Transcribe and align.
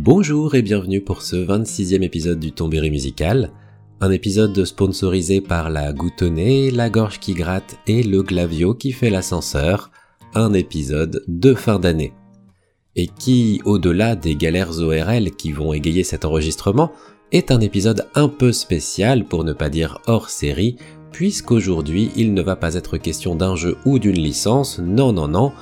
Bonjour 0.00 0.54
et 0.54 0.62
bienvenue 0.62 1.00
pour 1.00 1.22
ce 1.22 1.34
26e 1.34 2.04
épisode 2.04 2.38
du 2.38 2.52
Tombéry 2.52 2.88
musical, 2.88 3.50
un 4.00 4.12
épisode 4.12 4.64
sponsorisé 4.64 5.40
par 5.40 5.70
la 5.70 5.92
goutonnée, 5.92 6.70
la 6.70 6.88
gorge 6.88 7.18
qui 7.18 7.34
gratte 7.34 7.80
et 7.88 8.04
le 8.04 8.22
glavio 8.22 8.74
qui 8.74 8.92
fait 8.92 9.10
l'ascenseur, 9.10 9.90
un 10.34 10.52
épisode 10.52 11.24
de 11.26 11.52
fin 11.52 11.80
d'année. 11.80 12.12
Et 12.94 13.08
qui, 13.08 13.60
au-delà 13.64 14.14
des 14.14 14.36
galères 14.36 14.78
ORL 14.78 15.32
qui 15.32 15.50
vont 15.50 15.72
égayer 15.72 16.04
cet 16.04 16.24
enregistrement, 16.24 16.92
est 17.32 17.50
un 17.50 17.60
épisode 17.60 18.06
un 18.14 18.28
peu 18.28 18.52
spécial 18.52 19.24
pour 19.24 19.42
ne 19.42 19.52
pas 19.52 19.68
dire 19.68 19.98
hors 20.06 20.30
série, 20.30 20.76
puisqu'aujourd'hui 21.10 22.12
il 22.14 22.34
ne 22.34 22.42
va 22.42 22.54
pas 22.54 22.74
être 22.74 22.98
question 22.98 23.34
d'un 23.34 23.56
jeu 23.56 23.76
ou 23.84 23.98
d'une 23.98 24.12
licence, 24.12 24.78
non 24.78 25.12
non 25.12 25.26
non, 25.26 25.52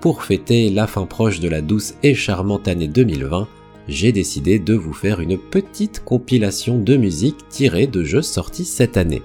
pour 0.00 0.24
fêter 0.24 0.68
la 0.68 0.88
fin 0.88 1.06
proche 1.06 1.38
de 1.38 1.48
la 1.48 1.60
douce 1.60 1.94
et 2.02 2.14
charmante 2.14 2.66
année 2.66 2.88
2020, 2.88 3.46
j'ai 3.88 4.12
décidé 4.12 4.58
de 4.58 4.74
vous 4.74 4.92
faire 4.92 5.20
une 5.20 5.38
petite 5.38 6.02
compilation 6.04 6.78
de 6.78 6.96
musique 6.96 7.48
tirée 7.48 7.86
de 7.86 8.02
jeux 8.02 8.22
sortis 8.22 8.64
cette 8.64 8.96
année. 8.96 9.22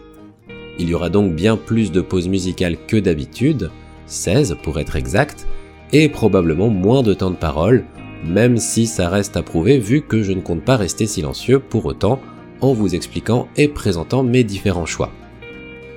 Il 0.77 0.90
y 0.90 0.94
aura 0.94 1.09
donc 1.09 1.36
bien 1.36 1.58
plus 1.58 1.91
de 1.91 2.02
pauses 2.02 2.27
musicales 2.27 2.77
que 2.88 2.98
d'habitude, 2.98 3.70
16 4.08 4.58
pour 4.64 4.80
être 4.80 4.95
exact, 4.95 5.48
et 5.91 6.09
probablement 6.09 6.70
moins 6.70 7.03
de 7.03 7.14
temps 7.14 7.31
de 7.31 7.36
parole, 7.36 7.86
même 8.26 8.58
si 8.58 8.86
ça 8.86 9.09
reste 9.09 9.38
à 9.38 9.44
prouver 9.44 9.77
vu 9.77 10.02
que 10.02 10.23
je 10.23 10.31
ne 10.31 10.41
compte 10.41 10.64
pas 10.64 10.78
rester 10.78 11.05
silencieux 11.05 11.59
pour 11.59 11.86
autant 11.86 12.20
en 12.62 12.73
vous 12.73 12.95
expliquant 12.95 13.48
et 13.55 13.67
présentant 13.67 14.23
mes 14.23 14.44
différents 14.44 14.86
choix. 14.86 15.12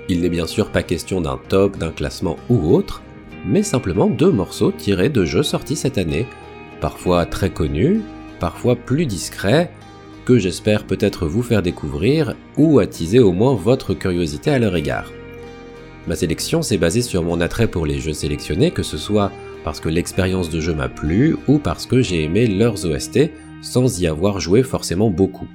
Il 0.08 0.20
n'est 0.20 0.28
bien 0.28 0.46
sûr 0.46 0.70
pas 0.70 0.82
question 0.82 1.20
d'un 1.20 1.38
top, 1.48 1.78
d'un 1.78 1.90
classement 1.90 2.36
ou 2.48 2.74
autre, 2.74 3.02
mais 3.46 3.62
simplement 3.62 4.06
deux 4.06 4.30
morceaux 4.30 4.72
tirés 4.72 5.08
de 5.08 5.24
jeux 5.24 5.42
sortis 5.42 5.76
cette 5.76 5.98
année, 5.98 6.26
parfois 6.80 7.26
très 7.26 7.50
connus, 7.50 8.02
parfois 8.42 8.74
plus 8.74 9.06
discret, 9.06 9.70
que 10.24 10.36
j'espère 10.36 10.84
peut-être 10.84 11.28
vous 11.28 11.44
faire 11.44 11.62
découvrir 11.62 12.34
ou 12.56 12.80
attiser 12.80 13.20
au 13.20 13.30
moins 13.30 13.54
votre 13.54 13.94
curiosité 13.94 14.50
à 14.50 14.58
leur 14.58 14.74
égard. 14.74 15.12
Ma 16.08 16.16
sélection 16.16 16.60
s'est 16.60 16.76
basée 16.76 17.02
sur 17.02 17.22
mon 17.22 17.40
attrait 17.40 17.68
pour 17.68 17.86
les 17.86 18.00
jeux 18.00 18.12
sélectionnés, 18.12 18.72
que 18.72 18.82
ce 18.82 18.98
soit 18.98 19.30
parce 19.62 19.78
que 19.78 19.88
l'expérience 19.88 20.50
de 20.50 20.58
jeu 20.58 20.74
m'a 20.74 20.88
plu 20.88 21.36
ou 21.46 21.58
parce 21.58 21.86
que 21.86 22.02
j'ai 22.02 22.24
aimé 22.24 22.48
leurs 22.48 22.84
OST 22.84 23.30
sans 23.62 24.00
y 24.00 24.08
avoir 24.08 24.40
joué 24.40 24.64
forcément 24.64 25.08
beaucoup. 25.08 25.46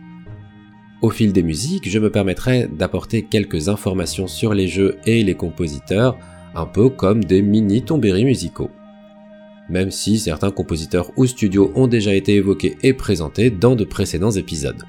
Au 1.02 1.10
fil 1.10 1.34
des 1.34 1.44
musiques, 1.44 1.90
je 1.90 2.00
me 2.00 2.10
permettrai 2.10 2.70
d'apporter 2.70 3.24
quelques 3.24 3.68
informations 3.68 4.28
sur 4.28 4.54
les 4.54 4.70
jeux 4.70 4.96
et 5.06 5.26
les 5.26 5.36
compositeurs, 5.36 6.18
un 6.56 6.66
peu 6.66 6.88
comme 6.88 7.22
des 7.26 7.42
mini 7.42 7.84
tombéries 7.84 8.24
musicaux 8.24 8.72
même 9.70 9.92
si 9.92 10.20
certains 10.20 10.52
compositeurs 10.52 11.12
ou 11.18 11.26
studios 11.26 11.72
ont 11.76 11.88
déjà 11.88 12.14
été 12.14 12.36
évoqués 12.36 12.78
et 12.84 12.94
présentés 12.94 13.50
dans 13.50 13.76
de 13.76 13.84
précédents 13.84 14.32
épisodes. 14.32 14.84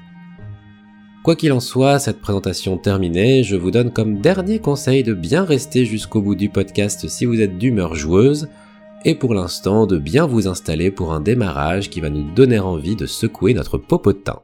Quoi 1.23 1.35
qu'il 1.35 1.51
en 1.51 1.59
soit, 1.59 1.99
cette 1.99 2.21
présentation 2.21 2.77
terminée, 2.77 3.43
je 3.43 3.57
vous 3.57 3.71
donne 3.71 3.91
comme 3.91 4.21
dernier 4.21 4.59
conseil 4.59 5.03
de 5.03 5.13
bien 5.13 5.43
rester 5.43 5.85
jusqu'au 5.85 6.21
bout 6.21 6.35
du 6.35 6.49
podcast 6.49 7.07
si 7.09 7.25
vous 7.25 7.41
êtes 7.41 7.57
d'humeur 7.57 7.95
joueuse, 7.95 8.47
et 9.05 9.15
pour 9.15 9.33
l'instant 9.33 9.85
de 9.85 9.97
bien 9.97 10.25
vous 10.25 10.47
installer 10.47 10.91
pour 10.91 11.13
un 11.13 11.21
démarrage 11.21 11.89
qui 11.89 12.01
va 12.01 12.09
nous 12.09 12.31
donner 12.31 12.59
envie 12.59 12.95
de 12.95 13.05
secouer 13.05 13.53
notre 13.53 13.77
popotin. 13.77 14.41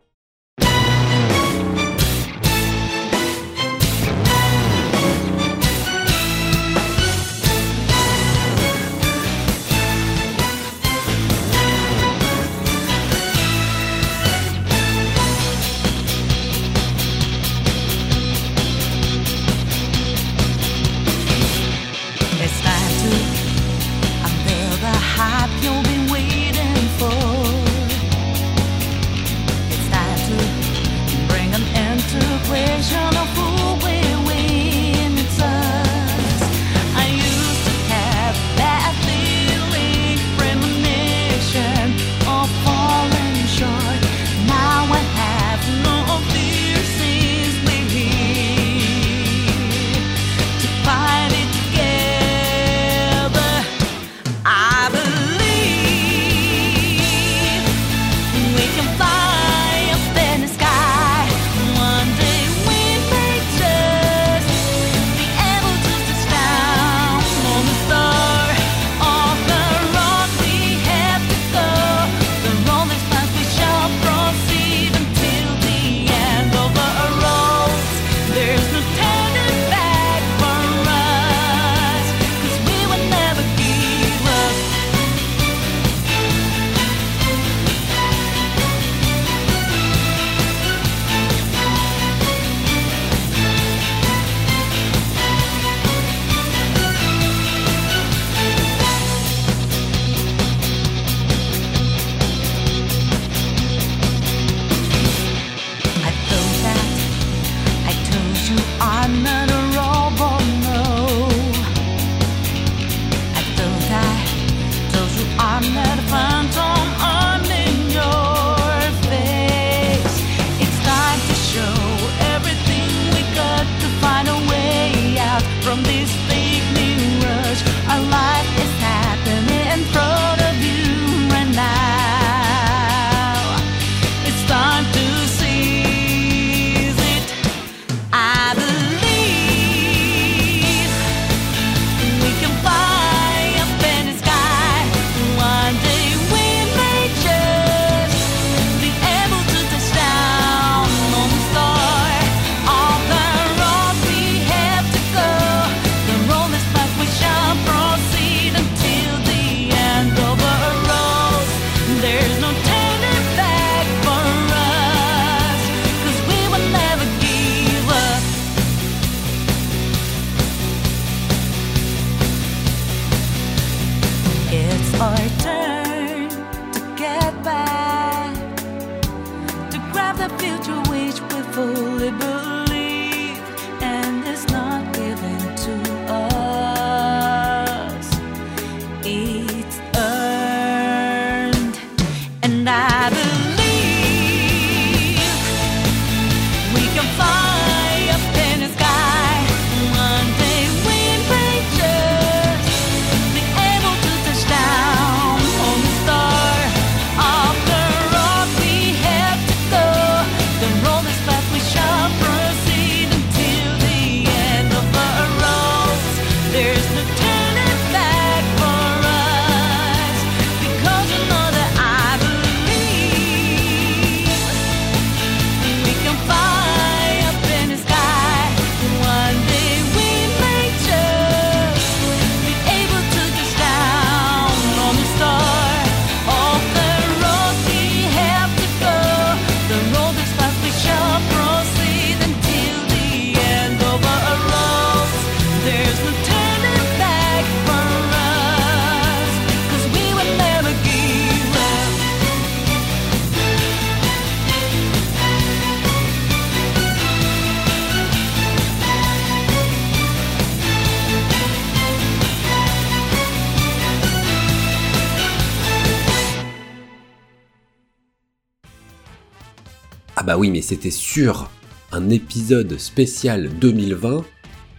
Oui, 270.46 270.52
mais 270.52 270.62
c'était 270.62 270.92
sûr 270.92 271.50
Un 271.92 272.12
épisode 272.12 272.78
spécial 272.78 273.50
2020 273.60 274.24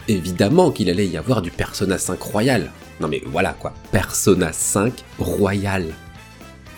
Évidemment 0.06 0.70
qu'il 0.70 0.88
allait 0.88 1.08
y 1.08 1.16
avoir 1.16 1.42
du 1.42 1.50
Persona 1.50 1.98
5 1.98 2.22
Royal. 2.22 2.70
Non 3.00 3.08
mais 3.08 3.20
voilà 3.26 3.52
quoi, 3.52 3.74
Persona 3.90 4.52
5 4.52 4.92
Royal. 5.18 5.86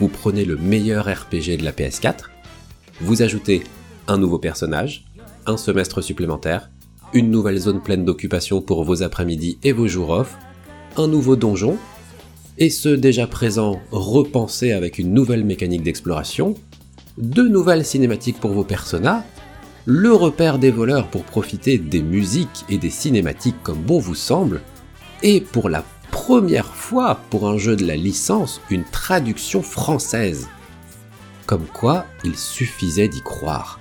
Vous 0.01 0.09
prenez 0.09 0.47
le 0.47 0.57
meilleur 0.57 1.05
RPG 1.05 1.59
de 1.59 1.65
la 1.65 1.73
PS4, 1.73 2.31
vous 3.03 3.21
ajoutez 3.21 3.63
un 4.07 4.17
nouveau 4.17 4.39
personnage, 4.39 5.05
un 5.45 5.59
semestre 5.59 6.01
supplémentaire, 6.01 6.71
une 7.13 7.31
nouvelle 7.31 7.59
zone 7.59 7.83
pleine 7.83 8.07
d'occupation 8.07 8.63
pour 8.63 8.85
vos 8.85 9.03
après-midi 9.03 9.59
et 9.65 9.73
vos 9.73 9.87
jours 9.87 10.11
off, 10.11 10.39
un 10.97 11.09
nouveau 11.09 11.37
donjon, 11.37 11.77
et 12.57 12.71
ce 12.71 12.89
déjà 12.89 13.27
présent 13.27 13.83
repensé 13.91 14.73
avec 14.73 14.99
une 14.99 15.13
nouvelle 15.13 15.45
mécanique 15.45 15.83
d'exploration, 15.83 16.55
deux 17.19 17.49
nouvelles 17.49 17.85
cinématiques 17.85 18.39
pour 18.39 18.53
vos 18.53 18.65
personnages, 18.65 19.25
le 19.85 20.13
repère 20.13 20.59
des 20.59 20.71
voleurs 20.71 21.09
pour 21.09 21.25
profiter 21.25 21.79
des 21.79 22.03
musiques 22.03 22.65
et 22.69 22.79
des 22.79 22.91
cinématiques 22.91 23.63
comme 23.63 23.83
bon 23.83 23.99
vous 23.99 24.15
semble, 24.15 24.61
et 25.23 25.41
pour 25.41 25.69
la 25.69 25.85
première 26.11 26.75
fois 26.75 27.21
pour 27.31 27.49
un 27.49 27.59
jeu 27.59 27.75
de 27.75 27.87
la 27.87 27.97
licence, 27.97 28.61
une 28.71 28.85
traduction 28.85 29.63
française. 29.63 30.49
Comme 31.47 31.67
quoi, 31.67 32.05
il 32.23 32.37
suffisait 32.37 33.09
d'y 33.09 33.23
croire. 33.23 33.81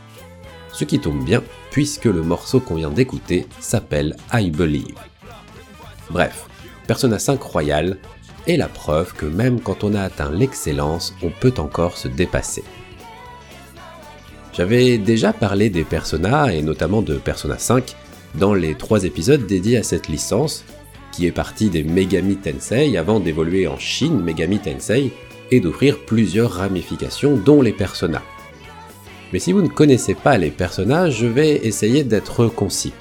Ce 0.71 0.85
qui 0.85 0.99
tombe 0.99 1.23
bien, 1.23 1.43
puisque 1.69 2.05
le 2.05 2.23
morceau 2.23 2.59
qu'on 2.59 2.75
vient 2.75 2.89
d'écouter 2.89 3.45
s'appelle 3.59 4.15
I 4.33 4.49
Believe. 4.49 4.95
Bref, 6.09 6.47
Persona 6.87 7.19
5 7.19 7.41
Royal 7.41 7.97
est 8.47 8.57
la 8.57 8.69
preuve 8.69 9.13
que 9.13 9.25
même 9.25 9.59
quand 9.59 9.83
on 9.83 9.93
a 9.93 10.01
atteint 10.01 10.31
l'excellence, 10.31 11.13
on 11.21 11.29
peut 11.29 11.53
encore 11.57 11.97
se 11.97 12.07
dépasser. 12.07 12.63
J'avais 14.57 14.97
déjà 14.97 15.33
parlé 15.33 15.69
des 15.69 15.83
Persona, 15.83 16.51
et 16.51 16.63
notamment 16.63 17.03
de 17.03 17.13
Persona 17.13 17.59
5, 17.59 17.95
dans 18.33 18.55
les 18.55 18.73
trois 18.73 19.03
épisodes 19.03 19.45
dédiés 19.45 19.77
à 19.77 19.83
cette 19.83 20.07
licence, 20.07 20.65
qui 21.11 21.27
est 21.27 21.31
partie 21.31 21.69
des 21.69 21.83
Megami 21.83 22.37
Tensei 22.37 22.97
avant 22.97 23.19
d'évoluer 23.19 23.67
en 23.67 23.77
Shin 23.77 24.19
Megami 24.19 24.57
Tensei 24.57 25.11
et 25.51 25.59
d'offrir 25.59 25.99
plusieurs 25.99 26.53
ramifications 26.53 27.37
dont 27.37 27.61
les 27.61 27.71
Persona. 27.71 28.23
Mais 29.31 29.37
si 29.37 29.51
vous 29.51 29.61
ne 29.61 29.67
connaissez 29.67 30.15
pas 30.15 30.39
les 30.39 30.49
personnages, 30.49 31.17
je 31.17 31.27
vais 31.27 31.57
essayer 31.57 32.03
d'être 32.03 32.47
concis. 32.47 32.93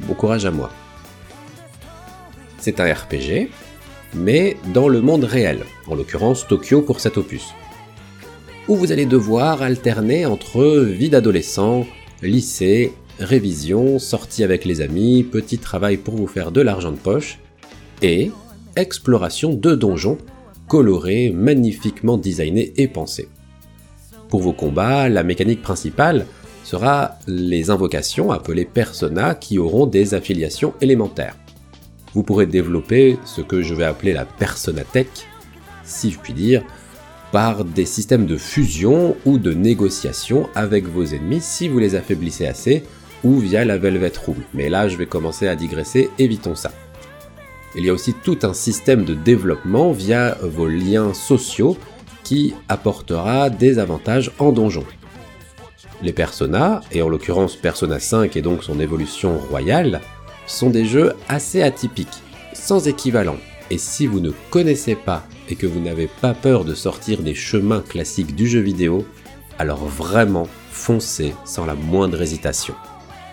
Bon 0.00 0.12
courage 0.12 0.44
à 0.44 0.50
moi. 0.50 0.70
C'est 2.58 2.80
un 2.80 2.92
RPG, 2.92 3.48
mais 4.12 4.58
dans 4.74 4.88
le 4.88 5.00
monde 5.00 5.24
réel, 5.24 5.64
en 5.86 5.94
l'occurrence 5.94 6.46
Tokyo 6.46 6.82
pour 6.82 7.00
cet 7.00 7.16
opus 7.16 7.54
où 8.68 8.76
vous 8.76 8.92
allez 8.92 9.06
devoir 9.06 9.62
alterner 9.62 10.26
entre 10.26 10.62
vie 10.82 11.08
d'adolescent, 11.08 11.86
lycée, 12.22 12.92
révision, 13.18 13.98
sortie 13.98 14.44
avec 14.44 14.66
les 14.66 14.82
amis, 14.82 15.22
petit 15.22 15.58
travail 15.58 15.96
pour 15.96 16.14
vous 16.14 16.26
faire 16.26 16.52
de 16.52 16.60
l'argent 16.60 16.92
de 16.92 16.98
poche, 16.98 17.38
et 18.02 18.30
exploration 18.76 19.54
de 19.54 19.74
donjons, 19.74 20.18
colorés, 20.68 21.30
magnifiquement 21.30 22.18
designés 22.18 22.74
et 22.76 22.88
pensés. 22.88 23.28
Pour 24.28 24.40
vos 24.40 24.52
combats, 24.52 25.08
la 25.08 25.22
mécanique 25.22 25.62
principale 25.62 26.26
sera 26.62 27.18
les 27.26 27.70
invocations 27.70 28.30
appelées 28.30 28.66
persona 28.66 29.34
qui 29.34 29.58
auront 29.58 29.86
des 29.86 30.12
affiliations 30.12 30.74
élémentaires. 30.82 31.36
Vous 32.12 32.22
pourrez 32.22 32.44
développer 32.44 33.18
ce 33.24 33.40
que 33.40 33.62
je 33.62 33.72
vais 33.72 33.84
appeler 33.84 34.12
la 34.12 34.26
persona-tech, 34.26 35.06
si 35.84 36.10
je 36.10 36.18
puis 36.18 36.34
dire, 36.34 36.62
par 37.32 37.64
des 37.64 37.84
systèmes 37.84 38.26
de 38.26 38.36
fusion 38.36 39.16
ou 39.24 39.38
de 39.38 39.52
négociation 39.52 40.48
avec 40.54 40.86
vos 40.86 41.04
ennemis 41.04 41.40
si 41.40 41.68
vous 41.68 41.78
les 41.78 41.94
affaiblissez 41.94 42.46
assez, 42.46 42.84
ou 43.24 43.38
via 43.38 43.64
la 43.64 43.78
Velvet 43.78 44.12
Room. 44.24 44.36
Mais 44.54 44.68
là, 44.68 44.88
je 44.88 44.96
vais 44.96 45.06
commencer 45.06 45.48
à 45.48 45.56
digresser, 45.56 46.10
évitons 46.18 46.54
ça. 46.54 46.70
Il 47.76 47.84
y 47.84 47.90
a 47.90 47.92
aussi 47.92 48.14
tout 48.14 48.38
un 48.42 48.54
système 48.54 49.04
de 49.04 49.14
développement 49.14 49.92
via 49.92 50.36
vos 50.42 50.68
liens 50.68 51.12
sociaux 51.12 51.76
qui 52.24 52.54
apportera 52.68 53.50
des 53.50 53.78
avantages 53.78 54.32
en 54.38 54.52
donjon. 54.52 54.84
Les 56.02 56.12
Persona, 56.12 56.80
et 56.92 57.02
en 57.02 57.08
l'occurrence 57.08 57.56
Persona 57.56 57.98
5 57.98 58.36
et 58.36 58.42
donc 58.42 58.62
son 58.62 58.80
évolution 58.80 59.38
royale, 59.38 60.00
sont 60.46 60.70
des 60.70 60.84
jeux 60.84 61.12
assez 61.28 61.62
atypiques, 61.62 62.22
sans 62.54 62.88
équivalent, 62.88 63.36
et 63.70 63.78
si 63.78 64.06
vous 64.06 64.20
ne 64.20 64.30
connaissez 64.50 64.94
pas 64.94 65.24
et 65.48 65.56
que 65.56 65.66
vous 65.66 65.80
n'avez 65.80 66.08
pas 66.20 66.34
peur 66.34 66.64
de 66.64 66.74
sortir 66.74 67.22
des 67.22 67.34
chemins 67.34 67.80
classiques 67.80 68.34
du 68.34 68.46
jeu 68.46 68.60
vidéo, 68.60 69.06
alors 69.58 69.84
vraiment 69.84 70.48
foncez 70.70 71.34
sans 71.44 71.66
la 71.66 71.74
moindre 71.74 72.22
hésitation. 72.22 72.74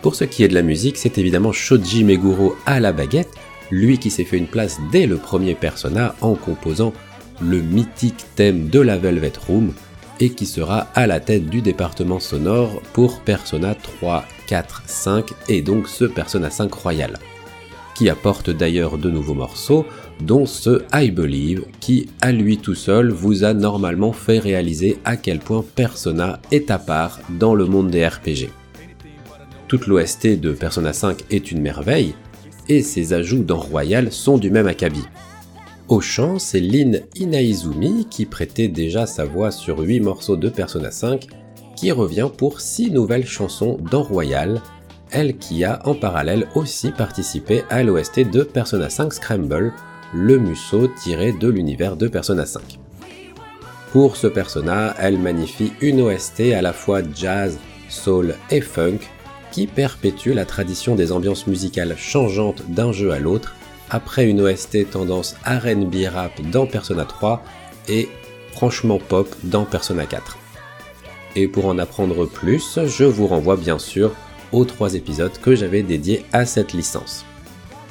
Pour 0.02 0.16
ce 0.16 0.24
qui 0.24 0.44
est 0.44 0.48
de 0.48 0.54
la 0.54 0.62
musique, 0.62 0.98
c'est 0.98 1.18
évidemment 1.18 1.52
Shoji 1.52 2.04
Meguro 2.04 2.56
à 2.66 2.80
la 2.80 2.92
baguette, 2.92 3.34
lui 3.72 3.98
qui 3.98 4.12
s'est 4.12 4.24
fait 4.24 4.38
une 4.38 4.48
place 4.48 4.80
dès 4.92 5.08
le 5.08 5.18
premier 5.18 5.56
Persona 5.56 6.16
en 6.22 6.36
composant 6.36 6.94
le 7.42 7.62
mythique 7.62 8.26
thème 8.36 8.70
de 8.70 8.80
la 8.80 8.98
Velvet 8.98 9.34
Room 9.48 9.74
et 10.20 10.30
qui 10.30 10.46
sera 10.46 10.88
à 10.96 11.08
la 11.08 11.20
tête 11.20 11.50
du 11.50 11.62
département 11.62 12.20
sonore 12.20 12.82
pour 12.94 13.22
Persona 13.22 13.76
3, 13.76 14.26
4, 14.48 14.84
5 14.86 15.26
et 15.50 15.62
donc 15.62 15.88
ce 15.88 16.06
Persona 16.06 16.50
5 16.50 16.74
Royal, 16.74 17.20
qui 17.96 18.10
apporte 18.10 18.50
d'ailleurs 18.50 18.98
de 18.98 19.10
nouveaux 19.10 19.34
morceaux, 19.34 19.86
dont 20.22 20.46
ce 20.46 20.84
I 20.94 21.12
Believe 21.12 21.66
qui, 21.80 22.10
à 22.22 22.32
lui 22.32 22.58
tout 22.58 22.76
seul, 22.76 23.12
vous 23.12 23.44
a 23.44 23.54
normalement 23.54 24.14
fait 24.14 24.40
réaliser 24.40 24.98
à 25.06 25.18
quel 25.18 25.40
point 25.40 25.64
Persona 25.76 26.40
est 26.52 26.72
à 26.72 26.80
part 26.80 27.20
dans 27.30 27.56
le 27.56 27.66
monde 27.66 27.90
des 27.90 28.08
RPG. 28.08 28.50
Toute 29.68 29.88
l'OST 29.88 30.40
de 30.40 30.52
Persona 30.54 30.94
5 30.94 31.26
est 31.32 31.52
une 31.52 31.62
merveille, 31.62 32.14
et 32.70 32.82
ses 32.82 33.14
ajouts 33.14 33.44
dans 33.44 33.60
Royal 33.60 34.12
sont 34.12 34.38
du 34.38 34.50
même 34.50 34.68
acabit. 34.68 35.06
Au 35.88 36.02
chant, 36.02 36.40
c'est 36.40 36.60
Lin 36.60 37.00
Inaizumi, 37.16 38.08
qui 38.10 38.26
prêtait 38.26 38.68
déjà 38.68 39.06
sa 39.06 39.26
voix 39.26 39.52
sur 39.52 39.80
8 39.80 40.00
morceaux 40.00 40.36
de 40.36 40.50
Persona 40.50 40.92
5, 40.92 41.28
qui 41.76 41.92
revient 41.92 42.30
pour 42.36 42.62
6 42.62 42.92
nouvelles 42.92 43.28
chansons 43.28 43.78
dans 43.92 44.02
Royal, 44.02 44.62
elle 45.12 45.38
qui 45.38 45.64
a 45.64 45.82
en 45.86 45.94
parallèle 45.94 46.48
aussi 46.56 46.92
participé 46.92 47.64
à 47.70 47.84
l'OST 47.84 48.32
de 48.32 48.44
Persona 48.44 48.90
5 48.90 49.14
Scramble, 49.14 49.74
le 50.16 50.40
Musso 50.40 50.88
tiré 50.88 51.34
de 51.34 51.50
l'univers 51.50 51.98
de 51.98 52.08
Persona 52.08 52.46
5. 52.46 52.80
Pour 53.92 54.16
ce 54.16 54.28
Persona, 54.28 54.96
elle 54.98 55.20
magnifie 55.20 55.74
une 55.82 56.00
OST 56.00 56.54
à 56.54 56.62
la 56.62 56.72
fois 56.72 57.02
jazz, 57.14 57.60
soul 57.90 58.36
et 58.50 58.62
funk 58.62 59.00
qui 59.52 59.68
perpétue 59.68 60.30
la 60.30 60.46
tradition 60.46 60.96
des 60.96 61.12
ambiances 61.12 61.48
musicales 61.48 61.98
changeantes 61.98 62.64
d'un 62.70 62.94
jeu 62.94 63.12
à 63.12 63.20
l'autre 63.20 63.56
après 63.90 64.26
une 64.26 64.40
OST 64.40 64.90
tendance 64.90 65.36
RB 65.46 65.96
rap 66.12 66.42
dans 66.50 66.66
Persona 66.66 67.04
3 67.04 67.44
et 67.90 68.08
franchement 68.54 69.00
pop 69.00 69.28
dans 69.44 69.66
Persona 69.66 70.06
4. 70.06 70.38
Et 71.36 71.50
pour 71.50 71.66
en 71.66 71.78
apprendre 71.78 72.26
plus, 72.26 72.80
je 72.86 73.04
vous 73.04 73.28
renvoie 73.28 73.58
bien 73.58 73.80
sûr 73.80 74.16
aux 74.54 74.64
trois 74.64 74.94
épisodes 74.94 75.38
que 75.42 75.56
j'avais 75.56 75.84
dédiés 75.84 76.24
à 76.32 76.46
cette 76.46 76.72
licence. 76.72 77.26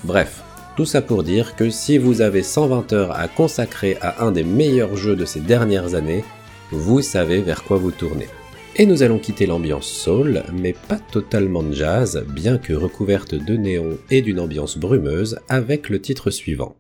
Bref, 0.05 0.44
tout 0.77 0.85
ça 0.85 1.03
pour 1.03 1.23
dire 1.23 1.57
que 1.57 1.71
si 1.71 1.99
vous 1.99 2.21
avez 2.21 2.43
120 2.43 2.93
heures 2.93 3.19
à 3.19 3.29
consacrer 3.29 3.97
à 4.01 4.25
un 4.25 4.33
des 4.33 4.45
meilleurs 4.45 4.97
jeux 4.97 5.17
de 5.17 5.25
ces 5.25 5.41
dernières 5.41 5.95
années, 5.95 6.25
vous 6.71 7.01
savez 7.01 7.41
vers 7.41 7.63
quoi 7.63 7.77
vous 7.77 7.93
tournez. 7.93 8.29
Et 8.77 8.87
nous 8.87 9.05
allons 9.05 9.19
quitter 9.19 9.47
l'ambiance 9.47 9.87
soul, 9.87 10.43
mais 10.53 10.75
pas 10.89 10.99
totalement 10.99 11.65
jazz, 11.71 12.25
bien 12.29 12.59
que 12.59 12.73
recouverte 12.73 13.37
de 13.37 13.57
néon 13.57 13.99
et 14.11 14.21
d'une 14.21 14.41
ambiance 14.41 14.77
brumeuse, 14.77 15.39
avec 15.49 15.89
le 15.89 16.01
titre 16.01 16.31
suivant. 16.31 16.75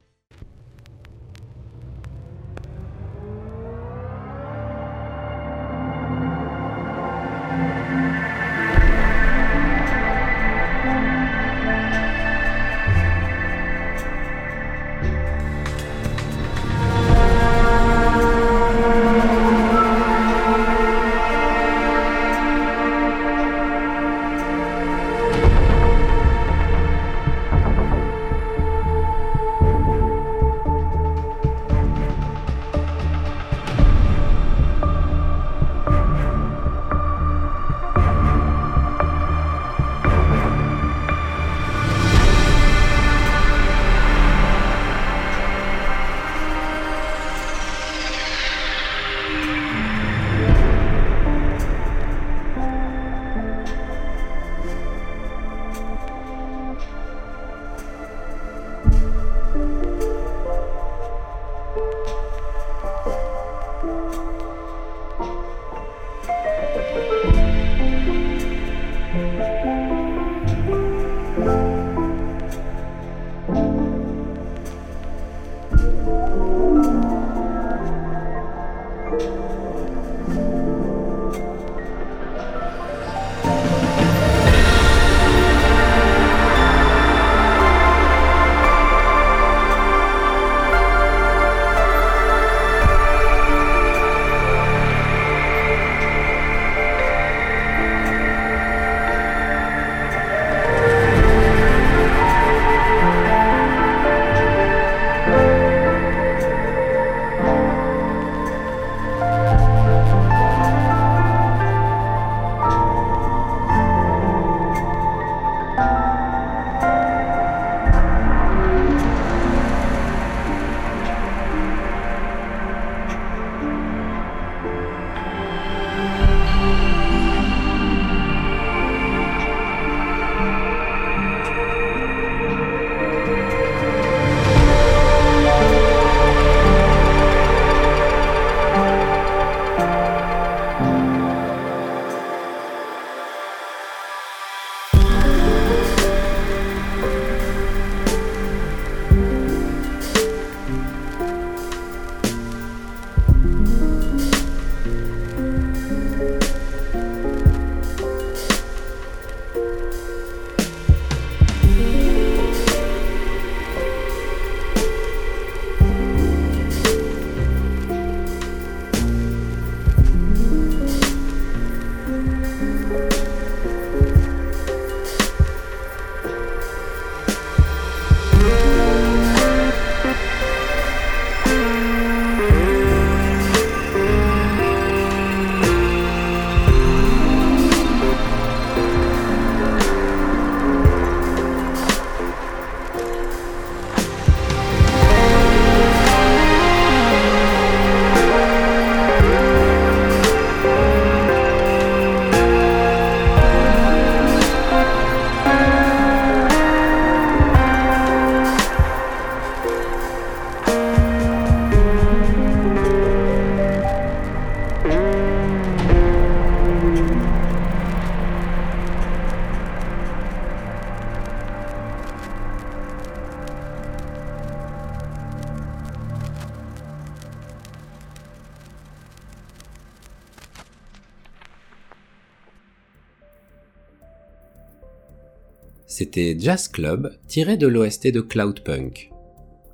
Jazz 236.17 236.69
Club 236.69 237.17
tiré 237.27 237.57
de 237.57 237.67
l'OST 237.67 238.13
de 238.13 238.21
Cloudpunk. 238.21 239.11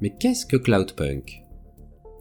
Mais 0.01 0.11
qu'est-ce 0.11 0.47
que 0.47 0.57
Cloudpunk? 0.57 1.43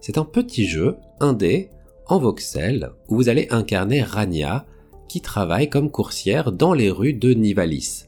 C'est 0.02 0.18
un 0.18 0.26
petit 0.26 0.66
jeu, 0.66 0.98
indé, 1.20 1.70
en 2.08 2.20
voxel, 2.20 2.92
où 3.08 3.16
vous 3.16 3.30
allez 3.30 3.48
incarner 3.50 4.02
Rania, 4.02 4.66
qui 5.08 5.22
travaille 5.22 5.70
comme 5.70 5.90
coursière 5.90 6.52
dans 6.52 6.74
les 6.74 6.90
rues 6.90 7.14
de 7.14 7.34
Nivalis. 7.34 8.08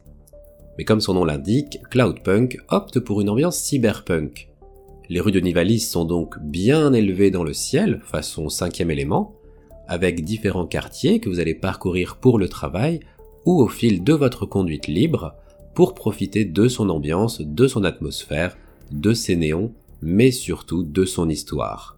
Mais 0.77 0.83
comme 0.83 1.01
son 1.01 1.13
nom 1.13 1.25
l'indique, 1.25 1.79
Cloudpunk 1.89 2.59
opte 2.69 2.99
pour 2.99 3.21
une 3.21 3.29
ambiance 3.29 3.57
cyberpunk. 3.57 4.49
Les 5.09 5.19
rues 5.19 5.31
de 5.31 5.39
Nivalis 5.39 5.79
sont 5.79 6.05
donc 6.05 6.39
bien 6.39 6.93
élevées 6.93 7.31
dans 7.31 7.43
le 7.43 7.53
ciel, 7.53 8.01
façon 8.03 8.49
cinquième 8.49 8.91
élément, 8.91 9.35
avec 9.87 10.23
différents 10.23 10.67
quartiers 10.67 11.19
que 11.19 11.29
vous 11.29 11.39
allez 11.39 11.55
parcourir 11.55 12.17
pour 12.17 12.37
le 12.37 12.49
travail 12.49 12.99
ou 13.45 13.61
au 13.61 13.67
fil 13.67 14.03
de 14.03 14.13
votre 14.13 14.45
conduite 14.45 14.87
libre 14.87 15.35
pour 15.73 15.93
profiter 15.93 16.45
de 16.45 16.67
son 16.67 16.89
ambiance, 16.89 17.41
de 17.41 17.67
son 17.67 17.83
atmosphère, 17.83 18.57
de 18.91 19.13
ses 19.13 19.35
néons, 19.35 19.73
mais 20.01 20.31
surtout 20.31 20.83
de 20.83 21.05
son 21.05 21.29
histoire. 21.29 21.97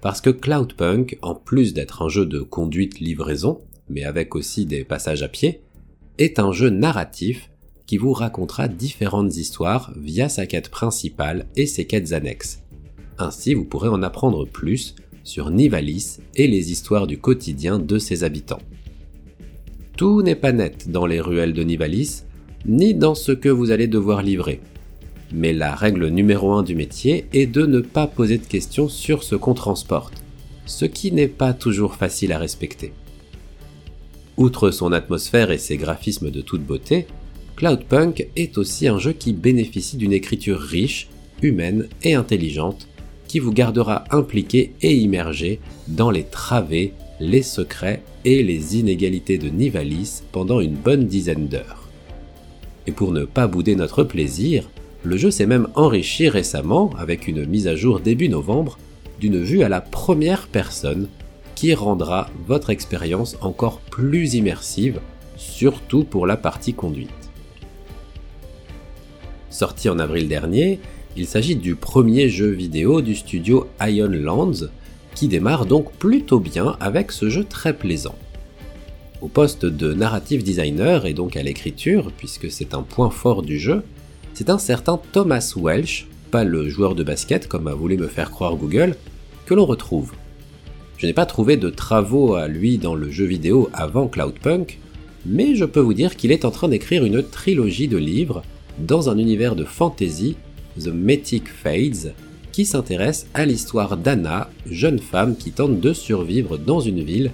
Parce 0.00 0.20
que 0.20 0.30
Cloudpunk, 0.30 1.18
en 1.22 1.34
plus 1.34 1.74
d'être 1.74 2.02
un 2.02 2.08
jeu 2.08 2.26
de 2.26 2.40
conduite-livraison, 2.40 3.60
mais 3.88 4.04
avec 4.04 4.34
aussi 4.34 4.66
des 4.66 4.84
passages 4.84 5.22
à 5.22 5.28
pied, 5.28 5.60
est 6.18 6.38
un 6.38 6.52
jeu 6.52 6.70
narratif 6.70 7.50
qui 7.86 7.96
vous 7.96 8.12
racontera 8.12 8.68
différentes 8.68 9.36
histoires 9.36 9.92
via 9.96 10.28
sa 10.28 10.46
quête 10.46 10.68
principale 10.68 11.46
et 11.56 11.66
ses 11.66 11.86
quêtes 11.86 12.12
annexes. 12.12 12.62
Ainsi, 13.18 13.54
vous 13.54 13.64
pourrez 13.64 13.88
en 13.88 14.02
apprendre 14.02 14.46
plus 14.46 14.94
sur 15.24 15.50
Nivalis 15.50 16.18
et 16.36 16.46
les 16.46 16.72
histoires 16.72 17.06
du 17.06 17.18
quotidien 17.18 17.78
de 17.78 17.98
ses 17.98 18.24
habitants. 18.24 18.62
Tout 19.96 20.22
n'est 20.22 20.36
pas 20.36 20.52
net 20.52 20.90
dans 20.90 21.04
les 21.04 21.20
ruelles 21.20 21.52
de 21.52 21.62
Nivalis, 21.62 22.22
ni 22.66 22.94
dans 22.94 23.14
ce 23.14 23.32
que 23.32 23.48
vous 23.48 23.70
allez 23.70 23.86
devoir 23.86 24.22
livrer. 24.22 24.60
Mais 25.32 25.52
la 25.52 25.74
règle 25.74 26.08
numéro 26.08 26.52
1 26.52 26.62
du 26.62 26.74
métier 26.74 27.26
est 27.32 27.46
de 27.46 27.66
ne 27.66 27.80
pas 27.80 28.06
poser 28.06 28.38
de 28.38 28.46
questions 28.46 28.88
sur 28.88 29.22
ce 29.22 29.36
qu'on 29.36 29.54
transporte, 29.54 30.14
ce 30.66 30.84
qui 30.84 31.12
n'est 31.12 31.28
pas 31.28 31.52
toujours 31.52 31.94
facile 31.94 32.32
à 32.32 32.38
respecter. 32.38 32.92
Outre 34.36 34.70
son 34.70 34.92
atmosphère 34.92 35.50
et 35.50 35.58
ses 35.58 35.76
graphismes 35.76 36.30
de 36.30 36.40
toute 36.40 36.64
beauté, 36.64 37.06
Cloudpunk 37.56 38.26
est 38.36 38.56
aussi 38.56 38.88
un 38.88 38.98
jeu 38.98 39.12
qui 39.12 39.32
bénéficie 39.32 39.98
d'une 39.98 40.12
écriture 40.14 40.58
riche, 40.58 41.08
humaine 41.42 41.88
et 42.02 42.14
intelligente, 42.14 42.88
qui 43.28 43.38
vous 43.38 43.52
gardera 43.52 44.04
impliqué 44.10 44.72
et 44.82 44.94
immergé 44.94 45.60
dans 45.86 46.10
les 46.10 46.24
travées, 46.24 46.94
les 47.20 47.42
secrets 47.42 48.02
et 48.24 48.42
les 48.42 48.78
inégalités 48.78 49.38
de 49.38 49.48
Nivalis 49.48 50.22
pendant 50.32 50.60
une 50.60 50.74
bonne 50.74 51.06
dizaine 51.06 51.46
d'heures. 51.46 51.79
Et 52.86 52.92
pour 52.92 53.12
ne 53.12 53.24
pas 53.24 53.46
bouder 53.46 53.76
notre 53.76 54.04
plaisir, 54.04 54.68
le 55.02 55.16
jeu 55.16 55.30
s'est 55.30 55.46
même 55.46 55.68
enrichi 55.74 56.28
récemment, 56.28 56.90
avec 56.98 57.28
une 57.28 57.46
mise 57.46 57.68
à 57.68 57.76
jour 57.76 58.00
début 58.00 58.28
novembre, 58.28 58.78
d'une 59.18 59.42
vue 59.42 59.62
à 59.62 59.68
la 59.68 59.80
première 59.80 60.46
personne 60.48 61.08
qui 61.54 61.74
rendra 61.74 62.30
votre 62.46 62.70
expérience 62.70 63.36
encore 63.42 63.80
plus 63.80 64.34
immersive, 64.34 65.00
surtout 65.36 66.04
pour 66.04 66.26
la 66.26 66.36
partie 66.36 66.74
conduite. 66.74 67.10
Sorti 69.50 69.88
en 69.88 69.98
avril 69.98 70.28
dernier, 70.28 70.80
il 71.16 71.26
s'agit 71.26 71.56
du 71.56 71.74
premier 71.74 72.28
jeu 72.28 72.48
vidéo 72.48 73.02
du 73.02 73.14
studio 73.14 73.66
Ion 73.80 74.08
Lands, 74.08 74.68
qui 75.14 75.28
démarre 75.28 75.66
donc 75.66 75.92
plutôt 75.92 76.40
bien 76.40 76.76
avec 76.80 77.12
ce 77.12 77.28
jeu 77.28 77.44
très 77.44 77.74
plaisant. 77.74 78.14
Au 79.20 79.28
poste 79.28 79.66
de 79.66 79.92
narrative 79.92 80.42
designer 80.42 81.04
et 81.04 81.12
donc 81.12 81.36
à 81.36 81.42
l'écriture, 81.42 82.10
puisque 82.16 82.50
c'est 82.50 82.72
un 82.72 82.82
point 82.82 83.10
fort 83.10 83.42
du 83.42 83.58
jeu, 83.58 83.82
c'est 84.32 84.48
un 84.48 84.58
certain 84.58 84.98
Thomas 85.12 85.52
Welsh, 85.56 86.06
pas 86.30 86.42
le 86.42 86.70
joueur 86.70 86.94
de 86.94 87.04
basket 87.04 87.46
comme 87.46 87.66
a 87.66 87.74
voulu 87.74 87.98
me 87.98 88.06
faire 88.06 88.30
croire 88.30 88.56
Google, 88.56 88.96
que 89.44 89.52
l'on 89.52 89.66
retrouve. 89.66 90.12
Je 90.96 91.06
n'ai 91.06 91.12
pas 91.12 91.26
trouvé 91.26 91.58
de 91.58 91.68
travaux 91.68 92.34
à 92.34 92.48
lui 92.48 92.78
dans 92.78 92.94
le 92.94 93.10
jeu 93.10 93.26
vidéo 93.26 93.68
avant 93.74 94.08
Cloudpunk, 94.08 94.78
mais 95.26 95.54
je 95.54 95.66
peux 95.66 95.80
vous 95.80 95.94
dire 95.94 96.16
qu'il 96.16 96.32
est 96.32 96.46
en 96.46 96.50
train 96.50 96.68
d'écrire 96.68 97.04
une 97.04 97.22
trilogie 97.22 97.88
de 97.88 97.98
livres 97.98 98.42
dans 98.78 99.10
un 99.10 99.18
univers 99.18 99.54
de 99.54 99.64
fantasy 99.64 100.36
The 100.78 100.88
Mythic 100.88 101.48
Fades, 101.48 102.14
qui 102.52 102.64
s'intéresse 102.64 103.26
à 103.34 103.44
l'histoire 103.44 103.98
d'Anna, 103.98 104.50
jeune 104.70 104.98
femme 104.98 105.36
qui 105.36 105.52
tente 105.52 105.78
de 105.78 105.92
survivre 105.92 106.56
dans 106.56 106.80
une 106.80 107.02
ville 107.02 107.30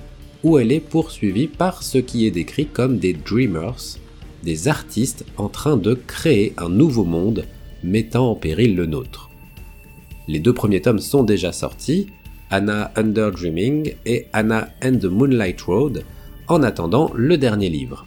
où 0.47 0.59
elle 0.59 0.71
est 0.71 0.79
poursuivie 0.79 1.49
par 1.49 1.83
ce 1.83 1.99
qui 1.99 2.25
est 2.25 2.31
décrit 2.31 2.67
comme 2.67 2.99
des 2.99 3.15
Dreamers, 3.15 3.99
des 4.45 4.69
artistes 4.69 5.25
en 5.39 5.49
train 5.49 5.77
de 5.77 5.95
créer 5.95 6.53
un 6.57 6.69
nouveau 6.69 7.03
monde 7.03 7.47
mettant 7.83 8.31
en 8.31 8.37
péril 8.37 8.77
le 8.77 8.87
nôtre. 8.87 9.29
Les 10.29 10.39
deux 10.39 10.53
premiers 10.53 10.81
tomes 10.81 11.01
sont 11.01 11.25
déjà 11.25 11.51
sortis, 11.51 12.07
Anna 12.49 12.93
Under 12.95 13.33
Dreaming 13.33 13.95
et 14.07 14.27
Anna 14.33 14.69
and 14.85 14.99
the 14.99 15.07
Moonlight 15.07 15.61
Road, 15.63 16.05
en 16.47 16.63
attendant 16.63 17.11
le 17.17 17.39
dernier 17.39 17.69
livre. 17.69 18.07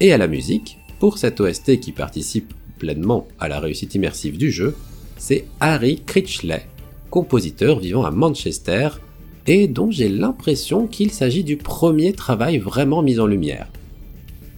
Et 0.00 0.12
à 0.12 0.18
la 0.18 0.26
musique, 0.26 0.80
pour 0.98 1.18
cette 1.18 1.40
OST 1.40 1.78
qui 1.78 1.92
participe 1.92 2.52
pleinement 2.80 3.28
à 3.38 3.46
la 3.46 3.60
réussite 3.60 3.94
immersive 3.94 4.38
du 4.38 4.50
jeu, 4.50 4.74
c'est 5.18 5.44
Harry 5.60 6.02
Critchley, 6.04 6.66
compositeur 7.10 7.78
vivant 7.78 8.04
à 8.04 8.10
Manchester 8.10 8.88
et 9.46 9.68
dont 9.68 9.90
j'ai 9.90 10.08
l'impression 10.08 10.86
qu'il 10.86 11.10
s'agit 11.10 11.44
du 11.44 11.56
premier 11.56 12.12
travail 12.12 12.58
vraiment 12.58 13.02
mis 13.02 13.20
en 13.20 13.26
lumière. 13.26 13.68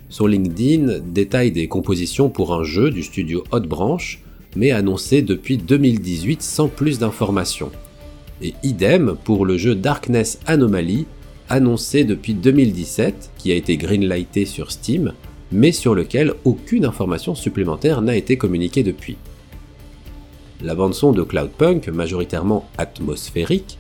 Son 0.09 0.27
LinkedIn 0.27 1.01
détaille 1.05 1.53
des 1.53 1.68
compositions 1.68 2.31
pour 2.31 2.55
un 2.55 2.64
jeu 2.64 2.90
du 2.90 3.03
studio 3.03 3.44
Hot 3.53 3.61
Branch, 3.61 4.20
mais 4.57 4.70
annoncé 4.70 5.20
depuis 5.20 5.59
2018 5.59 6.42
sans 6.42 6.68
plus 6.68 6.98
d'informations. 6.98 7.70
Et 8.40 8.55
idem 8.62 9.16
pour 9.24 9.44
le 9.44 9.59
jeu 9.59 9.74
Darkness 9.74 10.40
Anomaly, 10.46 11.07
annoncé 11.51 12.05
depuis 12.05 12.35
2017, 12.35 13.33
qui 13.37 13.53
a 13.53 13.55
été 13.55 13.77
greenlighté 13.77 14.46
sur 14.46 14.70
Steam, 14.70 15.12
mais 15.53 15.72
sur 15.72 15.94
lequel 15.94 16.35
aucune 16.44 16.85
information 16.85 17.35
supplémentaire 17.35 18.01
n'a 18.01 18.16
été 18.16 18.38
communiquée 18.38 18.83
depuis. 18.83 19.16
La 20.62 20.74
bande-son 20.74 21.12
de 21.12 21.22
Cloudpunk, 21.22 21.88
majoritairement 21.88 22.68
atmosphérique, 22.79 23.79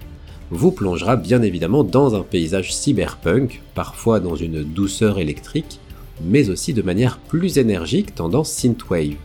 vous 0.50 0.72
plongera 0.72 1.16
bien 1.16 1.42
évidemment 1.42 1.84
dans 1.84 2.14
un 2.14 2.22
paysage 2.22 2.74
cyberpunk, 2.74 3.62
parfois 3.74 4.20
dans 4.20 4.36
une 4.36 4.62
douceur 4.62 5.18
électrique, 5.18 5.80
mais 6.24 6.50
aussi 6.50 6.72
de 6.72 6.82
manière 6.82 7.18
plus 7.18 7.58
énergique 7.58 8.14
tendance 8.14 8.50
synthwave. 8.50 9.16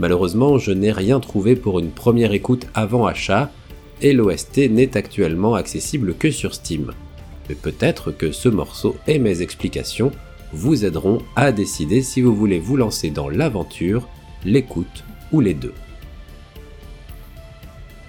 Malheureusement, 0.00 0.58
je 0.58 0.72
n'ai 0.72 0.92
rien 0.92 1.20
trouvé 1.20 1.54
pour 1.54 1.78
une 1.78 1.90
première 1.90 2.32
écoute 2.32 2.66
avant 2.74 3.06
achat, 3.06 3.50
et 4.02 4.12
l'OST 4.12 4.70
n'est 4.70 4.96
actuellement 4.96 5.54
accessible 5.54 6.14
que 6.14 6.30
sur 6.30 6.54
Steam. 6.54 6.92
Mais 7.48 7.54
peut-être 7.54 8.10
que 8.10 8.32
ce 8.32 8.48
morceau 8.48 8.96
et 9.06 9.18
mes 9.18 9.40
explications 9.42 10.10
vous 10.52 10.84
aideront 10.84 11.18
à 11.36 11.52
décider 11.52 12.02
si 12.02 12.22
vous 12.22 12.34
voulez 12.34 12.58
vous 12.58 12.76
lancer 12.76 13.10
dans 13.10 13.28
l'aventure, 13.28 14.08
l'écoute 14.44 15.04
ou 15.32 15.40
les 15.40 15.54
deux. 15.54 15.74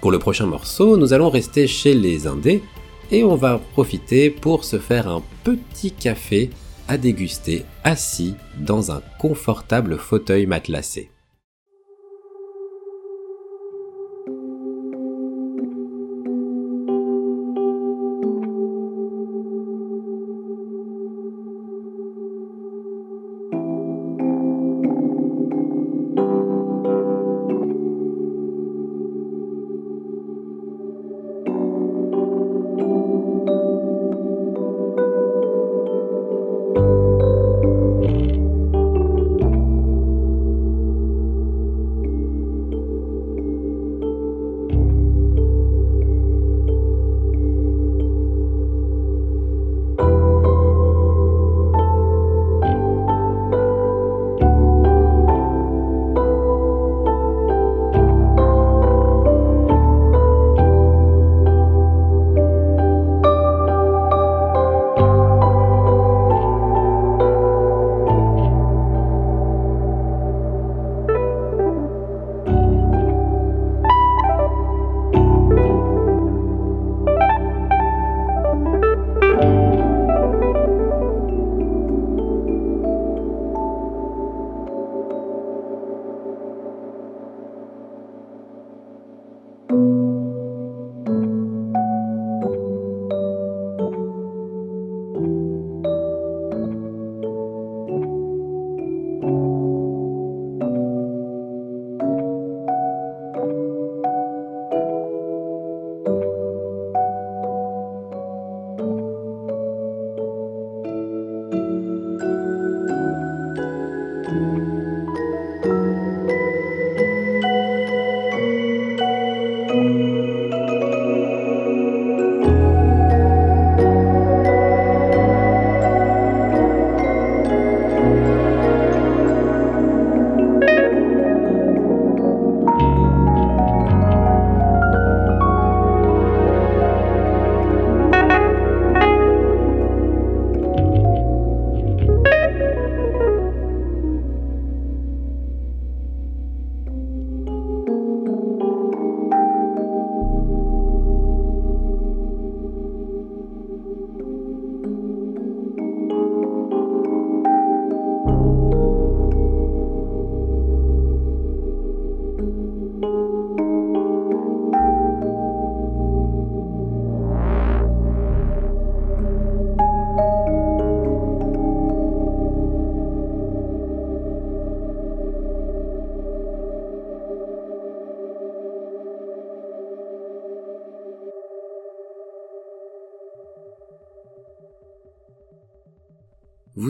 Pour 0.06 0.12
le 0.12 0.20
prochain 0.20 0.46
morceau, 0.46 0.96
nous 0.96 1.14
allons 1.14 1.30
rester 1.30 1.66
chez 1.66 1.92
les 1.92 2.28
Indés 2.28 2.62
et 3.10 3.24
on 3.24 3.34
va 3.34 3.58
profiter 3.72 4.30
pour 4.30 4.62
se 4.62 4.78
faire 4.78 5.08
un 5.08 5.20
petit 5.42 5.90
café 5.90 6.50
à 6.86 6.96
déguster 6.96 7.64
assis 7.82 8.36
dans 8.56 8.92
un 8.92 9.02
confortable 9.18 9.98
fauteuil 9.98 10.46
matelassé. 10.46 11.10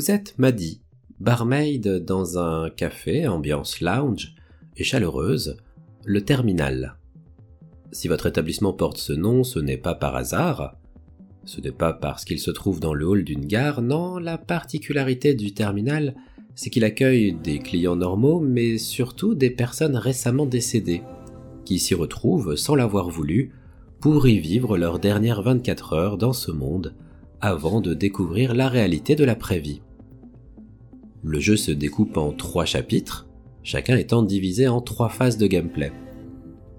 Êtes 0.08 0.34
Maddy, 0.38 0.82
barmaid 1.18 2.04
dans 2.04 2.38
un 2.38 2.70
café 2.70 3.26
ambiance 3.26 3.80
lounge 3.80 4.36
et 4.76 4.84
chaleureuse, 4.84 5.56
le 6.04 6.20
Terminal. 6.20 6.96
Si 7.90 8.06
votre 8.06 8.26
établissement 8.26 8.72
porte 8.72 8.98
ce 8.98 9.12
nom, 9.12 9.42
ce 9.42 9.58
n'est 9.58 9.76
pas 9.76 9.96
par 9.96 10.14
hasard. 10.14 10.76
Ce 11.44 11.60
n'est 11.60 11.72
pas 11.72 11.92
parce 11.92 12.24
qu'il 12.24 12.38
se 12.38 12.52
trouve 12.52 12.78
dans 12.78 12.94
le 12.94 13.04
hall 13.04 13.24
d'une 13.24 13.46
gare, 13.46 13.82
non, 13.82 14.18
la 14.18 14.38
particularité 14.38 15.34
du 15.34 15.54
terminal, 15.54 16.14
c'est 16.54 16.70
qu'il 16.70 16.84
accueille 16.84 17.32
des 17.32 17.58
clients 17.58 17.96
normaux, 17.96 18.38
mais 18.38 18.78
surtout 18.78 19.34
des 19.34 19.50
personnes 19.50 19.96
récemment 19.96 20.46
décédées, 20.46 21.02
qui 21.64 21.80
s'y 21.80 21.94
retrouvent 21.94 22.54
sans 22.54 22.76
l'avoir 22.76 23.10
voulu, 23.10 23.54
pour 24.00 24.28
y 24.28 24.38
vivre 24.38 24.78
leurs 24.78 25.00
dernières 25.00 25.42
24 25.42 25.94
heures 25.94 26.18
dans 26.18 26.34
ce 26.34 26.52
monde, 26.52 26.94
avant 27.40 27.80
de 27.80 27.92
découvrir 27.92 28.54
la 28.54 28.68
réalité 28.68 29.16
de 29.16 29.24
l'après-vie. 29.24 29.80
Le 31.28 31.40
jeu 31.40 31.56
se 31.56 31.72
découpe 31.72 32.18
en 32.18 32.30
trois 32.30 32.66
chapitres, 32.66 33.26
chacun 33.64 33.96
étant 33.96 34.22
divisé 34.22 34.68
en 34.68 34.80
trois 34.80 35.08
phases 35.08 35.38
de 35.38 35.48
gameplay. 35.48 35.90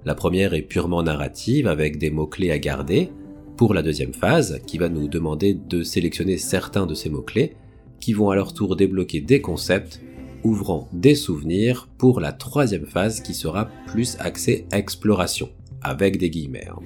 La 0.06 0.16
première 0.16 0.54
est 0.54 0.62
purement 0.62 1.04
narrative 1.04 1.68
avec 1.68 1.98
des 1.98 2.10
mots-clés 2.10 2.52
à 2.52 2.58
garder, 2.58 3.12
pour 3.58 3.74
la 3.74 3.84
deuxième 3.84 4.14
phase, 4.14 4.62
qui 4.66 4.78
va 4.78 4.88
nous 4.88 5.10
demander 5.10 5.54
de 5.54 5.84
sélectionner 5.84 6.38
certains 6.38 6.86
de 6.86 6.94
ces 6.94 7.10
mots-clés, 7.10 7.58
qui 8.00 8.14
vont 8.14 8.30
à 8.30 8.36
leur 8.36 8.54
tour 8.54 8.78
débloquer 8.78 9.20
des 9.20 9.42
concepts, 9.42 10.02
ouvrant 10.46 10.88
des 10.94 11.16
souvenirs 11.16 11.90
pour 11.98 12.22
la 12.22 12.32
troisième 12.32 12.86
phase 12.86 13.20
qui 13.20 13.34
sera 13.34 13.70
plus 13.86 14.16
axée 14.22 14.66
exploration, 14.72 15.50
avec 15.82 16.18
des 16.18 16.30
guillemets. 16.30 16.70
Hein. 16.72 16.80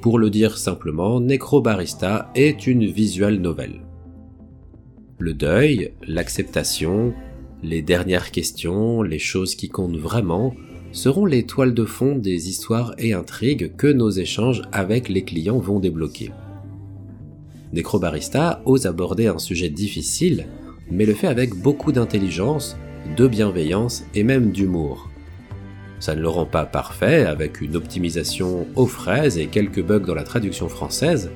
Pour 0.00 0.18
le 0.18 0.28
dire 0.28 0.58
simplement, 0.58 1.20
Necrobarista 1.20 2.32
est 2.34 2.66
une 2.66 2.84
visual 2.84 3.36
novel. 3.36 3.82
Le 5.20 5.34
deuil, 5.34 5.92
l'acceptation, 6.06 7.12
les 7.64 7.82
dernières 7.82 8.30
questions, 8.30 9.02
les 9.02 9.18
choses 9.18 9.56
qui 9.56 9.68
comptent 9.68 9.96
vraiment, 9.96 10.54
seront 10.92 11.26
les 11.26 11.44
toiles 11.44 11.74
de 11.74 11.84
fond 11.84 12.14
des 12.14 12.48
histoires 12.48 12.94
et 12.98 13.14
intrigues 13.14 13.74
que 13.76 13.88
nos 13.88 14.10
échanges 14.10 14.62
avec 14.70 15.08
les 15.08 15.24
clients 15.24 15.58
vont 15.58 15.80
débloquer. 15.80 16.30
Necrobarista 17.72 18.62
ose 18.64 18.86
aborder 18.86 19.26
un 19.26 19.38
sujet 19.38 19.70
difficile, 19.70 20.46
mais 20.88 21.04
le 21.04 21.14
fait 21.14 21.26
avec 21.26 21.52
beaucoup 21.52 21.90
d'intelligence, 21.90 22.76
de 23.16 23.26
bienveillance 23.26 24.04
et 24.14 24.22
même 24.22 24.52
d'humour. 24.52 25.10
Ça 25.98 26.14
ne 26.14 26.20
le 26.20 26.28
rend 26.28 26.46
pas 26.46 26.64
parfait, 26.64 27.24
avec 27.24 27.60
une 27.60 27.74
optimisation 27.74 28.68
aux 28.76 28.86
fraises 28.86 29.36
et 29.36 29.46
quelques 29.46 29.82
bugs 29.82 29.98
dans 29.98 30.14
la 30.14 30.22
traduction 30.22 30.68
française, 30.68 31.30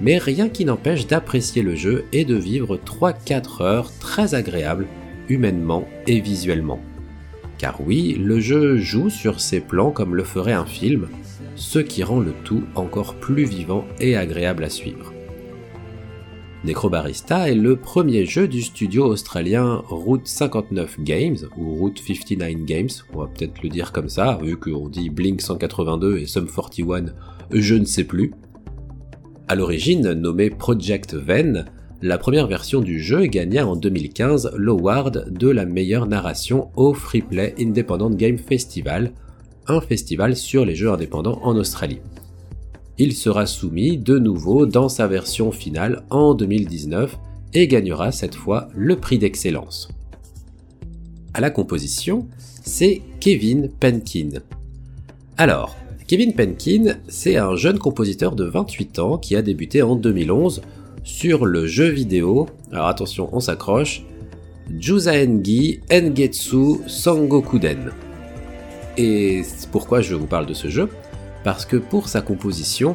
mais 0.00 0.18
rien 0.18 0.48
qui 0.48 0.64
n'empêche 0.64 1.06
d'apprécier 1.06 1.62
le 1.62 1.74
jeu 1.74 2.04
et 2.12 2.24
de 2.24 2.34
vivre 2.34 2.76
3-4 2.76 3.62
heures 3.62 3.92
très 3.98 4.34
agréables, 4.34 4.86
humainement 5.28 5.86
et 6.06 6.20
visuellement. 6.20 6.80
Car 7.58 7.80
oui, 7.80 8.16
le 8.20 8.38
jeu 8.38 8.76
joue 8.76 9.08
sur 9.08 9.40
ses 9.40 9.60
plans 9.60 9.90
comme 9.90 10.14
le 10.14 10.24
ferait 10.24 10.52
un 10.52 10.66
film, 10.66 11.08
ce 11.54 11.78
qui 11.78 12.02
rend 12.02 12.20
le 12.20 12.32
tout 12.44 12.64
encore 12.74 13.14
plus 13.14 13.44
vivant 13.44 13.84
et 13.98 14.16
agréable 14.16 14.64
à 14.64 14.70
suivre. 14.70 15.12
Necrobarista 16.64 17.48
est 17.48 17.54
le 17.54 17.76
premier 17.76 18.26
jeu 18.26 18.48
du 18.48 18.60
studio 18.60 19.04
australien 19.06 19.82
Route 19.88 20.26
59 20.26 21.00
Games, 21.00 21.36
ou 21.56 21.74
Route 21.74 22.02
59 22.04 22.64
Games, 22.64 22.88
on 23.14 23.20
va 23.20 23.26
peut-être 23.28 23.62
le 23.62 23.68
dire 23.68 23.92
comme 23.92 24.08
ça, 24.08 24.38
vu 24.42 24.56
qu'on 24.56 24.88
dit 24.88 25.08
Blink 25.08 25.40
182 25.40 26.18
et 26.18 26.26
Sum 26.26 26.48
41, 26.48 27.06
je 27.52 27.74
ne 27.74 27.84
sais 27.84 28.04
plus. 28.04 28.32
À 29.48 29.54
l'origine 29.54 30.12
nommé 30.12 30.50
Project 30.50 31.14
Ven, 31.14 31.66
la 32.02 32.18
première 32.18 32.48
version 32.48 32.80
du 32.80 32.98
jeu 32.98 33.26
gagna 33.26 33.64
en 33.64 33.76
2015 33.76 34.50
l'award 34.56 35.30
de 35.30 35.48
la 35.48 35.64
meilleure 35.64 36.08
narration 36.08 36.70
au 36.74 36.92
Freeplay 36.92 37.54
Independent 37.56 38.10
Game 38.16 38.38
Festival, 38.38 39.12
un 39.68 39.80
festival 39.80 40.34
sur 40.34 40.64
les 40.64 40.74
jeux 40.74 40.90
indépendants 40.90 41.38
en 41.44 41.54
Australie. 41.56 42.00
Il 42.98 43.12
sera 43.12 43.46
soumis 43.46 43.98
de 43.98 44.18
nouveau 44.18 44.66
dans 44.66 44.88
sa 44.88 45.06
version 45.06 45.52
finale 45.52 46.02
en 46.10 46.34
2019 46.34 47.16
et 47.54 47.68
gagnera 47.68 48.10
cette 48.10 48.34
fois 48.34 48.66
le 48.74 48.96
prix 48.96 49.18
d'excellence. 49.18 49.88
À 51.34 51.40
la 51.40 51.50
composition, 51.50 52.26
c'est 52.64 53.00
Kevin 53.20 53.68
Penkin. 53.78 54.40
Alors, 55.36 55.76
Kevin 56.06 56.34
Penkin, 56.34 56.98
c'est 57.08 57.36
un 57.36 57.56
jeune 57.56 57.80
compositeur 57.80 58.36
de 58.36 58.44
28 58.44 59.00
ans 59.00 59.18
qui 59.18 59.34
a 59.34 59.42
débuté 59.42 59.82
en 59.82 59.96
2011 59.96 60.62
sur 61.02 61.46
le 61.46 61.66
jeu 61.66 61.88
vidéo, 61.88 62.46
alors 62.70 62.86
attention, 62.86 63.28
on 63.32 63.40
s'accroche, 63.40 64.04
Juzaengi 64.78 65.80
Engetsu 65.90 66.78
Sangokuden. 66.86 67.90
Et 68.96 69.42
pourquoi 69.72 70.00
je 70.00 70.14
vous 70.14 70.28
parle 70.28 70.46
de 70.46 70.54
ce 70.54 70.68
jeu 70.68 70.88
Parce 71.42 71.66
que 71.66 71.76
pour 71.76 72.08
sa 72.08 72.20
composition, 72.20 72.94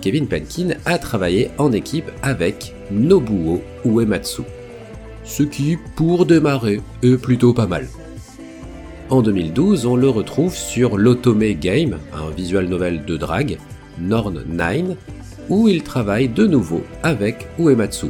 Kevin 0.00 0.26
Penkin 0.26 0.70
a 0.86 0.98
travaillé 0.98 1.50
en 1.58 1.70
équipe 1.72 2.10
avec 2.22 2.74
Nobuo 2.90 3.60
Uematsu. 3.84 4.42
Ce 5.22 5.42
qui, 5.42 5.76
pour 5.96 6.24
démarrer, 6.24 6.80
est 7.02 7.18
plutôt 7.18 7.52
pas 7.52 7.66
mal. 7.66 7.88
En 9.10 9.22
2012, 9.22 9.86
on 9.86 9.96
le 9.96 10.10
retrouve 10.10 10.54
sur 10.54 10.98
l'Otome 10.98 11.52
Game, 11.54 11.96
un 12.12 12.28
visual 12.30 12.66
novel 12.66 13.06
de 13.06 13.16
drague, 13.16 13.56
Norn 13.98 14.44
9, 14.46 14.96
où 15.48 15.66
il 15.66 15.82
travaille 15.82 16.28
de 16.28 16.46
nouveau 16.46 16.82
avec 17.02 17.48
Uematsu. 17.58 18.08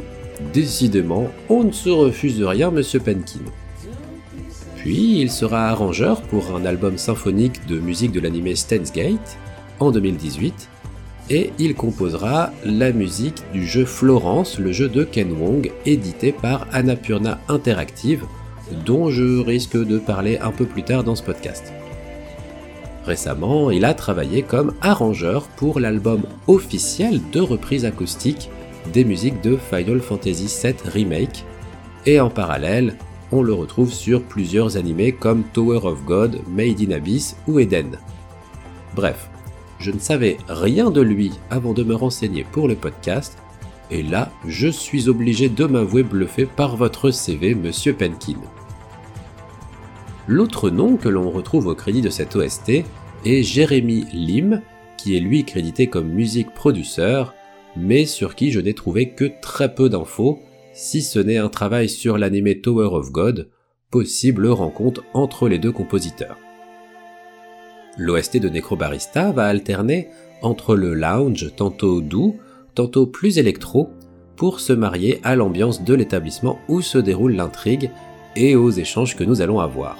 Décidément, 0.51 1.29
on 1.47 1.63
ne 1.63 1.71
se 1.71 1.89
refuse 1.89 2.43
rien, 2.43 2.69
monsieur 2.69 2.99
Penkin. 2.99 3.39
Puis 4.75 5.21
il 5.21 5.31
sera 5.31 5.69
arrangeur 5.69 6.21
pour 6.21 6.53
un 6.53 6.65
album 6.65 6.97
symphonique 6.97 7.65
de 7.65 7.79
musique 7.79 8.11
de 8.11 8.19
l'anime 8.19 8.53
Gate 8.93 9.37
en 9.79 9.91
2018 9.91 10.69
et 11.29 11.53
il 11.59 11.75
composera 11.75 12.51
la 12.65 12.91
musique 12.91 13.41
du 13.53 13.65
jeu 13.65 13.85
Florence, 13.85 14.59
le 14.59 14.73
jeu 14.73 14.89
de 14.89 15.05
Ken 15.05 15.31
Wong, 15.31 15.71
édité 15.85 16.33
par 16.33 16.67
Annapurna 16.73 17.39
Interactive, 17.47 18.25
dont 18.85 19.09
je 19.09 19.39
risque 19.39 19.77
de 19.77 19.97
parler 19.97 20.37
un 20.39 20.51
peu 20.51 20.65
plus 20.65 20.83
tard 20.83 21.03
dans 21.03 21.15
ce 21.15 21.23
podcast. 21.23 21.73
Récemment, 23.05 23.71
il 23.71 23.85
a 23.85 23.93
travaillé 23.93 24.43
comme 24.43 24.73
arrangeur 24.81 25.47
pour 25.57 25.79
l'album 25.79 26.23
officiel 26.47 27.21
de 27.31 27.39
reprise 27.39 27.85
acoustique 27.85 28.49
des 28.93 29.03
musiques 29.03 29.41
de 29.41 29.57
Final 29.57 29.99
Fantasy 29.99 30.47
VII 30.61 30.75
Remake, 30.85 31.45
et 32.05 32.19
en 32.19 32.29
parallèle, 32.29 32.95
on 33.31 33.41
le 33.41 33.53
retrouve 33.53 33.93
sur 33.93 34.23
plusieurs 34.23 34.77
animés 34.77 35.11
comme 35.11 35.43
Tower 35.53 35.81
of 35.83 36.03
God, 36.05 36.39
Made 36.49 36.81
in 36.81 36.91
Abyss 36.91 37.35
ou 37.47 37.59
Eden. 37.59 37.97
Bref, 38.95 39.29
je 39.79 39.91
ne 39.91 39.99
savais 39.99 40.37
rien 40.47 40.91
de 40.91 41.01
lui 41.01 41.31
avant 41.49 41.73
de 41.73 41.83
me 41.83 41.95
renseigner 41.95 42.45
pour 42.51 42.67
le 42.67 42.75
podcast, 42.75 43.37
et 43.91 44.03
là, 44.03 44.31
je 44.47 44.67
suis 44.67 45.09
obligé 45.09 45.49
de 45.49 45.65
m'avouer 45.65 46.03
bluffé 46.03 46.45
par 46.45 46.75
votre 46.75 47.11
CV, 47.11 47.55
monsieur 47.55 47.93
Penkin. 47.93 48.37
L'autre 50.29 50.69
nom 50.69 50.95
que 50.95 51.09
l'on 51.09 51.31
retrouve 51.31 51.65
au 51.65 51.73
crédit 51.73 52.03
de 52.03 52.11
cette 52.11 52.35
OST 52.35 52.83
est 53.25 53.41
Jérémy 53.41 54.05
Lim, 54.13 54.61
qui 54.95 55.17
est 55.17 55.19
lui 55.19 55.43
crédité 55.43 55.87
comme 55.87 56.07
musique 56.07 56.53
produceur, 56.53 57.33
mais 57.75 58.05
sur 58.05 58.35
qui 58.35 58.51
je 58.51 58.59
n'ai 58.59 58.75
trouvé 58.75 59.09
que 59.09 59.31
très 59.41 59.73
peu 59.73 59.89
d'infos, 59.89 60.37
si 60.71 61.01
ce 61.01 61.17
n'est 61.17 61.37
un 61.37 61.49
travail 61.49 61.89
sur 61.89 62.19
l'anime 62.19 62.53
Tower 62.61 62.89
of 62.91 63.11
God, 63.11 63.49
possible 63.89 64.45
rencontre 64.45 65.03
entre 65.15 65.49
les 65.49 65.57
deux 65.57 65.71
compositeurs. 65.71 66.37
L'OST 67.97 68.37
de 68.37 68.49
Necrobarista 68.49 69.31
va 69.31 69.47
alterner 69.47 70.09
entre 70.43 70.75
le 70.75 70.93
lounge 70.93 71.55
tantôt 71.55 72.01
doux, 72.01 72.35
tantôt 72.75 73.07
plus 73.07 73.39
électro, 73.39 73.89
pour 74.35 74.59
se 74.59 74.73
marier 74.73 75.21
à 75.23 75.35
l'ambiance 75.35 75.83
de 75.83 75.95
l'établissement 75.95 76.59
où 76.67 76.81
se 76.81 76.99
déroule 76.99 77.33
l'intrigue 77.33 77.89
et 78.35 78.55
aux 78.55 78.69
échanges 78.69 79.15
que 79.15 79.23
nous 79.23 79.41
allons 79.41 79.59
avoir. 79.59 79.97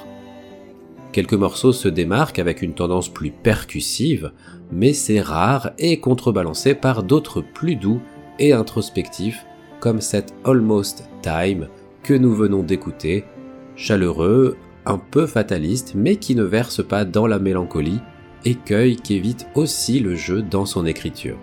Quelques 1.12 1.34
morceaux 1.34 1.74
se 1.74 1.88
démarquent 1.88 2.40
avec 2.40 2.62
une 2.62 2.76
tendance 2.76 3.10
plus 3.10 3.32
percussive, 3.32 4.32
mais 4.72 4.94
c'est 4.94 5.22
rare 5.22 5.72
et 5.80 6.00
contrebalancé 6.00 6.76
par 6.76 7.02
d'autres 7.04 7.42
plus 7.42 7.76
doux 7.76 8.00
et 8.38 8.54
introspectifs, 8.54 9.46
comme 9.80 10.02
cet 10.02 10.34
Almost 10.46 11.10
Time 11.24 11.68
que 12.04 12.14
nous 12.14 12.34
venons 12.34 12.62
d'écouter, 12.62 13.26
chaleureux, 13.76 14.56
un 14.86 15.00
peu 15.00 15.26
fataliste, 15.26 15.94
mais 15.96 16.18
qui 16.18 16.36
ne 16.36 16.44
verse 16.44 16.86
pas 16.86 17.06
dans 17.06 17.28
la 17.28 17.40
mélancolie, 17.40 18.00
écueil 18.46 18.96
qui 18.96 19.16
évite 19.16 19.48
aussi 19.56 20.00
le 20.00 20.16
jeu 20.16 20.44
dans 20.44 20.66
son 20.66 20.86
écriture. 20.86 21.38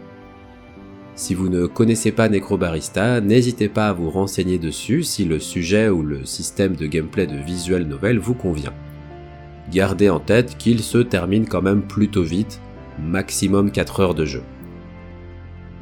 Si 1.16 1.35
vous 1.35 1.48
ne 1.48 1.66
connaissez 1.66 2.12
pas 2.12 2.29
Necrobarista, 2.29 3.20
n'hésitez 3.20 3.68
pas 3.68 3.88
à 3.88 3.92
vous 3.92 4.11
renseigner 4.11 4.59
dessus 4.59 5.02
si 5.02 5.24
le 5.24 5.40
sujet 5.40 5.88
ou 5.88 6.02
le 6.02 6.24
système 6.24 6.76
de 6.76 6.87
gameplay 6.87 7.26
de 7.26 7.37
visual 7.37 7.85
novel 7.85 8.18
vous 8.18 8.35
convient 8.35 8.74
gardez 9.70 10.11
en 10.11 10.20
tête 10.20 10.57
qu'il 10.59 10.81
se 10.81 10.98
termine 10.98 11.46
quand 11.46 11.62
même 11.62 11.83
plutôt 11.83 12.22
vite, 12.22 12.61
maximum 12.98 13.70
4 13.70 14.00
heures 14.00 14.14
de 14.14 14.24
jeu. 14.24 14.42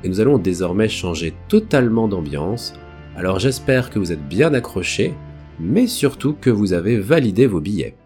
Et 0.03 0.09
nous 0.09 0.21
allons 0.21 0.39
désormais 0.39 0.89
changer 0.89 1.35
totalement 1.49 2.09
d'ambiance 2.09 2.75
Alors 3.17 3.39
j'espère 3.39 3.91
que 3.91 3.99
vous 3.99 4.13
êtes 4.13 4.29
bien 4.29 4.53
accrochés, 4.55 5.15
mais 5.61 5.87
surtout 5.87 6.35
que 6.39 6.51
vous 6.51 6.73
avez 6.73 6.99
validé 6.99 7.47
vos 7.47 7.61
billets. 7.61 7.97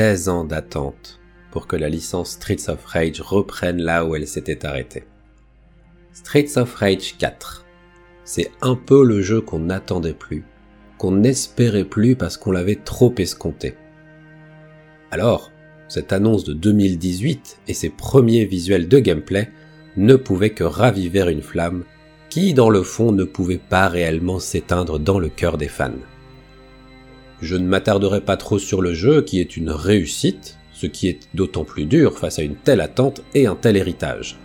16 0.00 0.28
ans 0.30 0.44
d'attente 0.44 1.20
pour 1.50 1.66
que 1.66 1.76
la 1.76 1.90
licence 1.90 2.30
Streets 2.30 2.70
of 2.70 2.82
Rage 2.86 3.20
reprenne 3.20 3.82
là 3.82 4.06
où 4.06 4.16
elle 4.16 4.26
s'était 4.26 4.64
arrêtée. 4.64 5.04
Streets 6.14 6.56
of 6.56 6.74
Rage 6.74 7.18
4. 7.18 7.66
C'est 8.24 8.50
un 8.62 8.76
peu 8.76 9.04
le 9.04 9.20
jeu 9.20 9.42
qu'on 9.42 9.58
n'attendait 9.58 10.14
plus, 10.14 10.42
qu'on 10.96 11.12
n'espérait 11.12 11.84
plus 11.84 12.16
parce 12.16 12.38
qu'on 12.38 12.50
l'avait 12.50 12.80
trop 12.82 13.14
escompté. 13.18 13.74
Alors, 15.10 15.52
cette 15.86 16.14
annonce 16.14 16.44
de 16.44 16.54
2018 16.54 17.58
et 17.68 17.74
ses 17.74 17.90
premiers 17.90 18.46
visuels 18.46 18.88
de 18.88 19.00
gameplay 19.00 19.50
ne 19.98 20.16
pouvaient 20.16 20.54
que 20.54 20.64
raviver 20.64 21.30
une 21.30 21.42
flamme 21.42 21.84
qui, 22.30 22.54
dans 22.54 22.70
le 22.70 22.84
fond, 22.84 23.12
ne 23.12 23.24
pouvait 23.24 23.60
pas 23.68 23.86
réellement 23.88 24.38
s'éteindre 24.38 24.98
dans 24.98 25.18
le 25.18 25.28
cœur 25.28 25.58
des 25.58 25.68
fans. 25.68 25.92
Je 27.42 27.56
ne 27.56 27.66
m'attarderai 27.66 28.20
pas 28.20 28.36
trop 28.36 28.58
sur 28.58 28.82
le 28.82 28.92
jeu 28.92 29.22
qui 29.22 29.40
est 29.40 29.56
une 29.56 29.70
réussite, 29.70 30.58
ce 30.72 30.86
qui 30.86 31.08
est 31.08 31.20
d'autant 31.34 31.64
plus 31.64 31.86
dur 31.86 32.18
face 32.18 32.38
à 32.38 32.42
une 32.42 32.56
telle 32.56 32.80
attente 32.80 33.22
et 33.34 33.46
un 33.46 33.54
tel 33.54 33.76
héritage. 33.76 34.36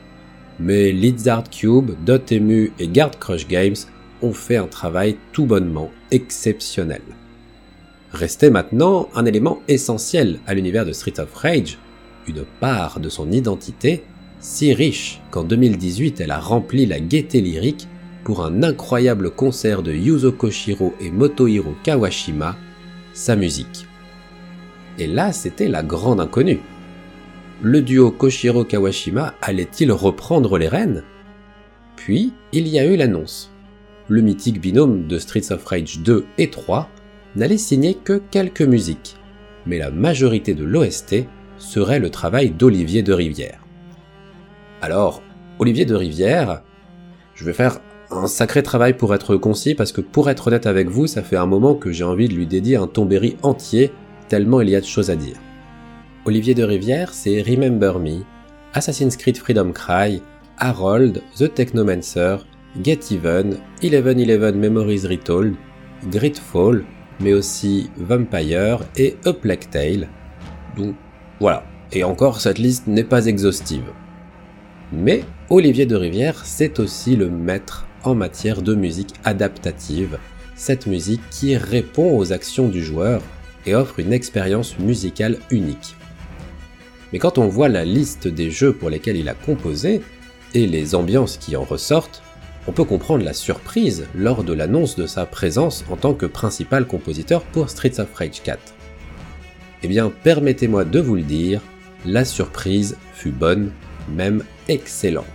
Mais 0.59 0.91
Lizard 0.91 1.49
Cube, 1.49 1.91
Dotemu 2.05 2.71
et 2.79 2.87
Guard 2.87 3.19
Crush 3.19 3.47
Games 3.47 3.75
ont 4.21 4.33
fait 4.33 4.55
un 4.55 4.67
travail 4.67 5.17
tout 5.33 5.45
bonnement 5.45 5.91
exceptionnel. 6.11 7.01
Restait 8.13 8.49
maintenant 8.49 9.09
un 9.13 9.25
élément 9.25 9.59
essentiel 9.67 10.39
à 10.47 10.53
l'univers 10.53 10.85
de 10.85 10.93
Street 10.93 11.19
of 11.19 11.33
Rage, 11.33 11.77
une 12.27 12.45
part 12.61 13.01
de 13.01 13.09
son 13.09 13.29
identité 13.31 14.03
si 14.39 14.73
riche 14.73 15.21
qu'en 15.31 15.43
2018 15.43 16.21
elle 16.21 16.31
a 16.31 16.39
rempli 16.39 16.85
la 16.85 16.99
gaieté 16.99 17.41
lyrique 17.41 17.87
pour 18.23 18.45
un 18.45 18.63
incroyable 18.63 19.31
concert 19.31 19.83
de 19.83 19.91
Yuzo 19.91 20.31
Koshiro 20.31 20.93
et 21.01 21.11
Motohiro 21.11 21.75
Kawashima 21.83 22.55
sa 23.15 23.35
musique. 23.35 23.87
Et 24.99 25.07
là, 25.07 25.31
c'était 25.31 25.69
la 25.69 25.81
grande 25.81 26.19
inconnue. 26.19 26.59
Le 27.61 27.81
duo 27.81 28.11
Koshiro 28.11 28.65
Kawashima 28.65 29.33
allait-il 29.41 29.91
reprendre 29.91 30.57
les 30.57 30.67
rênes? 30.67 31.03
Puis, 31.95 32.33
il 32.51 32.67
y 32.67 32.77
a 32.77 32.85
eu 32.85 32.97
l'annonce. 32.97 33.51
Le 34.09 34.21
mythique 34.21 34.61
binôme 34.61 35.07
de 35.07 35.17
Streets 35.17 35.51
of 35.51 35.65
Rage 35.65 35.99
2 35.99 36.25
et 36.37 36.49
3 36.49 36.89
n'allait 37.35 37.57
signer 37.57 37.95
que 37.95 38.21
quelques 38.31 38.61
musiques, 38.61 39.15
mais 39.65 39.79
la 39.79 39.91
majorité 39.91 40.53
de 40.53 40.65
l'OST 40.65 41.25
serait 41.57 41.99
le 41.99 42.09
travail 42.09 42.51
d'Olivier 42.51 43.01
de 43.01 43.13
Rivière. 43.13 43.65
Alors, 44.81 45.23
Olivier 45.57 45.85
de 45.85 45.95
Rivière, 45.95 46.63
je 47.33 47.45
vais 47.45 47.53
faire 47.53 47.79
un 48.17 48.27
sacré 48.27 48.63
travail 48.63 48.95
pour 48.95 49.13
être 49.13 49.35
concis 49.35 49.75
parce 49.75 49.91
que 49.91 50.01
pour 50.01 50.29
être 50.29 50.47
honnête 50.47 50.67
avec 50.67 50.89
vous, 50.89 51.07
ça 51.07 51.23
fait 51.23 51.35
un 51.35 51.45
moment 51.45 51.75
que 51.75 51.91
j'ai 51.91 52.03
envie 52.03 52.27
de 52.27 52.33
lui 52.33 52.47
dédier 52.47 52.75
un 52.75 52.87
tombéry 52.87 53.37
entier 53.41 53.91
tellement 54.27 54.61
il 54.61 54.69
y 54.69 54.75
a 54.75 54.81
de 54.81 54.85
choses 54.85 55.09
à 55.09 55.15
dire. 55.15 55.37
Olivier 56.25 56.53
de 56.53 56.63
Rivière, 56.63 57.13
c'est 57.13 57.41
Remember 57.41 57.99
Me, 57.99 58.23
Assassin's 58.73 59.15
Creed 59.15 59.37
Freedom 59.37 59.71
Cry, 59.71 60.21
Harold, 60.57 61.21
The 61.37 61.53
Technomancer, 61.53 62.37
Get 62.83 62.99
Even, 63.11 63.57
1111 63.81 64.55
Memories 64.55 65.07
Retold, 65.07 65.55
Gridfall, 66.09 66.83
mais 67.19 67.33
aussi 67.33 67.89
Vampire 67.97 68.79
et 68.97 69.15
A 69.25 69.33
Plague 69.33 69.69
Tale. 69.69 70.07
Donc 70.75 70.95
voilà. 71.39 71.63
Et 71.91 72.03
encore, 72.03 72.41
cette 72.41 72.57
liste 72.57 72.87
n'est 72.87 73.03
pas 73.03 73.27
exhaustive. 73.27 73.91
Mais 74.91 75.23
Olivier 75.49 75.85
de 75.85 75.95
Rivière, 75.95 76.45
c'est 76.45 76.79
aussi 76.79 77.15
le 77.15 77.29
maître 77.29 77.84
en 78.05 78.15
matière 78.15 78.61
de 78.61 78.75
musique 78.75 79.13
adaptative, 79.23 80.17
cette 80.55 80.85
musique 80.85 81.21
qui 81.31 81.57
répond 81.57 82.17
aux 82.17 82.31
actions 82.31 82.67
du 82.67 82.83
joueur 82.83 83.21
et 83.65 83.75
offre 83.75 83.99
une 83.99 84.13
expérience 84.13 84.77
musicale 84.79 85.39
unique. 85.49 85.95
Mais 87.11 87.19
quand 87.19 87.37
on 87.37 87.47
voit 87.47 87.69
la 87.69 87.85
liste 87.85 88.27
des 88.27 88.51
jeux 88.51 88.73
pour 88.73 88.89
lesquels 88.89 89.17
il 89.17 89.29
a 89.29 89.33
composé 89.33 90.01
et 90.53 90.67
les 90.67 90.95
ambiances 90.95 91.37
qui 91.37 91.55
en 91.55 91.63
ressortent, 91.63 92.21
on 92.67 92.71
peut 92.71 92.83
comprendre 92.83 93.23
la 93.23 93.33
surprise 93.33 94.07
lors 94.15 94.43
de 94.43 94.53
l'annonce 94.53 94.95
de 94.95 95.07
sa 95.07 95.25
présence 95.25 95.83
en 95.89 95.97
tant 95.97 96.13
que 96.13 96.25
principal 96.25 96.87
compositeur 96.87 97.41
pour 97.43 97.69
Streets 97.69 97.99
of 97.99 98.13
Rage 98.13 98.41
4. 98.43 98.59
Eh 99.83 99.87
bien, 99.87 100.11
permettez-moi 100.23 100.83
de 100.83 100.99
vous 100.99 101.15
le 101.15 101.21
dire, 101.21 101.61
la 102.05 102.25
surprise 102.25 102.97
fut 103.13 103.31
bonne, 103.31 103.71
même 104.09 104.43
excellente. 104.67 105.25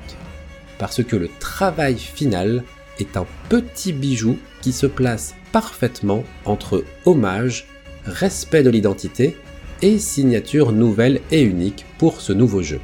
Parce 0.81 1.05
que 1.05 1.15
le 1.15 1.29
travail 1.39 1.99
final 1.99 2.65
est 2.99 3.19
un 3.19 3.27
petit 3.51 3.93
bijou 3.93 4.39
qui 4.63 4.73
se 4.73 4.87
place 4.87 5.35
parfaitement 5.53 6.25
entre 6.47 6.85
hommage, 7.05 7.67
respect 8.07 8.63
de 8.63 8.71
l'identité 8.71 9.37
et 9.83 9.99
signature 9.99 10.73
nouvelle 10.73 11.21
et 11.31 11.43
unique 11.43 11.85
pour 11.99 12.23
ce 12.23 12.33
nouveau 12.33 12.63
jeu. 12.63 12.81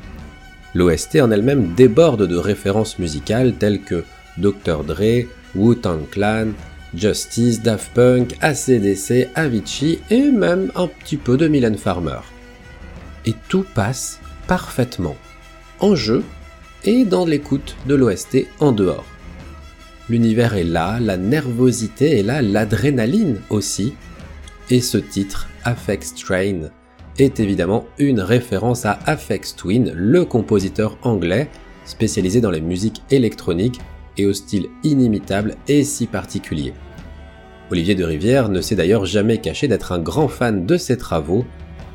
L'OST 0.74 1.22
en 1.22 1.30
elle-même 1.30 1.72
déborde 1.74 2.26
de 2.26 2.37
références 2.37 2.98
musicales 2.98 3.54
telles 3.54 3.80
que 3.80 4.04
Dr. 4.37 4.85
Dre, 4.85 5.26
Wu-Tang 5.54 6.06
Clan, 6.11 6.48
Justice, 6.94 7.62
Daft 7.62 7.94
Punk, 7.94 8.37
ACDC, 8.42 9.30
Avicii 9.35 10.00
et 10.11 10.30
même 10.30 10.70
un 10.74 10.87
petit 10.87 11.16
peu 11.16 11.38
de 11.38 11.48
Mylène 11.48 11.78
Farmer. 11.78 12.20
Et 13.24 13.35
tout 13.48 13.64
passe 13.74 14.20
parfaitement, 14.46 15.16
en 15.80 15.94
jeu 15.94 16.22
et 16.87 17.05
dans 17.05 17.27
l'écoute 17.27 17.77
de 17.87 17.94
l'OST 17.94 18.46
en 18.61 18.72
dehors. 18.72 19.05
L'univers 20.09 20.55
est 20.55 20.64
là, 20.64 20.99
la 21.01 21.16
nervosité 21.16 22.18
est 22.18 22.22
là, 22.22 22.40
l'adrénaline 22.40 23.40
aussi, 23.51 23.94
et 24.70 24.81
ce 24.81 24.99
titre, 24.99 25.49
Affect 25.64 26.14
Train, 26.16 26.70
est 27.18 27.40
évidemment 27.40 27.87
une 27.99 28.20
référence 28.20 28.87
à 28.87 28.99
Afex 29.07 29.57
Twin, 29.57 29.92
le 29.94 30.25
compositeur 30.25 30.99
anglais 31.03 31.49
spécialisé 31.85 32.40
dans 32.40 32.51
les 32.51 32.61
musiques 32.61 33.03
électroniques 33.11 33.81
et 34.16 34.27
au 34.27 34.33
style 34.33 34.68
inimitable 34.83 35.57
et 35.68 35.85
si 35.85 36.07
particulier. 36.07 36.72
Olivier 37.70 37.94
de 37.94 38.05
Rivière 38.05 38.49
ne 38.49 38.61
s'est 38.61 38.77
d'ailleurs 38.77 39.07
jamais 39.07 39.38
caché 39.38 39.66
d'être 39.66 39.92
un 39.92 39.99
grand 39.99 40.29
fan 40.29 40.66
de 40.66 40.77
ses 40.77 40.96
travaux 40.96 41.44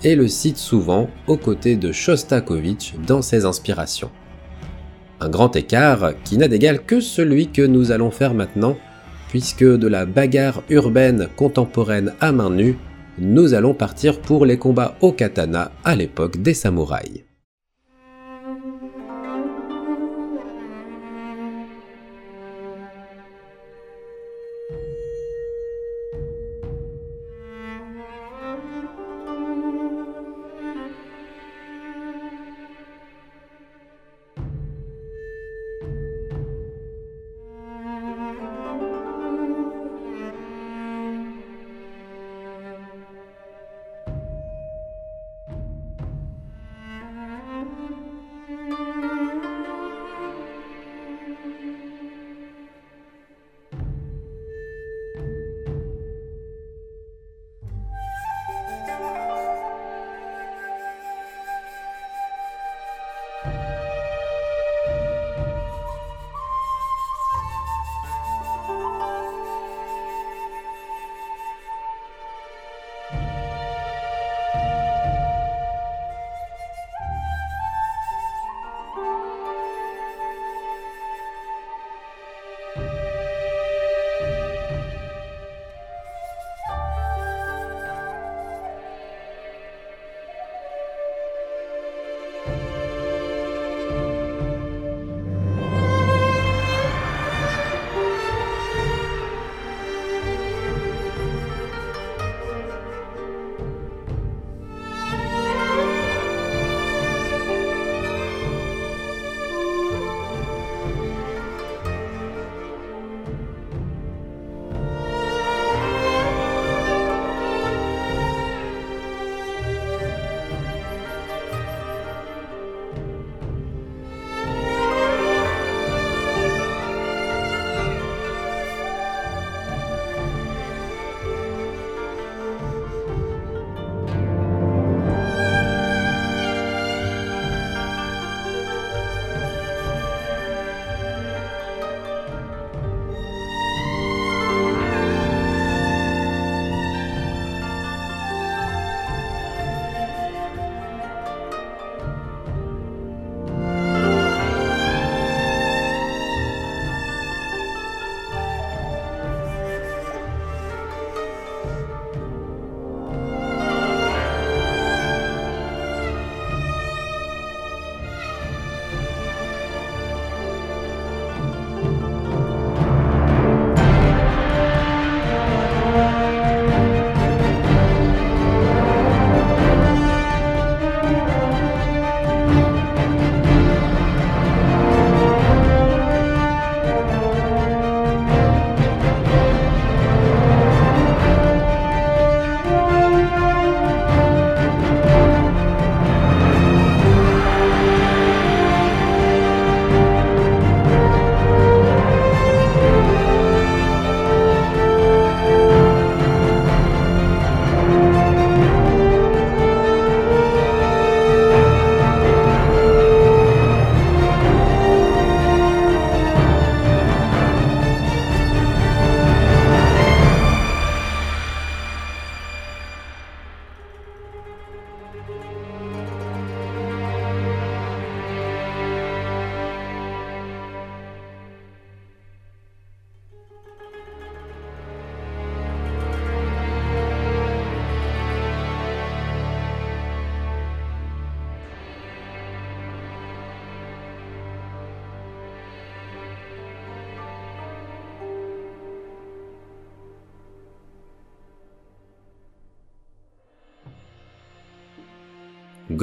et 0.04 0.16
le 0.16 0.28
cite 0.28 0.58
souvent 0.58 1.10
aux 1.28 1.38
côtés 1.38 1.76
de 1.76 1.92
Shostakovich 1.92 2.96
dans 3.06 3.22
ses 3.22 3.46
inspirations. 3.46 4.12
Un 5.24 5.30
grand 5.30 5.56
écart 5.56 6.14
qui 6.24 6.40
n'a 6.40 6.48
d'égal 6.48 6.84
que 6.84 7.00
celui 7.00 7.48
que 7.48 7.62
nous 7.62 7.92
allons 7.92 8.10
faire 8.10 8.34
maintenant, 8.34 8.76
puisque 9.30 9.64
de 9.64 9.88
la 9.88 10.08
bagarre 10.08 10.64
urbaine 10.70 11.30
contemporaine 11.36 12.14
à 12.20 12.32
main 12.32 12.50
nue, 12.50 12.76
nous 13.20 13.54
allons 13.54 13.76
partir 13.76 14.20
pour 14.20 14.48
les 14.48 14.58
combats 14.58 14.96
au 15.00 15.12
katana 15.12 15.72
à 15.84 15.96
l'époque 15.96 16.42
des 16.42 16.56
samouraïs. 16.56 17.31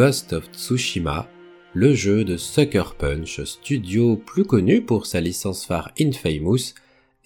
Of 0.09 0.51
Tsushima, 0.53 1.29
le 1.75 1.93
jeu 1.93 2.25
de 2.25 2.39
Sucker 2.39 2.95
Punch, 2.99 3.45
studio 3.45 4.17
plus 4.17 4.47
connu 4.47 4.81
pour 4.81 5.05
sa 5.05 5.21
licence 5.21 5.67
phare 5.67 5.91
Infamous 6.01 6.73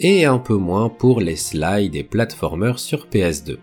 et 0.00 0.24
un 0.24 0.38
peu 0.38 0.56
moins 0.56 0.88
pour 0.88 1.20
les 1.20 1.36
slides 1.36 1.94
et 1.94 2.02
platformers 2.02 2.80
sur 2.80 3.06
PS2. 3.06 3.58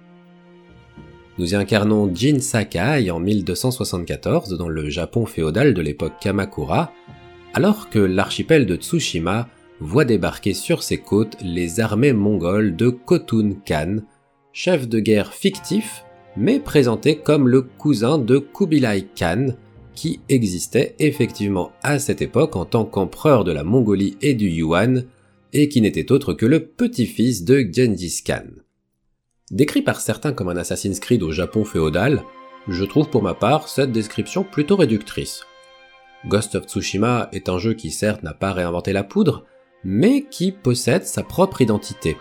Nous 1.37 1.53
y 1.53 1.55
incarnons 1.57 2.09
Jin 2.15 2.39
Sakai 2.39 3.11
en 3.11 3.19
1274 3.19 4.57
dans 4.57 4.69
le 4.69 4.89
Japon 4.89 5.25
féodal 5.25 5.73
de 5.73 5.81
l'époque 5.81 6.17
Kamakura, 6.21 6.93
alors 7.53 7.89
que 7.89 7.99
l'archipel 7.99 8.65
de 8.65 8.77
Tsushima 8.77 9.49
voit 9.81 10.05
débarquer 10.05 10.53
sur 10.53 10.81
ses 10.81 10.99
côtes 10.99 11.35
les 11.41 11.81
armées 11.81 12.13
mongoles 12.13 12.77
de 12.77 12.87
Khotun 12.87 13.55
Khan, 13.67 13.97
chef 14.53 14.87
de 14.87 15.01
guerre 15.01 15.33
fictif, 15.33 16.05
mais 16.37 16.59
présenté 16.59 17.17
comme 17.17 17.47
le 17.47 17.61
cousin 17.61 18.17
de 18.17 18.37
Kubilai 18.39 19.07
Khan, 19.15 19.47
qui 19.93 20.21
existait 20.29 20.95
effectivement 20.99 21.71
à 21.83 21.99
cette 21.99 22.21
époque 22.21 22.55
en 22.55 22.65
tant 22.65 22.85
qu'empereur 22.85 23.43
de 23.43 23.51
la 23.51 23.63
Mongolie 23.63 24.17
et 24.21 24.33
du 24.33 24.49
Yuan, 24.49 25.05
et 25.51 25.67
qui 25.67 25.81
n'était 25.81 26.11
autre 26.11 26.33
que 26.33 26.45
le 26.45 26.65
petit-fils 26.65 27.43
de 27.43 27.67
Genghis 27.71 28.21
Khan. 28.25 28.45
Décrit 29.51 29.81
par 29.81 29.99
certains 29.99 30.31
comme 30.31 30.49
un 30.49 30.57
Assassin's 30.57 30.99
Creed 30.99 31.23
au 31.23 31.31
Japon 31.31 31.65
féodal, 31.65 32.23
je 32.67 32.85
trouve 32.85 33.09
pour 33.09 33.23
ma 33.23 33.33
part 33.33 33.67
cette 33.67 33.91
description 33.91 34.43
plutôt 34.43 34.75
réductrice. 34.75 35.43
Ghost 36.27 36.55
of 36.55 36.65
Tsushima 36.65 37.29
est 37.31 37.49
un 37.49 37.57
jeu 37.57 37.73
qui 37.73 37.91
certes 37.91 38.23
n'a 38.23 38.33
pas 38.33 38.53
réinventé 38.53 38.93
la 38.93 39.03
poudre, 39.03 39.45
mais 39.83 40.25
qui 40.29 40.51
possède 40.51 41.05
sa 41.05 41.23
propre 41.23 41.61
identité. 41.61 42.17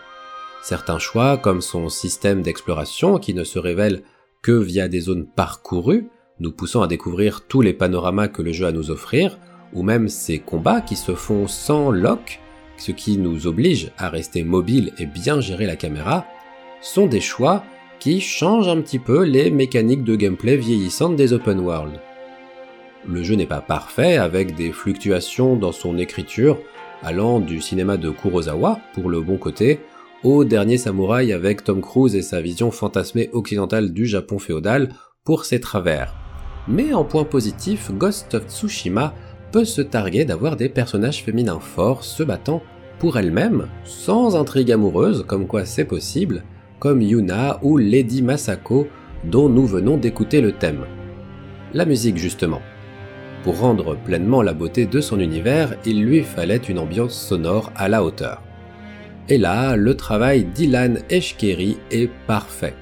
Certains 0.62 0.98
choix, 0.98 1.36
comme 1.36 1.60
son 1.60 1.88
système 1.88 2.42
d'exploration 2.42 3.18
qui 3.18 3.34
ne 3.34 3.44
se 3.44 3.58
révèle 3.58 4.02
que 4.42 4.52
via 4.52 4.88
des 4.88 5.00
zones 5.00 5.26
parcourues, 5.26 6.08
nous 6.40 6.52
poussant 6.52 6.82
à 6.82 6.86
découvrir 6.86 7.42
tous 7.46 7.60
les 7.60 7.72
panoramas 7.72 8.28
que 8.28 8.42
le 8.42 8.52
jeu 8.52 8.66
a 8.66 8.68
à 8.68 8.72
nous 8.72 8.90
offrir, 8.90 9.38
ou 9.72 9.82
même 9.82 10.08
ses 10.08 10.38
combats 10.38 10.80
qui 10.80 10.96
se 10.96 11.14
font 11.14 11.46
sans 11.46 11.90
lock, 11.90 12.40
ce 12.76 12.92
qui 12.92 13.18
nous 13.18 13.46
oblige 13.46 13.90
à 13.98 14.08
rester 14.08 14.44
mobile 14.44 14.92
et 14.98 15.06
bien 15.06 15.40
gérer 15.40 15.66
la 15.66 15.76
caméra, 15.76 16.26
sont 16.80 17.06
des 17.06 17.20
choix 17.20 17.64
qui 17.98 18.20
changent 18.20 18.68
un 18.68 18.80
petit 18.80 19.00
peu 19.00 19.24
les 19.24 19.50
mécaniques 19.50 20.04
de 20.04 20.14
gameplay 20.14 20.56
vieillissantes 20.56 21.16
des 21.16 21.32
open 21.32 21.60
world. 21.60 22.00
Le 23.06 23.22
jeu 23.22 23.34
n'est 23.34 23.46
pas 23.46 23.60
parfait 23.60 24.16
avec 24.16 24.54
des 24.54 24.70
fluctuations 24.70 25.56
dans 25.56 25.72
son 25.72 25.98
écriture 25.98 26.58
allant 27.02 27.40
du 27.40 27.60
cinéma 27.60 27.96
de 27.96 28.10
Kurosawa 28.10 28.80
pour 28.92 29.08
le 29.08 29.20
bon 29.20 29.36
côté 29.36 29.80
au 30.24 30.44
dernier 30.44 30.78
samouraï 30.78 31.32
avec 31.32 31.64
Tom 31.64 31.80
Cruise 31.80 32.16
et 32.16 32.22
sa 32.22 32.40
vision 32.40 32.70
fantasmée 32.70 33.30
occidentale 33.32 33.92
du 33.92 34.06
Japon 34.06 34.38
féodal 34.38 34.90
pour 35.24 35.44
ses 35.44 35.60
travers. 35.60 36.14
Mais 36.66 36.92
en 36.92 37.04
point 37.04 37.24
positif, 37.24 37.90
Ghost 37.92 38.34
of 38.34 38.46
Tsushima 38.48 39.14
peut 39.52 39.64
se 39.64 39.80
targuer 39.80 40.24
d'avoir 40.24 40.56
des 40.56 40.68
personnages 40.68 41.22
féminins 41.22 41.60
forts 41.60 42.04
se 42.04 42.22
battant 42.22 42.62
pour 42.98 43.16
elles-mêmes, 43.16 43.68
sans 43.84 44.36
intrigue 44.36 44.72
amoureuse, 44.72 45.24
comme 45.26 45.46
quoi 45.46 45.64
c'est 45.64 45.84
possible, 45.84 46.42
comme 46.80 47.00
Yuna 47.00 47.58
ou 47.62 47.78
Lady 47.78 48.22
Masako, 48.22 48.88
dont 49.24 49.48
nous 49.48 49.66
venons 49.66 49.96
d'écouter 49.96 50.40
le 50.40 50.52
thème. 50.52 50.84
La 51.74 51.84
musique 51.84 52.16
justement. 52.16 52.60
Pour 53.44 53.60
rendre 53.60 53.96
pleinement 53.96 54.42
la 54.42 54.52
beauté 54.52 54.86
de 54.86 55.00
son 55.00 55.20
univers, 55.20 55.76
il 55.86 56.02
lui 56.02 56.22
fallait 56.22 56.56
une 56.56 56.78
ambiance 56.78 57.14
sonore 57.14 57.72
à 57.76 57.88
la 57.88 58.02
hauteur. 58.02 58.42
Et 59.30 59.36
là, 59.36 59.76
le 59.76 59.94
travail 59.94 60.44
d'Ilan 60.44 60.94
Eshkeri 61.10 61.76
est 61.90 62.08
parfait. 62.26 62.74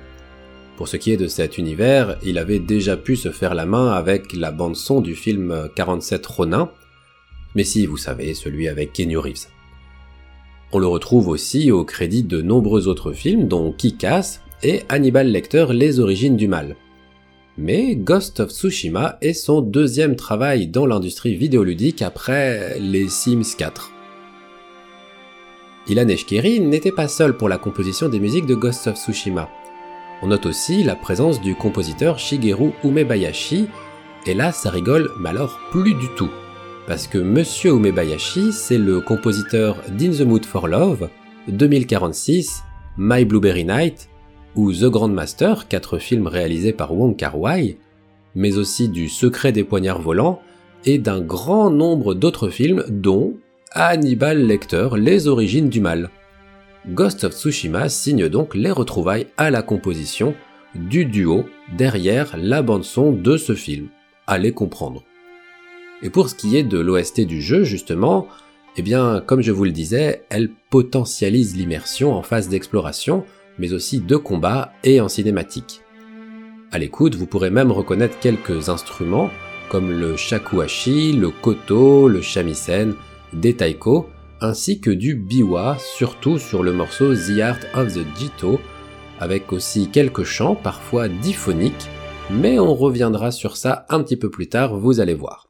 Pour 0.77 0.87
ce 0.87 0.97
qui 0.97 1.11
est 1.11 1.17
de 1.17 1.27
cet 1.27 1.59
univers, 1.59 2.19
il 2.23 2.39
avait 2.39 2.61
déjà 2.61 2.97
pu 2.97 3.17
se 3.17 3.31
faire 3.31 3.55
la 3.55 3.67
main 3.67 3.91
avec 3.91 4.33
la 4.33 4.53
bande-son 4.53 5.01
du 5.01 5.17
film 5.17 5.69
47 5.75 6.25
Ronin, 6.27 6.71
mais 7.57 7.65
si 7.65 7.87
vous 7.87 7.97
savez, 7.97 8.35
celui 8.35 8.69
avec 8.69 8.93
Kenny 8.93 9.17
Reeves. 9.17 9.47
On 10.73 10.79
le 10.79 10.87
retrouve 10.87 11.29
aussi 11.29 11.73
au 11.73 11.85
crédit 11.85 12.23
de 12.23 12.43
nombreux 12.43 12.87
autres 12.87 13.13
films 13.13 13.49
dont 13.49 13.73
Kick-Ass 13.73 14.43
et 14.63 14.83
Hannibal 14.89 15.29
Lecter 15.29 15.67
Les 15.71 15.99
Origines 15.99 16.37
du 16.37 16.47
Mal. 16.47 16.77
Mais 17.59 17.97
Ghost 17.97 18.39
of 18.39 18.51
Tsushima 18.51 19.17
est 19.21 19.33
son 19.33 19.63
deuxième 19.63 20.15
travail 20.15 20.69
dans 20.69 20.87
l'industrie 20.87 21.35
vidéoludique 21.35 22.03
après 22.03 22.79
les 22.79 23.09
Sims 23.09 23.57
4. 23.57 23.96
Ilan 25.89 26.09
Eshkeri 26.09 26.59
n'était 26.59 26.91
pas 26.91 27.07
seul 27.07 27.37
pour 27.37 27.49
la 27.49 27.59
composition 27.59 28.09
des 28.09 28.19
musiques 28.19 28.47
de 28.47 28.57
Ghost 28.57 28.89
of 28.89 28.97
Tsushima. 28.97 29.49
On 30.21 30.27
note 30.27 30.47
aussi 30.47 30.83
la 30.83 30.97
présence 30.97 31.41
du 31.41 31.55
compositeur 31.55 32.19
Shigeru 32.19 32.73
Umebayashi, 32.83 33.69
et 34.27 34.35
là 34.35 34.51
ça 34.51 34.71
rigole, 34.71 35.11
mais 35.21 35.29
alors 35.29 35.61
plus 35.71 35.95
du 35.95 36.09
tout. 36.17 36.31
Parce 36.89 37.07
que 37.07 37.19
Monsieur 37.19 37.71
Umebayashi, 37.71 38.53
c'est 38.53 38.79
le 38.79 39.01
compositeur 39.01 39.77
d'In 39.97 40.11
the 40.11 40.23
Mood 40.23 40.45
for 40.45 40.67
Love, 40.67 41.09
2046, 41.47 42.65
My 42.99 43.25
Blueberry 43.25 43.65
Night, 43.65 44.09
ou 44.57 44.73
The 44.73 44.87
Grandmaster, 44.87 45.69
quatre 45.69 45.99
films 45.99 46.27
réalisés 46.27 46.73
par 46.73 46.95
Wong 46.95 47.15
Kar 47.15 47.39
Wai, 47.39 47.79
mais 48.35 48.59
aussi 48.59 48.89
du 48.89 49.09
Secret 49.09 49.53
des 49.53 49.63
poignards 49.63 50.03
volants, 50.03 50.41
et 50.85 50.99
d'un 50.99 51.21
grand 51.21 51.71
nombre 51.71 52.15
d'autres 52.15 52.49
films 52.49 52.85
dont 52.89 53.35
Hannibal 53.73 54.47
Lecter, 54.47 54.89
Les 54.97 55.27
origines 55.27 55.69
du 55.69 55.81
mal. 55.81 56.11
Ghost 56.89 57.25
of 57.25 57.33
Tsushima 57.33 57.89
signe 57.89 58.29
donc 58.29 58.55
les 58.55 58.71
retrouvailles 58.71 59.27
à 59.37 59.51
la 59.51 59.63
composition 59.63 60.35
du 60.75 61.05
duo 61.05 61.45
derrière 61.77 62.37
la 62.39 62.63
bande-son 62.63 63.13
de 63.13 63.37
ce 63.37 63.55
film. 63.55 63.89
Allez 64.27 64.53
comprendre. 64.53 65.03
Et 66.03 66.11
pour 66.11 66.29
ce 66.29 66.35
qui 66.35 66.57
est 66.57 66.63
de 66.63 66.79
l'OST 66.79 67.23
du 67.23 67.43
jeu, 67.43 67.65
justement, 67.65 68.29
eh 68.77 68.83
bien, 68.83 69.23
comme 69.27 69.43
je 69.43 69.53
vous 69.53 69.65
le 69.65 69.73
disais, 69.73 70.23
elle 70.31 70.51
potentialise 70.71 71.57
l'immersion 71.57 72.15
en 72.15 72.23
phase 72.23 72.49
d'exploration, 72.49 73.25
mais 73.59 73.73
aussi 73.73 74.01
de 74.01 74.17
combat 74.17 74.73
et 74.85 75.01
en 75.01 75.09
cinématique. 75.09 75.81
À 76.71 76.79
l'écoute, 76.79 77.15
vous 77.15 77.27
pourrez 77.27 77.51
même 77.51 77.73
reconnaître 77.73 78.19
quelques 78.21 78.69
instruments 78.69 79.31
comme 79.71 79.91
le 79.91 80.17
shakuhachi, 80.17 81.13
le 81.15 81.31
koto, 81.31 82.09
le 82.09 82.23
shamisen, 82.23 82.95
des 83.33 83.55
taiko, 83.55 84.09
ainsi 84.41 84.81
que 84.81 84.91
du 84.91 85.15
biwa, 85.15 85.77
surtout 85.79 86.39
sur 86.39 86.63
le 86.63 86.73
morceau 86.73 87.15
The 87.15 87.41
Art 87.41 87.61
of 87.75 87.95
the 87.95 88.07
Jito, 88.17 88.61
avec 89.19 89.53
aussi 89.53 89.89
quelques 89.89 90.25
chants, 90.25 90.55
parfois 90.55 91.09
diphoniques, 91.09 91.89
mais 92.31 92.59
on 92.59 92.75
reviendra 92.75 93.31
sur 93.31 93.57
ça 93.57 93.87
un 93.89 94.03
petit 94.03 94.17
peu 94.17 94.31
plus 94.31 94.49
tard, 94.49 94.77
vous 94.77 95.01
allez 95.01 95.15
voir. 95.15 95.49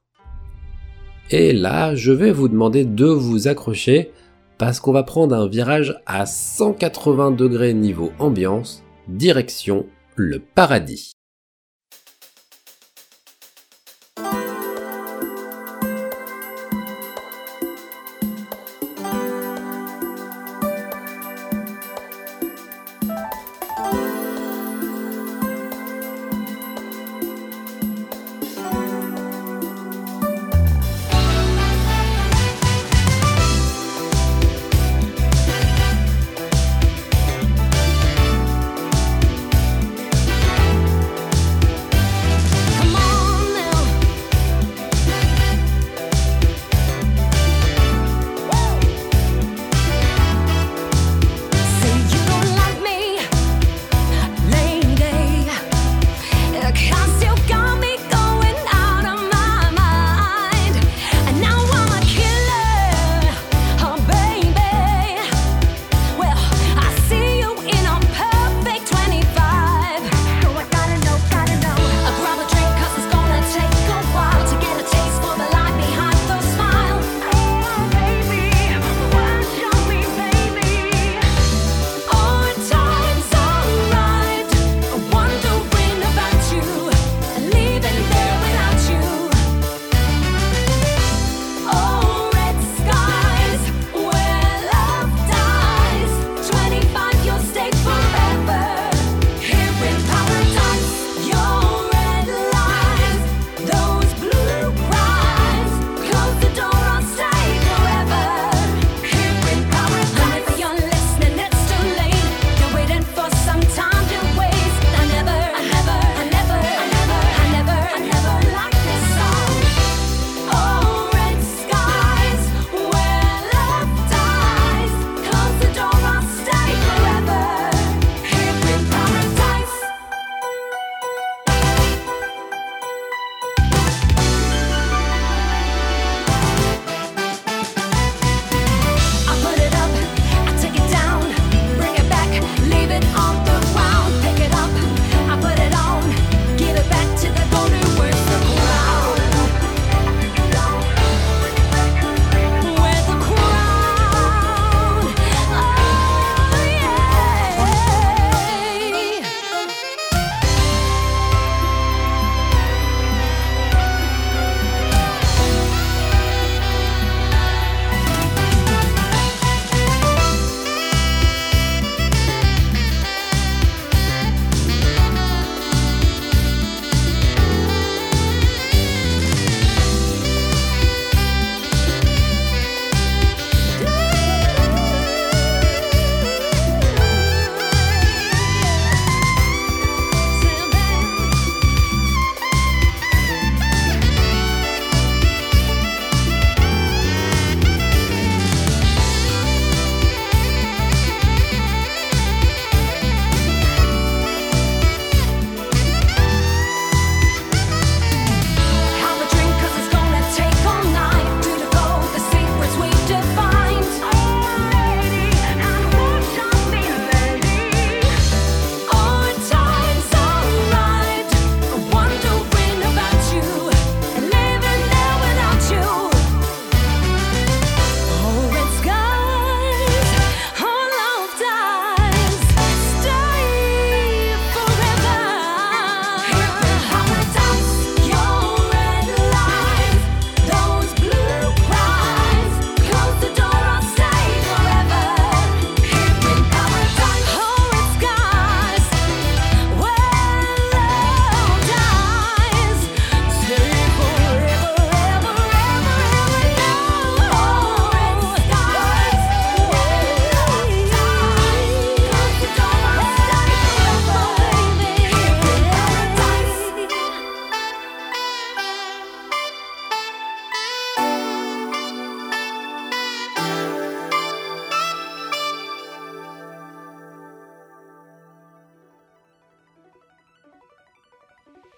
Et 1.31 1.53
là, 1.53 1.95
je 1.95 2.13
vais 2.13 2.31
vous 2.31 2.49
demander 2.49 2.85
de 2.85 3.07
vous 3.07 3.49
accrocher 3.49 4.13
parce 4.59 4.81
qu'on 4.81 4.93
va 4.93 5.03
prendre 5.03 5.35
un 5.35 5.49
virage 5.49 6.01
à 6.07 6.25
180 6.25 7.33
degrés 7.33 7.75
niveau 7.75 8.13
ambiance, 8.19 8.85
direction 9.09 9.87
le 10.15 10.39
paradis. 10.39 11.16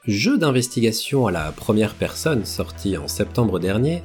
Jeu 0.09 0.39
d'investigation 0.39 1.27
à 1.27 1.31
la 1.31 1.53
première 1.53 1.93
personne 1.93 2.47
sorti 2.47 2.97
en 2.97 3.09
septembre 3.09 3.59
dernier, 3.59 4.03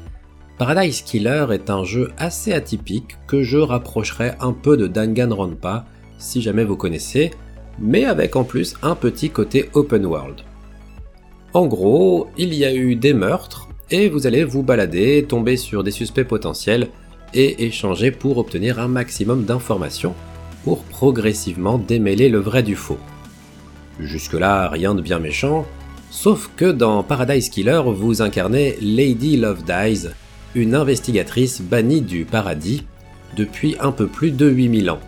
Paradise 0.57 1.01
Killer 1.01 1.45
est 1.53 1.69
un 1.69 1.85
jeu 1.85 2.11
assez 2.17 2.51
atypique 2.51 3.15
que 3.25 3.41
je 3.41 3.57
rapprocherai 3.57 4.33
un 4.41 4.51
peu 4.51 4.75
de 4.75 4.87
Danganronpa 4.87 5.85
si 6.17 6.41
jamais 6.41 6.65
vous 6.65 6.75
connaissez, 6.75 7.31
mais 7.79 8.03
avec 8.03 8.35
en 8.35 8.43
plus 8.43 8.75
un 8.81 8.95
petit 8.95 9.29
côté 9.29 9.69
open 9.75 10.05
world. 10.05 10.41
En 11.53 11.67
gros, 11.67 12.27
il 12.37 12.53
y 12.53 12.65
a 12.65 12.73
eu 12.73 12.97
des 12.97 13.13
meurtres 13.13 13.69
et 13.89 14.09
vous 14.09 14.27
allez 14.27 14.43
vous 14.43 14.61
balader, 14.61 15.23
tomber 15.25 15.55
sur 15.55 15.85
des 15.85 15.91
suspects 15.91 16.27
potentiels 16.27 16.89
et 17.33 17.65
échanger 17.65 18.11
pour 18.11 18.39
obtenir 18.39 18.77
un 18.77 18.89
maximum 18.89 19.45
d'informations 19.45 20.15
pour 20.65 20.83
progressivement 20.83 21.77
démêler 21.77 22.27
le 22.27 22.39
vrai 22.39 22.61
du 22.61 22.75
faux. 22.75 22.99
Jusque-là, 24.01 24.67
rien 24.67 24.95
de 24.95 25.01
bien 25.01 25.19
méchant, 25.19 25.65
sauf 26.13 26.51
que 26.55 26.71
dans 26.71 27.01
Paradise 27.01 27.49
Killer, 27.49 27.81
vous 27.87 28.21
incarnez 28.21 28.77
Lady 28.79 29.35
Love 29.35 29.63
Dies, 29.63 30.07
une 30.53 30.75
investigatrice 30.75 31.59
bannie 31.59 32.01
du 32.01 32.23
paradis 32.23 32.83
depuis 33.35 33.75
un 33.79 33.91
peu 33.91 34.05
plus 34.05 34.29
de 34.29 34.47
8000 34.47 34.91
ans. 34.91 34.99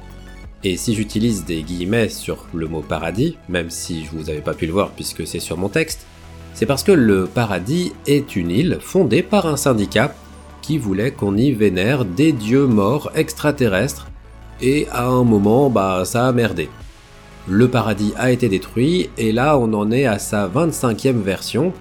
Et 0.64 0.78
si 0.78 0.95
j'utilise 0.95 1.45
des 1.45 1.62
guillemets 1.62 2.10
sur 2.10 2.47
le 2.56 2.68
mot 2.68 2.82
paradis, 2.82 3.38
même 3.49 3.70
si 3.70 4.06
vous 4.12 4.24
n'avez 4.24 4.41
pas 4.41 4.56
pu 4.56 4.66
le 4.66 4.74
voir 4.74 4.89
puisque 4.89 5.28
c'est 5.28 5.39
sur 5.39 5.58
mon 5.58 5.70
texte, 5.70 6.08
c'est 6.56 6.66
parce 6.66 6.84
que 6.84 6.91
le 6.91 7.28
paradis 7.28 7.93
est 8.08 8.36
une 8.36 8.49
île 8.49 8.80
fondée 8.82 9.22
par 9.22 9.45
un 9.45 9.58
syndicat 9.58 10.16
qui 10.64 10.80
voulait 10.80 11.12
qu'on 11.12 11.38
y 11.38 11.51
vénère 11.51 12.03
des 12.03 12.32
dieux 12.32 12.66
morts 12.66 13.12
extraterrestres, 13.14 14.08
et 14.60 14.88
à 14.91 15.06
un 15.06 15.24
moment, 15.24 15.70
bah 15.70 16.01
ça 16.03 16.28
a 16.28 16.32
merdé. 16.32 16.68
Le 17.48 17.68
paradis 17.68 18.12
a 18.18 18.32
été 18.32 18.50
détruit, 18.50 19.10
et 19.18 19.32
là 19.32 19.58
on 19.58 19.72
en 19.74 19.91
est 19.91 20.06
à 20.06 20.18
sa 20.18 20.48
25e 20.48 21.22
version, 21.22 21.74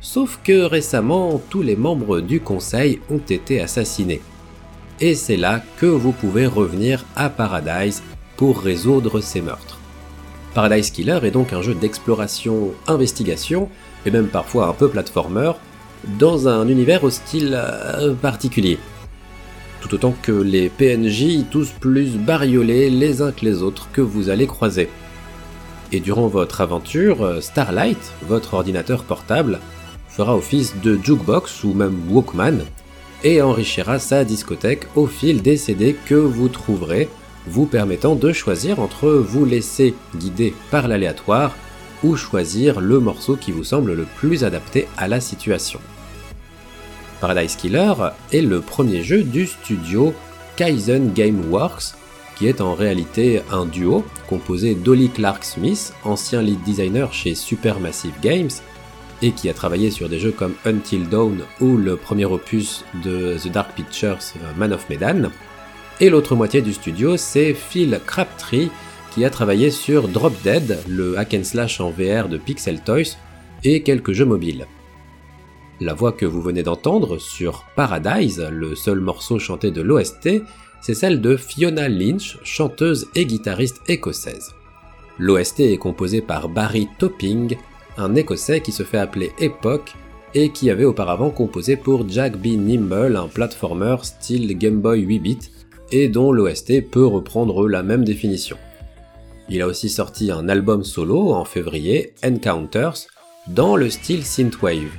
sauf 0.00 0.40
que 0.42 0.64
récemment 0.64 1.40
tous 1.50 1.62
les 1.62 1.76
membres 1.76 2.20
du 2.20 2.40
conseil 2.40 2.98
ont 3.10 3.22
été 3.28 3.60
assassinés. 3.60 4.20
Et 5.00 5.14
c'est 5.14 5.36
là 5.36 5.62
que 5.78 5.86
vous 5.86 6.10
pouvez 6.10 6.46
revenir 6.46 7.04
à 7.14 7.30
Paradise 7.30 8.02
pour 8.36 8.60
résoudre 8.60 9.20
ces 9.20 9.40
meurtres. 9.40 9.78
Paradise 10.52 10.90
Killer 10.90 11.20
est 11.22 11.30
donc 11.30 11.52
un 11.52 11.62
jeu 11.62 11.74
d'exploration-investigation, 11.74 13.68
et 14.06 14.10
même 14.10 14.28
parfois 14.28 14.68
un 14.68 14.72
peu 14.72 14.88
platformer, 14.88 15.52
dans 16.18 16.48
un 16.48 16.66
univers 16.68 17.04
au 17.04 17.10
style 17.10 17.54
euh, 17.54 18.14
particulier. 18.14 18.78
Tout 19.80 19.94
autant 19.94 20.14
que 20.22 20.32
les 20.32 20.68
PNJ 20.68 21.44
tous 21.50 21.70
plus 21.70 22.16
bariolés 22.16 22.90
les 22.90 23.22
uns 23.22 23.32
que 23.32 23.44
les 23.44 23.62
autres 23.62 23.88
que 23.92 24.00
vous 24.00 24.28
allez 24.28 24.46
croiser. 24.46 24.88
Et 25.94 26.00
durant 26.00 26.26
votre 26.26 26.60
aventure, 26.60 27.22
euh, 27.22 27.40
Starlight, 27.40 28.12
votre 28.26 28.54
ordinateur 28.54 29.04
portable, 29.04 29.60
fera 30.08 30.34
office 30.34 30.74
de 30.82 30.98
jukebox 31.00 31.62
ou 31.62 31.72
même 31.72 31.96
Walkman 32.10 32.64
et 33.22 33.40
enrichira 33.40 34.00
sa 34.00 34.24
discothèque 34.24 34.88
au 34.96 35.06
fil 35.06 35.40
des 35.40 35.56
CD 35.56 35.94
que 36.04 36.16
vous 36.16 36.48
trouverez, 36.48 37.08
vous 37.46 37.66
permettant 37.66 38.16
de 38.16 38.32
choisir 38.32 38.80
entre 38.80 39.08
vous 39.08 39.44
laisser 39.44 39.94
guider 40.16 40.52
par 40.72 40.88
l'aléatoire 40.88 41.54
ou 42.02 42.16
choisir 42.16 42.80
le 42.80 42.98
morceau 42.98 43.36
qui 43.36 43.52
vous 43.52 43.62
semble 43.62 43.92
le 43.92 44.06
plus 44.16 44.42
adapté 44.42 44.88
à 44.96 45.06
la 45.06 45.20
situation. 45.20 45.78
Paradise 47.20 47.54
Killer 47.54 47.94
est 48.32 48.42
le 48.42 48.60
premier 48.60 49.04
jeu 49.04 49.22
du 49.22 49.46
studio 49.46 50.12
Kaizen 50.56 51.12
Gameworks, 51.12 51.94
qui 52.36 52.46
est 52.46 52.60
en 52.60 52.74
réalité 52.74 53.42
un 53.50 53.66
duo 53.66 54.04
composé 54.28 54.74
d'Olly 54.74 55.10
Clark 55.10 55.44
Smith, 55.44 55.92
ancien 56.04 56.42
lead 56.42 56.62
designer 56.62 57.12
chez 57.12 57.34
Supermassive 57.34 58.14
Games, 58.22 58.50
et 59.22 59.32
qui 59.32 59.48
a 59.48 59.54
travaillé 59.54 59.90
sur 59.90 60.08
des 60.08 60.18
jeux 60.18 60.32
comme 60.32 60.54
Until 60.66 61.08
Dawn 61.08 61.42
ou 61.60 61.76
le 61.76 61.96
premier 61.96 62.24
opus 62.24 62.84
de 63.04 63.36
The 63.38 63.48
Dark 63.48 63.74
Pictures 63.74 64.18
Man 64.56 64.72
of 64.72 64.88
Medan. 64.90 65.30
Et 66.00 66.10
l'autre 66.10 66.34
moitié 66.34 66.60
du 66.60 66.72
studio, 66.72 67.16
c'est 67.16 67.54
Phil 67.54 68.00
Crabtree, 68.04 68.70
qui 69.14 69.24
a 69.24 69.30
travaillé 69.30 69.70
sur 69.70 70.08
Drop 70.08 70.34
Dead, 70.42 70.78
le 70.88 71.16
hack 71.16 71.34
and 71.34 71.44
slash 71.44 71.80
en 71.80 71.90
VR 71.90 72.28
de 72.28 72.36
Pixel 72.36 72.80
Toys, 72.80 73.16
et 73.62 73.82
quelques 73.82 74.12
jeux 74.12 74.24
mobiles. 74.24 74.66
La 75.80 75.94
voix 75.94 76.12
que 76.12 76.26
vous 76.26 76.42
venez 76.42 76.62
d'entendre 76.62 77.18
sur 77.18 77.64
Paradise, 77.76 78.46
le 78.50 78.74
seul 78.74 79.00
morceau 79.00 79.38
chanté 79.38 79.70
de 79.70 79.82
l'OST, 79.82 80.42
c'est 80.84 80.92
celle 80.92 81.22
de 81.22 81.38
Fiona 81.38 81.88
Lynch, 81.88 82.36
chanteuse 82.42 83.06
et 83.14 83.24
guitariste 83.24 83.80
écossaise. 83.88 84.52
L'OST 85.18 85.60
est 85.60 85.78
composé 85.78 86.20
par 86.20 86.50
Barry 86.50 86.88
Topping, 86.98 87.56
un 87.96 88.14
écossais 88.14 88.60
qui 88.60 88.70
se 88.70 88.82
fait 88.82 88.98
appeler 88.98 89.32
Epoch 89.38 89.94
et 90.34 90.50
qui 90.50 90.68
avait 90.68 90.84
auparavant 90.84 91.30
composé 91.30 91.76
pour 91.76 92.06
Jack 92.06 92.36
B. 92.36 92.48
Nimble, 92.58 93.16
un 93.16 93.28
platformer 93.28 93.96
style 94.02 94.58
Game 94.58 94.82
Boy 94.82 95.00
8 95.00 95.18
bits, 95.20 95.50
et 95.90 96.10
dont 96.10 96.32
l'OST 96.32 96.90
peut 96.90 97.06
reprendre 97.06 97.66
la 97.66 97.82
même 97.82 98.04
définition. 98.04 98.58
Il 99.48 99.62
a 99.62 99.66
aussi 99.66 99.88
sorti 99.88 100.30
un 100.30 100.50
album 100.50 100.84
solo 100.84 101.32
en 101.32 101.46
février, 101.46 102.12
Encounters, 102.22 103.06
dans 103.48 103.76
le 103.76 103.88
style 103.88 104.22
synthwave 104.22 104.90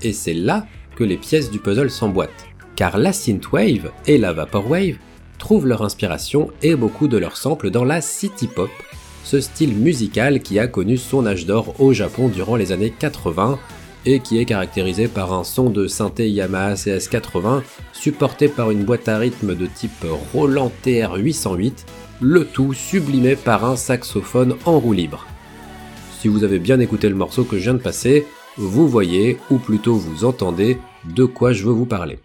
et 0.00 0.14
c'est 0.14 0.32
là 0.32 0.66
que 0.96 1.04
les 1.04 1.18
pièces 1.18 1.50
du 1.50 1.58
puzzle 1.58 1.90
s'emboîtent, 1.90 2.46
car 2.76 2.96
la 2.96 3.12
synthwave 3.12 3.90
et 4.06 4.16
la 4.16 4.32
vaporwave 4.32 4.96
trouvent 5.38 5.66
leur 5.66 5.82
inspiration 5.82 6.50
et 6.62 6.74
beaucoup 6.74 7.08
de 7.08 7.16
leur 7.16 7.36
sample 7.36 7.70
dans 7.70 7.84
la 7.84 8.00
city 8.00 8.46
pop, 8.46 8.70
ce 9.24 9.40
style 9.40 9.74
musical 9.74 10.40
qui 10.40 10.58
a 10.58 10.66
connu 10.66 10.96
son 10.96 11.26
âge 11.26 11.46
d'or 11.46 11.80
au 11.80 11.92
Japon 11.92 12.28
durant 12.28 12.56
les 12.56 12.72
années 12.72 12.92
80 12.96 13.58
et 14.06 14.20
qui 14.20 14.38
est 14.38 14.44
caractérisé 14.44 15.08
par 15.08 15.32
un 15.32 15.44
son 15.44 15.70
de 15.70 15.86
synthé 15.86 16.30
Yamaha 16.30 16.74
CS80 16.74 17.62
supporté 17.92 18.48
par 18.48 18.70
une 18.70 18.84
boîte 18.84 19.08
à 19.08 19.18
rythme 19.18 19.54
de 19.54 19.66
type 19.66 20.06
Roland 20.32 20.72
TR-808, 20.84 21.84
le 22.20 22.44
tout 22.44 22.72
sublimé 22.72 23.36
par 23.36 23.64
un 23.64 23.76
saxophone 23.76 24.56
en 24.64 24.78
roue 24.78 24.92
libre. 24.92 25.26
Si 26.20 26.28
vous 26.28 26.42
avez 26.42 26.58
bien 26.58 26.80
écouté 26.80 27.08
le 27.08 27.14
morceau 27.14 27.44
que 27.44 27.58
je 27.58 27.64
viens 27.64 27.74
de 27.74 27.78
passer, 27.78 28.26
vous 28.56 28.88
voyez, 28.88 29.38
ou 29.50 29.58
plutôt 29.58 29.94
vous 29.94 30.24
entendez, 30.24 30.78
de 31.04 31.24
quoi 31.24 31.52
je 31.52 31.64
veux 31.64 31.72
vous 31.72 31.86
parler. 31.86 32.18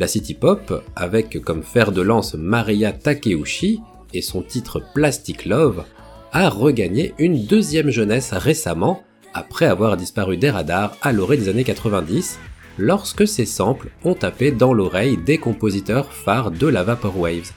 La 0.00 0.08
City 0.08 0.32
Pop, 0.32 0.82
avec 0.96 1.42
comme 1.42 1.62
fer 1.62 1.92
de 1.92 2.00
lance 2.00 2.32
Maria 2.32 2.90
Takeuchi 2.90 3.80
et 4.14 4.22
son 4.22 4.40
titre 4.40 4.82
Plastic 4.94 5.44
Love, 5.44 5.84
a 6.32 6.48
regagné 6.48 7.12
une 7.18 7.44
deuxième 7.44 7.90
jeunesse 7.90 8.32
récemment, 8.32 9.02
après 9.34 9.66
avoir 9.66 9.98
disparu 9.98 10.38
des 10.38 10.48
radars 10.48 10.96
à 11.02 11.12
l'orée 11.12 11.36
des 11.36 11.50
années 11.50 11.64
90, 11.64 12.38
lorsque 12.78 13.28
ses 13.28 13.44
samples 13.44 13.90
ont 14.02 14.14
tapé 14.14 14.52
dans 14.52 14.72
l'oreille 14.72 15.18
des 15.18 15.36
compositeurs 15.36 16.10
phares 16.14 16.50
de 16.50 16.66
la 16.66 16.82
Vaporwave. 16.82 17.52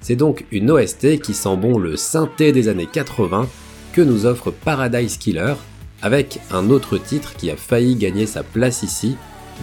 C'est 0.00 0.14
donc 0.14 0.46
une 0.52 0.70
OST 0.70 1.20
qui 1.20 1.34
sent 1.34 1.56
bon 1.56 1.76
le 1.76 1.96
synthé 1.96 2.52
des 2.52 2.68
années 2.68 2.86
80 2.86 3.48
que 3.92 4.00
nous 4.00 4.26
offre 4.26 4.52
Paradise 4.52 5.16
Killer, 5.16 5.54
avec 6.02 6.38
un 6.52 6.70
autre 6.70 6.98
titre 6.98 7.34
qui 7.34 7.50
a 7.50 7.56
failli 7.56 7.96
gagner 7.96 8.26
sa 8.26 8.44
place 8.44 8.84
ici, 8.84 9.16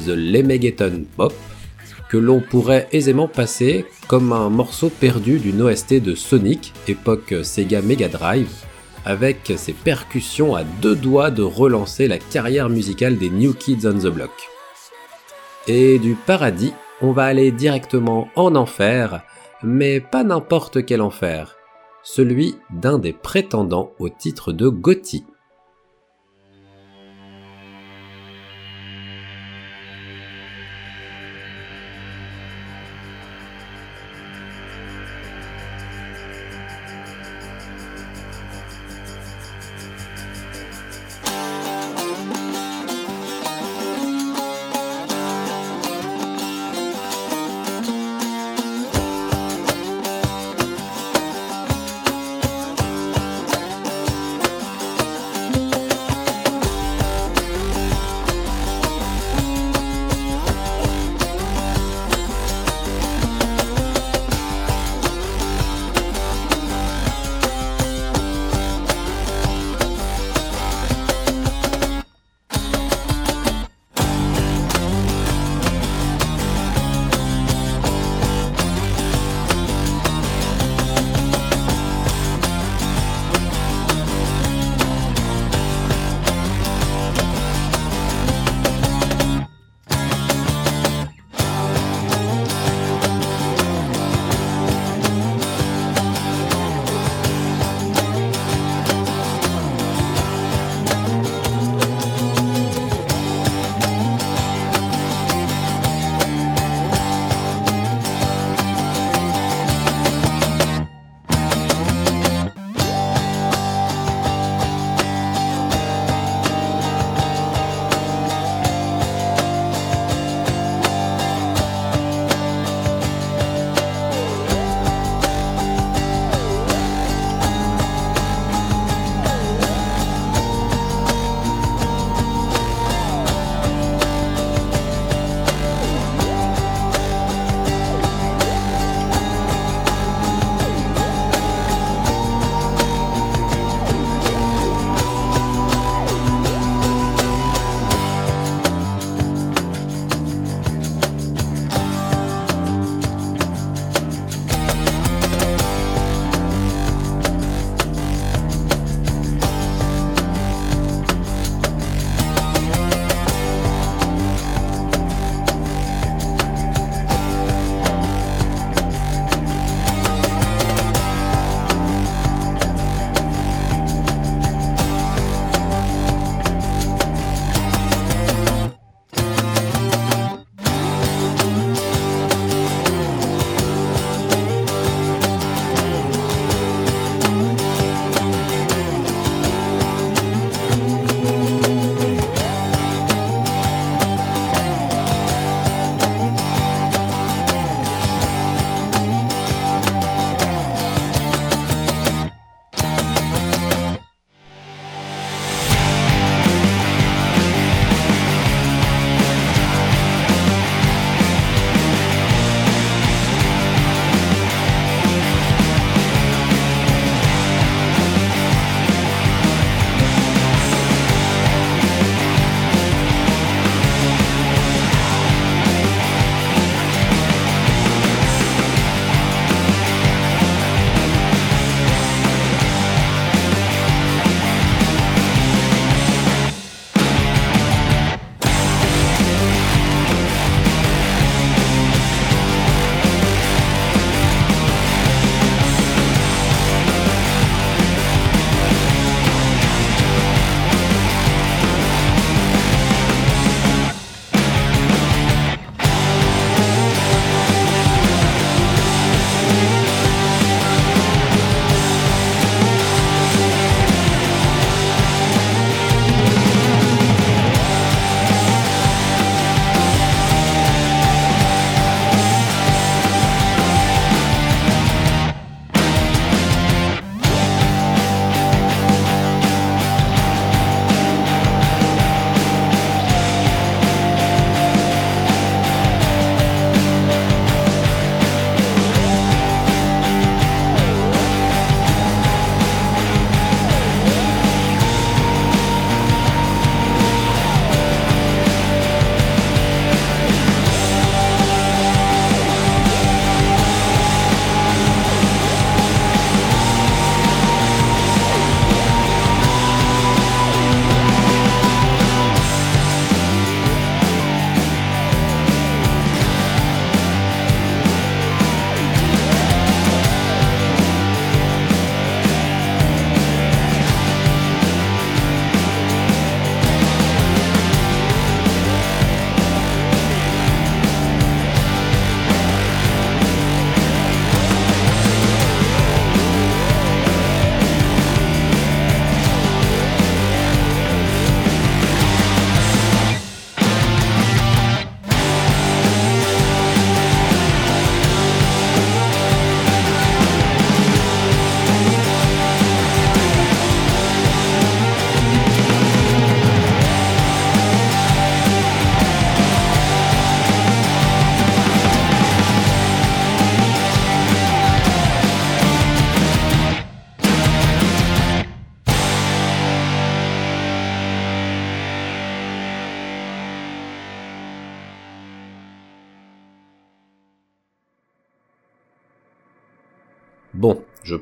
The 0.06 0.10
Lemegeton 0.10 1.06
Pop, 1.16 1.34
que 2.10 2.18
l'on 2.18 2.42
pourrait 2.42 2.90
aisément 2.92 3.28
passer 3.28 3.86
comme 4.08 4.34
un 4.34 4.50
morceau 4.50 4.90
perdu 4.90 5.40
d'une 5.40 5.62
OST 5.62 6.02
de 6.02 6.16
Sonic, 6.16 6.74
époque 6.88 7.36
Sega 7.44 7.82
Mega 7.82 8.10
Drive, 8.10 8.52
avec 9.06 9.54
ses 9.56 9.74
percussions 9.74 10.56
à 10.56 10.64
deux 10.64 10.96
doigts 10.96 11.32
de 11.32 11.44
relancer 11.44 12.08
la 12.08 12.18
carrière 12.18 12.68
musicale 12.68 13.18
des 13.18 13.30
New 13.30 13.54
Kids 13.54 13.86
on 13.88 13.94
the 13.94 14.08
Block. 14.08 14.32
Et 15.68 16.00
du 16.00 16.16
paradis, 16.16 16.74
on 17.02 17.12
va 17.12 17.26
aller 17.26 17.52
directement 17.52 18.28
en 18.36 18.56
enfer, 18.56 19.22
mais 19.62 20.00
pas 20.00 20.24
n'importe 20.24 20.86
quel 20.86 21.02
enfer, 21.02 21.56
celui 22.04 22.56
d'un 22.72 22.98
des 22.98 23.14
prétendants 23.14 23.92
au 24.00 24.10
titre 24.10 24.52
de 24.52 24.68
Gotti. 24.68 25.26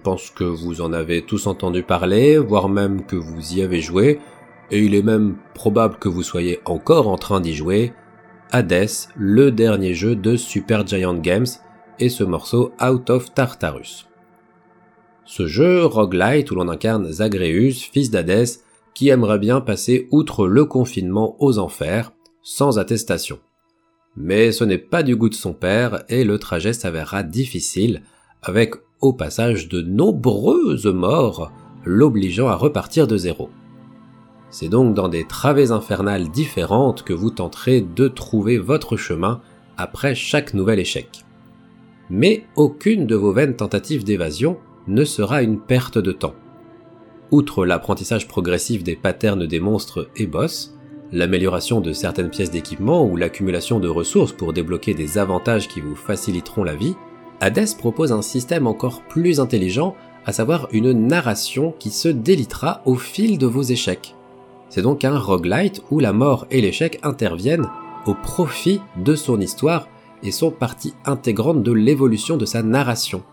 Pense 0.08 0.30
que 0.30 0.46
vous 0.46 0.80
en 0.80 0.94
avez 0.94 1.22
tous 1.22 1.48
entendu 1.48 1.84
parler, 1.84 2.38
voire 2.38 2.70
même 2.70 3.06
que 3.06 3.18
vous 3.18 3.56
y 3.56 3.62
avez 3.62 3.82
joué, 3.82 4.22
et 4.72 4.80
il 4.80 4.96
est 4.96 5.02
même 5.02 5.36
probable 5.54 5.98
que 5.98 6.08
vous 6.08 6.24
soyez 6.24 6.62
encore 6.64 7.10
en 7.10 7.18
train 7.18 7.42
d'y 7.42 7.54
jouer. 7.54 7.92
Hades, 8.54 8.88
le 9.18 9.52
dernier 9.52 9.94
jeu 9.94 10.16
de 10.16 10.38
Super 10.38 10.88
Giant 10.88 11.16
Games, 11.16 11.48
et 12.00 12.08
ce 12.08 12.24
morceau 12.24 12.72
Out 12.82 13.10
of 13.10 13.34
Tartarus. 13.34 14.08
Ce 15.26 15.46
jeu 15.46 15.84
roguelite 15.84 16.52
où 16.52 16.56
l'on 16.56 16.70
incarne 16.70 17.12
Zagreus, 17.12 17.74
fils 17.92 18.10
d'Hadès, 18.10 18.64
qui 18.94 19.10
aimerait 19.10 19.40
bien 19.40 19.60
passer 19.60 20.08
outre 20.12 20.48
le 20.48 20.64
confinement 20.64 21.36
aux 21.44 21.60
enfers, 21.60 22.14
sans 22.42 22.80
attestation. 22.80 23.40
Mais 24.16 24.54
ce 24.54 24.64
n'est 24.64 24.78
pas 24.78 25.04
du 25.04 25.18
goût 25.18 25.28
de 25.28 25.34
son 25.34 25.54
père 25.54 26.06
et 26.08 26.24
le 26.24 26.40
trajet 26.40 26.72
s'avérera 26.72 27.24
difficile, 27.24 28.04
avec 28.42 28.74
au 29.02 29.14
passage 29.14 29.68
de 29.68 29.82
nombreuses 29.82 30.88
morts, 30.88 31.52
l'obligeant 31.86 32.48
à 32.48 32.56
repartir 32.56 33.08
de 33.08 33.18
zéro. 33.18 33.50
C'est 34.50 34.70
donc 34.70 34.94
dans 34.94 35.10
des 35.10 35.26
travées 35.26 35.72
infernales 35.72 36.30
différentes 36.30 37.04
que 37.04 37.14
vous 37.14 37.30
tenterez 37.30 37.82
de 37.82 38.08
trouver 38.08 38.58
votre 38.58 38.98
chemin 38.98 39.42
après 39.78 40.16
chaque 40.16 40.54
nouvel 40.54 40.80
échec. 40.80 41.26
Mais 42.10 42.46
aucune 42.56 43.06
de 43.06 43.16
vos 43.16 43.34
vaines 43.34 43.56
tentatives 43.56 44.04
d'évasion 44.04 44.58
ne 44.88 45.04
sera 45.04 45.44
une 45.44 45.60
perte 45.60 45.98
de 45.98 46.12
temps. 46.12 46.36
Outre 47.32 47.66
l'apprentissage 47.66 48.28
progressif 48.28 48.84
des 48.84 48.96
patterns 48.96 49.46
des 49.46 49.60
monstres 49.60 50.10
et 50.16 50.28
boss, 50.28 50.78
l'amélioration 51.12 51.82
de 51.82 51.92
certaines 51.92 52.30
pièces 52.30 52.52
d'équipement 52.52 53.06
ou 53.06 53.18
l'accumulation 53.18 53.80
de 53.80 53.90
ressources 53.90 54.32
pour 54.32 54.54
débloquer 54.54 54.94
des 54.94 55.18
avantages 55.18 55.68
qui 55.68 55.82
vous 55.82 55.96
faciliteront 55.96 56.64
la 56.64 56.76
vie, 56.76 56.96
Hades 57.40 57.78
propose 57.78 58.12
un 58.12 58.22
système 58.22 58.68
encore 58.68 59.02
plus 59.04 59.40
intelligent, 59.40 59.96
à 60.26 60.34
savoir 60.34 60.68
une 60.72 60.92
narration 60.92 61.74
qui 61.80 61.90
se 61.90 62.10
délitera 62.10 62.82
au 62.86 62.96
fil 62.96 63.38
de 63.38 63.46
vos 63.46 63.62
échecs. 63.62 64.16
C'est 64.70 64.82
donc 64.82 65.06
un 65.06 65.18
roguelite 65.18 65.82
où 65.92 66.00
la 66.00 66.14
mort 66.14 66.46
et 66.52 66.62
l'échec 66.62 67.00
interviennent 67.04 67.70
au 68.06 68.14
profit 68.14 68.82
de 68.98 69.16
son 69.16 69.40
histoire 69.40 69.88
et 70.24 70.32
sont 70.32 70.52
partie 70.52 70.94
intégrante 71.06 71.64
de 71.64 71.72
l'évolution 71.72 72.38
de 72.38 72.46
sa 72.46 72.64
narration. 72.64 73.24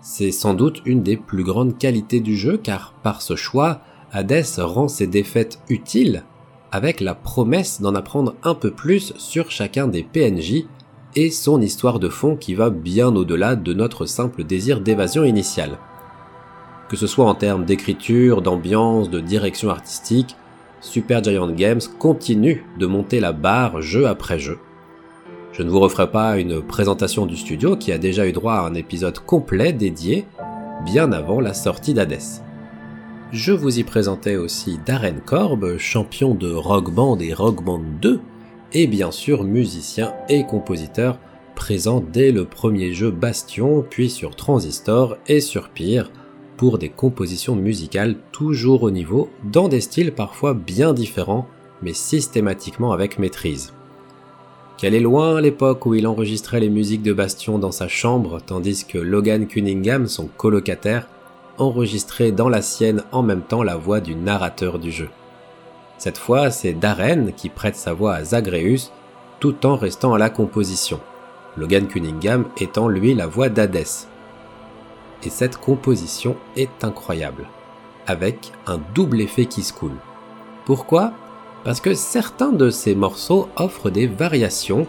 C'est 0.00 0.32
sans 0.32 0.52
doute 0.52 0.82
une 0.84 1.02
des 1.02 1.16
plus 1.16 1.44
grandes 1.44 1.78
qualités 1.78 2.20
du 2.20 2.36
jeu 2.36 2.58
car 2.58 2.92
par 3.02 3.22
ce 3.22 3.36
choix, 3.36 3.80
Hades 4.12 4.44
rend 4.58 4.88
ses 4.88 5.06
défaites 5.06 5.60
utiles 5.68 6.24
avec 6.72 7.00
la 7.00 7.14
promesse 7.14 7.80
d'en 7.80 7.94
apprendre 7.94 8.34
un 8.42 8.54
peu 8.54 8.70
plus 8.72 9.14
sur 9.16 9.50
chacun 9.50 9.86
des 9.86 10.02
PNJ 10.02 10.66
et 11.16 11.30
son 11.30 11.60
histoire 11.60 11.98
de 11.98 12.08
fond 12.08 12.36
qui 12.36 12.54
va 12.54 12.70
bien 12.70 13.14
au-delà 13.14 13.56
de 13.56 13.72
notre 13.72 14.06
simple 14.06 14.44
désir 14.44 14.80
d'évasion 14.80 15.24
initiale. 15.24 15.78
Que 16.88 16.96
ce 16.96 17.06
soit 17.06 17.26
en 17.26 17.34
termes 17.34 17.64
d'écriture, 17.64 18.42
d'ambiance, 18.42 19.10
de 19.10 19.20
direction 19.20 19.70
artistique, 19.70 20.36
Super 20.80 21.22
Giant 21.24 21.50
Games 21.50 21.80
continue 21.98 22.64
de 22.78 22.86
monter 22.86 23.20
la 23.20 23.32
barre 23.32 23.80
jeu 23.80 24.06
après 24.06 24.38
jeu. 24.38 24.58
Je 25.52 25.62
ne 25.62 25.70
vous 25.70 25.80
referai 25.80 26.10
pas 26.10 26.36
une 26.38 26.60
présentation 26.62 27.26
du 27.26 27.36
studio 27.36 27.76
qui 27.76 27.92
a 27.92 27.98
déjà 27.98 28.26
eu 28.26 28.32
droit 28.32 28.54
à 28.54 28.66
un 28.66 28.74
épisode 28.74 29.18
complet 29.20 29.72
dédié 29.72 30.26
bien 30.84 31.12
avant 31.12 31.40
la 31.40 31.54
sortie 31.54 31.94
d'Hades. 31.94 32.42
Je 33.32 33.52
vous 33.52 33.78
y 33.78 33.84
présentais 33.84 34.36
aussi 34.36 34.78
Darren 34.84 35.20
Korb, 35.24 35.78
champion 35.78 36.34
de 36.34 36.52
Rock 36.52 36.92
Band 36.92 37.18
et 37.18 37.32
Rock 37.32 37.64
Band 37.64 37.82
2, 38.00 38.20
et 38.74 38.86
bien 38.86 39.10
sûr 39.10 39.44
musicien 39.44 40.12
et 40.28 40.44
compositeur 40.44 41.18
présent 41.54 42.02
dès 42.12 42.32
le 42.32 42.44
premier 42.44 42.92
jeu 42.92 43.10
Bastion, 43.10 43.84
puis 43.88 44.10
sur 44.10 44.34
Transistor 44.34 45.16
et 45.28 45.40
sur 45.40 45.68
Pyre, 45.68 46.10
pour 46.56 46.78
des 46.78 46.88
compositions 46.88 47.56
musicales 47.56 48.16
toujours 48.32 48.82
au 48.82 48.90
niveau, 48.90 49.30
dans 49.44 49.68
des 49.68 49.80
styles 49.80 50.12
parfois 50.12 50.54
bien 50.54 50.92
différents, 50.92 51.46
mais 51.82 51.92
systématiquement 51.92 52.92
avec 52.92 53.18
maîtrise. 53.18 53.72
Qu'elle 54.76 54.94
est 54.94 55.00
loin 55.00 55.40
l'époque 55.40 55.86
où 55.86 55.94
il 55.94 56.06
enregistrait 56.06 56.60
les 56.60 56.68
musiques 56.68 57.02
de 57.02 57.12
Bastion 57.12 57.58
dans 57.58 57.72
sa 57.72 57.86
chambre, 57.86 58.40
tandis 58.44 58.84
que 58.84 58.98
Logan 58.98 59.46
Cunningham, 59.46 60.08
son 60.08 60.26
colocataire, 60.26 61.08
enregistrait 61.58 62.32
dans 62.32 62.48
la 62.48 62.62
sienne 62.62 63.04
en 63.12 63.22
même 63.22 63.42
temps 63.42 63.62
la 63.62 63.76
voix 63.76 64.00
du 64.00 64.16
narrateur 64.16 64.80
du 64.80 64.90
jeu. 64.90 65.08
Cette 66.04 66.18
fois, 66.18 66.50
c'est 66.50 66.74
Darren 66.74 67.32
qui 67.34 67.48
prête 67.48 67.76
sa 67.76 67.94
voix 67.94 68.16
à 68.16 68.24
Zagreus, 68.24 68.92
tout 69.40 69.64
en 69.64 69.76
restant 69.76 70.12
à 70.12 70.18
la 70.18 70.28
composition. 70.28 71.00
Logan 71.56 71.88
Cunningham 71.88 72.44
étant 72.58 72.88
lui 72.88 73.14
la 73.14 73.26
voix 73.26 73.48
d'Hadès. 73.48 74.06
Et 75.22 75.30
cette 75.30 75.56
composition 75.56 76.36
est 76.56 76.84
incroyable, 76.84 77.48
avec 78.06 78.52
un 78.66 78.78
double 78.94 79.22
effet 79.22 79.46
qui 79.46 79.62
se 79.62 79.72
coule. 79.72 79.96
Pourquoi? 80.66 81.14
Parce 81.64 81.80
que 81.80 81.94
certains 81.94 82.52
de 82.52 82.68
ces 82.68 82.94
morceaux 82.94 83.48
offrent 83.56 83.88
des 83.88 84.06
variations, 84.06 84.86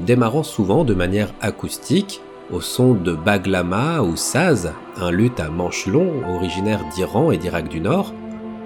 démarrant 0.00 0.42
souvent 0.42 0.84
de 0.84 0.92
manière 0.92 1.32
acoustique, 1.40 2.20
au 2.52 2.60
son 2.60 2.92
de 2.92 3.14
baglama 3.14 4.02
ou 4.02 4.16
saz, 4.16 4.74
un 4.98 5.12
luth 5.12 5.40
à 5.40 5.48
manche 5.48 5.86
long 5.86 6.12
originaire 6.28 6.84
d'Iran 6.94 7.30
et 7.30 7.38
d'Irak 7.38 7.70
du 7.70 7.80
Nord, 7.80 8.12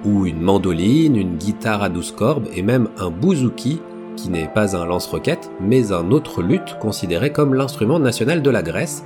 ou 0.05 0.27
une 0.27 0.41
mandoline, 0.41 1.17
une 1.17 1.37
guitare 1.37 1.83
à 1.83 1.89
douze 1.89 2.13
cordes 2.13 2.49
et 2.55 2.63
même 2.63 2.89
un 2.99 3.11
bouzouki, 3.11 3.81
qui 4.17 4.31
n'est 4.31 4.49
pas 4.49 4.77
un 4.77 4.85
lance-roquette, 4.85 5.51
mais 5.61 5.93
un 5.93 6.11
autre 6.11 6.43
luth 6.43 6.79
considéré 6.81 7.33
comme 7.33 7.55
l'instrument 7.55 7.99
national 7.99 8.43
de 8.43 8.51
la 8.51 8.63
Grèce, 8.63 9.05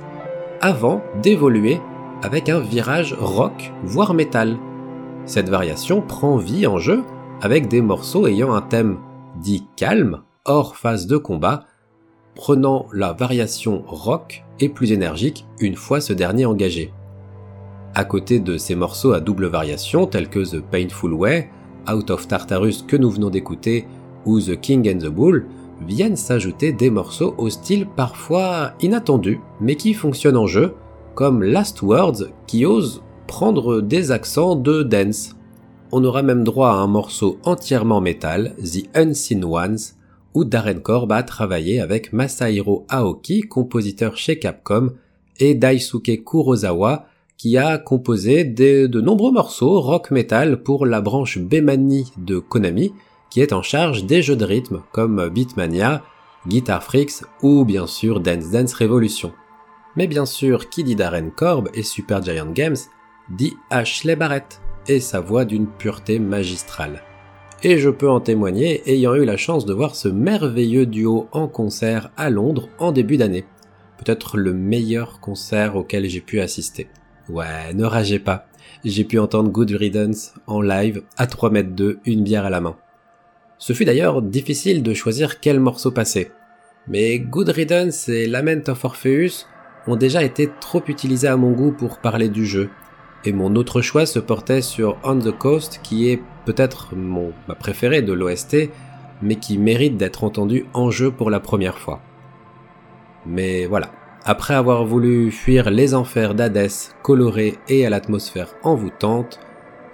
avant 0.61 1.01
d'évoluer 1.21 1.79
avec 2.23 2.49
un 2.49 2.59
virage 2.59 3.15
rock, 3.19 3.71
voire 3.83 4.13
métal. 4.13 4.57
Cette 5.25 5.49
variation 5.49 6.01
prend 6.01 6.37
vie 6.37 6.67
en 6.67 6.77
jeu 6.77 7.03
avec 7.41 7.67
des 7.67 7.81
morceaux 7.81 8.27
ayant 8.27 8.53
un 8.53 8.61
thème 8.61 8.97
dit 9.35 9.65
calme, 9.75 10.21
hors 10.45 10.75
phase 10.75 11.05
de 11.05 11.17
combat, 11.17 11.65
prenant 12.35 12.87
la 12.93 13.13
variation 13.13 13.83
rock 13.87 14.43
et 14.59 14.69
plus 14.69 14.91
énergique 14.91 15.45
une 15.59 15.75
fois 15.75 16.01
ce 16.01 16.13
dernier 16.13 16.45
engagé. 16.45 16.93
À 17.97 18.05
côté 18.05 18.39
de 18.39 18.59
ces 18.59 18.75
morceaux 18.75 19.13
à 19.13 19.19
double 19.19 19.47
variation 19.47 20.05
tels 20.05 20.29
que 20.29 20.37
The 20.37 20.61
Painful 20.61 21.13
Way, 21.13 21.49
Out 21.91 22.11
of 22.11 22.27
Tartarus 22.27 22.83
que 22.83 22.95
nous 22.95 23.09
venons 23.09 23.31
d'écouter 23.31 23.87
ou 24.23 24.39
The 24.39 24.61
King 24.61 24.87
and 24.87 24.99
the 24.99 25.09
Bull, 25.09 25.47
viennent 25.81 26.15
s'ajouter 26.15 26.73
des 26.73 26.91
morceaux 26.91 27.33
au 27.39 27.49
style 27.49 27.87
parfois 27.87 28.73
inattendu 28.81 29.39
mais 29.59 29.73
qui 29.77 29.95
fonctionnent 29.95 30.37
en 30.37 30.45
jeu, 30.45 30.75
comme 31.15 31.41
Last 31.41 31.81
Words 31.81 32.25
qui 32.45 32.67
ose 32.67 33.01
prendre 33.25 33.81
des 33.81 34.11
accents 34.11 34.55
de 34.55 34.83
dance. 34.83 35.35
On 35.91 36.03
aura 36.03 36.21
même 36.21 36.43
droit 36.43 36.69
à 36.69 36.75
un 36.75 36.87
morceau 36.87 37.39
entièrement 37.45 37.99
métal, 37.99 38.53
The 38.59 38.95
Unseen 38.95 39.43
Ones, 39.43 39.79
où 40.35 40.45
Darren 40.45 40.81
Korb 40.81 41.11
a 41.11 41.23
travaillé 41.23 41.81
avec 41.81 42.13
Masahiro 42.13 42.85
Aoki, 42.89 43.41
compositeur 43.41 44.17
chez 44.17 44.37
Capcom, 44.37 44.91
et 45.39 45.55
Daisuke 45.55 46.23
Kurosawa, 46.23 47.07
qui 47.37 47.57
a 47.57 47.77
composé 47.77 48.43
de 48.43 49.01
nombreux 49.01 49.31
morceaux 49.31 49.79
rock 49.79 50.11
metal 50.11 50.63
pour 50.63 50.85
la 50.85 51.01
branche 51.01 51.37
Bemani 51.37 52.11
de 52.17 52.39
Konami, 52.39 52.93
qui 53.29 53.41
est 53.41 53.53
en 53.53 53.61
charge 53.61 54.05
des 54.05 54.21
jeux 54.21 54.35
de 54.35 54.45
rythme 54.45 54.81
comme 54.91 55.29
Beatmania, 55.29 56.03
Guitar 56.47 56.83
Freaks 56.83 57.23
ou 57.43 57.65
bien 57.65 57.87
sûr 57.87 58.19
Dance 58.21 58.51
Dance 58.51 58.73
Revolution. 58.73 59.33
Mais 59.95 60.07
bien 60.07 60.25
sûr, 60.25 60.69
qui 60.69 60.83
dit 60.83 60.95
Darren 60.95 61.29
Korb 61.29 61.69
et 61.73 61.83
Super 61.83 62.23
Giant 62.23 62.51
Games 62.51 62.77
dit 63.29 63.53
Ashley 63.69 64.15
Barrett 64.15 64.61
et 64.87 64.99
sa 64.99 65.19
voix 65.19 65.43
d'une 65.43 65.67
pureté 65.67 66.19
magistrale. 66.19 67.03
Et 67.63 67.77
je 67.77 67.89
peux 67.89 68.09
en 68.09 68.19
témoigner 68.19 68.83
ayant 68.89 69.15
eu 69.15 69.25
la 69.25 69.37
chance 69.37 69.65
de 69.65 69.73
voir 69.73 69.95
ce 69.95 70.07
merveilleux 70.07 70.85
duo 70.85 71.27
en 71.31 71.47
concert 71.47 72.11
à 72.15 72.29
Londres 72.29 72.69
en 72.77 72.91
début 72.91 73.17
d'année. 73.17 73.45
Peut-être 73.97 74.37
le 74.37 74.53
meilleur 74.53 75.19
concert 75.19 75.75
auquel 75.75 76.07
j'ai 76.07 76.21
pu 76.21 76.39
assister. 76.39 76.87
Ouais, 77.29 77.73
ne 77.73 77.83
ragez 77.83 78.19
pas. 78.19 78.47
J'ai 78.85 79.03
pu 79.03 79.19
entendre 79.19 79.49
Good 79.49 79.71
Riddance 79.71 80.33
en 80.47 80.61
live 80.61 81.03
à 81.17 81.27
3 81.27 81.49
mètres 81.49 81.71
2, 81.71 81.99
une 82.05 82.23
bière 82.23 82.45
à 82.45 82.49
la 82.49 82.61
main. 82.61 82.77
Ce 83.57 83.73
fut 83.73 83.85
d'ailleurs 83.85 84.21
difficile 84.21 84.81
de 84.81 84.93
choisir 84.93 85.39
quel 85.39 85.59
morceau 85.59 85.91
passer. 85.91 86.31
Mais 86.87 87.19
Good 87.19 87.49
Riddance 87.49 88.07
et 88.07 88.27
Lament 88.27 88.69
of 88.69 88.85
Orpheus 88.85 89.45
ont 89.87 89.97
déjà 89.97 90.23
été 90.23 90.49
trop 90.61 90.81
utilisés 90.87 91.27
à 91.27 91.35
mon 91.35 91.51
goût 91.51 91.73
pour 91.73 91.99
parler 91.99 92.29
du 92.29 92.45
jeu, 92.45 92.69
et 93.25 93.33
mon 93.33 93.55
autre 93.55 93.81
choix 93.81 94.05
se 94.05 94.19
portait 94.19 94.61
sur 94.61 94.97
On 95.03 95.19
the 95.19 95.37
Coast, 95.37 95.81
qui 95.83 96.09
est 96.09 96.21
peut-être 96.45 96.95
mon, 96.95 97.33
ma 97.49 97.55
préférée 97.55 98.01
de 98.01 98.13
l'OST, 98.13 98.69
mais 99.21 99.35
qui 99.35 99.57
mérite 99.57 99.97
d'être 99.97 100.23
entendu 100.23 100.65
en 100.73 100.91
jeu 100.91 101.11
pour 101.11 101.29
la 101.29 101.41
première 101.41 101.79
fois. 101.79 102.01
Mais 103.25 103.65
voilà, 103.65 103.91
après 104.27 104.55
avoir 104.55 104.83
voulu 104.83 105.31
fuir 105.31 105.71
les 105.71 105.95
enfers 105.95 106.35
d'Hadès, 106.35 106.91
colorés 107.01 107.57
et 107.69 107.85
à 107.85 107.89
l'atmosphère 107.89 108.55
envoûtante, 108.61 109.39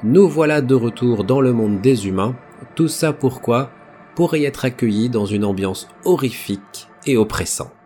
nous 0.04 0.28
voilà 0.28 0.62
de 0.62 0.74
retour 0.74 1.24
dans 1.24 1.40
le 1.40 1.54
monde 1.54 1.82
des 1.82 2.08
humains, 2.08 2.36
tout 2.74 2.88
ça 2.88 3.14
pourquoi? 3.14 3.70
Pour 4.16 4.36
y 4.36 4.46
être 4.46 4.66
accueillis 4.66 5.10
dans 5.10 5.28
une 5.28 5.46
ambiance 5.46 5.88
horrifique 6.04 6.88
et 7.06 7.16
oppressante. 7.16 7.83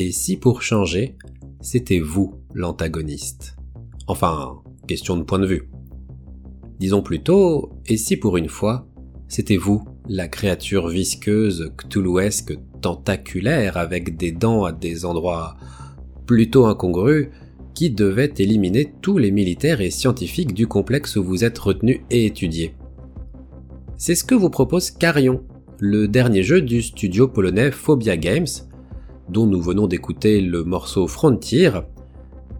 Et 0.00 0.12
si 0.12 0.38
pour 0.38 0.62
changer, 0.62 1.18
c'était 1.60 2.00
vous 2.00 2.40
l'antagoniste? 2.54 3.58
Enfin, 4.06 4.62
question 4.86 5.18
de 5.18 5.24
point 5.24 5.38
de 5.38 5.46
vue. 5.46 5.68
Disons 6.78 7.02
plutôt, 7.02 7.74
et 7.84 7.98
si 7.98 8.16
pour 8.16 8.38
une 8.38 8.48
fois, 8.48 8.88
c'était 9.28 9.58
vous, 9.58 9.84
la 10.08 10.26
créature 10.26 10.88
visqueuse, 10.88 11.72
cthulhuesque, 11.76 12.56
tentaculaire, 12.80 13.76
avec 13.76 14.16
des 14.16 14.32
dents 14.32 14.64
à 14.64 14.72
des 14.72 15.04
endroits 15.04 15.58
plutôt 16.24 16.64
incongrus, 16.64 17.28
qui 17.74 17.90
devait 17.90 18.32
éliminer 18.38 18.94
tous 19.02 19.18
les 19.18 19.30
militaires 19.30 19.82
et 19.82 19.90
scientifiques 19.90 20.54
du 20.54 20.66
complexe 20.66 21.16
où 21.16 21.22
vous 21.22 21.44
êtes 21.44 21.58
retenu 21.58 22.06
et 22.08 22.24
étudié? 22.24 22.74
C'est 23.98 24.14
ce 24.14 24.24
que 24.24 24.34
vous 24.34 24.48
propose 24.48 24.90
Carrion, 24.90 25.42
le 25.78 26.08
dernier 26.08 26.42
jeu 26.42 26.62
du 26.62 26.80
studio 26.80 27.28
polonais 27.28 27.70
Phobia 27.70 28.16
Games, 28.16 28.46
dont 29.30 29.46
nous 29.46 29.60
venons 29.60 29.86
d'écouter 29.86 30.40
le 30.40 30.64
morceau 30.64 31.06
Frontier, 31.06 31.70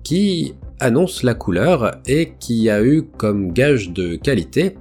qui 0.03 0.55
annonce 0.79 1.23
la 1.23 1.35
couleur 1.35 1.97
et 2.07 2.33
qui 2.39 2.71
a 2.71 2.83
eu 2.83 3.03
comme 3.17 3.53
gage 3.53 3.91
de 3.93 4.17
qualité 4.17 4.77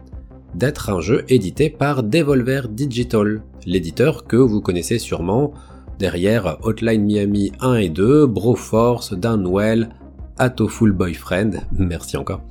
d'être 0.55 0.89
un 0.89 1.01
jeu 1.01 1.25
édité 1.29 1.69
par 1.69 2.03
Devolver 2.03 2.69
Digital, 2.69 3.41
l'éditeur 3.65 4.25
que 4.25 4.37
vous 4.37 4.61
connaissez 4.61 4.97
sûrement 4.97 5.53
derrière 5.99 6.57
Hotline 6.63 7.03
Miami 7.03 7.51
1 7.59 7.75
et 7.75 7.89
2, 7.89 8.25
Broforce, 8.25 9.13
Downwell, 9.13 9.89
Atto 10.37 10.67
Full 10.67 10.93
Boyfriend, 10.93 11.51
merci 11.73 12.15
encore, 12.15 12.41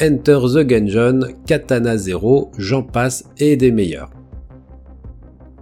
Enter 0.00 0.38
the 0.54 0.66
Gungeon, 0.66 1.20
Katana 1.46 1.96
Zero, 1.96 2.50
j'en 2.58 2.82
passe 2.82 3.28
et 3.38 3.56
des 3.56 3.70
meilleurs. 3.70 4.10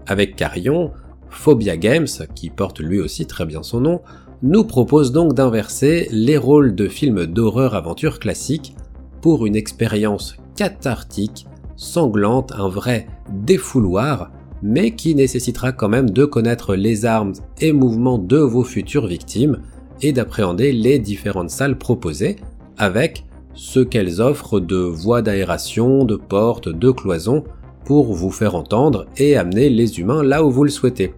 Avec 0.06 0.36
Carrion, 0.36 0.92
Phobia 1.32 1.76
Games, 1.76 2.06
qui 2.34 2.50
porte 2.50 2.80
lui 2.80 3.00
aussi 3.00 3.26
très 3.26 3.46
bien 3.46 3.62
son 3.62 3.80
nom, 3.80 4.00
nous 4.42 4.64
propose 4.64 5.12
donc 5.12 5.34
d'inverser 5.34 6.08
les 6.12 6.36
rôles 6.36 6.74
de 6.74 6.88
films 6.88 7.26
d'horreur 7.26 7.74
aventure 7.74 8.18
classiques 8.18 8.74
pour 9.20 9.46
une 9.46 9.56
expérience 9.56 10.36
cathartique, 10.56 11.46
sanglante, 11.76 12.52
un 12.52 12.68
vrai 12.68 13.06
défouloir, 13.30 14.30
mais 14.62 14.92
qui 14.92 15.14
nécessitera 15.14 15.72
quand 15.72 15.88
même 15.88 16.10
de 16.10 16.24
connaître 16.24 16.74
les 16.74 17.04
armes 17.04 17.32
et 17.60 17.72
mouvements 17.72 18.18
de 18.18 18.38
vos 18.38 18.64
futures 18.64 19.06
victimes 19.06 19.58
et 20.00 20.12
d'appréhender 20.12 20.72
les 20.72 20.98
différentes 20.98 21.50
salles 21.50 21.78
proposées 21.78 22.36
avec 22.78 23.24
ce 23.54 23.80
qu'elles 23.80 24.20
offrent 24.20 24.60
de 24.60 24.76
voies 24.76 25.22
d'aération, 25.22 26.04
de 26.04 26.16
portes, 26.16 26.68
de 26.68 26.90
cloisons 26.90 27.44
pour 27.84 28.12
vous 28.12 28.30
faire 28.30 28.54
entendre 28.54 29.06
et 29.16 29.36
amener 29.36 29.68
les 29.68 30.00
humains 30.00 30.22
là 30.22 30.44
où 30.44 30.50
vous 30.50 30.64
le 30.64 30.70
souhaitez. 30.70 31.14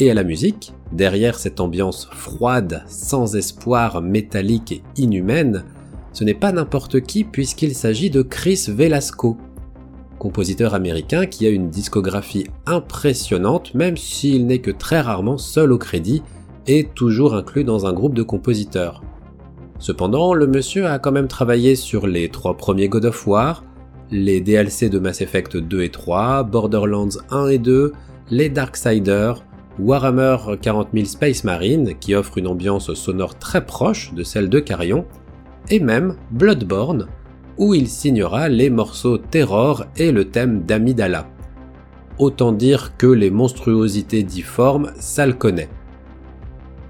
Et 0.00 0.10
à 0.10 0.14
la 0.14 0.22
musique, 0.22 0.72
derrière 0.92 1.38
cette 1.38 1.58
ambiance 1.58 2.08
froide, 2.12 2.84
sans 2.86 3.34
espoir, 3.34 4.00
métallique 4.00 4.72
et 4.72 4.82
inhumaine, 4.96 5.64
ce 6.12 6.22
n'est 6.22 6.34
pas 6.34 6.52
n'importe 6.52 7.00
qui 7.00 7.24
puisqu'il 7.24 7.74
s'agit 7.74 8.08
de 8.08 8.22
Chris 8.22 8.66
Velasco, 8.68 9.36
compositeur 10.20 10.74
américain 10.74 11.26
qui 11.26 11.46
a 11.46 11.50
une 11.50 11.68
discographie 11.68 12.46
impressionnante 12.66 13.74
même 13.74 13.96
s'il 13.96 14.46
n'est 14.46 14.60
que 14.60 14.70
très 14.70 15.00
rarement 15.00 15.38
seul 15.38 15.72
au 15.72 15.78
crédit 15.78 16.22
et 16.68 16.88
toujours 16.94 17.34
inclus 17.34 17.64
dans 17.64 17.86
un 17.86 17.92
groupe 17.92 18.14
de 18.14 18.22
compositeurs. 18.22 19.02
Cependant, 19.80 20.34
le 20.34 20.46
monsieur 20.46 20.86
a 20.86 20.98
quand 20.98 21.12
même 21.12 21.28
travaillé 21.28 21.74
sur 21.76 22.06
les 22.06 22.28
trois 22.28 22.56
premiers 22.56 22.88
God 22.88 23.06
of 23.06 23.26
War, 23.26 23.64
les 24.10 24.40
DLC 24.40 24.88
de 24.90 24.98
Mass 24.98 25.20
Effect 25.22 25.56
2 25.56 25.82
et 25.82 25.90
3, 25.90 26.44
Borderlands 26.44 27.18
1 27.30 27.48
et 27.48 27.58
2, 27.58 27.92
les 28.30 28.48
Darksiders, 28.48 29.44
Warhammer 29.78 30.36
40 30.60 30.88
000 30.92 31.06
Space 31.06 31.44
Marine, 31.44 31.94
qui 32.00 32.14
offre 32.14 32.38
une 32.38 32.48
ambiance 32.48 32.92
sonore 32.94 33.38
très 33.38 33.64
proche 33.64 34.12
de 34.12 34.24
celle 34.24 34.48
de 34.48 34.58
Carrion, 34.58 35.06
et 35.70 35.78
même 35.78 36.16
Bloodborne, 36.30 37.06
où 37.58 37.74
il 37.74 37.88
signera 37.88 38.48
les 38.48 38.70
morceaux 38.70 39.18
Terror 39.18 39.84
et 39.96 40.10
le 40.10 40.24
thème 40.24 40.62
d'Amidala. 40.62 41.28
Autant 42.18 42.50
dire 42.50 42.96
que 42.96 43.06
les 43.06 43.30
monstruosités 43.30 44.24
difformes, 44.24 44.92
ça 44.98 45.26
le 45.26 45.32
connaît. 45.32 45.68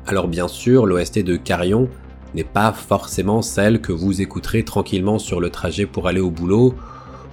Alors 0.07 0.29
bien 0.29 0.49
sûr, 0.49 0.87
l'OST 0.87 1.23
de 1.23 1.37
Carrion 1.37 1.89
n'est 2.35 2.45
pas 2.45 2.73
forcément 2.73 3.43
celle 3.43 3.83
que 3.83 3.93
vous 3.93 4.23
écouterez 4.23 4.65
tranquillement 4.65 5.19
sur 5.19 5.41
le 5.41 5.51
trajet 5.51 5.85
pour 5.85 6.09
aller 6.09 6.21
au 6.21 6.31
boulot, 6.31 6.75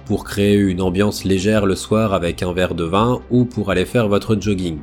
pour 0.04 0.24
créer 0.24 0.56
une 0.56 0.82
ambiance 0.82 1.24
légère 1.24 1.64
le 1.64 1.74
soir 1.74 2.12
avec 2.12 2.42
un 2.42 2.52
verre 2.52 2.74
de 2.74 2.84
vin 2.84 3.20
ou 3.30 3.46
pour 3.46 3.70
aller 3.70 3.86
faire 3.86 4.08
votre 4.08 4.38
jogging. 4.38 4.78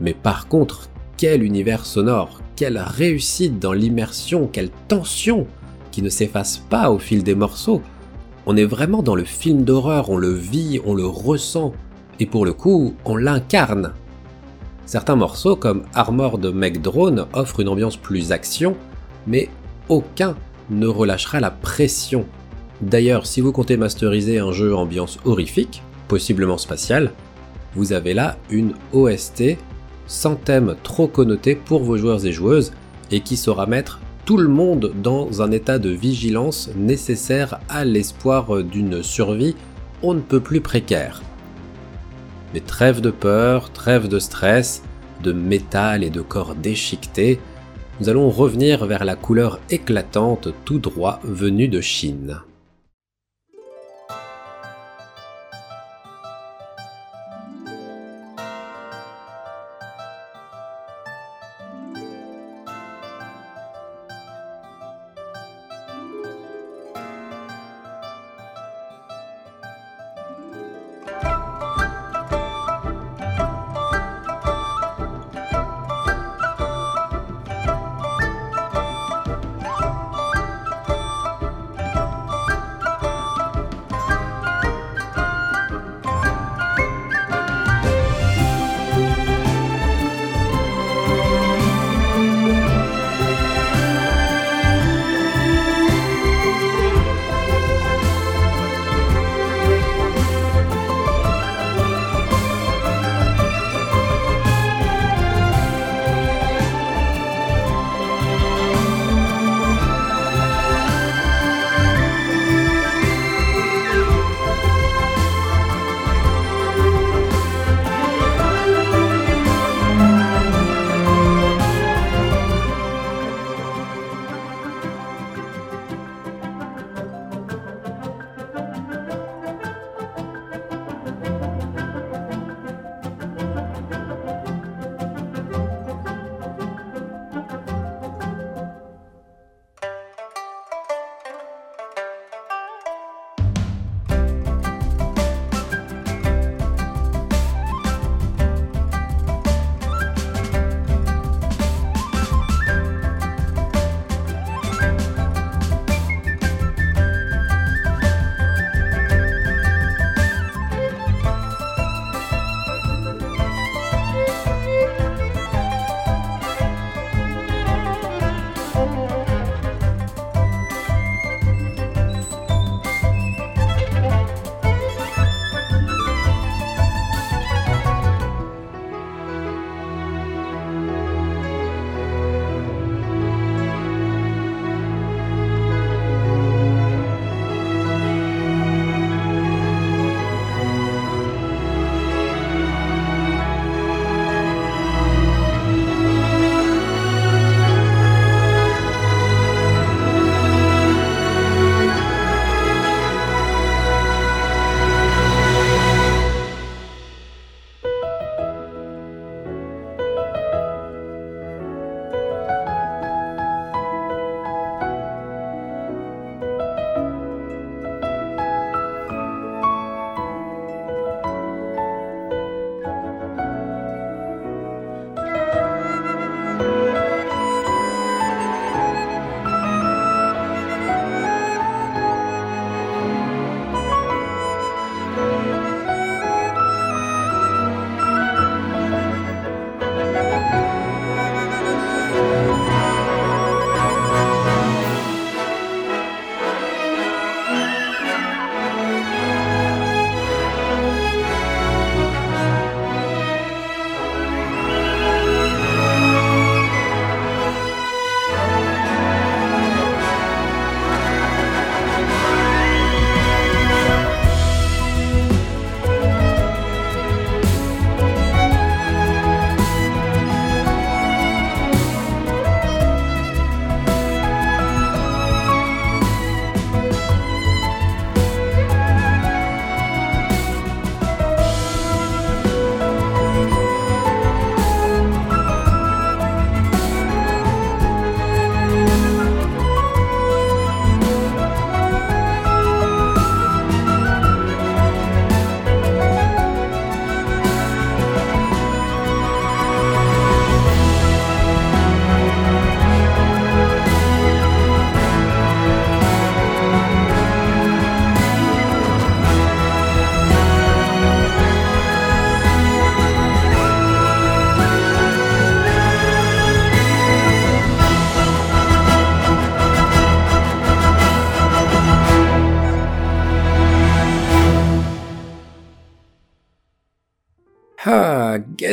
Mais 0.00 0.14
par 0.14 0.48
contre, 0.48 0.88
quel 1.16 1.42
univers 1.42 1.86
sonore, 1.86 2.40
quelle 2.56 2.78
réussite 2.78 3.58
dans 3.58 3.72
l'immersion, 3.72 4.48
quelle 4.50 4.70
tension 4.88 5.46
qui 5.90 6.02
ne 6.02 6.08
s'efface 6.08 6.58
pas 6.58 6.90
au 6.90 6.98
fil 6.98 7.22
des 7.22 7.34
morceaux. 7.34 7.80
On 8.46 8.56
est 8.56 8.64
vraiment 8.64 9.02
dans 9.02 9.14
le 9.14 9.24
film 9.24 9.62
d'horreur, 9.62 10.10
on 10.10 10.16
le 10.16 10.32
vit, 10.32 10.80
on 10.84 10.94
le 10.94 11.06
ressent, 11.06 11.72
et 12.18 12.26
pour 12.26 12.44
le 12.44 12.52
coup, 12.52 12.94
on 13.04 13.16
l'incarne. 13.16 13.92
Certains 14.86 15.16
morceaux 15.16 15.56
comme 15.56 15.84
Armored 15.94 16.44
Mech 16.52 16.82
Drone 16.82 17.26
offrent 17.32 17.60
une 17.60 17.68
ambiance 17.68 17.96
plus 17.96 18.32
action, 18.32 18.76
mais 19.26 19.48
aucun 19.88 20.36
ne 20.68 20.86
relâchera 20.86 21.40
la 21.40 21.50
pression. 21.50 22.26
D'ailleurs, 22.80 23.26
si 23.26 23.40
vous 23.40 23.52
comptez 23.52 23.76
masteriser 23.76 24.40
un 24.40 24.52
jeu 24.52 24.74
ambiance 24.74 25.18
horrifique, 25.24 25.82
possiblement 26.08 26.58
spatial, 26.58 27.12
vous 27.74 27.92
avez 27.92 28.14
là 28.14 28.36
une 28.50 28.74
OST 28.92 29.56
sans 30.06 30.36
thème 30.36 30.76
trop 30.82 31.08
connoté 31.08 31.54
pour 31.54 31.82
vos 31.82 31.96
joueurs 31.96 32.26
et 32.26 32.32
joueuses 32.32 32.72
et 33.10 33.20
qui 33.20 33.36
saura 33.36 33.66
mettre 33.66 34.00
tout 34.24 34.36
le 34.36 34.48
monde 34.48 34.92
dans 35.02 35.42
un 35.42 35.50
état 35.50 35.78
de 35.78 35.90
vigilance 35.90 36.70
nécessaire 36.76 37.60
à 37.68 37.84
l'espoir 37.84 38.62
d'une 38.62 39.02
survie 39.02 39.54
on 40.02 40.14
ne 40.14 40.20
peut 40.20 40.40
plus 40.40 40.60
précaire. 40.60 41.22
Mais 42.52 42.60
trêve 42.60 43.00
de 43.00 43.10
peur, 43.10 43.72
trêve 43.72 44.08
de 44.08 44.18
stress, 44.18 44.82
de 45.22 45.32
métal 45.32 46.04
et 46.04 46.10
de 46.10 46.20
corps 46.20 46.54
déchiquetés, 46.54 47.40
nous 48.00 48.08
allons 48.08 48.28
revenir 48.28 48.86
vers 48.86 49.04
la 49.04 49.16
couleur 49.16 49.60
éclatante 49.70 50.48
tout 50.64 50.78
droit 50.78 51.20
venue 51.22 51.68
de 51.68 51.80
Chine. 51.80 52.40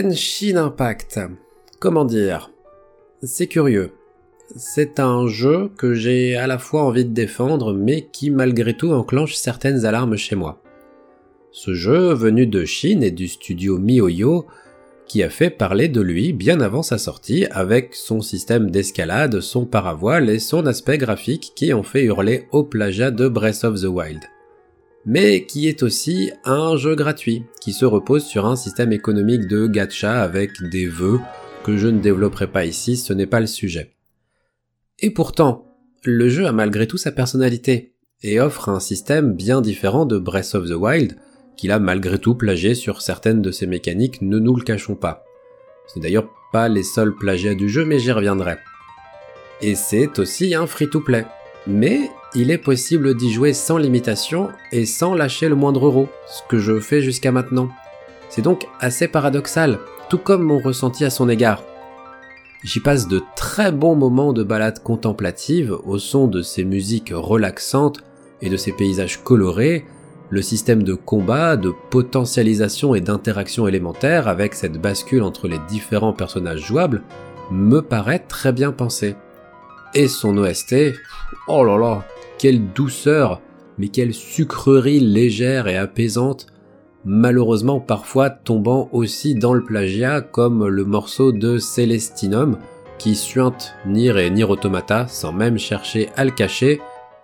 Genshin 0.02 0.58
Impact. 0.58 1.20
Comment 1.80 2.06
dire? 2.06 2.50
C'est 3.22 3.46
curieux. 3.46 3.92
C'est 4.56 5.00
un 5.00 5.28
jeu 5.28 5.70
que 5.78 5.94
j'ai 5.94 6.36
à 6.36 6.48
la 6.48 6.58
fois 6.58 6.84
envie 6.84 7.06
de 7.06 7.14
défendre, 7.14 7.74
mais 7.74 8.08
qui 8.12 8.32
malgré 8.32 8.74
tout 8.74 8.92
enclenche 8.92 9.36
certaines 9.36 9.86
alarmes 9.86 10.18
chez 10.18 10.36
moi. 10.36 10.60
Ce 11.52 11.76
jeu, 11.76 12.14
venu 12.14 12.48
de 12.48 12.66
Chine 12.66 13.04
et 13.04 13.12
du 13.12 13.28
studio 13.28 13.78
MiHoYo, 13.78 14.48
qui 15.06 15.22
a 15.22 15.30
fait 15.30 15.52
parler 15.52 15.88
de 15.88 16.02
lui 16.02 16.34
bien 16.34 16.62
avant 16.62 16.82
sa 16.82 16.98
sortie 16.98 17.46
avec 17.52 17.94
son 17.94 18.22
système 18.22 18.72
d'escalade, 18.72 19.40
son 19.40 19.66
paravoile 19.66 20.32
et 20.32 20.40
son 20.40 20.66
aspect 20.66 20.98
graphique 20.98 21.52
qui 21.56 21.74
ont 21.74 21.84
fait 21.84 22.06
hurler 22.06 22.48
au 22.52 22.64
plagiat 22.64 23.12
de 23.12 23.28
Breath 23.28 23.64
of 23.66 23.80
the 23.80 23.86
Wild. 23.86 24.22
Mais 25.06 25.46
qui 25.46 25.68
est 25.68 25.84
aussi 25.84 26.32
un 26.46 26.76
jeu 26.78 26.96
gratuit, 26.96 27.44
qui 27.60 27.74
se 27.74 27.86
repose 27.86 28.24
sur 28.24 28.46
un 28.46 28.56
système 28.56 28.92
économique 28.92 29.48
de 29.48 29.68
gacha 29.68 30.22
avec 30.22 30.52
des 30.70 30.88
vœux 30.88 31.20
que 31.64 31.78
je 31.78 31.88
ne 31.88 32.00
développerai 32.00 32.48
pas 32.48 32.66
ici, 32.66 32.98
ce 32.98 33.14
n'est 33.14 33.28
pas 33.28 33.40
le 33.40 33.48
sujet. 33.48 33.96
Et 35.00 35.10
pourtant, 35.12 35.66
le 36.04 36.30
jeu 36.30 36.46
a 36.46 36.52
malgré 36.52 36.88
tout 36.88 36.98
sa 36.98 37.12
personnalité, 37.12 37.96
et 38.24 38.40
offre 38.40 38.70
un 38.70 38.80
système 38.80 39.34
bien 39.34 39.62
différent 39.62 40.06
de 40.06 40.20
Breath 40.20 40.54
of 40.54 40.68
the 40.68 40.74
Wild, 40.74 41.18
qu'il 41.58 41.72
a 41.72 41.80
malgré 41.80 42.20
tout 42.20 42.36
plagié 42.36 42.76
sur 42.76 43.02
certaines 43.02 43.42
de 43.42 43.52
ses 43.52 43.68
mécaniques, 43.68 44.22
ne 44.22 44.40
nous 44.40 44.56
le 44.56 44.64
cachons 44.64 44.96
pas. 44.96 45.24
Ce 45.88 45.98
n'est 45.98 46.04
d'ailleurs 46.04 46.30
pas 46.52 46.70
les 46.70 46.84
seuls 46.84 47.16
plagiats 47.16 47.56
du 47.56 47.70
jeu, 47.70 47.86
mais 47.86 48.00
j'y 48.00 48.12
reviendrai. 48.12 48.58
Et 49.62 49.76
c'est 49.76 50.20
aussi 50.20 50.56
un 50.56 50.68
free-to-play. 50.68 51.26
Mais 51.68 52.10
il 52.34 52.50
est 52.52 52.58
possible 52.58 53.16
d'y 53.16 53.32
jouer 53.32 53.54
sans 53.54 53.78
limitation 53.78 54.50
et 54.72 54.86
sans 54.86 55.14
lâcher 55.14 55.50
le 55.50 55.56
moindre 55.56 55.86
euro, 55.86 56.08
ce 56.28 56.42
que 56.48 56.60
je 56.60 56.80
fais 56.80 57.02
jusqu'à 57.02 57.32
maintenant. 57.32 57.70
C'est 58.30 58.42
donc 58.42 58.68
assez 58.80 59.08
paradoxal, 59.08 59.80
tout 60.10 60.18
comme 60.18 60.44
mon 60.44 60.60
ressenti 60.60 61.04
à 61.04 61.10
son 61.10 61.28
égard. 61.28 61.64
J'y 62.64 62.80
passe 62.80 63.08
de 63.08 63.22
très 63.36 63.72
bons 63.72 63.96
moments 63.96 64.34
de 64.34 64.44
balade 64.44 64.82
contemplative 64.82 65.76
au 65.84 65.98
son 65.98 66.28
de 66.28 66.42
ces 66.42 66.64
musiques 66.64 67.12
relaxantes 67.14 68.02
et 68.42 68.50
de 68.50 68.58
ces 68.58 68.72
paysages 68.72 69.24
colorés, 69.24 69.86
le 70.30 70.42
système 70.42 70.84
de 70.84 70.94
combat, 70.94 71.58
de 71.58 71.74
potentialisation 71.90 72.96
et 72.96 73.02
d'interaction 73.02 73.68
élémentaire 73.68 74.30
avec 74.30 74.54
cette 74.54 74.80
bascule 74.80 75.24
entre 75.24 75.50
les 75.50 75.60
différents 75.68 76.14
personnages 76.14 76.66
jouables 76.66 77.04
me 77.52 77.82
paraît 77.82 78.20
très 78.20 78.54
bien 78.54 78.72
pensé. 78.72 79.16
Et 79.94 80.08
son 80.08 80.38
OST, 80.38 80.94
oh 81.50 81.66
là 81.66 81.78
là, 81.78 82.06
quelle 82.42 82.74
douceur, 82.74 83.40
mais 83.78 83.90
quelle 83.90 84.16
sucrerie 84.16 85.00
légère 85.00 85.68
et 85.68 85.78
apaisante, 85.78 86.48
malheureusement 87.06 87.80
parfois 87.80 88.32
tombant 88.32 88.90
aussi 88.94 89.36
dans 89.36 89.54
le 89.54 89.64
plagiat 89.64 90.22
comme 90.22 90.68
le 90.68 90.84
morceau 90.84 91.32
de 91.32 91.60
Celestinum 91.60 92.58
qui 92.98 93.14
suinte 93.14 93.76
Nier 93.86 94.26
et 94.26 94.32
Nier 94.32 94.46
Automata 94.46 95.06
sans 95.08 95.32
même 95.32 95.60
chercher 95.60 96.10
à 96.16 96.26
le 96.26 96.32
cacher, 96.32 96.82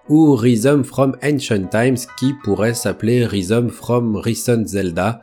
ou 0.07 0.35
Rhythm 0.35 0.83
from 0.83 1.17
Ancient 1.23 1.65
Times 1.65 1.97
qui 2.19 2.35
pourrait 2.43 2.75
s'appeler 2.75 3.25
Rhythm 3.25 3.69
from 3.69 4.17
Recent 4.17 4.67
Zelda 4.67 5.21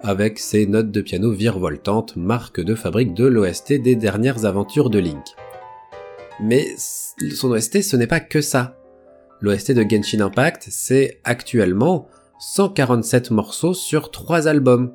avec 0.00 0.40
ses 0.40 0.66
notes 0.66 0.90
de 0.90 1.00
piano 1.02 1.30
virevoltantes, 1.30 2.16
marque 2.16 2.60
de 2.60 2.74
fabrique 2.74 3.14
de 3.14 3.26
l'OST 3.26 3.74
des 3.74 3.94
dernières 3.94 4.44
aventures 4.44 4.90
de 4.90 4.98
Link. 4.98 5.24
Mais 6.40 6.66
son 6.76 7.52
OST 7.52 7.82
ce 7.82 7.94
n'est 7.94 8.08
pas 8.08 8.18
que 8.20 8.40
ça. 8.40 8.75
L'OST 9.40 9.72
de 9.72 9.84
Genshin 9.88 10.20
Impact 10.20 10.66
c'est 10.70 11.20
actuellement 11.24 12.08
147 12.38 13.30
morceaux 13.30 13.74
sur 13.74 14.10
3 14.10 14.48
albums. 14.48 14.92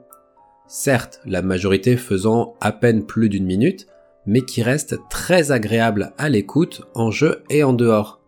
Certes, 0.67 1.19
la 1.25 1.41
majorité 1.41 1.97
faisant 1.97 2.55
à 2.61 2.71
peine 2.71 3.05
plus 3.05 3.29
d'une 3.29 3.45
minute, 3.45 3.87
mais 4.25 4.41
qui 4.41 4.63
reste 4.63 4.99
très 5.09 5.51
agréable 5.51 6.13
à 6.17 6.29
l'écoute 6.29 6.83
en 6.95 7.11
jeu 7.11 7.43
et 7.49 7.63
en 7.63 7.73
dehors. 7.73 8.19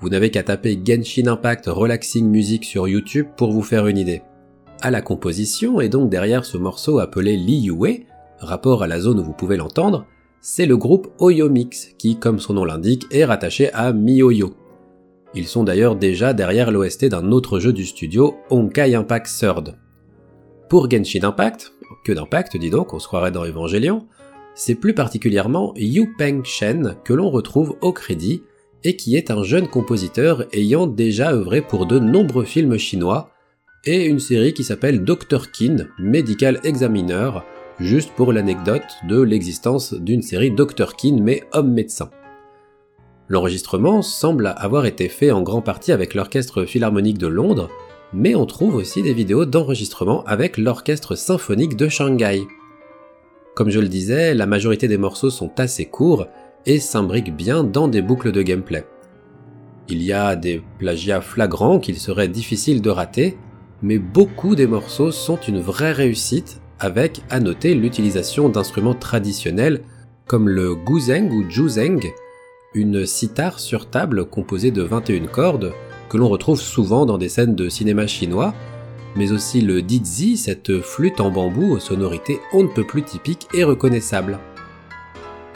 Vous 0.00 0.08
n'avez 0.08 0.30
qu'à 0.30 0.42
taper 0.42 0.80
Genshin 0.84 1.26
Impact 1.26 1.66
Relaxing 1.66 2.26
Music 2.28 2.64
sur 2.64 2.88
YouTube 2.88 3.26
pour 3.36 3.52
vous 3.52 3.62
faire 3.62 3.86
une 3.86 3.98
idée. 3.98 4.22
À 4.80 4.90
la 4.90 5.00
composition, 5.00 5.80
et 5.80 5.88
donc 5.88 6.10
derrière 6.10 6.44
ce 6.44 6.56
morceau 6.56 6.98
appelé 6.98 7.36
Liyue, 7.36 8.06
rapport 8.38 8.82
à 8.82 8.88
la 8.88 8.98
zone 8.98 9.20
où 9.20 9.24
vous 9.24 9.32
pouvez 9.32 9.56
l'entendre, 9.56 10.06
c'est 10.40 10.66
le 10.66 10.76
groupe 10.76 11.12
Oyo 11.20 11.48
Mix 11.48 11.90
qui, 11.98 12.18
comme 12.18 12.40
son 12.40 12.54
nom 12.54 12.64
l'indique, 12.64 13.06
est 13.12 13.24
rattaché 13.24 13.72
à 13.72 13.92
MiOyo. 13.92 14.54
Ils 15.34 15.46
sont 15.46 15.64
d'ailleurs 15.64 15.96
déjà 15.96 16.34
derrière 16.34 16.70
l'OST 16.70 17.06
d'un 17.06 17.32
autre 17.32 17.58
jeu 17.58 17.72
du 17.72 17.86
studio, 17.86 18.36
Honkai 18.50 18.94
Impact 18.94 19.26
Third. 19.38 19.78
Pour 20.68 20.90
Genshin 20.90 21.24
Impact, 21.24 21.72
que 22.04 22.12
d'impact 22.12 22.56
dis 22.56 22.70
donc, 22.70 22.92
on 22.92 22.98
se 22.98 23.06
croirait 23.06 23.30
dans 23.30 23.44
Evangelion, 23.44 24.06
c'est 24.54 24.74
plus 24.74 24.94
particulièrement 24.94 25.72
Yu 25.76 26.14
Peng 26.18 26.44
Shen 26.44 26.96
que 27.04 27.14
l'on 27.14 27.30
retrouve 27.30 27.76
au 27.80 27.92
crédit 27.92 28.42
et 28.84 28.96
qui 28.96 29.16
est 29.16 29.30
un 29.30 29.42
jeune 29.42 29.68
compositeur 29.68 30.44
ayant 30.52 30.86
déjà 30.86 31.32
œuvré 31.32 31.62
pour 31.62 31.86
de 31.86 31.98
nombreux 31.98 32.44
films 32.44 32.76
chinois 32.76 33.30
et 33.84 34.04
une 34.04 34.20
série 34.20 34.52
qui 34.52 34.64
s'appelle 34.64 35.04
Dr. 35.04 35.50
Kin, 35.50 35.88
Medical 35.98 36.60
Examiner, 36.64 37.30
juste 37.80 38.12
pour 38.12 38.32
l'anecdote 38.32 38.96
de 39.08 39.20
l'existence 39.20 39.94
d'une 39.94 40.22
série 40.22 40.50
Dr. 40.50 40.94
Kin 40.96 41.18
mais 41.20 41.42
homme 41.52 41.72
médecin. 41.72 42.10
L'enregistrement 43.32 44.02
semble 44.02 44.52
avoir 44.58 44.84
été 44.84 45.08
fait 45.08 45.30
en 45.30 45.40
grande 45.40 45.64
partie 45.64 45.90
avec 45.90 46.12
l'Orchestre 46.12 46.66
Philharmonique 46.66 47.16
de 47.16 47.28
Londres, 47.28 47.70
mais 48.12 48.34
on 48.34 48.44
trouve 48.44 48.74
aussi 48.74 49.00
des 49.00 49.14
vidéos 49.14 49.46
d'enregistrement 49.46 50.22
avec 50.24 50.58
l'Orchestre 50.58 51.14
Symphonique 51.14 51.78
de 51.78 51.88
Shanghai. 51.88 52.42
Comme 53.54 53.70
je 53.70 53.80
le 53.80 53.88
disais, 53.88 54.34
la 54.34 54.44
majorité 54.44 54.86
des 54.86 54.98
morceaux 54.98 55.30
sont 55.30 55.50
assez 55.58 55.86
courts 55.86 56.26
et 56.66 56.78
s'imbrique 56.78 57.34
bien 57.34 57.64
dans 57.64 57.88
des 57.88 58.02
boucles 58.02 58.32
de 58.32 58.42
gameplay. 58.42 58.84
Il 59.88 60.02
y 60.02 60.12
a 60.12 60.36
des 60.36 60.62
plagiats 60.78 61.22
flagrants 61.22 61.78
qu'il 61.78 61.96
serait 61.96 62.28
difficile 62.28 62.82
de 62.82 62.90
rater, 62.90 63.38
mais 63.80 63.98
beaucoup 63.98 64.54
des 64.54 64.66
morceaux 64.66 65.10
sont 65.10 65.40
une 65.40 65.60
vraie 65.62 65.92
réussite 65.92 66.60
avec 66.78 67.22
à 67.30 67.40
noter 67.40 67.74
l'utilisation 67.74 68.50
d'instruments 68.50 68.92
traditionnels 68.92 69.84
comme 70.26 70.50
le 70.50 70.74
guzeng 70.74 71.30
ou 71.30 71.48
juzeng, 71.48 72.12
une 72.74 73.06
sitar 73.06 73.60
sur 73.60 73.90
table 73.90 74.24
composée 74.24 74.70
de 74.70 74.82
21 74.82 75.26
cordes 75.26 75.72
que 76.08 76.16
l'on 76.16 76.28
retrouve 76.28 76.60
souvent 76.60 77.06
dans 77.06 77.18
des 77.18 77.28
scènes 77.28 77.54
de 77.54 77.68
cinéma 77.68 78.06
chinois, 78.06 78.54
mais 79.16 79.32
aussi 79.32 79.60
le 79.60 79.82
dizi, 79.82 80.36
cette 80.36 80.80
flûte 80.80 81.20
en 81.20 81.30
bambou 81.30 81.72
aux 81.72 81.80
sonorités 81.80 82.38
on 82.52 82.62
ne 82.62 82.68
peut 82.68 82.86
plus 82.86 83.02
typiques 83.02 83.48
et 83.54 83.64
reconnaissables. 83.64 84.38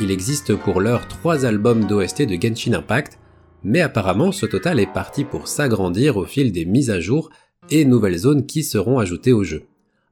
Il 0.01 0.11
existe 0.11 0.55
pour 0.55 0.81
l'heure 0.81 1.09
3 1.09 1.47
albums 1.47 1.87
d'OST 1.87 2.23
de 2.23 2.37
Genshin 2.41 2.75
Impact, 2.75 3.19
mais 3.65 3.81
apparemment 3.81 4.31
ce 4.31 4.47
total 4.47 4.79
est 4.79 4.93
parti 4.93 5.25
pour 5.25 5.49
s'agrandir 5.49 6.19
au 6.19 6.25
fil 6.25 6.53
des 6.53 6.67
mises 6.67 6.91
à 6.91 7.01
jour 7.01 7.31
et 7.71 7.85
nouvelles 7.85 8.19
zones 8.19 8.47
qui 8.47 8.63
seront 8.63 8.99
ajoutées 8.99 9.33
au 9.33 9.43
jeu. 9.43 9.65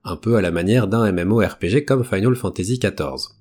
Un 0.05 0.17
peu 0.17 0.37
à 0.37 0.41
la 0.41 0.51
manière 0.51 0.89
d'un 0.89 1.13
MMORPG 1.13 1.85
comme 1.85 2.05
Final 2.05 2.35
Fantasy 2.35 2.79
XIV. 2.79 3.35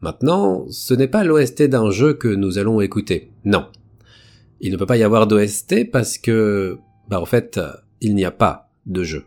Maintenant, 0.00 0.66
ce 0.70 0.94
n'est 0.94 1.08
pas 1.08 1.24
l'OST 1.24 1.62
d'un 1.64 1.90
jeu 1.90 2.14
que 2.14 2.28
nous 2.28 2.58
allons 2.58 2.80
écouter. 2.80 3.32
Non. 3.44 3.66
Il 4.60 4.72
ne 4.72 4.76
peut 4.76 4.86
pas 4.86 4.96
y 4.96 5.02
avoir 5.02 5.26
d'OST 5.26 5.90
parce 5.90 6.18
que, 6.18 6.78
bah 7.08 7.20
en 7.20 7.26
fait, 7.26 7.60
il 8.00 8.14
n'y 8.14 8.24
a 8.24 8.30
pas 8.30 8.70
de 8.86 9.02
jeu. 9.02 9.24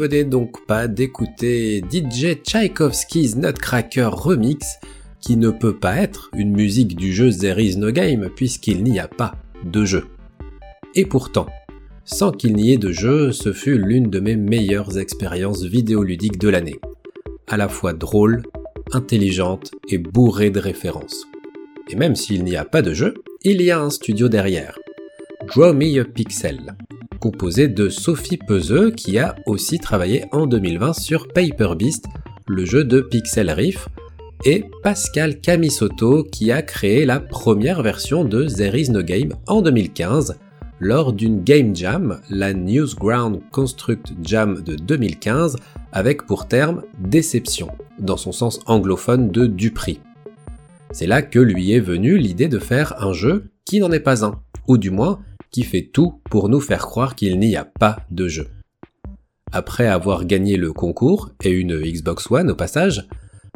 Venez 0.00 0.24
donc 0.24 0.64
pas 0.64 0.88
d'écouter 0.88 1.84
DJ 1.92 2.40
Tchaïkovsky's 2.42 3.36
Nutcracker 3.36 4.08
Remix, 4.10 4.78
qui 5.20 5.36
ne 5.36 5.50
peut 5.50 5.76
pas 5.76 5.96
être 5.96 6.30
une 6.34 6.52
musique 6.52 6.96
du 6.96 7.12
jeu 7.12 7.30
There 7.30 7.62
Is 7.62 7.76
No 7.76 7.92
Game 7.92 8.30
puisqu'il 8.34 8.82
n'y 8.82 8.98
a 8.98 9.08
pas 9.08 9.34
de 9.62 9.84
jeu. 9.84 10.06
Et 10.94 11.04
pourtant, 11.04 11.48
sans 12.06 12.32
qu'il 12.32 12.54
n'y 12.56 12.72
ait 12.72 12.78
de 12.78 12.92
jeu, 12.92 13.30
ce 13.32 13.52
fut 13.52 13.76
l'une 13.76 14.08
de 14.08 14.20
mes 14.20 14.36
meilleures 14.36 14.96
expériences 14.96 15.64
vidéoludiques 15.64 16.38
de 16.38 16.48
l'année. 16.48 16.80
À 17.46 17.58
la 17.58 17.68
fois 17.68 17.92
drôle, 17.92 18.44
intelligente 18.92 19.72
et 19.90 19.98
bourrée 19.98 20.50
de 20.50 20.60
références. 20.60 21.26
Et 21.90 21.96
même 21.96 22.16
s'il 22.16 22.42
n'y 22.42 22.56
a 22.56 22.64
pas 22.64 22.80
de 22.80 22.94
jeu, 22.94 23.12
il 23.42 23.60
y 23.60 23.70
a 23.70 23.78
un 23.78 23.90
studio 23.90 24.30
derrière. 24.30 24.78
Draw 25.46 25.74
Me 25.74 26.04
Pixel, 26.04 26.74
composé 27.20 27.68
de 27.68 27.88
Sophie 27.88 28.38
Peuseux 28.38 28.90
qui 28.90 29.18
a 29.18 29.36
aussi 29.46 29.78
travaillé 29.78 30.24
en 30.32 30.46
2020 30.46 30.94
sur 30.94 31.28
Paper 31.28 31.74
Beast, 31.76 32.06
le 32.48 32.64
jeu 32.64 32.82
de 32.82 33.00
Pixel 33.00 33.50
Riff, 33.50 33.88
et 34.44 34.64
Pascal 34.82 35.40
Camisotto 35.40 36.24
qui 36.24 36.50
a 36.50 36.62
créé 36.62 37.04
la 37.04 37.20
première 37.20 37.82
version 37.82 38.24
de 38.24 38.46
There 38.46 38.80
Is 38.80 38.90
No 38.90 39.02
Game 39.02 39.34
en 39.46 39.60
2015 39.60 40.38
lors 40.80 41.12
d'une 41.12 41.44
Game 41.44 41.76
Jam, 41.76 42.20
la 42.30 42.54
Newsground 42.54 43.40
Construct 43.52 44.14
Jam 44.22 44.62
de 44.62 44.74
2015, 44.76 45.58
avec 45.92 46.24
pour 46.24 46.48
terme 46.48 46.82
déception, 46.98 47.68
dans 47.98 48.16
son 48.16 48.32
sens 48.32 48.60
anglophone 48.64 49.30
de 49.30 49.46
du 49.46 49.72
prix. 49.72 50.00
C'est 50.90 51.06
là 51.06 51.20
que 51.20 51.38
lui 51.38 51.72
est 51.72 51.80
venue 51.80 52.16
l'idée 52.16 52.48
de 52.48 52.58
faire 52.58 52.94
un 53.04 53.12
jeu 53.12 53.50
qui 53.66 53.78
n'en 53.78 53.92
est 53.92 54.00
pas 54.00 54.24
un, 54.24 54.40
ou 54.68 54.78
du 54.78 54.90
moins 54.90 55.20
qui 55.50 55.62
fait 55.62 55.90
tout 55.92 56.20
pour 56.30 56.48
nous 56.48 56.60
faire 56.60 56.86
croire 56.86 57.14
qu'il 57.14 57.38
n'y 57.38 57.56
a 57.56 57.64
pas 57.64 58.00
de 58.10 58.28
jeu. 58.28 58.48
Après 59.52 59.86
avoir 59.86 60.24
gagné 60.26 60.56
le 60.56 60.72
concours, 60.72 61.30
et 61.42 61.50
une 61.50 61.80
Xbox 61.80 62.30
One 62.30 62.50
au 62.50 62.54
passage, 62.54 63.08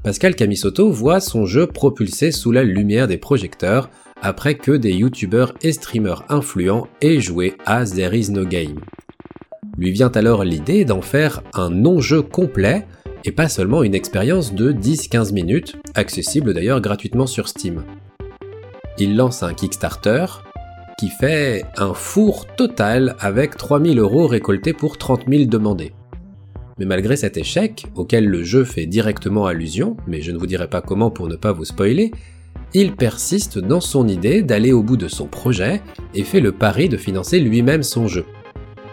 Pascal 0.02 0.34
Camisotto 0.34 0.90
voit 0.90 1.20
son 1.20 1.46
jeu 1.46 1.66
propulsé 1.66 2.32
sous 2.32 2.52
la 2.52 2.64
lumière 2.64 3.08
des 3.08 3.16
projecteurs 3.16 3.90
après 4.20 4.56
que 4.56 4.72
des 4.72 4.92
youtubeurs 4.92 5.54
et 5.62 5.72
streamers 5.72 6.24
influents 6.28 6.88
aient 7.00 7.20
joué 7.20 7.54
à 7.64 7.84
There 7.84 8.16
Is 8.18 8.30
No 8.30 8.44
Game. 8.44 8.80
Lui 9.78 9.92
vient 9.92 10.10
alors 10.10 10.44
l'idée 10.44 10.84
d'en 10.84 11.00
faire 11.00 11.42
un 11.54 11.70
non-jeu 11.70 12.22
complet 12.22 12.86
et 13.24 13.32
pas 13.32 13.48
seulement 13.48 13.82
une 13.82 13.94
expérience 13.94 14.52
de 14.54 14.72
10-15 14.72 15.32
minutes, 15.32 15.76
accessible 15.94 16.54
d'ailleurs 16.54 16.80
gratuitement 16.80 17.26
sur 17.26 17.48
Steam. 17.48 17.84
Il 18.98 19.16
lance 19.16 19.42
un 19.42 19.54
Kickstarter, 19.54 20.26
qui 20.98 21.08
fait 21.08 21.64
un 21.76 21.94
four 21.94 22.46
total 22.46 23.16
avec 23.18 23.56
3000 23.56 23.98
euros 23.98 24.26
récoltés 24.26 24.72
pour 24.72 24.98
30 24.98 25.24
000 25.28 25.44
demandés. 25.44 25.92
Mais 26.78 26.86
malgré 26.86 27.16
cet 27.16 27.36
échec, 27.36 27.86
auquel 27.94 28.26
le 28.26 28.42
jeu 28.42 28.64
fait 28.64 28.86
directement 28.86 29.46
allusion, 29.46 29.96
mais 30.06 30.22
je 30.22 30.32
ne 30.32 30.38
vous 30.38 30.46
dirai 30.46 30.68
pas 30.68 30.80
comment 30.82 31.10
pour 31.10 31.28
ne 31.28 31.36
pas 31.36 31.52
vous 31.52 31.64
spoiler, 31.64 32.10
il 32.72 32.96
persiste 32.96 33.58
dans 33.58 33.80
son 33.80 34.08
idée 34.08 34.42
d'aller 34.42 34.72
au 34.72 34.82
bout 34.82 34.96
de 34.96 35.06
son 35.06 35.26
projet 35.26 35.80
et 36.14 36.24
fait 36.24 36.40
le 36.40 36.50
pari 36.50 36.88
de 36.88 36.96
financer 36.96 37.38
lui-même 37.38 37.84
son 37.84 38.08
jeu. 38.08 38.24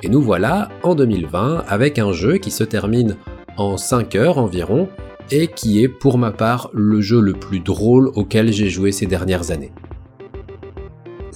Et 0.04 0.10
nous 0.10 0.22
voilà 0.22 0.70
en 0.84 0.94
2020 0.94 1.66
avec 1.68 1.98
un 1.98 2.12
jeu 2.12 2.38
qui 2.38 2.52
se 2.52 2.64
termine 2.64 3.18
en 3.58 3.78
5 3.78 4.16
heures 4.16 4.38
environ 4.38 4.88
et 5.32 5.48
qui 5.48 5.82
est 5.82 5.88
pour 5.88 6.18
ma 6.18 6.32
part 6.32 6.70
le 6.74 7.02
jeu 7.02 7.20
le 7.20 7.34
plus 7.34 7.60
drôle 7.60 8.10
auquel 8.16 8.52
j'ai 8.52 8.70
joué 8.70 8.92
ces 8.92 9.06
dernières 9.06 9.52
années. 9.52 9.72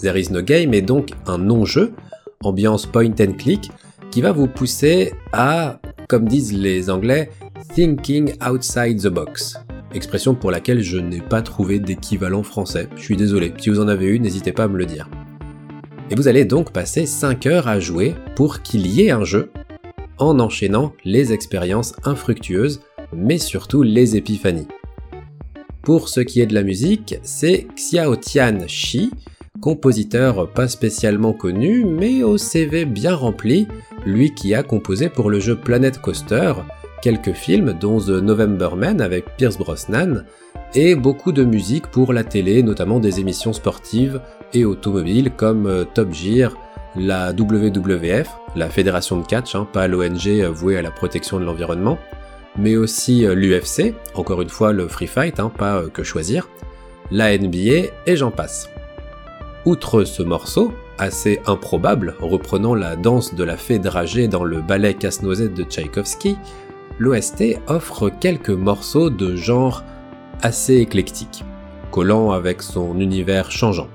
There 0.05 0.19
is 0.19 0.31
no 0.31 0.43
game 0.43 0.75
est 0.75 0.83
donc 0.83 1.13
un 1.25 1.39
non-jeu, 1.39 1.91
ambiance 2.43 2.85
point 2.85 3.15
and 3.19 3.33
click, 3.39 3.71
qui 4.11 4.21
va 4.21 4.31
vous 4.31 4.45
pousser 4.45 5.13
à, 5.33 5.79
comme 6.07 6.27
disent 6.27 6.53
les 6.53 6.91
anglais, 6.91 7.31
thinking 7.73 8.35
outside 8.47 9.01
the 9.01 9.07
box. 9.07 9.57
Expression 9.95 10.35
pour 10.35 10.51
laquelle 10.51 10.83
je 10.83 10.99
n'ai 10.99 11.21
pas 11.21 11.41
trouvé 11.41 11.79
d'équivalent 11.79 12.43
français. 12.43 12.87
Je 12.95 13.01
suis 13.01 13.17
désolé, 13.17 13.51
si 13.57 13.71
vous 13.71 13.79
en 13.79 13.87
avez 13.87 14.05
eu, 14.05 14.19
n'hésitez 14.19 14.51
pas 14.51 14.65
à 14.65 14.67
me 14.67 14.77
le 14.77 14.85
dire. 14.85 15.09
Et 16.11 16.15
vous 16.15 16.27
allez 16.27 16.45
donc 16.45 16.71
passer 16.71 17.07
5 17.07 17.47
heures 17.47 17.67
à 17.67 17.79
jouer 17.79 18.13
pour 18.35 18.61
qu'il 18.61 18.85
y 18.85 19.01
ait 19.01 19.11
un 19.11 19.23
jeu, 19.23 19.49
en 20.19 20.39
enchaînant 20.39 20.93
les 21.03 21.33
expériences 21.33 21.95
infructueuses, 22.03 22.79
mais 23.11 23.39
surtout 23.39 23.81
les 23.81 24.15
épiphanies. 24.15 24.67
Pour 25.81 26.09
ce 26.09 26.19
qui 26.19 26.41
est 26.41 26.45
de 26.45 26.53
la 26.53 26.61
musique, 26.61 27.15
c'est 27.23 27.65
Xiao 27.75 28.15
Tian 28.17 28.59
Shi, 28.67 29.09
compositeur 29.59 30.49
pas 30.51 30.67
spécialement 30.67 31.33
connu, 31.33 31.85
mais 31.85 32.23
au 32.23 32.37
CV 32.37 32.85
bien 32.85 33.15
rempli, 33.15 33.67
lui 34.05 34.33
qui 34.33 34.53
a 34.53 34.63
composé 34.63 35.09
pour 35.09 35.29
le 35.29 35.39
jeu 35.39 35.55
Planet 35.55 35.99
Coaster 35.99 36.53
quelques 37.01 37.33
films 37.33 37.73
dont 37.79 37.99
The 37.99 38.21
November 38.21 38.69
Man 38.75 39.01
avec 39.01 39.25
Pierce 39.37 39.57
Brosnan, 39.57 40.23
et 40.73 40.95
beaucoup 40.95 41.31
de 41.31 41.43
musique 41.43 41.87
pour 41.87 42.13
la 42.13 42.23
télé, 42.23 42.63
notamment 42.63 42.99
des 42.99 43.19
émissions 43.19 43.53
sportives 43.53 44.21
et 44.53 44.65
automobiles 44.65 45.31
comme 45.31 45.67
euh, 45.67 45.85
Top 45.85 46.11
Gear, 46.13 46.57
la 46.95 47.31
WWF, 47.31 48.29
la 48.55 48.69
fédération 48.69 49.19
de 49.19 49.25
catch, 49.25 49.55
hein, 49.55 49.67
pas 49.71 49.87
l'ONG 49.87 50.43
vouée 50.51 50.77
à 50.77 50.81
la 50.81 50.91
protection 50.91 51.39
de 51.39 51.45
l'environnement, 51.45 51.97
mais 52.57 52.75
aussi 52.75 53.25
euh, 53.25 53.35
l'UFC, 53.35 53.93
encore 54.15 54.41
une 54.41 54.49
fois 54.49 54.73
le 54.73 54.87
free 54.87 55.07
fight, 55.07 55.39
hein, 55.39 55.51
pas 55.55 55.77
euh, 55.77 55.89
que 55.89 56.03
choisir, 56.03 56.49
la 57.11 57.37
NBA 57.37 57.91
et 58.07 58.15
j'en 58.15 58.31
passe. 58.31 58.69
Outre 59.65 60.03
ce 60.03 60.21
morceau, 60.21 60.71
assez 60.99 61.39
improbable, 61.47 62.15
reprenant 62.19 62.75
la 62.75 62.95
danse 62.95 63.33
de 63.33 63.43
la 63.43 63.57
fée 63.57 63.79
dragée 63.79 64.27
dans 64.27 64.43
le 64.43 64.61
ballet 64.61 64.93
Casse-Noisette 64.93 65.55
de 65.55 65.63
Tchaïkovski, 65.63 66.37
l'OST 66.99 67.57
offre 67.65 68.11
quelques 68.11 68.51
morceaux 68.51 69.09
de 69.09 69.35
genre 69.35 69.83
assez 70.43 70.75
éclectique, 70.75 71.43
collant 71.89 72.29
avec 72.29 72.61
son 72.61 72.99
univers 72.99 73.49
changeant. 73.49 73.87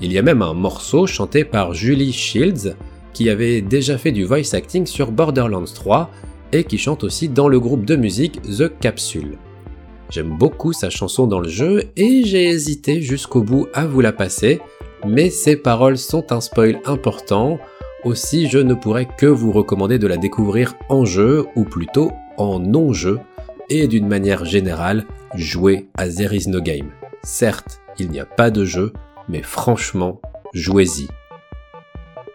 Il 0.00 0.12
y 0.12 0.18
a 0.18 0.22
même 0.22 0.42
un 0.42 0.54
morceau 0.54 1.08
chanté 1.08 1.44
par 1.44 1.74
Julie 1.74 2.12
Shields, 2.12 2.76
qui 3.12 3.30
avait 3.30 3.62
déjà 3.62 3.98
fait 3.98 4.12
du 4.12 4.22
voice 4.22 4.54
acting 4.54 4.86
sur 4.86 5.10
Borderlands 5.10 5.64
3 5.64 6.08
et 6.52 6.62
qui 6.62 6.78
chante 6.78 7.02
aussi 7.02 7.28
dans 7.28 7.48
le 7.48 7.58
groupe 7.58 7.84
de 7.84 7.96
musique 7.96 8.40
The 8.42 8.70
Capsule. 8.78 9.38
J'aime 10.12 10.36
beaucoup 10.36 10.74
sa 10.74 10.90
chanson 10.90 11.26
dans 11.26 11.40
le 11.40 11.48
jeu 11.48 11.84
et 11.96 12.22
j'ai 12.24 12.44
hésité 12.44 13.00
jusqu'au 13.00 13.42
bout 13.42 13.68
à 13.72 13.86
vous 13.86 14.02
la 14.02 14.12
passer, 14.12 14.60
mais 15.06 15.30
ses 15.30 15.56
paroles 15.56 15.96
sont 15.96 16.32
un 16.32 16.42
spoil 16.42 16.80
important, 16.84 17.58
aussi 18.04 18.46
je 18.50 18.58
ne 18.58 18.74
pourrais 18.74 19.08
que 19.16 19.24
vous 19.24 19.52
recommander 19.52 19.98
de 19.98 20.06
la 20.06 20.18
découvrir 20.18 20.74
en 20.90 21.06
jeu, 21.06 21.46
ou 21.56 21.64
plutôt 21.64 22.12
en 22.36 22.58
non-jeu, 22.58 23.20
et 23.70 23.88
d'une 23.88 24.06
manière 24.06 24.44
générale, 24.44 25.06
jouer 25.34 25.88
à 25.96 26.06
There 26.10 26.38
No 26.46 26.60
Game. 26.60 26.90
Certes, 27.22 27.80
il 27.98 28.10
n'y 28.10 28.20
a 28.20 28.26
pas 28.26 28.50
de 28.50 28.66
jeu, 28.66 28.92
mais 29.30 29.40
franchement, 29.40 30.20
jouez-y. 30.52 31.08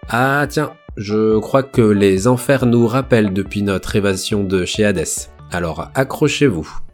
Ah 0.09 0.47
tiens, 0.49 0.71
je 0.95 1.37
crois 1.37 1.61
que 1.61 1.83
les 1.83 2.27
enfers 2.27 2.65
nous 2.65 2.87
rappellent 2.87 3.33
depuis 3.33 3.61
notre 3.61 3.95
évasion 3.95 4.43
de 4.43 4.65
chez 4.65 4.83
Hades. 4.83 5.29
Alors 5.51 5.91
accrochez-vous. 5.93 6.86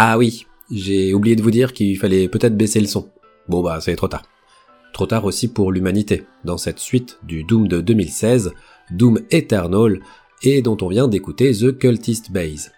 Ah 0.00 0.16
oui, 0.16 0.46
j'ai 0.70 1.12
oublié 1.12 1.34
de 1.34 1.42
vous 1.42 1.50
dire 1.50 1.72
qu'il 1.72 1.98
fallait 1.98 2.28
peut-être 2.28 2.56
baisser 2.56 2.78
le 2.78 2.86
son. 2.86 3.08
Bon 3.48 3.64
bah 3.64 3.80
c'est 3.80 3.96
trop 3.96 4.06
tard. 4.06 4.22
Trop 4.92 5.06
tard 5.06 5.24
aussi 5.24 5.48
pour 5.48 5.72
l'humanité, 5.72 6.24
dans 6.44 6.56
cette 6.56 6.78
suite 6.78 7.18
du 7.24 7.42
Doom 7.42 7.66
de 7.66 7.80
2016, 7.80 8.52
Doom 8.92 9.18
Eternal, 9.32 9.98
et 10.44 10.62
dont 10.62 10.76
on 10.82 10.88
vient 10.88 11.08
d'écouter 11.08 11.50
The 11.50 11.76
Cultist 11.76 12.30
Base. 12.30 12.70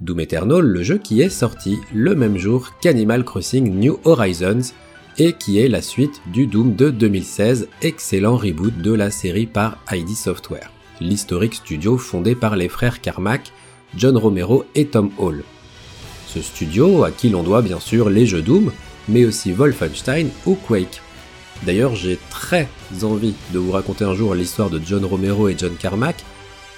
Doom 0.00 0.20
Eternal, 0.20 0.60
le 0.60 0.84
jeu 0.84 0.98
qui 0.98 1.20
est 1.20 1.30
sorti 1.30 1.78
le 1.92 2.14
même 2.14 2.38
jour 2.38 2.70
qu'Animal 2.80 3.24
Crossing 3.24 3.68
New 3.80 3.98
Horizons, 4.04 4.72
et 5.18 5.32
qui 5.32 5.58
est 5.58 5.66
la 5.66 5.82
suite 5.82 6.22
du 6.32 6.46
Doom 6.46 6.76
de 6.76 6.90
2016, 6.90 7.66
excellent 7.82 8.36
reboot 8.36 8.80
de 8.80 8.92
la 8.92 9.10
série 9.10 9.46
par 9.46 9.78
ID 9.90 10.10
Software, 10.10 10.70
l'historique 11.00 11.54
studio 11.54 11.98
fondé 11.98 12.36
par 12.36 12.54
les 12.54 12.68
frères 12.68 13.00
Carmack, 13.00 13.50
John 13.96 14.16
Romero 14.16 14.64
et 14.76 14.86
Tom 14.86 15.10
Hall. 15.18 15.42
Ce 16.36 16.42
studio, 16.42 17.02
à 17.02 17.10
qui 17.10 17.30
l'on 17.30 17.42
doit 17.42 17.62
bien 17.62 17.80
sûr 17.80 18.10
les 18.10 18.26
jeux 18.26 18.42
Doom, 18.42 18.70
mais 19.08 19.24
aussi 19.24 19.52
Wolfenstein 19.52 20.28
ou 20.44 20.54
Quake. 20.54 21.00
D'ailleurs, 21.64 21.94
j'ai 21.94 22.18
très 22.28 22.68
envie 23.04 23.32
de 23.54 23.58
vous 23.58 23.72
raconter 23.72 24.04
un 24.04 24.12
jour 24.12 24.34
l'histoire 24.34 24.68
de 24.68 24.78
John 24.84 25.02
Romero 25.06 25.48
et 25.48 25.54
John 25.56 25.74
Carmack, 25.76 26.16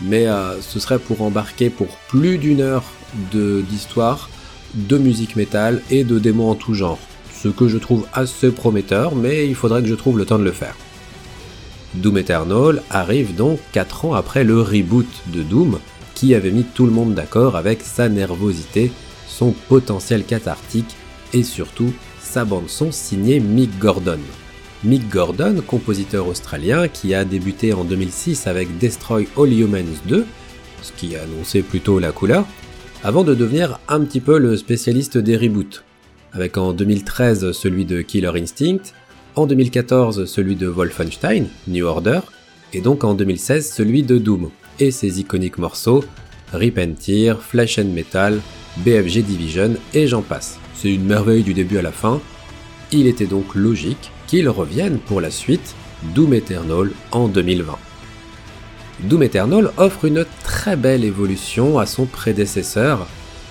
mais 0.01 0.29
euh, 0.29 0.61
ce 0.61 0.79
serait 0.79 1.01
pour 1.01 1.23
embarquer 1.23 1.71
pour 1.71 1.89
plus 2.09 2.39
d'une 2.39 2.61
heure 2.61 2.85
d'histoire, 3.33 4.31
de, 4.75 4.97
de 4.97 5.03
musique 5.03 5.35
métal 5.35 5.83
et 5.91 6.05
de 6.05 6.21
démos 6.21 6.53
en 6.53 6.55
tout 6.55 6.75
genre 6.75 7.01
ce 7.35 7.49
que 7.49 7.67
je 7.67 7.79
trouve 7.79 8.07
assez 8.13 8.53
prometteur, 8.53 9.17
mais 9.17 9.49
il 9.49 9.57
faudrait 9.57 9.83
que 9.83 9.89
je 9.89 9.95
trouve 9.97 10.19
le 10.19 10.25
temps 10.25 10.39
de 10.39 10.45
le 10.45 10.53
faire. 10.53 10.77
Doom 11.95 12.19
Eternal 12.19 12.81
arrive 12.91 13.35
donc 13.35 13.59
4 13.73 14.05
ans 14.05 14.15
après 14.15 14.45
le 14.45 14.63
reboot 14.63 15.09
de 15.27 15.43
Doom, 15.43 15.81
qui 16.15 16.37
avait 16.37 16.53
mis 16.53 16.63
tout 16.63 16.87
le 16.87 16.93
monde 16.93 17.15
d'accord 17.15 17.57
avec 17.57 17.83
sa 17.83 18.09
nervosité, 18.09 18.93
son 19.39 19.53
potentiel 19.69 20.25
cathartique 20.25 20.97
et 21.33 21.45
surtout 21.45 21.93
sa 22.21 22.45
bande-son 22.45 22.91
signée 22.91 23.39
Mick 23.39 23.79
Gordon. 23.79 24.19
Mick 24.83 25.09
Gordon, 25.09 25.63
compositeur 25.65 26.27
australien 26.27 26.89
qui 26.89 27.15
a 27.15 27.25
débuté 27.25 27.73
en 27.73 27.85
2006 27.85 28.49
avec 28.49 28.79
Destroy 28.79 29.29
All 29.37 29.53
Humans 29.53 30.03
2, 30.07 30.27
ce 30.83 30.93
qui 30.93 31.15
annonçait 31.15 31.63
plutôt 31.63 31.99
la 31.99 32.11
couleur, 32.11 32.47
avant 33.05 33.23
de 33.23 33.35
devenir 33.35 33.79
un 33.89 34.01
petit 34.01 34.21
peu 34.21 34.39
le 34.39 34.57
spécialiste 34.57 35.19
des 35.19 35.37
reboots 35.37 35.85
avec 36.33 36.59
en 36.59 36.73
2013 36.73 37.53
celui 37.53 37.85
de 37.85 38.03
Killer 38.03 38.33
Instinct, 38.35 38.93
en 39.35 39.47
2014 39.47 40.25
celui 40.27 40.57
de 40.57 40.67
Wolfenstein, 40.67 41.47
New 41.67 41.87
Order, 41.87 42.21
et 42.73 42.81
donc 42.81 43.05
en 43.05 43.15
2016 43.15 43.73
celui 43.73 44.03
de 44.03 44.19
Doom, 44.19 44.51
et 44.81 44.91
ses 44.91 45.21
iconiques 45.21 45.59
morceaux 45.59 46.05
Repentir, 46.53 47.43
Flash 47.43 47.79
and 47.79 47.93
Metal, 47.95 48.41
BFG 48.85 49.23
Division 49.23 49.75
et 49.95 50.07
j'en 50.07 50.23
passe. 50.23 50.59
C'est 50.75 50.93
une 50.93 51.05
merveille 51.05 51.43
du 51.43 51.55
début 51.55 51.79
à 51.79 51.83
la 51.83 51.93
fin. 51.93 52.21
Il 52.93 53.07
était 53.07 53.27
donc 53.27 53.55
logique 53.55 54.11
qu'il 54.27 54.49
revienne 54.49 54.99
pour 54.99 55.21
la 55.21 55.31
suite 55.31 55.75
Doom 56.15 56.35
Eternal 56.35 56.91
en 57.11 57.29
2020. 57.29 57.77
Doom 59.01 59.23
Eternal 59.23 59.71
offre 59.77 60.05
une 60.05 60.25
très 60.43 60.77
belle 60.77 61.05
évolution 61.05 61.79
à 61.79 61.87
son 61.87 62.07
prédécesseur 62.07 63.07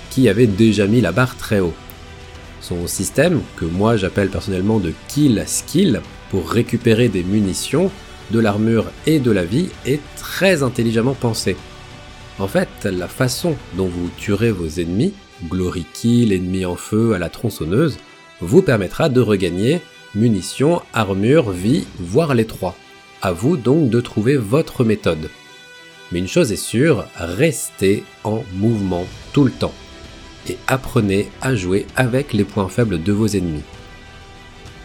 qui 0.09 0.29
avait 0.29 0.47
déjà 0.47 0.87
mis 0.87 1.01
la 1.01 1.11
barre 1.11 1.35
très 1.37 1.59
haut. 1.59 1.73
Son 2.61 2.87
système, 2.87 3.41
que 3.55 3.65
moi 3.65 3.97
j'appelle 3.97 4.29
personnellement 4.29 4.79
de 4.79 4.93
kill 5.07 5.43
skill, 5.45 6.01
pour 6.29 6.49
récupérer 6.49 7.07
des 7.07 7.23
munitions, 7.23 7.91
de 8.31 8.39
l'armure 8.39 8.85
et 9.05 9.19
de 9.19 9.31
la 9.31 9.45
vie, 9.45 9.69
est 9.85 10.01
très 10.17 10.63
intelligemment 10.63 11.13
pensé. 11.13 11.55
En 12.39 12.47
fait, 12.47 12.85
la 12.85 13.07
façon 13.07 13.55
dont 13.75 13.87
vous 13.87 14.09
tuerez 14.17 14.51
vos 14.51 14.67
ennemis, 14.67 15.13
glory 15.49 15.85
kill, 15.93 16.31
ennemi 16.31 16.65
en 16.65 16.75
feu 16.75 17.13
à 17.13 17.19
la 17.19 17.29
tronçonneuse, 17.29 17.97
vous 18.41 18.61
permettra 18.61 19.09
de 19.09 19.21
regagner 19.21 19.81
munitions, 20.13 20.81
armure, 20.93 21.49
vie, 21.49 21.87
voire 21.99 22.35
les 22.35 22.45
trois. 22.45 22.75
À 23.23 23.31
vous 23.31 23.57
donc 23.57 23.89
de 23.89 24.01
trouver 24.01 24.37
votre 24.37 24.83
méthode. 24.83 25.29
Mais 26.11 26.19
une 26.19 26.27
chose 26.27 26.51
est 26.51 26.55
sûre, 26.55 27.05
restez 27.15 28.03
en 28.23 28.43
mouvement 28.53 29.07
tout 29.33 29.43
le 29.43 29.51
temps 29.51 29.73
et 30.49 30.57
apprenez 30.67 31.29
à 31.41 31.55
jouer 31.55 31.85
avec 31.95 32.33
les 32.33 32.45
points 32.45 32.69
faibles 32.69 33.01
de 33.01 33.11
vos 33.11 33.27
ennemis. 33.27 33.63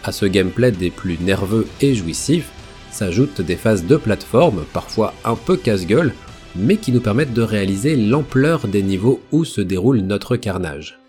À 0.03 0.11
ce 0.11 0.25
gameplay 0.25 0.71
des 0.71 0.89
plus 0.89 1.17
nerveux 1.19 1.67
et 1.79 1.95
jouissifs 1.95 2.49
s'ajoutent 2.91 3.41
des 3.41 3.55
phases 3.55 3.85
de 3.85 3.95
plateforme, 3.95 4.65
parfois 4.73 5.13
un 5.23 5.35
peu 5.35 5.55
casse-gueule, 5.55 6.13
mais 6.55 6.77
qui 6.77 6.91
nous 6.91 7.01
permettent 7.01 7.33
de 7.33 7.41
réaliser 7.41 7.95
l'ampleur 7.95 8.67
des 8.67 8.83
niveaux 8.83 9.21
où 9.31 9.45
se 9.45 9.61
déroule 9.61 9.99
notre 9.99 10.35
carnage. 10.35 10.99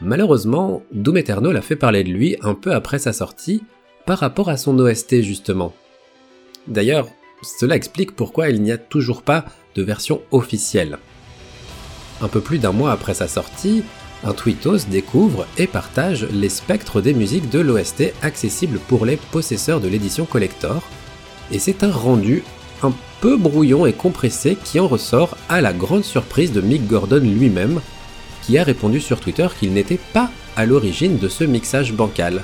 Malheureusement, 0.00 0.82
Doom 0.92 1.18
Eternal 1.18 1.56
a 1.56 1.62
fait 1.62 1.76
parler 1.76 2.04
de 2.04 2.10
lui 2.10 2.36
un 2.42 2.54
peu 2.54 2.72
après 2.72 2.98
sa 2.98 3.12
sortie, 3.12 3.62
par 4.06 4.18
rapport 4.18 4.48
à 4.48 4.56
son 4.56 4.78
OST 4.78 5.20
justement. 5.20 5.74
D'ailleurs, 6.66 7.08
cela 7.42 7.76
explique 7.76 8.16
pourquoi 8.16 8.48
il 8.48 8.62
n'y 8.62 8.72
a 8.72 8.78
toujours 8.78 9.22
pas 9.22 9.44
de 9.74 9.82
version 9.82 10.22
officielle. 10.30 10.98
Un 12.22 12.28
peu 12.28 12.40
plus 12.40 12.58
d'un 12.58 12.72
mois 12.72 12.92
après 12.92 13.14
sa 13.14 13.28
sortie, 13.28 13.82
un 14.24 14.32
tweetos 14.32 14.86
découvre 14.90 15.46
et 15.56 15.66
partage 15.66 16.26
les 16.32 16.48
spectres 16.48 17.00
des 17.00 17.14
musiques 17.14 17.48
de 17.50 17.60
l'OST 17.60 18.12
accessibles 18.22 18.78
pour 18.88 19.06
les 19.06 19.16
possesseurs 19.16 19.80
de 19.80 19.88
l'édition 19.88 20.26
collector, 20.26 20.82
et 21.50 21.58
c'est 21.58 21.82
un 21.82 21.90
rendu 21.90 22.42
un 22.82 22.92
peu 23.20 23.36
brouillon 23.36 23.86
et 23.86 23.92
compressé 23.92 24.56
qui 24.62 24.80
en 24.80 24.88
ressort 24.88 25.36
à 25.48 25.60
la 25.60 25.72
grande 25.72 26.04
surprise 26.04 26.52
de 26.52 26.60
Mick 26.60 26.86
Gordon 26.86 27.20
lui-même, 27.20 27.80
qui 28.42 28.58
a 28.58 28.64
répondu 28.64 29.00
sur 29.00 29.20
Twitter 29.20 29.46
qu'il 29.58 29.72
n'était 29.72 30.00
pas 30.12 30.30
à 30.56 30.66
l'origine 30.66 31.18
de 31.18 31.28
ce 31.28 31.44
mixage 31.44 31.92
bancal, 31.92 32.42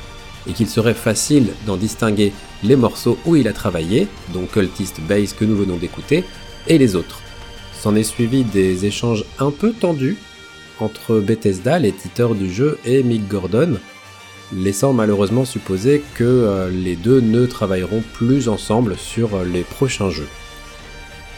et 0.48 0.52
qu'il 0.52 0.68
serait 0.68 0.94
facile 0.94 1.48
d'en 1.66 1.76
distinguer 1.76 2.32
les 2.62 2.76
morceaux 2.76 3.18
où 3.24 3.36
il 3.36 3.48
a 3.48 3.52
travaillé, 3.52 4.06
dont 4.32 4.46
Cultist 4.46 5.00
Base 5.00 5.32
que 5.32 5.44
nous 5.44 5.56
venons 5.56 5.76
d'écouter, 5.76 6.24
et 6.66 6.78
les 6.78 6.94
autres. 6.94 7.20
S'en 7.74 7.96
est 7.96 8.02
suivi 8.02 8.44
des 8.44 8.86
échanges 8.86 9.24
un 9.38 9.50
peu 9.50 9.72
tendus 9.72 10.16
entre 10.78 11.20
Bethesda, 11.20 11.78
l'éditeur 11.78 12.34
du 12.34 12.52
jeu, 12.52 12.78
et 12.84 13.02
Mick 13.02 13.26
Gordon, 13.28 13.78
laissant 14.52 14.92
malheureusement 14.92 15.44
supposer 15.44 16.02
que 16.14 16.24
euh, 16.24 16.70
les 16.70 16.96
deux 16.96 17.20
ne 17.20 17.46
travailleront 17.46 18.02
plus 18.12 18.48
ensemble 18.48 18.96
sur 18.96 19.34
euh, 19.34 19.44
les 19.44 19.62
prochains 19.62 20.10
jeux. 20.10 20.28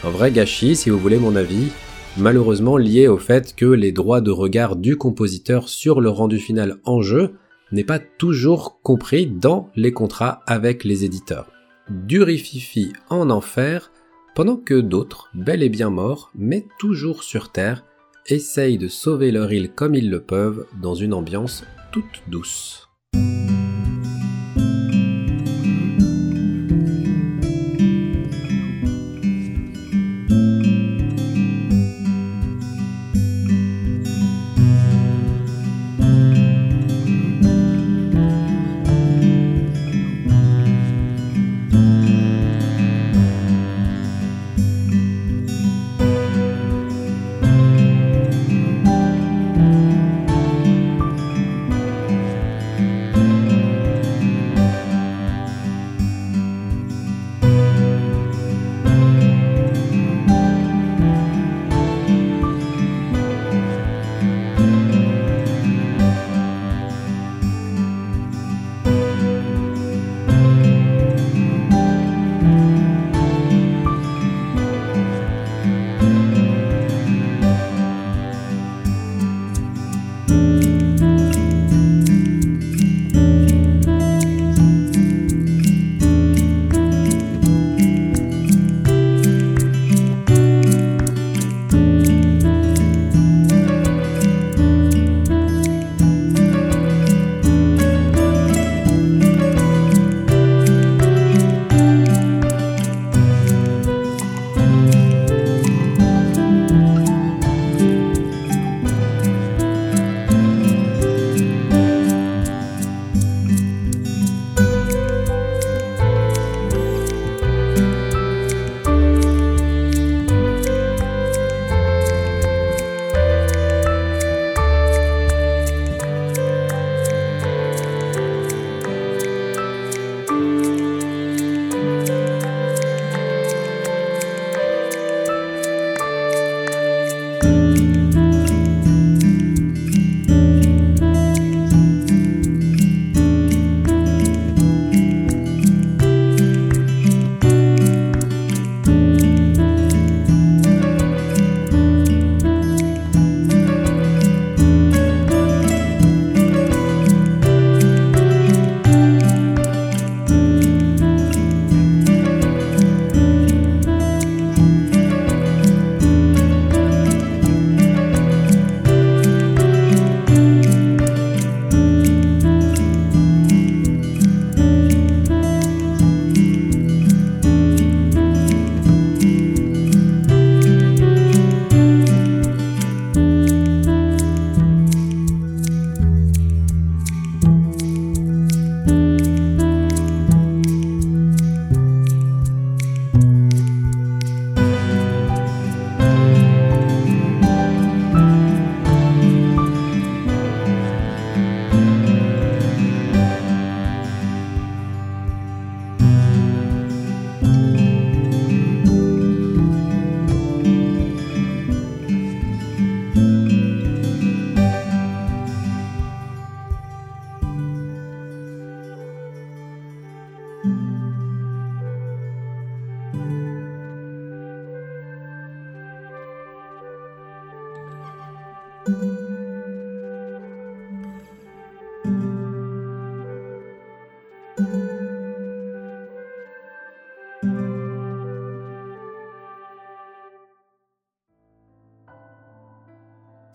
Un 0.01 0.11
vrai 0.11 0.31
gâchis, 0.31 0.77
si 0.77 0.89
vous 0.89 0.97
voulez 0.97 1.17
mon 1.17 1.35
avis, 1.35 1.71
malheureusement 2.15 2.77
lié 2.77 3.09
au 3.09 3.17
fait 3.17 3.53
que 3.53 3.65
les 3.65 3.91
droits 3.91 4.21
de 4.21 4.31
regard 4.31 4.77
du 4.77 4.95
compositeur 4.95 5.67
sur 5.67 5.99
le 5.99 6.09
rendu 6.09 6.39
final 6.39 6.77
en 6.85 7.01
jeu 7.01 7.33
n'est 7.73 7.83
pas 7.83 7.99
toujours 7.99 8.79
compris 8.81 9.27
dans 9.27 9.69
les 9.75 9.91
contrats 9.91 10.41
avec 10.47 10.85
les 10.85 11.03
éditeurs. 11.03 11.51
Durififi 11.89 12.93
en 13.09 13.29
enfer, 13.29 13.91
pendant 14.35 14.55
que 14.55 14.79
d'autres, 14.79 15.29
bel 15.33 15.63
et 15.63 15.69
bien 15.69 15.89
morts, 15.89 16.31
mais 16.33 16.65
toujours 16.79 17.23
sur 17.23 17.51
Terre, 17.51 17.83
essayent 18.25 18.77
de 18.77 18.87
sauver 18.87 19.31
leur 19.31 19.51
île 19.51 19.69
comme 19.69 19.95
ils 19.95 20.09
le 20.09 20.21
peuvent 20.21 20.65
dans 20.81 20.95
une 20.95 21.13
ambiance 21.13 21.65
toute 21.91 22.23
douce. 22.29 22.87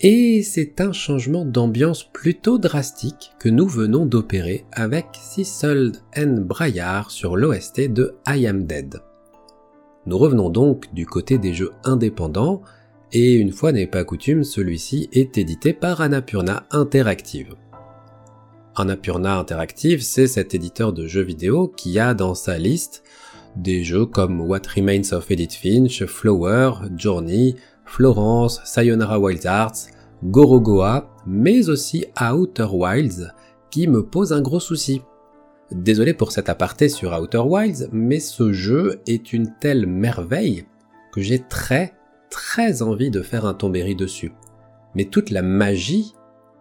Et 0.07 0.43
c'est 0.43 0.83
un 0.83 0.93
changement 0.93 1.47
d'ambiance 1.47 2.05
plutôt 2.05 2.59
drastique 2.59 3.33
que 3.39 3.49
nous 3.49 3.67
venons 3.67 4.05
d'opérer 4.05 4.67
avec 4.71 5.07
Sissold 5.15 5.97
and 6.15 6.43
Braillard 6.43 7.11
sur 7.11 7.39
l'OST 7.39 7.91
de 7.91 8.15
I 8.29 8.47
Am 8.47 8.67
Dead. 8.67 9.01
Nous 10.05 10.19
revenons 10.19 10.51
donc 10.51 10.93
du 10.93 11.07
côté 11.07 11.39
des 11.39 11.55
jeux 11.55 11.73
indépendants, 11.85 12.61
et 13.13 13.33
une 13.33 13.51
fois 13.51 13.73
n'est 13.73 13.87
pas 13.87 14.05
coutume, 14.05 14.45
celui-ci 14.45 15.09
est 15.15 15.39
édité 15.39 15.73
par 15.73 16.03
Annapurna 16.03 16.67
Interactive. 16.71 17.55
Annapurna 18.77 19.39
Interactive, 19.39 20.03
c'est 20.03 20.27
cet 20.27 20.55
éditeur 20.55 20.93
de 20.93 21.07
jeux 21.07 21.23
vidéo 21.23 21.67
qui 21.67 21.99
a 21.99 22.13
dans 22.13 22.35
sa 22.35 22.59
liste 22.59 23.05
des 23.57 23.83
jeux 23.85 24.05
comme 24.05 24.43
What 24.43 24.69
Remains 24.77 25.13
of 25.13 25.31
Edith 25.31 25.55
Finch, 25.55 26.05
Flower, 26.05 26.73
Journey, 26.95 27.55
Florence, 27.87 28.61
Sayonara 28.65 29.19
Wild 29.19 29.45
Hearts, 29.47 29.94
Gorogoa, 30.25 31.11
mais 31.27 31.69
aussi 31.69 32.07
Outer 32.21 32.69
Wilds, 32.73 33.33
qui 33.71 33.87
me 33.89 34.05
pose 34.05 34.33
un 34.33 34.41
gros 34.41 34.61
souci. 34.61 35.03
Désolé 35.71 36.15
pour 36.15 36.33
cet 36.33 36.49
aparté 36.49 36.89
sur 36.89 37.13
Outer 37.13 37.43
Wilds, 37.45 37.89
mais 37.93 38.21
ce 38.21 38.53
jeu 38.53 39.01
est 39.07 39.33
une 39.33 39.53
telle 39.61 39.87
merveille 39.87 40.67
que 41.13 41.21
j'ai 41.21 41.41
très 41.41 41.95
très 42.31 42.83
envie 42.83 43.11
de 43.11 43.23
faire 43.23 43.47
un 43.47 43.55
tombéry 43.55 43.95
dessus. 43.95 44.33
Mais 44.95 45.05
toute 45.05 45.31
la 45.31 45.43
magie 45.43 46.15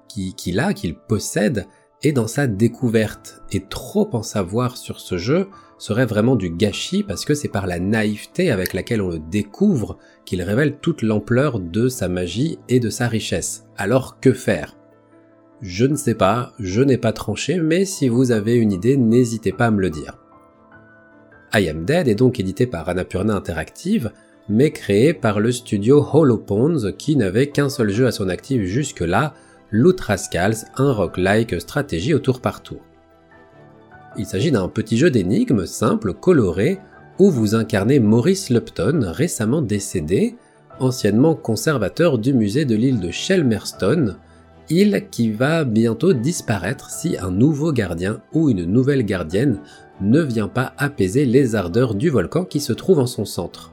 qu'il 0.07 0.59
a, 0.59 0.73
qu'il 0.73 0.95
possède, 0.95 1.65
est 2.03 2.11
dans 2.11 2.27
sa 2.27 2.47
découverte. 2.47 3.41
Et 3.51 3.65
trop 3.65 4.09
en 4.13 4.23
savoir 4.23 4.77
sur 4.77 4.99
ce 4.99 5.17
jeu 5.17 5.47
serait 5.83 6.05
vraiment 6.05 6.37
du 6.37 6.49
gâchis 6.49 7.03
parce 7.03 7.25
que 7.25 7.33
c'est 7.33 7.49
par 7.49 7.67
la 7.67 7.77
naïveté 7.77 8.51
avec 8.51 8.71
laquelle 8.71 9.01
on 9.01 9.09
le 9.09 9.19
découvre 9.19 9.97
qu'il 10.23 10.41
révèle 10.41 10.77
toute 10.77 11.01
l'ampleur 11.01 11.59
de 11.59 11.89
sa 11.89 12.07
magie 12.07 12.57
et 12.69 12.79
de 12.79 12.89
sa 12.89 13.09
richesse. 13.09 13.65
Alors 13.75 14.21
que 14.21 14.31
faire? 14.31 14.77
Je 15.61 15.85
ne 15.85 15.97
sais 15.97 16.15
pas, 16.15 16.53
je 16.57 16.81
n'ai 16.81 16.97
pas 16.97 17.11
tranché, 17.11 17.59
mais 17.59 17.83
si 17.83 18.07
vous 18.07 18.31
avez 18.31 18.55
une 18.55 18.71
idée, 18.71 18.95
n'hésitez 18.95 19.51
pas 19.51 19.65
à 19.65 19.71
me 19.71 19.81
le 19.81 19.89
dire. 19.89 20.17
I 21.53 21.67
Am 21.67 21.83
Dead 21.83 22.07
est 22.07 22.15
donc 22.15 22.39
édité 22.39 22.65
par 22.65 22.87
Annapurna 22.87 23.35
Interactive, 23.35 24.13
mais 24.47 24.71
créé 24.71 25.13
par 25.13 25.41
le 25.41 25.51
studio 25.51 26.05
Holoponds 26.13 26.93
qui 26.97 27.17
n'avait 27.17 27.47
qu'un 27.47 27.67
seul 27.67 27.89
jeu 27.89 28.07
à 28.07 28.13
son 28.13 28.29
actif 28.29 28.63
jusque-là, 28.63 29.33
Loot 29.69 29.99
Rascals, 29.99 30.65
un 30.77 30.93
rock-like 30.93 31.59
stratégie 31.59 32.13
au 32.13 32.19
tour 32.19 32.39
par 32.39 32.63
tour. 32.63 32.79
Il 34.17 34.25
s'agit 34.25 34.51
d'un 34.51 34.67
petit 34.67 34.97
jeu 34.97 35.09
d'énigmes 35.09 35.65
simple, 35.65 36.13
coloré, 36.13 36.79
où 37.19 37.31
vous 37.31 37.55
incarnez 37.55 37.99
Maurice 37.99 38.49
Lupton, 38.49 39.01
récemment 39.11 39.61
décédé, 39.61 40.35
anciennement 40.79 41.35
conservateur 41.35 42.17
du 42.17 42.33
musée 42.33 42.65
de 42.65 42.75
l'île 42.75 42.99
de 42.99 43.09
Shelmerston, 43.09 44.15
île 44.69 45.07
qui 45.09 45.31
va 45.31 45.63
bientôt 45.63 46.13
disparaître 46.13 46.89
si 46.89 47.17
un 47.17 47.31
nouveau 47.31 47.71
gardien 47.71 48.21
ou 48.33 48.49
une 48.49 48.65
nouvelle 48.65 49.03
gardienne 49.03 49.59
ne 50.01 50.21
vient 50.21 50.47
pas 50.47 50.73
apaiser 50.77 51.25
les 51.25 51.55
ardeurs 51.55 51.95
du 51.95 52.09
volcan 52.09 52.45
qui 52.45 52.59
se 52.59 52.73
trouve 52.73 52.99
en 52.99 53.07
son 53.07 53.25
centre. 53.25 53.71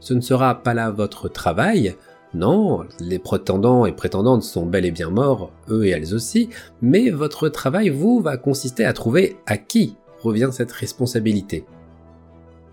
Ce 0.00 0.14
ne 0.14 0.20
sera 0.20 0.62
pas 0.62 0.74
là 0.74 0.90
votre 0.90 1.28
travail, 1.28 1.96
non, 2.34 2.84
les 3.00 3.18
prétendants 3.18 3.86
et 3.86 3.92
prétendantes 3.92 4.42
sont 4.42 4.66
bel 4.66 4.84
et 4.84 4.90
bien 4.90 5.08
morts, 5.08 5.50
eux 5.70 5.86
et 5.86 5.90
elles 5.90 6.14
aussi, 6.14 6.50
mais 6.82 7.10
votre 7.10 7.48
travail, 7.48 7.88
vous, 7.88 8.20
va 8.20 8.36
consister 8.36 8.84
à 8.84 8.92
trouver 8.92 9.36
à 9.46 9.56
qui 9.56 9.96
revient 10.22 10.50
cette 10.52 10.72
responsabilité. 10.72 11.64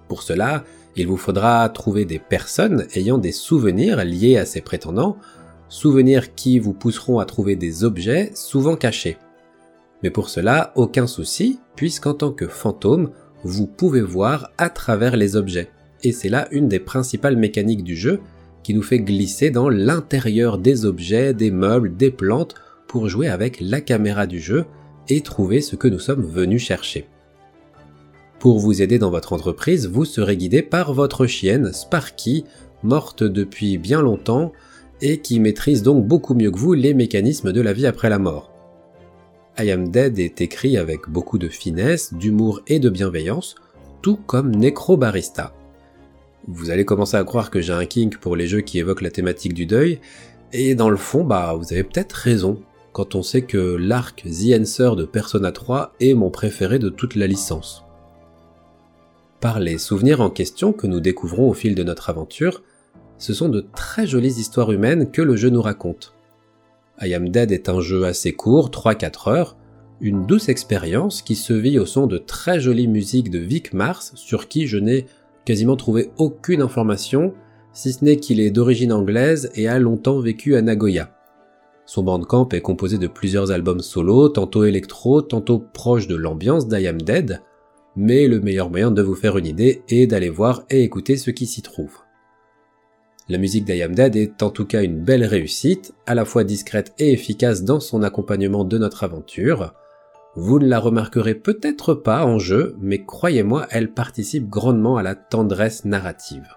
Pour 0.09 0.23
cela, 0.23 0.65
il 0.97 1.07
vous 1.07 1.17
faudra 1.17 1.67
trouver 1.69 2.05
des 2.05 2.19
personnes 2.19 2.85
ayant 2.95 3.17
des 3.17 3.31
souvenirs 3.31 4.03
liés 4.03 4.37
à 4.37 4.45
ces 4.45 4.61
prétendants, 4.61 5.17
souvenirs 5.69 6.35
qui 6.35 6.59
vous 6.59 6.73
pousseront 6.73 7.19
à 7.19 7.25
trouver 7.25 7.55
des 7.55 7.83
objets 7.83 8.31
souvent 8.33 8.75
cachés. 8.75 9.17
Mais 10.03 10.09
pour 10.09 10.29
cela, 10.29 10.73
aucun 10.75 11.07
souci, 11.07 11.59
puisqu'en 11.75 12.13
tant 12.13 12.31
que 12.31 12.47
fantôme, 12.47 13.11
vous 13.43 13.67
pouvez 13.67 14.01
voir 14.01 14.51
à 14.57 14.69
travers 14.69 15.15
les 15.15 15.35
objets. 15.35 15.69
Et 16.03 16.11
c'est 16.11 16.29
là 16.29 16.47
une 16.51 16.67
des 16.67 16.79
principales 16.79 17.37
mécaniques 17.37 17.83
du 17.83 17.95
jeu, 17.95 18.21
qui 18.65 18.73
nous 18.73 18.81
fait 18.81 18.97
glisser 18.97 19.51
dans 19.51 19.69
l'intérieur 19.69 20.57
des 20.57 20.85
objets, 20.85 21.35
des 21.35 21.51
meubles, 21.51 21.95
des 21.95 22.09
plantes, 22.09 22.55
pour 22.87 23.07
jouer 23.09 23.27
avec 23.27 23.59
la 23.61 23.79
caméra 23.79 24.25
du 24.25 24.39
jeu 24.39 24.65
et 25.07 25.21
trouver 25.21 25.61
ce 25.61 25.75
que 25.75 25.87
nous 25.87 25.99
sommes 25.99 26.23
venus 26.23 26.63
chercher. 26.63 27.07
Pour 28.39 28.57
vous 28.57 28.81
aider 28.81 28.97
dans 28.97 29.11
votre 29.11 29.33
entreprise, 29.33 29.87
vous 29.87 30.03
serez 30.03 30.35
guidé 30.35 30.63
par 30.63 30.95
votre 30.95 31.27
chienne 31.27 31.71
Sparky, 31.73 32.45
morte 32.81 33.21
depuis 33.21 33.77
bien 33.77 34.01
longtemps 34.01 34.51
et 34.99 35.19
qui 35.19 35.39
maîtrise 35.39 35.83
donc 35.83 36.03
beaucoup 36.07 36.33
mieux 36.33 36.49
que 36.49 36.57
vous 36.57 36.73
les 36.73 36.95
mécanismes 36.95 37.51
de 37.51 37.61
la 37.61 37.71
vie 37.71 37.85
après 37.85 38.09
la 38.09 38.17
mort. 38.17 38.51
I 39.59 39.69
Am 39.69 39.89
Dead 39.89 40.17
est 40.17 40.41
écrit 40.41 40.77
avec 40.77 41.07
beaucoup 41.07 41.37
de 41.37 41.49
finesse, 41.49 42.15
d'humour 42.15 42.61
et 42.65 42.79
de 42.79 42.89
bienveillance, 42.89 43.53
tout 44.01 44.17
comme 44.25 44.55
Necrobarista, 44.55 45.53
vous 46.47 46.69
allez 46.69 46.85
commencer 46.85 47.17
à 47.17 47.23
croire 47.23 47.49
que 47.49 47.61
j'ai 47.61 47.73
un 47.73 47.85
kink 47.85 48.17
pour 48.17 48.35
les 48.35 48.47
jeux 48.47 48.61
qui 48.61 48.79
évoquent 48.79 49.01
la 49.01 49.11
thématique 49.11 49.53
du 49.53 49.65
deuil, 49.65 49.99
et 50.53 50.75
dans 50.75 50.89
le 50.89 50.97
fond, 50.97 51.23
bah, 51.23 51.55
vous 51.57 51.73
avez 51.73 51.83
peut-être 51.83 52.13
raison, 52.13 52.61
quand 52.93 53.15
on 53.15 53.23
sait 53.23 53.41
que 53.41 53.57
l'arc 53.57 54.23
The 54.23 54.59
Answer 54.59 54.91
de 54.95 55.05
Persona 55.05 55.51
3 55.51 55.93
est 55.99 56.13
mon 56.13 56.29
préféré 56.29 56.79
de 56.79 56.89
toute 56.89 57.15
la 57.15 57.27
licence. 57.27 57.83
Par 59.41 59.59
les 59.59 59.77
souvenirs 59.77 60.21
en 60.21 60.29
question 60.29 60.71
que 60.71 60.87
nous 60.87 60.99
découvrons 60.99 61.49
au 61.49 61.53
fil 61.53 61.75
de 61.75 61.83
notre 61.83 62.09
aventure, 62.09 62.63
ce 63.17 63.33
sont 63.33 63.49
de 63.49 63.65
très 63.75 64.07
jolies 64.07 64.39
histoires 64.39 64.71
humaines 64.71 65.11
que 65.11 65.21
le 65.21 65.35
jeu 65.35 65.49
nous 65.49 65.61
raconte. 65.61 66.13
I 67.01 67.13
Am 67.13 67.29
Dead 67.29 67.51
est 67.51 67.69
un 67.69 67.81
jeu 67.81 68.05
assez 68.05 68.31
court, 68.31 68.69
3-4 68.69 69.29
heures, 69.29 69.57
une 69.99 70.25
douce 70.25 70.49
expérience 70.49 71.21
qui 71.21 71.35
se 71.35 71.53
vit 71.53 71.79
au 71.79 71.85
son 71.85 72.07
de 72.07 72.17
très 72.17 72.59
jolies 72.59 72.87
musiques 72.87 73.29
de 73.29 73.39
Vic 73.39 73.73
Mars 73.73 74.13
sur 74.15 74.47
qui 74.47 74.67
je 74.67 74.77
n'ai 74.77 75.05
quasiment 75.45 75.75
trouvé 75.75 76.09
aucune 76.17 76.61
information, 76.61 77.33
si 77.71 77.93
ce 77.93 78.03
n'est 78.03 78.17
qu'il 78.17 78.39
est 78.39 78.51
d'origine 78.51 78.91
anglaise 78.91 79.51
et 79.55 79.67
a 79.67 79.79
longtemps 79.79 80.19
vécu 80.19 80.55
à 80.55 80.61
Nagoya. 80.61 81.11
Son 81.85 82.01
bandcamp 82.01 82.49
est 82.49 82.61
composé 82.61 82.97
de 82.97 83.07
plusieurs 83.07 83.51
albums 83.51 83.81
solo, 83.81 84.29
tantôt 84.29 84.63
électro, 84.63 85.21
tantôt 85.21 85.59
proche 85.59 86.07
de 86.07 86.15
l'ambiance 86.15 86.67
d'I 86.67 86.87
Am 86.87 87.01
Dead, 87.01 87.41
mais 87.95 88.27
le 88.27 88.41
meilleur 88.41 88.69
moyen 88.69 88.91
de 88.91 89.01
vous 89.01 89.15
faire 89.15 89.37
une 89.37 89.45
idée 89.45 89.83
est 89.87 90.07
d'aller 90.07 90.29
voir 90.29 90.63
et 90.69 90.83
écouter 90.83 91.15
ce 91.15 91.29
qui 91.29 91.45
s'y 91.45 91.61
trouve. 91.61 91.99
La 93.29 93.37
musique 93.37 93.65
d'I 93.65 93.81
Am 93.83 93.93
Dead 93.93 94.15
est 94.15 94.41
en 94.41 94.49
tout 94.49 94.65
cas 94.65 94.83
une 94.83 95.03
belle 95.03 95.25
réussite, 95.25 95.93
à 96.07 96.15
la 96.15 96.25
fois 96.25 96.43
discrète 96.43 96.93
et 96.97 97.11
efficace 97.11 97.63
dans 97.63 97.79
son 97.79 98.03
accompagnement 98.03 98.65
de 98.65 98.77
notre 98.77 99.03
aventure, 99.03 99.73
vous 100.35 100.59
ne 100.59 100.67
la 100.67 100.79
remarquerez 100.79 101.35
peut-être 101.35 101.93
pas 101.93 102.25
en 102.25 102.39
jeu, 102.39 102.75
mais 102.79 103.05
croyez-moi, 103.05 103.67
elle 103.71 103.91
participe 103.91 104.49
grandement 104.49 104.97
à 104.97 105.03
la 105.03 105.15
tendresse 105.15 105.85
narrative. 105.85 106.47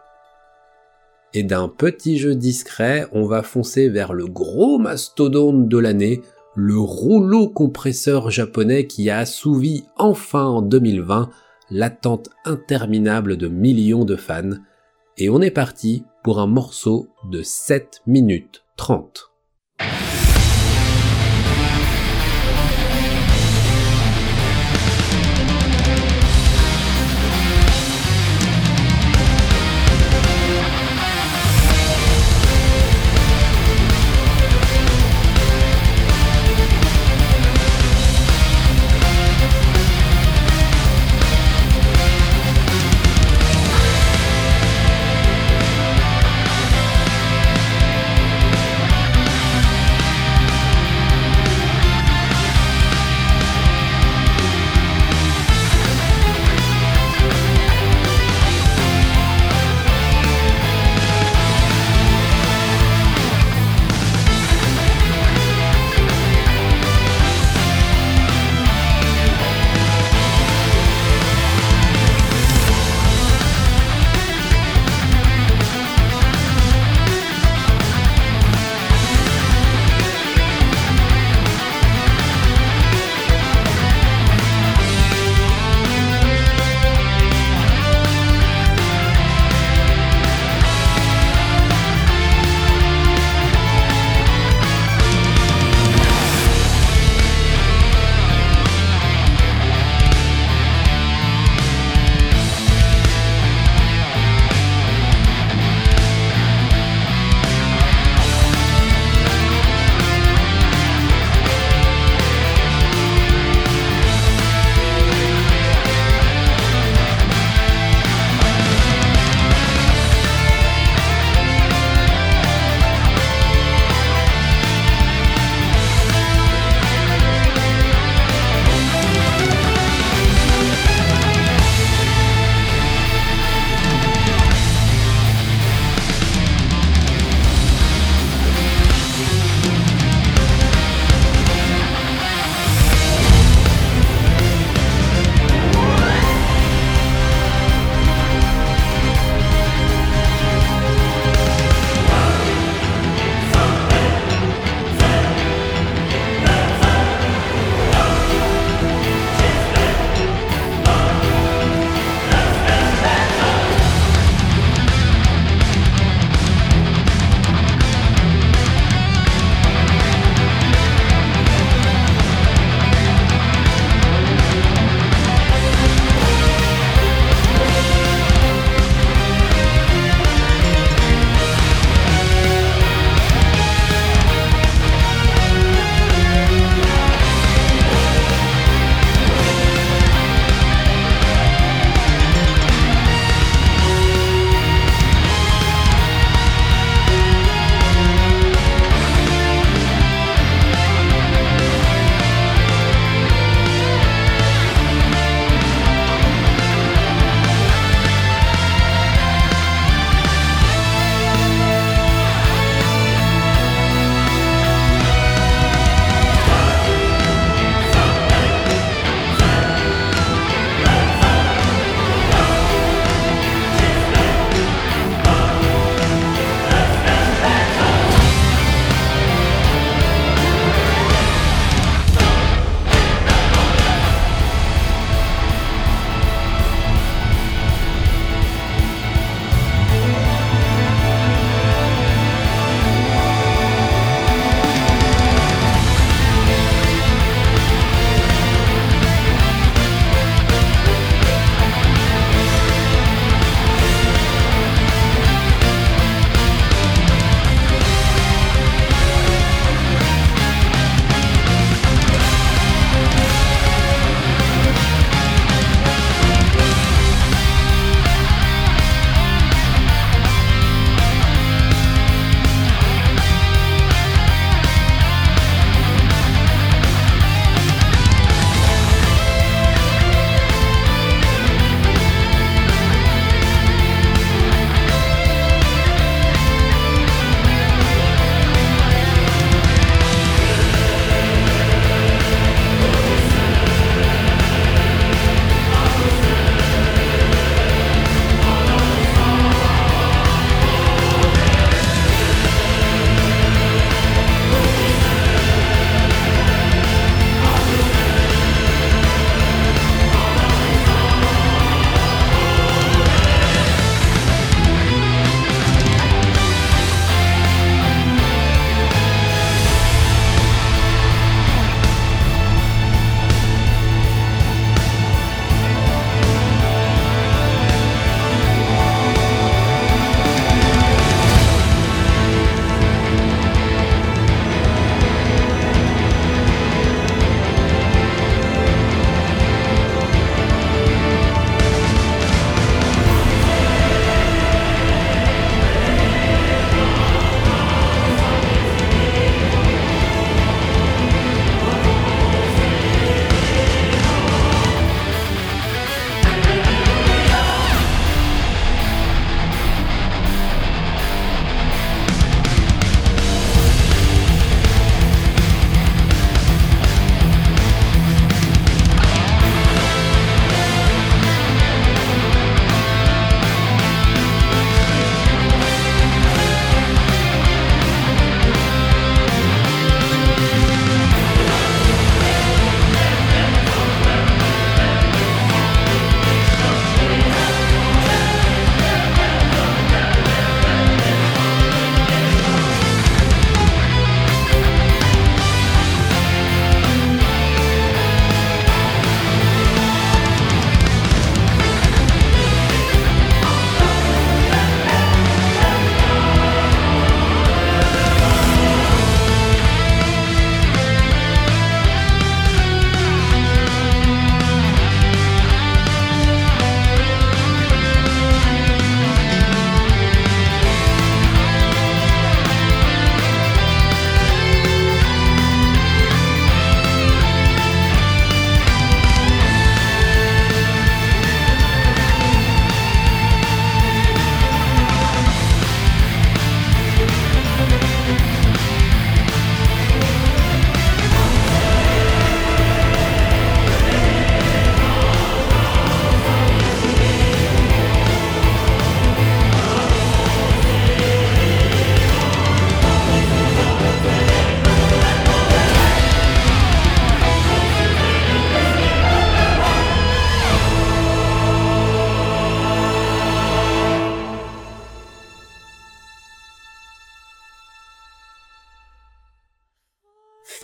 Et 1.34 1.42
d'un 1.42 1.68
petit 1.68 2.18
jeu 2.18 2.34
discret, 2.34 3.06
on 3.12 3.26
va 3.26 3.42
foncer 3.42 3.88
vers 3.88 4.12
le 4.12 4.26
gros 4.26 4.78
mastodonte 4.78 5.68
de 5.68 5.78
l'année, 5.78 6.22
le 6.56 6.78
rouleau 6.78 7.48
compresseur 7.48 8.30
japonais 8.30 8.86
qui 8.86 9.10
a 9.10 9.18
assouvi 9.18 9.84
enfin 9.96 10.44
en 10.44 10.62
2020 10.62 11.28
l'attente 11.70 12.30
interminable 12.44 13.36
de 13.36 13.46
millions 13.46 14.04
de 14.04 14.16
fans. 14.16 14.56
Et 15.18 15.28
on 15.28 15.40
est 15.40 15.50
parti 15.50 16.04
pour 16.24 16.40
un 16.40 16.46
morceau 16.46 17.08
de 17.30 17.42
7 17.42 18.02
minutes 18.06 18.64
30. 18.76 19.27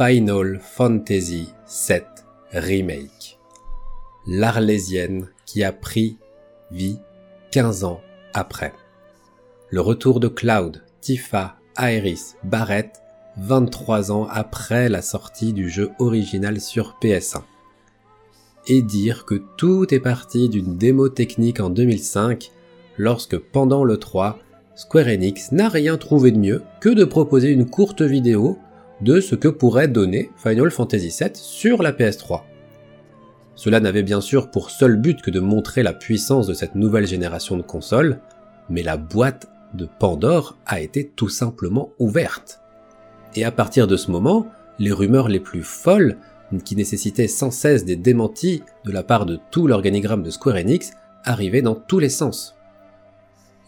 Final 0.06 0.58
Fantasy 0.60 1.48
VII 1.88 2.02
Remake. 2.52 3.38
L'Arlésienne 4.26 5.28
qui 5.46 5.64
a 5.64 5.72
pris 5.72 6.18
vie 6.70 6.98
15 7.52 7.84
ans 7.84 8.00
après. 8.34 8.74
Le 9.70 9.80
retour 9.80 10.20
de 10.20 10.28
Cloud, 10.28 10.82
Tifa, 11.00 11.56
Aeris, 11.78 12.34
Barrett 12.42 13.00
23 13.38 14.12
ans 14.12 14.26
après 14.30 14.90
la 14.90 15.00
sortie 15.00 15.54
du 15.54 15.70
jeu 15.70 15.90
original 15.98 16.60
sur 16.60 16.96
PS1. 17.00 17.42
Et 18.66 18.82
dire 18.82 19.24
que 19.24 19.40
tout 19.56 19.94
est 19.94 20.00
parti 20.00 20.50
d'une 20.50 20.76
démo 20.76 21.08
technique 21.08 21.60
en 21.60 21.70
2005 21.70 22.50
lorsque 22.98 23.38
pendant 23.38 23.84
le 23.84 23.96
3, 23.96 24.38
Square 24.74 25.06
Enix 25.06 25.52
n'a 25.52 25.68
rien 25.68 25.96
trouvé 25.96 26.30
de 26.30 26.38
mieux 26.38 26.62
que 26.80 26.90
de 26.90 27.04
proposer 27.04 27.50
une 27.50 27.70
courte 27.70 28.02
vidéo 28.02 28.58
de 29.00 29.20
ce 29.20 29.34
que 29.34 29.48
pourrait 29.48 29.88
donner 29.88 30.30
Final 30.36 30.70
Fantasy 30.70 31.14
VII 31.18 31.30
sur 31.34 31.82
la 31.82 31.92
PS3. 31.92 32.42
Cela 33.56 33.80
n'avait 33.80 34.02
bien 34.02 34.20
sûr 34.20 34.50
pour 34.50 34.70
seul 34.70 34.96
but 34.96 35.22
que 35.22 35.30
de 35.30 35.40
montrer 35.40 35.82
la 35.82 35.92
puissance 35.92 36.46
de 36.46 36.54
cette 36.54 36.74
nouvelle 36.74 37.06
génération 37.06 37.56
de 37.56 37.62
consoles, 37.62 38.20
mais 38.68 38.82
la 38.82 38.96
boîte 38.96 39.48
de 39.74 39.88
Pandore 39.98 40.56
a 40.66 40.80
été 40.80 41.08
tout 41.08 41.28
simplement 41.28 41.92
ouverte. 41.98 42.60
Et 43.34 43.44
à 43.44 43.50
partir 43.50 43.86
de 43.86 43.96
ce 43.96 44.10
moment, 44.10 44.46
les 44.78 44.92
rumeurs 44.92 45.28
les 45.28 45.40
plus 45.40 45.62
folles, 45.62 46.16
qui 46.64 46.76
nécessitaient 46.76 47.28
sans 47.28 47.50
cesse 47.50 47.84
des 47.84 47.96
démentis 47.96 48.62
de 48.84 48.92
la 48.92 49.02
part 49.02 49.26
de 49.26 49.38
tout 49.50 49.66
l'organigramme 49.66 50.22
de 50.22 50.30
Square 50.30 50.56
Enix, 50.56 50.92
arrivaient 51.24 51.62
dans 51.62 51.74
tous 51.74 51.98
les 51.98 52.08
sens. 52.08 52.54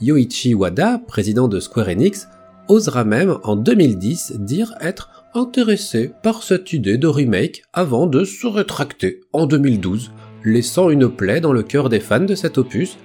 Yoichi 0.01 0.55
Wada, 0.55 1.01
président 1.07 1.49
de 1.49 1.59
Square 1.59 1.89
Enix, 1.89 2.29
osera 2.69 3.05
même 3.05 3.39
en 3.45 3.57
2010 3.57 4.35
dire 4.39 4.75
être 4.81 5.16
intéressé 5.37 6.11
par 6.23 6.43
cette 6.43 6.73
idée 6.73 6.99
de 6.99 7.07
remake 7.07 7.63
avant 7.73 8.07
de 8.07 8.25
se 8.25 8.47
rétracter 8.47 9.21
en 9.33 9.47
2012, 9.47 10.13
laissant 10.45 10.91
une 10.91 11.09
plaie 11.09 11.41
dans 11.41 11.53
le 11.53 11.63
cœur 11.63 11.89
des 11.89 12.01
fans 12.01 12.21
de 12.21 12.35
cet 12.35 12.59
opus, 12.59 12.99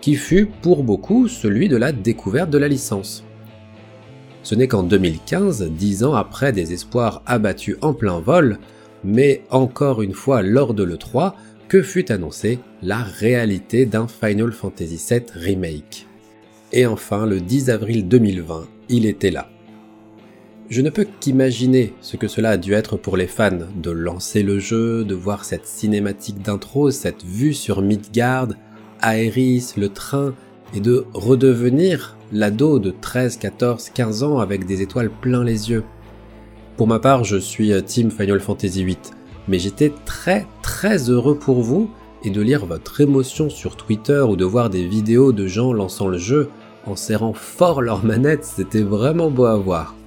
qui 0.00 0.14
fut 0.14 0.46
pour 0.62 0.84
beaucoup 0.84 1.28
celui 1.28 1.68
de 1.68 1.76
la 1.76 1.92
découverte 1.92 2.50
de 2.50 2.58
la 2.58 2.68
licence. 2.68 3.24
Ce 4.42 4.54
n'est 4.54 4.68
qu'en 4.68 4.82
2015, 4.82 5.70
dix 5.70 6.04
ans 6.04 6.14
après 6.14 6.52
des 6.52 6.72
espoirs 6.72 7.22
abattus 7.26 7.76
en 7.80 7.94
plein 7.94 8.20
vol, 8.20 8.58
mais 9.04 9.42
encore 9.50 10.02
une 10.02 10.14
fois 10.14 10.42
lors 10.42 10.74
de 10.74 10.84
l'E3, 10.84 11.34
que 11.68 11.82
fut 11.82 12.10
annoncée 12.10 12.58
la 12.82 13.02
réalité 13.02 13.84
d'un 13.84 14.06
Final 14.08 14.52
Fantasy 14.52 15.00
VII 15.10 15.22
Remake. 15.34 16.06
Et 16.72 16.86
enfin, 16.86 17.26
le 17.26 17.40
10 17.40 17.70
avril 17.70 18.08
2020, 18.08 18.68
il 18.88 19.06
était 19.06 19.30
là. 19.30 19.50
Je 20.70 20.82
ne 20.82 20.90
peux 20.90 21.06
qu'imaginer 21.18 21.94
ce 22.02 22.18
que 22.18 22.28
cela 22.28 22.50
a 22.50 22.56
dû 22.58 22.74
être 22.74 22.98
pour 22.98 23.16
les 23.16 23.26
fans 23.26 23.58
de 23.74 23.90
lancer 23.90 24.42
le 24.42 24.58
jeu, 24.58 25.02
de 25.02 25.14
voir 25.14 25.46
cette 25.46 25.66
cinématique 25.66 26.42
d'intro, 26.42 26.90
cette 26.90 27.24
vue 27.24 27.54
sur 27.54 27.80
Midgard, 27.80 28.48
Aeris, 29.02 29.72
le 29.78 29.88
train, 29.88 30.34
et 30.74 30.80
de 30.80 31.06
redevenir 31.14 32.18
l'ado 32.32 32.78
de 32.78 32.90
13, 32.90 33.38
14, 33.38 33.88
15 33.94 34.22
ans 34.22 34.38
avec 34.40 34.66
des 34.66 34.82
étoiles 34.82 35.08
plein 35.08 35.42
les 35.42 35.70
yeux. 35.70 35.84
Pour 36.76 36.86
ma 36.86 36.98
part, 36.98 37.24
je 37.24 37.38
suis 37.38 37.72
Team 37.84 38.10
Final 38.10 38.40
Fantasy 38.40 38.84
VIII, 38.84 38.98
mais 39.48 39.58
j'étais 39.58 39.94
très 40.04 40.46
très 40.60 41.08
heureux 41.08 41.38
pour 41.38 41.62
vous 41.62 41.90
et 42.24 42.30
de 42.30 42.42
lire 42.42 42.66
votre 42.66 43.00
émotion 43.00 43.48
sur 43.48 43.74
Twitter 43.76 44.20
ou 44.20 44.36
de 44.36 44.44
voir 44.44 44.68
des 44.68 44.86
vidéos 44.86 45.32
de 45.32 45.46
gens 45.46 45.72
lançant 45.72 46.08
le 46.08 46.18
jeu 46.18 46.50
en 46.84 46.94
serrant 46.94 47.32
fort 47.32 47.80
leurs 47.80 48.04
manettes, 48.04 48.44
c'était 48.44 48.82
vraiment 48.82 49.30
beau 49.30 49.46
à 49.46 49.56
voir. 49.56 49.97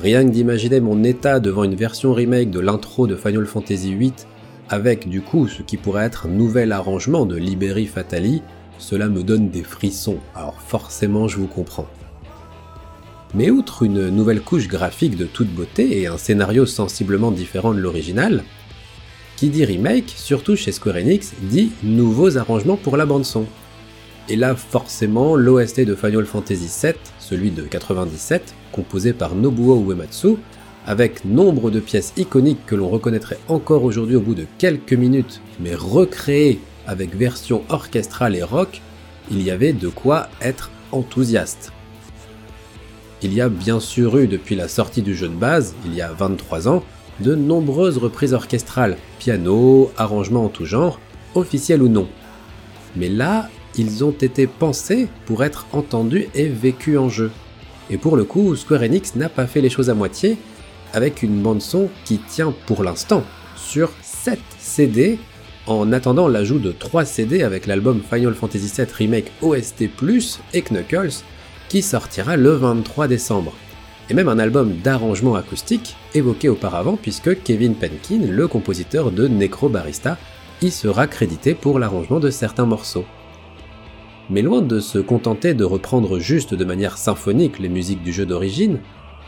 Rien 0.00 0.26
que 0.26 0.30
d'imaginer 0.30 0.80
mon 0.80 1.04
état 1.04 1.40
devant 1.40 1.64
une 1.64 1.74
version 1.74 2.12
remake 2.12 2.50
de 2.50 2.60
l'intro 2.60 3.06
de 3.06 3.16
Final 3.16 3.46
Fantasy 3.46 3.94
VIII, 3.94 4.12
avec 4.68 5.08
du 5.08 5.22
coup 5.22 5.48
ce 5.48 5.62
qui 5.62 5.78
pourrait 5.78 6.04
être 6.04 6.26
un 6.26 6.30
nouvel 6.30 6.72
arrangement 6.72 7.24
de 7.24 7.36
Liberi 7.36 7.86
Fatali, 7.86 8.42
cela 8.78 9.08
me 9.08 9.22
donne 9.22 9.48
des 9.48 9.62
frissons, 9.62 10.18
alors 10.34 10.60
forcément 10.60 11.28
je 11.28 11.38
vous 11.38 11.46
comprends. 11.46 11.88
Mais 13.34 13.50
outre 13.50 13.84
une 13.84 14.10
nouvelle 14.10 14.42
couche 14.42 14.68
graphique 14.68 15.16
de 15.16 15.24
toute 15.24 15.48
beauté 15.48 16.02
et 16.02 16.06
un 16.06 16.18
scénario 16.18 16.66
sensiblement 16.66 17.30
différent 17.30 17.72
de 17.72 17.80
l'original, 17.80 18.44
qui 19.36 19.48
dit 19.48 19.64
remake, 19.64 20.12
surtout 20.14 20.56
chez 20.56 20.72
Square 20.72 20.96
Enix, 20.96 21.32
dit 21.40 21.70
nouveaux 21.82 22.36
arrangements 22.36 22.76
pour 22.76 22.98
la 22.98 23.06
bande 23.06 23.24
son. 23.24 23.46
Et 24.28 24.36
là 24.36 24.54
forcément 24.56 25.36
l'OST 25.36 25.80
de 25.80 25.94
Final 25.94 26.26
Fantasy 26.26 26.68
VII, 26.82 26.94
celui 27.28 27.50
de 27.50 27.62
97, 27.62 28.54
composé 28.70 29.12
par 29.12 29.34
Nobuo 29.34 29.82
Uematsu, 29.90 30.36
avec 30.86 31.24
nombre 31.24 31.70
de 31.70 31.80
pièces 31.80 32.12
iconiques 32.16 32.64
que 32.66 32.76
l'on 32.76 32.88
reconnaîtrait 32.88 33.38
encore 33.48 33.82
aujourd'hui 33.82 34.14
au 34.14 34.20
bout 34.20 34.36
de 34.36 34.46
quelques 34.58 34.92
minutes, 34.92 35.40
mais 35.58 35.74
recréées 35.74 36.60
avec 36.86 37.16
version 37.16 37.64
orchestrale 37.68 38.36
et 38.36 38.44
rock, 38.44 38.80
il 39.30 39.42
y 39.42 39.50
avait 39.50 39.72
de 39.72 39.88
quoi 39.88 40.28
être 40.40 40.70
enthousiaste. 40.92 41.72
Il 43.22 43.34
y 43.34 43.40
a 43.40 43.48
bien 43.48 43.80
sûr 43.80 44.18
eu 44.18 44.28
depuis 44.28 44.54
la 44.54 44.68
sortie 44.68 45.02
du 45.02 45.16
jeu 45.16 45.26
de 45.26 45.34
base, 45.34 45.74
il 45.84 45.94
y 45.94 46.02
a 46.02 46.12
23 46.12 46.68
ans, 46.68 46.84
de 47.18 47.34
nombreuses 47.34 47.98
reprises 47.98 48.34
orchestrales, 48.34 48.98
piano, 49.18 49.90
arrangements 49.96 50.44
en 50.44 50.48
tout 50.48 50.66
genre, 50.66 51.00
officiels 51.34 51.82
ou 51.82 51.88
non. 51.88 52.06
Mais 52.94 53.08
là, 53.08 53.48
ils 53.78 54.04
ont 54.04 54.12
été 54.12 54.46
pensés 54.46 55.08
pour 55.26 55.44
être 55.44 55.66
entendus 55.72 56.28
et 56.34 56.48
vécus 56.48 56.98
en 56.98 57.08
jeu. 57.08 57.30
Et 57.90 57.98
pour 57.98 58.16
le 58.16 58.24
coup, 58.24 58.56
Square 58.56 58.82
Enix 58.82 59.14
n'a 59.14 59.28
pas 59.28 59.46
fait 59.46 59.60
les 59.60 59.70
choses 59.70 59.90
à 59.90 59.94
moitié, 59.94 60.36
avec 60.92 61.22
une 61.22 61.40
bande 61.40 61.62
son 61.62 61.88
qui 62.04 62.18
tient 62.18 62.54
pour 62.66 62.82
l'instant 62.82 63.22
sur 63.56 63.90
7 64.02 64.38
CD 64.58 65.18
en 65.66 65.92
attendant 65.92 66.28
l'ajout 66.28 66.58
de 66.58 66.72
3 66.72 67.04
CD 67.04 67.42
avec 67.42 67.66
l'album 67.66 68.00
Final 68.08 68.34
Fantasy 68.34 68.72
VII 68.76 68.86
Remake 68.96 69.32
OST 69.42 69.88
Plus 69.96 70.40
et 70.54 70.62
Knuckles 70.62 71.22
qui 71.68 71.82
sortira 71.82 72.36
le 72.36 72.52
23 72.52 73.08
décembre. 73.08 73.52
Et 74.08 74.14
même 74.14 74.28
un 74.28 74.38
album 74.38 74.76
d'arrangement 74.84 75.34
acoustique 75.34 75.96
évoqué 76.14 76.48
auparavant 76.48 76.96
puisque 76.96 77.42
Kevin 77.42 77.74
Penkin, 77.74 78.20
le 78.30 78.46
compositeur 78.46 79.10
de 79.10 79.26
Necro 79.26 79.68
Barista, 79.68 80.16
y 80.62 80.70
sera 80.70 81.06
crédité 81.06 81.54
pour 81.54 81.78
l'arrangement 81.78 82.20
de 82.20 82.30
certains 82.30 82.66
morceaux. 82.66 83.04
Mais 84.28 84.42
loin 84.42 84.60
de 84.60 84.80
se 84.80 84.98
contenter 84.98 85.54
de 85.54 85.64
reprendre 85.64 86.18
juste 86.18 86.54
de 86.54 86.64
manière 86.64 86.98
symphonique 86.98 87.58
les 87.58 87.68
musiques 87.68 88.02
du 88.02 88.12
jeu 88.12 88.26
d'origine, 88.26 88.80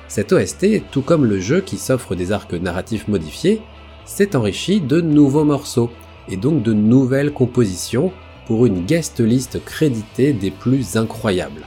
cet 0.09 0.33
OST, 0.33 0.91
tout 0.91 1.03
comme 1.03 1.25
le 1.25 1.39
jeu 1.39 1.61
qui 1.61 1.77
s'offre 1.77 2.15
des 2.15 2.33
arcs 2.33 2.55
narratifs 2.55 3.09
modifiés, 3.09 3.61
s'est 4.05 4.35
enrichi 4.35 4.81
de 4.81 5.01
nouveaux 5.01 5.45
morceaux, 5.45 5.91
et 6.29 6.37
donc 6.37 6.63
de 6.63 6.73
nouvelles 6.73 7.33
compositions 7.33 8.13
pour 8.47 8.67
une 8.67 8.85
guest 8.85 9.21
list 9.21 9.63
créditée 9.65 10.33
des 10.33 10.51
plus 10.51 10.97
incroyables. 10.97 11.63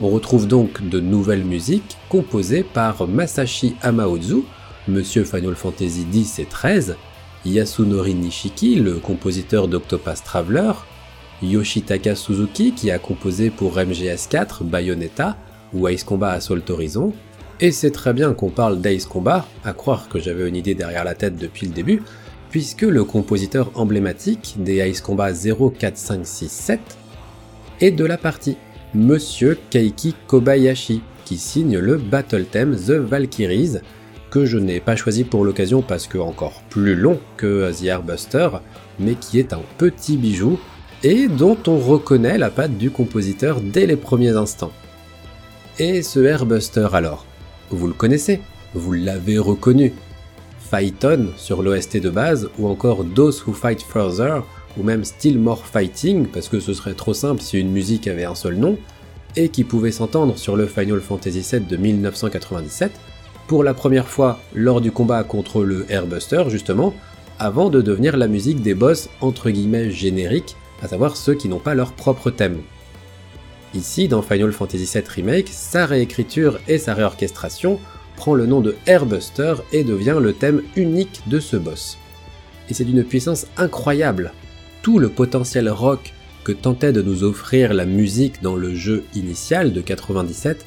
On 0.00 0.08
retrouve 0.08 0.48
donc 0.48 0.88
de 0.88 1.00
nouvelles 1.00 1.44
musiques 1.44 1.98
composées 2.08 2.62
par 2.62 3.06
Masashi 3.06 3.76
Amaozu, 3.82 4.42
Monsieur 4.88 5.24
Final 5.24 5.54
Fantasy 5.54 6.06
X 6.12 6.38
et 6.38 6.46
XIII, 6.50 6.94
Yasunori 7.44 8.14
Nishiki, 8.14 8.76
le 8.76 8.94
compositeur 8.94 9.68
d'Octopath 9.68 10.24
Traveler, 10.24 10.72
Yoshitaka 11.42 12.14
Suzuki 12.14 12.72
qui 12.72 12.90
a 12.90 12.98
composé 12.98 13.50
pour 13.50 13.76
MGS4, 13.76 14.64
Bayonetta 14.64 15.36
ou 15.74 15.88
Ace 15.88 16.04
Combat 16.04 16.32
Assault 16.32 16.70
Horizon, 16.70 17.12
et 17.60 17.70
c'est 17.70 17.90
très 17.90 18.12
bien 18.12 18.34
qu'on 18.34 18.50
parle 18.50 18.80
d'Ace 18.80 19.06
Combat, 19.06 19.46
à 19.64 19.72
croire 19.72 20.08
que 20.08 20.18
j'avais 20.18 20.48
une 20.48 20.56
idée 20.56 20.74
derrière 20.74 21.04
la 21.04 21.14
tête 21.14 21.36
depuis 21.36 21.66
le 21.66 21.72
début, 21.72 22.02
puisque 22.50 22.82
le 22.82 23.04
compositeur 23.04 23.70
emblématique 23.74 24.56
des 24.58 24.80
Ace 24.80 25.00
Combat 25.00 25.32
0, 25.32 25.70
4, 25.70 25.96
5, 25.96 26.26
6, 26.26 26.50
7 26.50 26.80
est 27.80 27.90
de 27.92 28.04
la 28.04 28.18
partie, 28.18 28.56
Monsieur 28.94 29.58
Keiki 29.70 30.14
Kobayashi, 30.26 31.02
qui 31.24 31.38
signe 31.38 31.78
le 31.78 31.96
battle 31.96 32.44
theme 32.44 32.76
The 32.76 32.92
Valkyries, 32.92 33.78
que 34.30 34.44
je 34.44 34.58
n'ai 34.58 34.80
pas 34.80 34.96
choisi 34.96 35.24
pour 35.24 35.44
l'occasion 35.44 35.82
parce 35.82 36.06
que 36.06 36.18
encore 36.18 36.62
plus 36.68 36.94
long 36.96 37.18
que 37.36 37.70
The 37.72 37.84
Airbuster, 37.84 38.48
mais 38.98 39.14
qui 39.14 39.38
est 39.38 39.52
un 39.52 39.62
petit 39.78 40.16
bijou 40.16 40.58
et 41.04 41.28
dont 41.28 41.58
on 41.66 41.78
reconnaît 41.78 42.38
la 42.38 42.50
patte 42.50 42.78
du 42.78 42.90
compositeur 42.90 43.60
dès 43.60 43.86
les 43.86 43.96
premiers 43.96 44.36
instants. 44.36 44.72
Et 45.78 46.02
ce 46.02 46.20
Airbuster 46.20 46.88
alors 46.92 47.24
Vous 47.70 47.86
le 47.86 47.92
connaissez 47.92 48.40
Vous 48.74 48.92
l'avez 48.92 49.38
reconnu 49.38 49.92
Phaeton 50.70 51.28
sur 51.36 51.62
l'OST 51.62 51.98
de 51.98 52.10
base, 52.10 52.48
ou 52.58 52.68
encore 52.68 53.04
Those 53.14 53.44
Who 53.46 53.52
Fight 53.52 53.82
Further, 53.82 54.42
ou 54.78 54.82
même 54.82 55.04
Still 55.04 55.38
More 55.38 55.66
Fighting, 55.66 56.26
parce 56.26 56.48
que 56.48 56.60
ce 56.60 56.72
serait 56.72 56.94
trop 56.94 57.14
simple 57.14 57.42
si 57.42 57.58
une 57.58 57.72
musique 57.72 58.06
avait 58.06 58.24
un 58.24 58.34
seul 58.34 58.56
nom, 58.56 58.78
et 59.36 59.48
qui 59.48 59.64
pouvait 59.64 59.92
s'entendre 59.92 60.38
sur 60.38 60.56
le 60.56 60.66
Final 60.66 61.00
Fantasy 61.00 61.40
VII 61.40 61.66
de 61.66 61.76
1997, 61.76 62.92
pour 63.48 63.64
la 63.64 63.74
première 63.74 64.08
fois 64.08 64.40
lors 64.54 64.80
du 64.80 64.92
combat 64.92 65.24
contre 65.24 65.64
le 65.64 65.84
Airbuster 65.90 66.44
justement, 66.48 66.94
avant 67.38 67.70
de 67.70 67.82
devenir 67.82 68.16
la 68.16 68.28
musique 68.28 68.62
des 68.62 68.74
boss 68.74 69.08
entre 69.20 69.50
guillemets 69.50 69.90
génériques, 69.90 70.56
à 70.82 70.88
savoir 70.88 71.16
ceux 71.16 71.34
qui 71.34 71.48
n'ont 71.48 71.58
pas 71.58 71.74
leur 71.74 71.92
propre 71.92 72.30
thème. 72.30 72.60
Ici, 73.74 74.08
dans 74.08 74.20
Final 74.20 74.52
Fantasy 74.52 74.84
VII 74.84 75.04
Remake, 75.08 75.48
sa 75.48 75.86
réécriture 75.86 76.58
et 76.68 76.78
sa 76.78 76.94
réorchestration 76.94 77.80
prend 78.16 78.34
le 78.34 78.46
nom 78.46 78.60
de 78.60 78.76
Airbuster 78.86 79.54
et 79.72 79.84
devient 79.84 80.18
le 80.20 80.34
thème 80.34 80.62
unique 80.76 81.22
de 81.26 81.40
ce 81.40 81.56
boss. 81.56 81.98
Et 82.68 82.74
c'est 82.74 82.84
d'une 82.84 83.04
puissance 83.04 83.46
incroyable. 83.56 84.32
Tout 84.82 84.98
le 84.98 85.08
potentiel 85.08 85.70
rock 85.70 86.12
que 86.44 86.52
tentait 86.52 86.92
de 86.92 87.02
nous 87.02 87.24
offrir 87.24 87.72
la 87.72 87.86
musique 87.86 88.42
dans 88.42 88.56
le 88.56 88.74
jeu 88.74 89.04
initial 89.14 89.72
de 89.72 89.80
97 89.80 90.66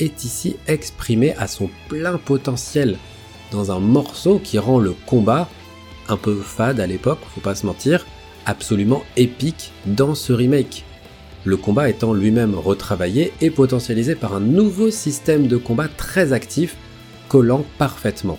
est 0.00 0.24
ici 0.24 0.56
exprimé 0.66 1.34
à 1.36 1.46
son 1.46 1.70
plein 1.88 2.18
potentiel 2.18 2.96
dans 3.50 3.72
un 3.72 3.80
morceau 3.80 4.40
qui 4.42 4.58
rend 4.58 4.78
le 4.78 4.94
combat, 5.06 5.48
un 6.08 6.16
peu 6.16 6.34
fade 6.36 6.80
à 6.80 6.86
l'époque, 6.86 7.18
faut 7.34 7.40
pas 7.40 7.54
se 7.54 7.66
mentir, 7.66 8.06
absolument 8.46 9.02
épique 9.16 9.72
dans 9.86 10.14
ce 10.14 10.32
remake. 10.32 10.84
Le 11.44 11.56
combat 11.56 11.88
étant 11.88 12.12
lui-même 12.12 12.54
retravaillé 12.54 13.32
et 13.40 13.50
potentialisé 13.50 14.14
par 14.14 14.34
un 14.34 14.40
nouveau 14.40 14.90
système 14.90 15.46
de 15.46 15.56
combat 15.56 15.88
très 15.88 16.32
actif, 16.32 16.76
collant 17.28 17.64
parfaitement. 17.78 18.38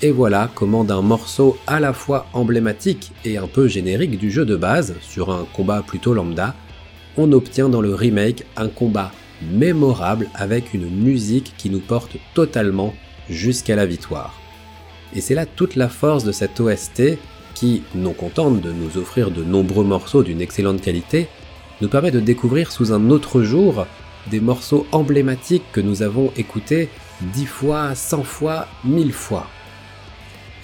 Et 0.00 0.10
voilà 0.10 0.50
comment 0.54 0.84
d'un 0.84 1.02
morceau 1.02 1.56
à 1.66 1.80
la 1.80 1.92
fois 1.92 2.26
emblématique 2.32 3.12
et 3.24 3.36
un 3.36 3.46
peu 3.46 3.68
générique 3.68 4.18
du 4.18 4.30
jeu 4.30 4.44
de 4.44 4.56
base, 4.56 4.94
sur 5.00 5.30
un 5.30 5.46
combat 5.52 5.82
plutôt 5.82 6.14
lambda, 6.14 6.54
on 7.16 7.32
obtient 7.32 7.68
dans 7.68 7.80
le 7.80 7.94
remake 7.94 8.44
un 8.56 8.68
combat 8.68 9.10
mémorable 9.50 10.28
avec 10.34 10.74
une 10.74 10.88
musique 10.88 11.54
qui 11.56 11.68
nous 11.70 11.80
porte 11.80 12.16
totalement 12.34 12.94
jusqu'à 13.28 13.76
la 13.76 13.86
victoire. 13.86 14.34
Et 15.14 15.20
c'est 15.20 15.34
là 15.34 15.46
toute 15.46 15.74
la 15.74 15.88
force 15.88 16.24
de 16.24 16.32
cette 16.32 16.60
OST 16.60 17.18
qui, 17.58 17.82
non 17.96 18.12
contente 18.12 18.60
de 18.60 18.70
nous 18.70 18.98
offrir 18.98 19.32
de 19.32 19.42
nombreux 19.42 19.84
morceaux 19.84 20.22
d'une 20.22 20.40
excellente 20.40 20.80
qualité, 20.80 21.26
nous 21.80 21.88
permet 21.88 22.12
de 22.12 22.20
découvrir 22.20 22.70
sous 22.70 22.92
un 22.92 23.10
autre 23.10 23.42
jour 23.42 23.84
des 24.30 24.38
morceaux 24.38 24.86
emblématiques 24.92 25.64
que 25.72 25.80
nous 25.80 26.02
avons 26.02 26.30
écoutés 26.36 26.88
dix 27.34 27.46
fois, 27.46 27.96
cent 27.96 28.22
fois, 28.22 28.68
mille 28.84 29.12
fois. 29.12 29.48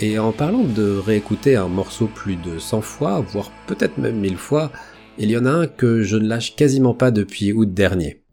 Et 0.00 0.20
en 0.20 0.30
parlant 0.30 0.62
de 0.62 0.96
réécouter 0.96 1.56
un 1.56 1.68
morceau 1.68 2.06
plus 2.06 2.36
de 2.36 2.58
100 2.58 2.80
fois, 2.80 3.20
voire 3.20 3.50
peut-être 3.66 3.98
même 3.98 4.18
mille 4.18 4.36
fois, 4.36 4.70
il 5.18 5.30
y 5.30 5.36
en 5.36 5.46
a 5.46 5.50
un 5.50 5.66
que 5.66 6.02
je 6.02 6.16
ne 6.16 6.28
lâche 6.28 6.54
quasiment 6.54 6.94
pas 6.94 7.10
depuis 7.10 7.52
août 7.52 7.72
dernier. 7.72 8.23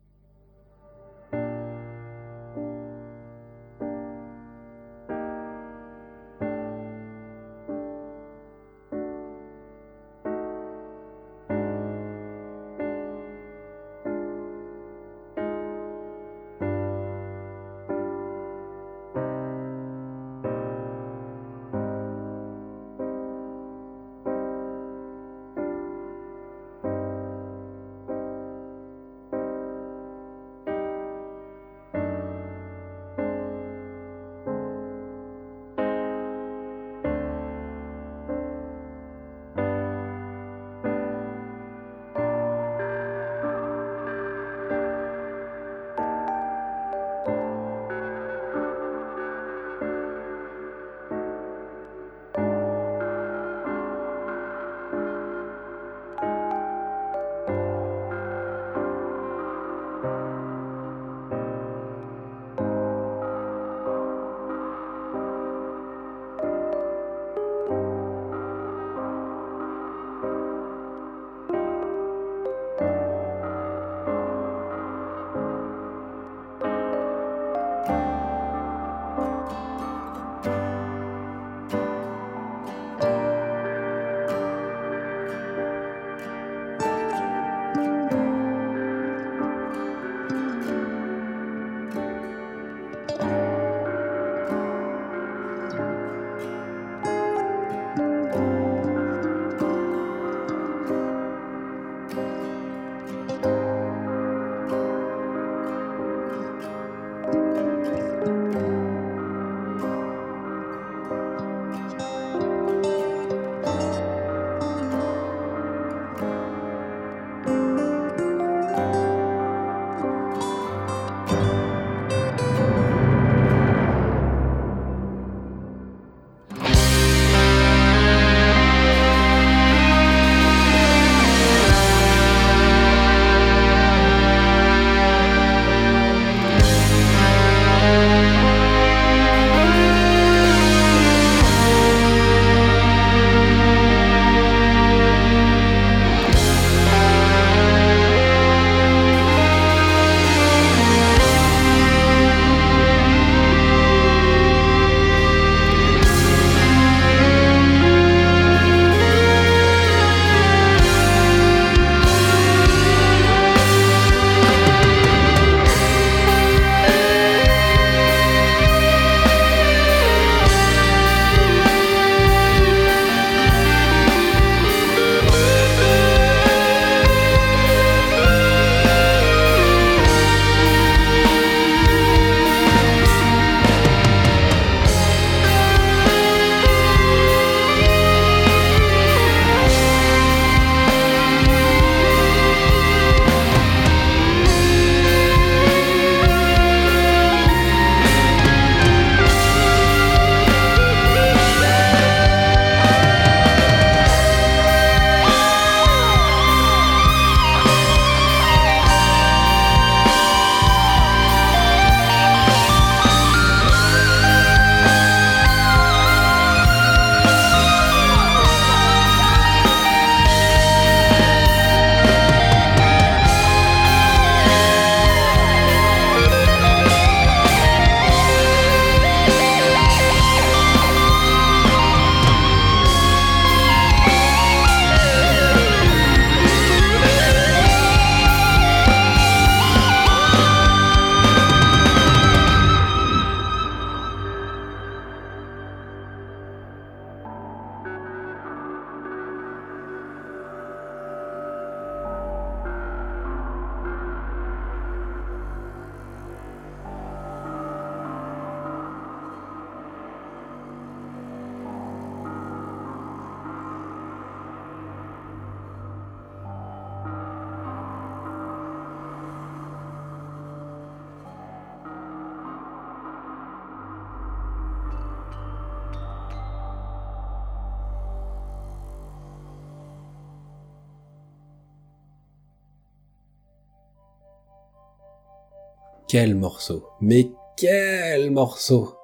Quel 286.12 286.36
morceau. 286.36 286.84
Mais 287.00 287.32
quel 287.56 288.32
morceau. 288.32 288.96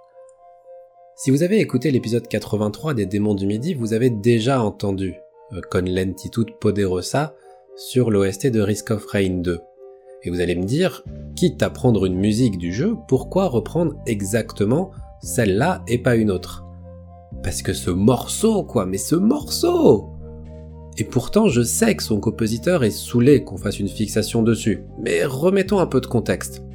Si 1.15 1.31
vous 1.31 1.41
avez 1.41 1.61
écouté 1.61 1.89
l'épisode 1.89 2.27
83 2.27 2.95
des 2.95 3.05
Démons 3.05 3.33
du 3.33 3.47
Midi, 3.47 3.75
vous 3.75 3.93
avez 3.93 4.09
déjà 4.09 4.61
entendu 4.61 5.15
euh, 5.53 5.61
Con 5.71 5.85
lentitude 5.87 6.57
poderosa 6.59 7.33
sur 7.77 8.11
l'OST 8.11 8.47
de 8.47 8.59
Risk 8.59 8.91
of 8.91 9.05
Rain 9.05 9.39
2. 9.41 9.57
Et 10.23 10.29
vous 10.29 10.41
allez 10.41 10.57
me 10.57 10.65
dire, 10.65 11.05
quitte 11.37 11.63
à 11.63 11.69
prendre 11.69 12.05
une 12.05 12.17
musique 12.17 12.57
du 12.57 12.73
jeu, 12.73 12.97
pourquoi 13.07 13.47
reprendre 13.47 13.95
exactement 14.05 14.91
celle-là 15.21 15.85
et 15.87 15.99
pas 15.99 16.17
une 16.17 16.29
autre? 16.29 16.65
Parce 17.41 17.61
que 17.61 17.71
ce 17.71 17.89
morceau, 17.89 18.65
quoi, 18.65 18.85
mais 18.85 18.97
ce 18.97 19.15
morceau! 19.15 20.09
Et 20.97 21.05
pourtant, 21.05 21.47
je 21.47 21.61
sais 21.61 21.95
que 21.95 22.03
son 22.03 22.19
compositeur 22.19 22.83
est 22.83 22.91
saoulé 22.91 23.45
qu'on 23.45 23.55
fasse 23.55 23.79
une 23.79 23.87
fixation 23.87 24.43
dessus, 24.43 24.83
mais 25.01 25.23
remettons 25.23 25.79
un 25.79 25.87
peu 25.87 26.01
de 26.01 26.07
contexte. 26.07 26.66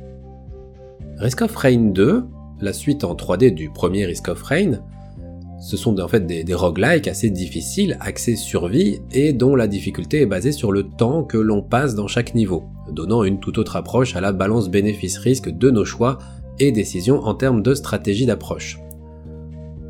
Risk 1.23 1.43
of 1.43 1.55
Rain 1.55 1.93
2, 1.93 2.25
la 2.61 2.73
suite 2.73 3.05
en 3.05 3.15
3D 3.15 3.55
du 3.55 3.71
premier 3.71 4.07
Risk 4.07 4.27
of 4.27 4.43
Rain, 4.43 4.81
ce 5.61 5.77
sont 5.77 6.01
en 6.01 6.09
fait 6.09 6.27
des, 6.27 6.43
des 6.43 6.55
roguelikes 6.55 7.07
assez 7.07 7.31
difficiles, 7.31 7.97
axés 8.01 8.35
survie, 8.35 8.99
et 9.13 9.33
dont 9.33 9.55
la 9.55 9.69
difficulté 9.69 10.23
est 10.23 10.27
basée 10.27 10.51
sur 10.51 10.73
le 10.73 10.83
temps 10.83 11.23
que 11.23 11.39
l'on 11.39 11.63
passe 11.63 11.95
dans 11.95 12.09
chaque 12.09 12.35
niveau, 12.35 12.65
donnant 12.91 13.23
une 13.23 13.39
toute 13.39 13.59
autre 13.59 13.77
approche 13.77 14.17
à 14.17 14.21
la 14.21 14.33
balance 14.33 14.69
bénéfice-risque 14.69 15.49
de 15.49 15.71
nos 15.71 15.85
choix 15.85 16.19
et 16.59 16.73
décisions 16.73 17.21
en 17.21 17.35
termes 17.35 17.63
de 17.63 17.75
stratégie 17.75 18.27
d'approche. 18.27 18.81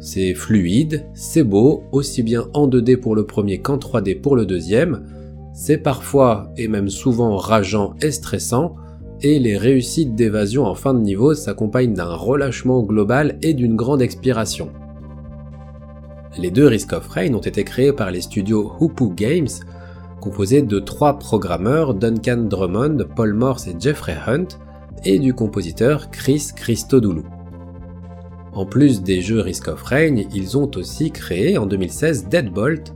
C'est 0.00 0.34
fluide, 0.34 1.06
c'est 1.14 1.44
beau, 1.44 1.84
aussi 1.92 2.22
bien 2.22 2.44
en 2.52 2.68
2D 2.68 2.98
pour 2.98 3.16
le 3.16 3.24
premier 3.24 3.56
qu'en 3.56 3.78
3D 3.78 4.20
pour 4.20 4.36
le 4.36 4.44
deuxième, 4.44 5.06
c'est 5.54 5.78
parfois 5.78 6.52
et 6.58 6.68
même 6.68 6.90
souvent 6.90 7.38
rageant 7.38 7.94
et 8.02 8.10
stressant, 8.10 8.74
et 9.22 9.38
les 9.38 9.56
réussites 9.56 10.14
d'évasion 10.14 10.64
en 10.64 10.74
fin 10.74 10.94
de 10.94 11.00
niveau 11.00 11.34
s'accompagnent 11.34 11.94
d'un 11.94 12.14
relâchement 12.14 12.82
global 12.82 13.38
et 13.42 13.54
d'une 13.54 13.76
grande 13.76 14.02
expiration. 14.02 14.70
Les 16.38 16.50
deux 16.50 16.66
Risk 16.66 16.92
of 16.92 17.08
Rain 17.08 17.34
ont 17.34 17.40
été 17.40 17.62
créés 17.62 17.92
par 17.92 18.10
les 18.10 18.22
studios 18.22 18.72
Hoopu 18.80 19.10
Games, 19.14 19.48
composés 20.20 20.62
de 20.62 20.78
trois 20.78 21.18
programmeurs 21.18 21.94
Duncan 21.94 22.44
Drummond, 22.48 23.06
Paul 23.14 23.34
Morse 23.34 23.68
et 23.68 23.76
Jeffrey 23.78 24.16
Hunt, 24.26 24.48
et 25.04 25.18
du 25.18 25.34
compositeur 25.34 26.10
Chris 26.10 26.48
Christodoulou. 26.54 27.24
En 28.54 28.66
plus 28.66 29.02
des 29.02 29.20
jeux 29.20 29.40
Risk 29.40 29.68
of 29.68 29.82
Rain, 29.82 30.16
ils 30.34 30.56
ont 30.58 30.70
aussi 30.76 31.10
créé 31.10 31.58
en 31.58 31.66
2016 31.66 32.28
Deadbolt, 32.28 32.92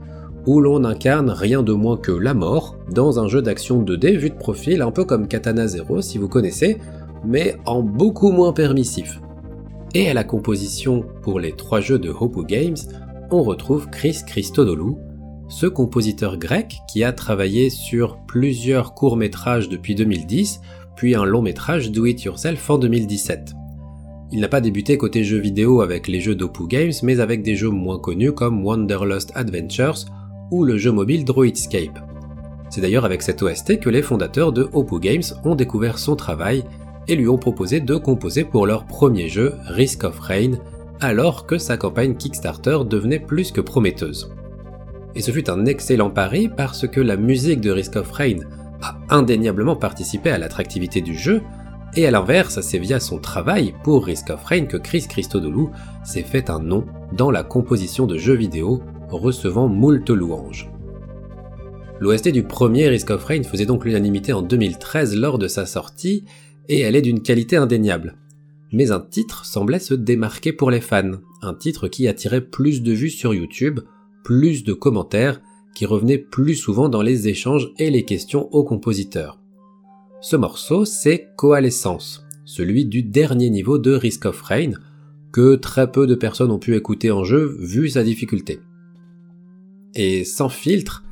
où 0.47 0.61
l'on 0.61 0.85
incarne 0.85 1.29
rien 1.29 1.61
de 1.61 1.73
moins 1.73 1.97
que 1.97 2.11
la 2.11 2.33
mort 2.33 2.77
dans 2.89 3.19
un 3.19 3.27
jeu 3.27 3.41
d'action 3.41 3.83
2D 3.83 4.15
vu 4.15 4.29
de 4.29 4.35
profil 4.35 4.81
un 4.81 4.91
peu 4.91 5.03
comme 5.03 5.27
Katana 5.27 5.67
Zero 5.67 6.01
si 6.01 6.17
vous 6.17 6.29
connaissez, 6.29 6.77
mais 7.25 7.57
en 7.65 7.83
beaucoup 7.83 8.31
moins 8.31 8.53
permissif. 8.53 9.19
Et 9.93 10.09
à 10.09 10.13
la 10.13 10.23
composition 10.23 11.05
pour 11.21 11.41
les 11.41 11.51
trois 11.51 11.81
jeux 11.81 11.99
de 11.99 12.09
Hopu 12.09 12.45
Games, 12.45 12.77
on 13.29 13.43
retrouve 13.43 13.89
Chris 13.89 14.19
Christodoulou, 14.25 14.97
ce 15.49 15.65
compositeur 15.65 16.37
grec 16.37 16.77
qui 16.89 17.03
a 17.03 17.11
travaillé 17.11 17.69
sur 17.69 18.17
plusieurs 18.25 18.93
courts-métrages 18.93 19.67
depuis 19.67 19.95
2010, 19.95 20.61
puis 20.95 21.15
un 21.15 21.25
long 21.25 21.41
métrage 21.41 21.91
Do 21.91 22.05
It 22.05 22.23
Yourself 22.23 22.69
en 22.69 22.77
2017. 22.77 23.53
Il 24.31 24.39
n'a 24.39 24.47
pas 24.47 24.61
débuté 24.61 24.97
côté 24.97 25.23
jeux 25.23 25.39
vidéo 25.39 25.81
avec 25.81 26.07
les 26.07 26.21
jeux 26.21 26.35
d'Opu 26.35 26.67
Games, 26.67 26.93
mais 27.03 27.19
avec 27.19 27.43
des 27.43 27.55
jeux 27.55 27.69
moins 27.69 27.99
connus 27.99 28.33
comme 28.33 28.65
Wanderlust 28.65 29.31
Adventures 29.35 30.05
ou 30.51 30.63
le 30.63 30.77
jeu 30.77 30.91
mobile 30.91 31.25
Droidscape. 31.25 31.99
C'est 32.69 32.81
d'ailleurs 32.81 33.05
avec 33.05 33.21
cette 33.21 33.41
OST 33.41 33.79
que 33.79 33.89
les 33.89 34.01
fondateurs 34.01 34.51
de 34.51 34.69
Oppo 34.73 34.99
Games 34.99 35.23
ont 35.45 35.55
découvert 35.55 35.97
son 35.97 36.15
travail 36.15 36.63
et 37.07 37.15
lui 37.15 37.27
ont 37.29 37.37
proposé 37.37 37.79
de 37.79 37.95
composer 37.95 38.43
pour 38.43 38.67
leur 38.67 38.85
premier 38.85 39.29
jeu 39.29 39.53
Risk 39.67 40.03
of 40.03 40.19
Rain, 40.19 40.57
alors 40.99 41.45
que 41.45 41.57
sa 41.57 41.77
campagne 41.77 42.15
Kickstarter 42.15 42.79
devenait 42.85 43.19
plus 43.19 43.51
que 43.51 43.61
prometteuse. 43.61 44.31
Et 45.15 45.21
ce 45.21 45.31
fut 45.31 45.49
un 45.49 45.65
excellent 45.65 46.09
pari 46.09 46.49
parce 46.49 46.87
que 46.87 46.99
la 46.99 47.17
musique 47.17 47.61
de 47.61 47.71
Risk 47.71 47.95
of 47.95 48.11
Rain 48.11 48.39
a 48.81 48.97
indéniablement 49.09 49.75
participé 49.75 50.29
à 50.29 50.37
l'attractivité 50.37 51.01
du 51.01 51.17
jeu, 51.17 51.41
et 51.95 52.05
à 52.05 52.11
l'inverse, 52.11 52.59
c'est 52.61 52.77
via 52.77 52.99
son 52.99 53.17
travail 53.17 53.73
pour 53.83 54.05
Risk 54.05 54.29
of 54.29 54.43
Rain 54.43 54.65
que 54.65 54.77
Chris 54.77 55.05
Christodoulou 55.07 55.71
s'est 56.03 56.21
fait 56.21 56.49
un 56.49 56.59
nom 56.59 56.85
dans 57.13 57.31
la 57.31 57.43
composition 57.43 58.05
de 58.05 58.17
jeux 58.17 58.35
vidéo, 58.35 58.81
recevant 59.09 59.67
moult 59.67 60.09
louanges. 60.09 60.69
L'OST 61.99 62.29
du 62.29 62.43
premier 62.43 62.87
Risk 62.89 63.09
of 63.09 63.23
Rain 63.23 63.43
faisait 63.43 63.65
donc 63.65 63.85
l'unanimité 63.85 64.33
en 64.33 64.41
2013 64.41 65.15
lors 65.15 65.37
de 65.37 65.47
sa 65.47 65.65
sortie, 65.65 66.25
et 66.69 66.81
elle 66.81 66.95
est 66.95 67.01
d'une 67.01 67.21
qualité 67.21 67.55
indéniable 67.55 68.17
mais 68.71 68.91
un 68.91 68.99
titre 68.99 69.45
semblait 69.45 69.79
se 69.79 69.93
démarquer 69.93 70.53
pour 70.53 70.71
les 70.71 70.81
fans, 70.81 71.19
un 71.41 71.53
titre 71.53 71.87
qui 71.87 72.07
attirait 72.07 72.41
plus 72.41 72.81
de 72.81 72.91
vues 72.91 73.09
sur 73.09 73.33
YouTube, 73.33 73.79
plus 74.23 74.63
de 74.63 74.73
commentaires, 74.73 75.41
qui 75.75 75.85
revenait 75.85 76.17
plus 76.17 76.55
souvent 76.55 76.89
dans 76.89 77.01
les 77.01 77.27
échanges 77.27 77.71
et 77.77 77.89
les 77.89 78.03
questions 78.03 78.49
aux 78.53 78.63
compositeurs. 78.63 79.39
Ce 80.21 80.35
morceau, 80.35 80.85
c'est 80.85 81.29
Coalescence, 81.37 82.25
celui 82.45 82.85
du 82.85 83.03
dernier 83.03 83.49
niveau 83.49 83.77
de 83.77 83.91
Risk 83.91 84.25
of 84.25 84.41
Rain, 84.41 84.71
que 85.31 85.55
très 85.55 85.91
peu 85.91 86.07
de 86.07 86.15
personnes 86.15 86.51
ont 86.51 86.59
pu 86.59 86.75
écouter 86.75 87.11
en 87.11 87.23
jeu 87.23 87.55
vu 87.59 87.89
sa 87.89 88.03
difficulté. 88.03 88.59
Et 89.99 90.25
sans 90.25 90.47
filtre, 90.47 91.03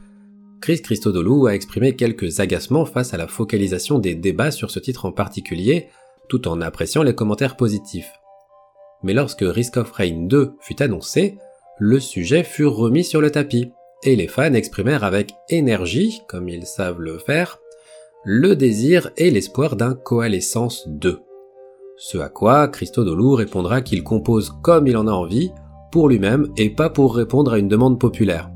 Chris 0.62 0.84
Christodoulou 0.84 1.48
a 1.48 1.56
exprimé 1.56 1.96
quelques 1.96 2.40
agacements 2.40 2.86
face 2.86 3.16
à 3.16 3.18
la 3.18 3.28
focalisation 3.28 3.98
des 3.98 4.14
débats 4.14 4.52
sur 4.52 4.70
ce 4.70 4.80
titre 4.80 5.06
en 5.06 5.12
particulier, 5.12 5.88
tout 6.30 6.48
en 6.48 6.62
appréciant 6.62 7.02
les 7.02 7.16
commentaires 7.16 7.58
positifs. 7.58 8.12
Mais 9.02 9.14
lorsque 9.14 9.44
Risk 9.44 9.78
of 9.78 9.92
Rain 9.92 10.28
2 10.28 10.54
fut 10.62 10.84
annoncé, 10.84 11.40
le 11.80 12.00
sujet 12.00 12.44
fut 12.44 12.68
remis 12.68 13.04
sur 13.04 13.22
le 13.22 13.32
tapis, 13.32 13.72
et 14.04 14.16
les 14.16 14.28
fans 14.28 14.54
exprimèrent 14.54 15.04
avec 15.04 15.34
énergie, 15.50 16.22
comme 16.28 16.48
ils 16.48 16.68
savent 16.68 17.02
le 17.02 17.18
faire, 17.18 17.58
le 18.24 18.56
désir 18.56 19.10
et 19.18 19.32
l'espoir 19.32 19.76
d'un 19.76 19.96
Coalescence 19.96 20.88
2. 20.88 21.22
Ce 21.98 22.20
à 22.20 22.30
quoi 22.30 22.68
Christodoulou 22.68 23.34
répondra 23.34 23.82
qu'il 23.82 24.04
compose 24.04 24.54
comme 24.62 24.86
il 24.86 24.96
en 24.96 25.08
a 25.08 25.12
envie, 25.12 25.52
pour 25.92 26.08
lui-même 26.08 26.52
et 26.56 26.70
pas 26.70 26.92
pour 26.92 27.16
répondre 27.16 27.54
à 27.54 27.58
une 27.58 27.68
demande 27.68 28.00
populaire. 28.00 28.52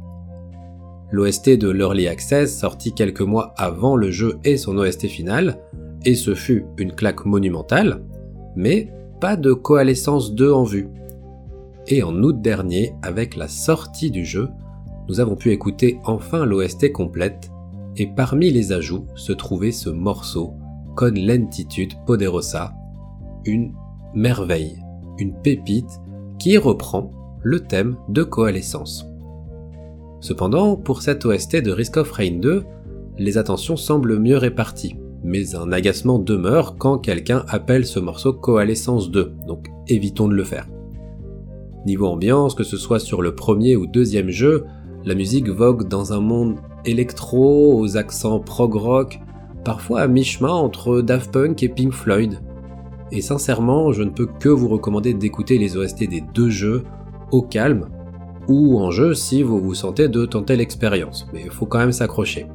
L'OST 1.11 1.57
de 1.57 1.69
l'Early 1.69 2.07
Access, 2.07 2.59
sorti 2.59 2.93
quelques 2.93 3.21
mois 3.21 3.53
avant 3.57 3.95
le 3.95 4.11
jeu 4.11 4.37
et 4.43 4.57
son 4.57 4.77
OST 4.77 5.07
final, 5.07 5.59
et 6.05 6.15
ce 6.15 6.35
fut 6.35 6.65
une 6.77 6.93
claque 6.93 7.25
monumentale, 7.25 8.03
mais 8.55 8.91
pas 9.19 9.35
de 9.35 9.53
Coalescence 9.53 10.33
2 10.35 10.51
en 10.51 10.63
vue. 10.63 10.87
Et 11.87 12.03
en 12.03 12.15
août 12.21 12.41
dernier, 12.41 12.93
avec 13.01 13.35
la 13.35 13.47
sortie 13.47 14.11
du 14.11 14.23
jeu, 14.23 14.49
nous 15.07 15.19
avons 15.19 15.35
pu 15.35 15.51
écouter 15.51 15.99
enfin 16.05 16.45
l'OST 16.45 16.91
complète, 16.91 17.49
et 17.97 18.05
parmi 18.05 18.51
les 18.51 18.71
ajouts 18.71 19.07
se 19.15 19.33
trouvait 19.33 19.71
ce 19.71 19.89
morceau, 19.89 20.53
Con 20.95 21.13
Lentitude 21.15 21.93
Poderosa, 22.05 22.73
une 23.45 23.73
merveille, 24.13 24.77
une 25.17 25.33
pépite 25.41 25.99
qui 26.37 26.57
reprend 26.57 27.11
le 27.41 27.61
thème 27.61 27.97
de 28.09 28.23
Coalescence. 28.23 29.08
Cependant, 30.21 30.75
pour 30.75 31.01
cette 31.01 31.25
OST 31.25 31.57
de 31.57 31.71
Risk 31.71 31.97
of 31.97 32.11
Rain 32.11 32.39
2, 32.39 32.63
les 33.17 33.37
attentions 33.37 33.77
semblent 33.77 34.19
mieux 34.19 34.37
réparties 34.37 34.95
mais 35.23 35.55
un 35.55 35.71
agacement 35.71 36.19
demeure 36.19 36.77
quand 36.77 36.97
quelqu'un 36.97 37.43
appelle 37.47 37.85
ce 37.85 37.99
morceau 37.99 38.33
Coalescence 38.33 39.11
2, 39.11 39.33
donc 39.47 39.67
évitons 39.87 40.27
de 40.27 40.33
le 40.33 40.43
faire. 40.43 40.67
Niveau 41.85 42.07
ambiance, 42.07 42.55
que 42.55 42.63
ce 42.63 42.77
soit 42.77 42.99
sur 42.99 43.21
le 43.21 43.35
premier 43.35 43.75
ou 43.75 43.87
deuxième 43.87 44.29
jeu, 44.29 44.65
la 45.05 45.15
musique 45.15 45.49
vogue 45.49 45.87
dans 45.87 46.13
un 46.13 46.19
monde 46.19 46.57
électro 46.85 47.79
aux 47.79 47.97
accents 47.97 48.39
prog 48.39 48.75
rock, 48.75 49.19
parfois 49.63 50.01
à 50.01 50.07
mi-chemin 50.07 50.51
entre 50.51 51.01
Daft 51.01 51.31
Punk 51.31 51.63
et 51.63 51.69
Pink 51.69 51.93
Floyd. 51.93 52.39
Et 53.11 53.21
sincèrement, 53.21 53.91
je 53.91 54.03
ne 54.03 54.11
peux 54.11 54.27
que 54.27 54.49
vous 54.49 54.67
recommander 54.67 55.13
d'écouter 55.13 55.57
les 55.57 55.77
OST 55.77 56.07
des 56.07 56.23
deux 56.33 56.49
jeux 56.49 56.83
au 57.31 57.41
calme 57.41 57.87
ou 58.49 58.79
en 58.79 58.91
jeu 58.91 59.13
si 59.13 59.43
vous 59.43 59.61
vous 59.61 59.75
sentez 59.75 60.09
de 60.09 60.25
tenter 60.25 60.55
l'expérience, 60.55 61.27
mais 61.31 61.47
faut 61.49 61.65
quand 61.65 61.77
même 61.77 61.91
s'accrocher. 61.91 62.47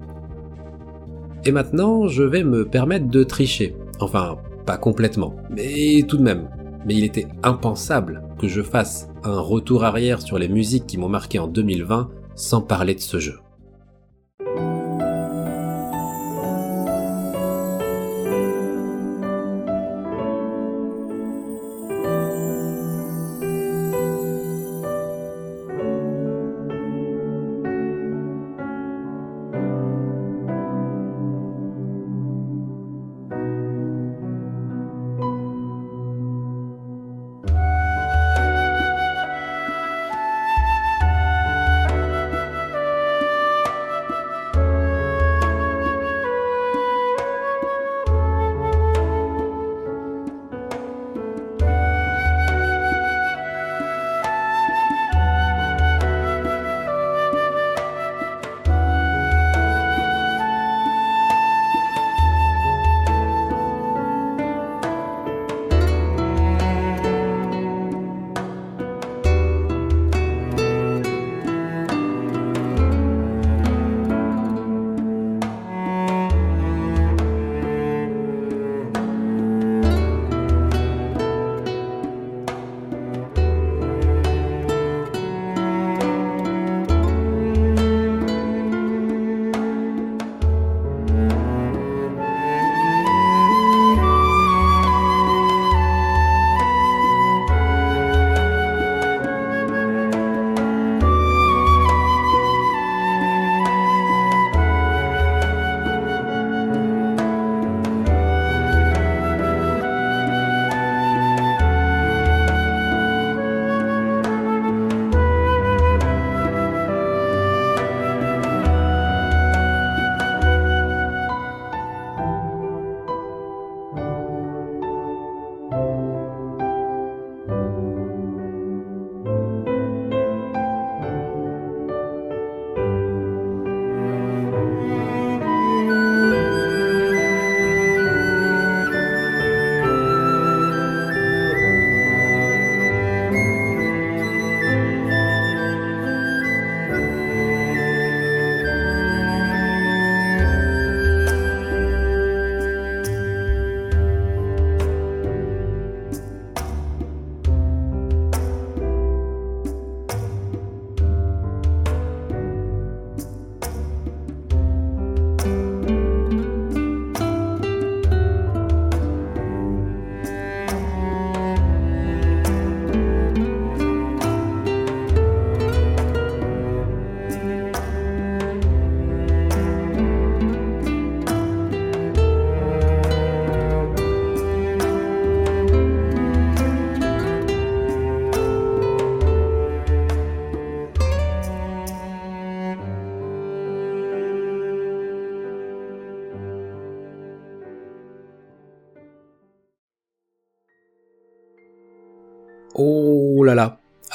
Et 1.44 1.52
maintenant, 1.52 2.08
je 2.08 2.22
vais 2.22 2.42
me 2.42 2.66
permettre 2.66 3.08
de 3.08 3.22
tricher. 3.22 3.76
Enfin, 4.00 4.38
pas 4.66 4.76
complètement, 4.76 5.36
mais 5.50 6.04
tout 6.08 6.16
de 6.16 6.22
même. 6.22 6.48
Mais 6.86 6.94
il 6.94 7.04
était 7.04 7.28
impensable 7.42 8.22
que 8.38 8.48
je 8.48 8.62
fasse 8.62 9.08
un 9.22 9.38
retour 9.40 9.84
arrière 9.84 10.20
sur 10.20 10.38
les 10.38 10.48
musiques 10.48 10.86
qui 10.86 10.98
m'ont 10.98 11.08
marqué 11.08 11.38
en 11.38 11.46
2020 11.46 12.10
sans 12.34 12.60
parler 12.60 12.94
de 12.94 13.00
ce 13.00 13.18
jeu. 13.18 13.43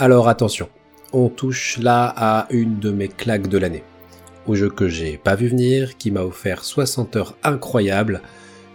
Alors 0.01 0.29
attention, 0.29 0.69
on 1.11 1.27
touche 1.27 1.77
là 1.77 2.13
à 2.15 2.47
une 2.51 2.79
de 2.79 2.89
mes 2.89 3.09
claques 3.09 3.49
de 3.49 3.57
l'année. 3.57 3.83
Au 4.47 4.55
jeu 4.55 4.69
que 4.69 4.87
j'ai 4.87 5.17
pas 5.17 5.35
vu 5.35 5.49
venir, 5.49 5.97
qui 5.97 6.09
m'a 6.09 6.21
offert 6.21 6.63
60 6.63 7.17
heures 7.17 7.35
incroyables, 7.43 8.21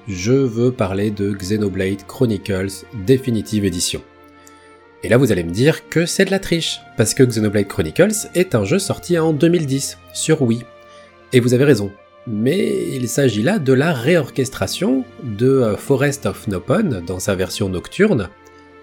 je 0.07 0.35
veux 0.35 0.71
parler 0.71 1.11
de 1.11 1.33
Xenoblade 1.33 2.07
Chronicles 2.07 2.85
Definitive 3.07 3.65
Edition. 3.65 4.03
Et 5.03 5.09
là 5.09 5.17
vous 5.17 5.33
allez 5.33 5.45
me 5.45 5.51
dire 5.51 5.89
que 5.89 6.05
c'est 6.05 6.27
de 6.27 6.31
la 6.31 6.41
triche, 6.41 6.83
parce 6.99 7.15
que 7.15 7.23
Xenoblade 7.23 7.69
Chronicles 7.69 8.29
est 8.35 8.55
un 8.55 8.67
jeu 8.67 8.79
sorti 8.79 9.19
en 9.19 9.33
2010 9.33 9.97
sur 10.13 10.43
Wii. 10.43 10.65
Et 11.33 11.41
vous 11.41 11.55
avez 11.55 11.65
raison, 11.65 11.91
mais 12.27 12.87
il 12.93 13.09
s'agit 13.09 13.43
là 13.43 13.59
de 13.59 13.73
la 13.73 13.95
réorchestration 13.95 15.07
de 15.23 15.49
euh, 15.49 15.77
Forest 15.79 16.27
of 16.27 16.47
Nopon 16.49 17.03
dans 17.07 17.19
sa 17.19 17.35
version 17.35 17.71
nocturne, 17.71 18.29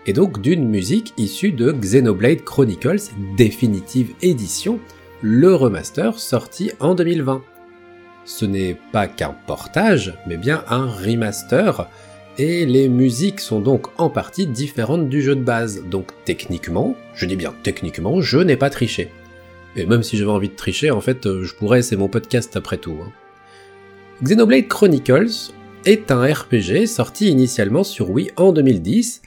et 0.06 0.14
donc 0.14 0.42
d'une 0.42 0.68
musique 0.68 1.14
issue 1.18 1.52
de 1.52 1.72
Xenoblade 1.72 2.44
Chronicles 2.44 3.12
Definitive 3.38 4.14
Edition, 4.22 4.80
le 5.22 5.54
remaster 5.54 6.18
sorti 6.20 6.72
en 6.80 6.96
2020. 6.96 7.44
Ce 8.26 8.46
n'est 8.46 8.78
pas 8.92 9.08
qu'un 9.08 9.36
portage, 9.46 10.18
mais 10.28 10.38
bien 10.38 10.64
un 10.68 10.88
remaster, 10.88 11.88
et 12.38 12.66
les 12.66 12.88
musiques 12.90 13.40
sont 13.40 13.60
donc 13.60 13.88
en 14.00 14.10
partie 14.10 14.48
différentes 14.48 15.10
du 15.10 15.22
jeu 15.22 15.36
de 15.36 15.44
base, 15.44 15.84
donc 15.84 16.12
techniquement, 16.26 16.96
je 17.14 17.26
dis 17.26 17.36
bien 17.36 17.54
techniquement, 17.62 18.22
je 18.22 18.40
n'ai 18.40 18.58
pas 18.58 18.70
triché. 18.70 19.10
Et 19.76 19.86
même 19.86 20.04
si 20.04 20.18
j'avais 20.18 20.32
envie 20.32 20.50
de 20.50 20.56
tricher, 20.56 20.92
en 20.92 21.02
fait, 21.02 21.24
je 21.24 21.54
pourrais, 21.54 21.82
c'est 21.82 21.96
mon 21.96 22.08
podcast 22.08 22.56
après 22.58 22.78
tout. 22.78 22.98
Hein. 23.04 23.12
Xenoblade 24.24 24.68
Chronicles 24.68 25.52
est 25.86 26.12
un 26.12 26.22
RPG 26.22 26.86
sorti 26.88 27.30
initialement 27.30 27.84
sur 27.84 28.10
Wii 28.10 28.32
en 28.38 28.52
2010 28.52 29.22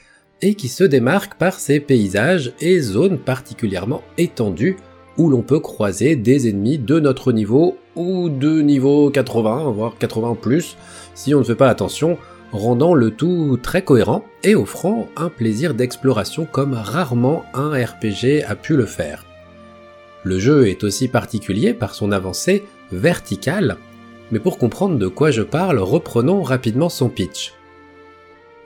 et 0.45 0.53
qui 0.53 0.67
se 0.67 0.83
démarque 0.83 1.35
par 1.35 1.59
ses 1.59 1.79
paysages 1.79 2.53
et 2.61 2.79
zones 2.79 3.17
particulièrement 3.17 4.03
étendues 4.19 4.77
où 5.17 5.27
l'on 5.29 5.41
peut 5.41 5.59
croiser 5.59 6.15
des 6.15 6.47
ennemis 6.47 6.77
de 6.77 6.99
notre 6.99 7.31
niveau 7.31 7.77
ou 7.95 8.29
de 8.29 8.61
niveau 8.61 9.09
80, 9.09 9.71
voire 9.71 9.97
80 9.97 10.37
plus, 10.39 10.77
si 11.15 11.33
on 11.33 11.39
ne 11.39 11.43
fait 11.43 11.55
pas 11.55 11.69
attention, 11.69 12.19
rendant 12.51 12.93
le 12.93 13.09
tout 13.09 13.57
très 13.59 13.81
cohérent 13.81 14.23
et 14.43 14.53
offrant 14.53 15.07
un 15.17 15.29
plaisir 15.29 15.73
d'exploration 15.73 16.45
comme 16.45 16.73
rarement 16.73 17.43
un 17.55 17.71
RPG 17.71 18.43
a 18.47 18.55
pu 18.55 18.75
le 18.75 18.85
faire. 18.85 19.25
Le 20.23 20.37
jeu 20.37 20.67
est 20.67 20.83
aussi 20.83 21.07
particulier 21.07 21.73
par 21.73 21.95
son 21.95 22.11
avancée 22.11 22.63
verticale 22.91 23.77
mais 24.31 24.39
pour 24.39 24.57
comprendre 24.57 24.97
de 24.97 25.07
quoi 25.07 25.31
je 25.31 25.41
parle, 25.41 25.79
reprenons 25.79 26.41
rapidement 26.41 26.89
son 26.89 27.09
pitch. 27.09 27.53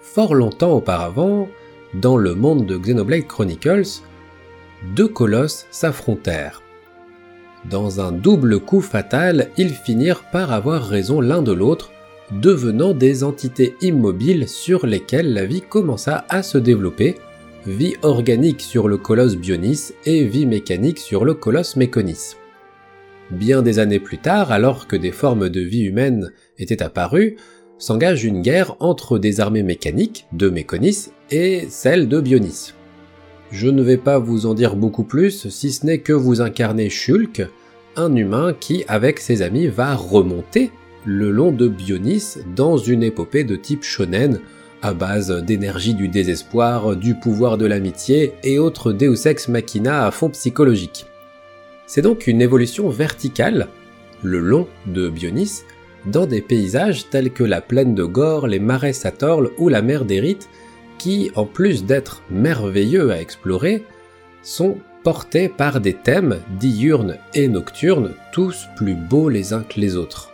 Fort 0.01 0.33
longtemps 0.33 0.71
auparavant, 0.71 1.49
dans 1.93 2.17
le 2.17 2.35
monde 2.35 2.65
de 2.65 2.77
Xenoblade 2.77 3.27
Chronicles, 3.27 4.01
deux 4.95 5.07
colosses 5.07 5.65
s'affrontèrent. 5.71 6.61
Dans 7.69 7.99
un 7.99 8.11
double 8.11 8.59
coup 8.59 8.81
fatal, 8.81 9.49
ils 9.57 9.73
finirent 9.73 10.23
par 10.31 10.53
avoir 10.53 10.87
raison 10.87 11.19
l'un 11.19 11.41
de 11.41 11.51
l'autre, 11.51 11.91
devenant 12.31 12.93
des 12.93 13.23
entités 13.23 13.75
immobiles 13.81 14.47
sur 14.47 14.85
lesquelles 14.85 15.33
la 15.33 15.45
vie 15.45 15.61
commença 15.61 16.25
à 16.29 16.43
se 16.43 16.57
développer, 16.57 17.15
vie 17.65 17.95
organique 18.03 18.61
sur 18.61 18.87
le 18.87 18.97
colosse 18.97 19.35
Bionis 19.35 19.91
et 20.05 20.23
vie 20.23 20.45
mécanique 20.45 20.99
sur 20.99 21.25
le 21.25 21.33
colosse 21.33 21.75
Mekonis. 21.75 22.35
Bien 23.31 23.61
des 23.61 23.79
années 23.79 23.99
plus 23.99 24.17
tard, 24.17 24.51
alors 24.51 24.87
que 24.87 24.95
des 24.95 25.11
formes 25.11 25.49
de 25.49 25.61
vie 25.61 25.83
humaine 25.83 26.31
étaient 26.57 26.81
apparues, 26.81 27.35
s'engage 27.77 28.23
une 28.23 28.41
guerre 28.41 28.75
entre 28.79 29.19
des 29.19 29.39
armées 29.39 29.63
mécaniques 29.63 30.27
de 30.31 30.49
Méconis 30.49 31.09
et 31.31 31.67
celles 31.69 32.07
de 32.07 32.19
Bionis. 32.19 32.73
Je 33.51 33.67
ne 33.67 33.81
vais 33.81 33.97
pas 33.97 34.19
vous 34.19 34.45
en 34.45 34.53
dire 34.53 34.75
beaucoup 34.75 35.03
plus, 35.03 35.49
si 35.49 35.71
ce 35.71 35.85
n'est 35.85 35.99
que 35.99 36.13
vous 36.13 36.41
incarnez 36.41 36.89
Shulk, 36.89 37.47
un 37.95 38.15
humain 38.15 38.55
qui, 38.59 38.83
avec 38.87 39.19
ses 39.19 39.41
amis, 39.41 39.67
va 39.67 39.95
remonter 39.95 40.71
le 41.05 41.31
long 41.31 41.51
de 41.51 41.67
Bionis 41.67 42.35
dans 42.55 42.77
une 42.77 43.03
épopée 43.03 43.43
de 43.43 43.55
type 43.55 43.83
shonen, 43.83 44.39
à 44.81 44.93
base 44.93 45.43
d'énergie 45.43 45.93
du 45.93 46.07
désespoir, 46.07 46.95
du 46.95 47.15
pouvoir 47.15 47.57
de 47.57 47.65
l'amitié 47.65 48.33
et 48.43 48.59
autres 48.59 48.93
Deus 48.93 49.27
Ex 49.27 49.47
Machina 49.47 50.05
à 50.05 50.11
fond 50.11 50.29
psychologique. 50.29 51.05
C'est 51.87 52.01
donc 52.01 52.27
une 52.27 52.41
évolution 52.41 52.89
verticale, 52.89 53.67
le 54.21 54.39
long 54.39 54.67
de 54.85 55.09
Bionis, 55.09 55.63
dans 56.05 56.27
des 56.27 56.41
paysages 56.41 57.09
tels 57.09 57.31
que 57.31 57.43
la 57.43 57.61
plaine 57.61 57.95
de 57.95 58.03
Gore, 58.03 58.47
les 58.47 58.59
marais 58.59 58.93
Satorl 58.93 59.51
ou 59.57 59.69
la 59.69 59.81
mer 59.81 60.05
d'Érite, 60.05 60.47
qui, 60.99 61.31
en 61.35 61.45
plus 61.45 61.85
d'être 61.85 62.21
merveilleux 62.29 63.09
à 63.09 63.19
explorer, 63.19 63.83
sont 64.43 64.77
portés 65.03 65.49
par 65.49 65.79
des 65.81 65.93
thèmes 65.93 66.37
diurnes 66.59 67.17
et 67.33 67.47
nocturnes, 67.47 68.11
tous 68.31 68.67
plus 68.75 68.93
beaux 68.93 69.29
les 69.29 69.53
uns 69.53 69.63
que 69.63 69.79
les 69.79 69.95
autres. 69.95 70.31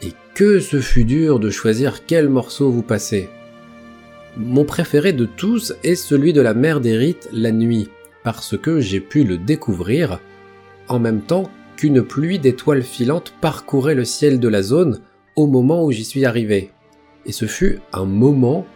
Et 0.00 0.12
que 0.34 0.60
ce 0.60 0.80
fut 0.80 1.04
dur 1.04 1.38
de 1.38 1.50
choisir 1.50 2.06
quel 2.06 2.30
morceau 2.30 2.70
vous 2.70 2.82
passez. 2.82 3.28
Mon 4.36 4.64
préféré 4.64 5.12
de 5.12 5.26
tous 5.26 5.74
est 5.82 5.96
celui 5.96 6.32
de 6.32 6.40
la 6.40 6.54
mer 6.54 6.80
d'Érite 6.80 7.28
la 7.32 7.50
nuit, 7.50 7.90
parce 8.22 8.56
que 8.56 8.80
j'ai 8.80 9.00
pu 9.00 9.24
le 9.24 9.36
découvrir 9.36 10.20
en 10.88 10.98
même 10.98 11.20
temps 11.20 11.50
qu'une 11.76 12.02
pluie 12.02 12.38
d'étoiles 12.38 12.82
filantes 12.82 13.34
parcourait 13.40 13.94
le 13.94 14.04
ciel 14.04 14.40
de 14.40 14.48
la 14.48 14.62
zone 14.62 15.00
au 15.36 15.46
moment 15.46 15.84
où 15.84 15.92
j'y 15.92 16.04
suis 16.04 16.24
arrivé. 16.24 16.70
Et 17.26 17.32
ce 17.32 17.46
fut 17.46 17.80
un 17.92 18.04
moment, 18.04 18.66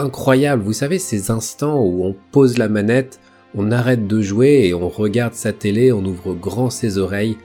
incroyable, 0.00 0.62
vous 0.62 0.72
savez, 0.72 0.98
ces 0.98 1.30
instants 1.30 1.82
où 1.82 2.04
on 2.04 2.14
pose 2.32 2.58
la 2.58 2.68
manette, 2.68 3.20
on 3.54 3.70
arrête 3.70 4.06
de 4.06 4.20
jouer 4.20 4.66
et 4.66 4.74
on 4.74 4.88
regarde 4.88 5.34
sa 5.34 5.52
télé, 5.52 5.92
on 5.92 6.04
ouvre 6.04 6.34
grand 6.34 6.70
ses 6.70 6.98
oreilles 6.98 7.36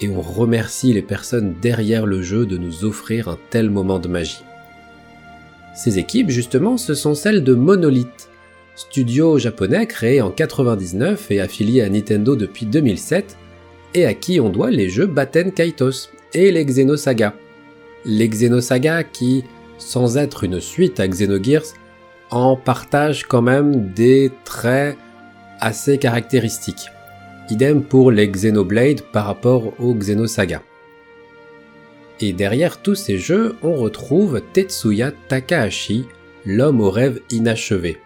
et 0.00 0.08
on 0.08 0.20
remercie 0.20 0.92
les 0.92 1.02
personnes 1.02 1.54
derrière 1.60 2.06
le 2.06 2.22
jeu 2.22 2.46
de 2.46 2.58
nous 2.58 2.84
offrir 2.84 3.28
un 3.28 3.38
tel 3.50 3.70
moment 3.70 3.98
de 3.98 4.08
magie. 4.08 4.44
Ces 5.74 5.98
équipes, 5.98 6.30
justement, 6.30 6.76
ce 6.76 6.94
sont 6.94 7.14
celles 7.14 7.44
de 7.44 7.54
Monolith, 7.54 8.28
studio 8.74 9.38
japonais 9.38 9.86
créé 9.86 10.20
en 10.20 10.30
99 10.30 11.30
et 11.30 11.40
affilié 11.40 11.82
à 11.82 11.88
Nintendo 11.88 12.36
depuis 12.36 12.66
2007, 12.66 13.36
et 13.94 14.04
à 14.04 14.14
qui 14.14 14.40
on 14.40 14.50
doit 14.50 14.70
les 14.70 14.88
jeux 14.90 15.06
Batten 15.06 15.52
Kaitos 15.52 16.10
et 16.34 16.50
les 16.50 16.64
Xenosaga. 16.64 17.34
Les 18.04 18.28
Xenosaga 18.28 19.04
qui, 19.04 19.44
sans 19.78 20.18
être 20.18 20.44
une 20.44 20.60
suite 20.60 21.00
à 21.00 21.08
Xenogears, 21.08 21.74
en 22.30 22.56
partagent 22.56 23.24
quand 23.24 23.42
même 23.42 23.92
des 23.92 24.30
traits 24.44 24.96
assez 25.60 25.98
caractéristiques. 25.98 26.90
Idem 27.50 27.82
pour 27.82 28.10
les 28.10 28.28
Xenoblade 28.28 29.02
par 29.02 29.26
rapport 29.26 29.72
aux 29.80 29.94
Xenosaga. 29.94 30.62
Et 32.20 32.32
derrière 32.32 32.82
tous 32.82 32.94
ces 32.94 33.18
jeux, 33.18 33.56
on 33.62 33.74
retrouve 33.74 34.40
Tetsuya 34.52 35.12
Takahashi, 35.28 36.06
l'homme 36.44 36.80
aux 36.80 36.90
rêves 36.90 37.20
inachevés 37.30 37.98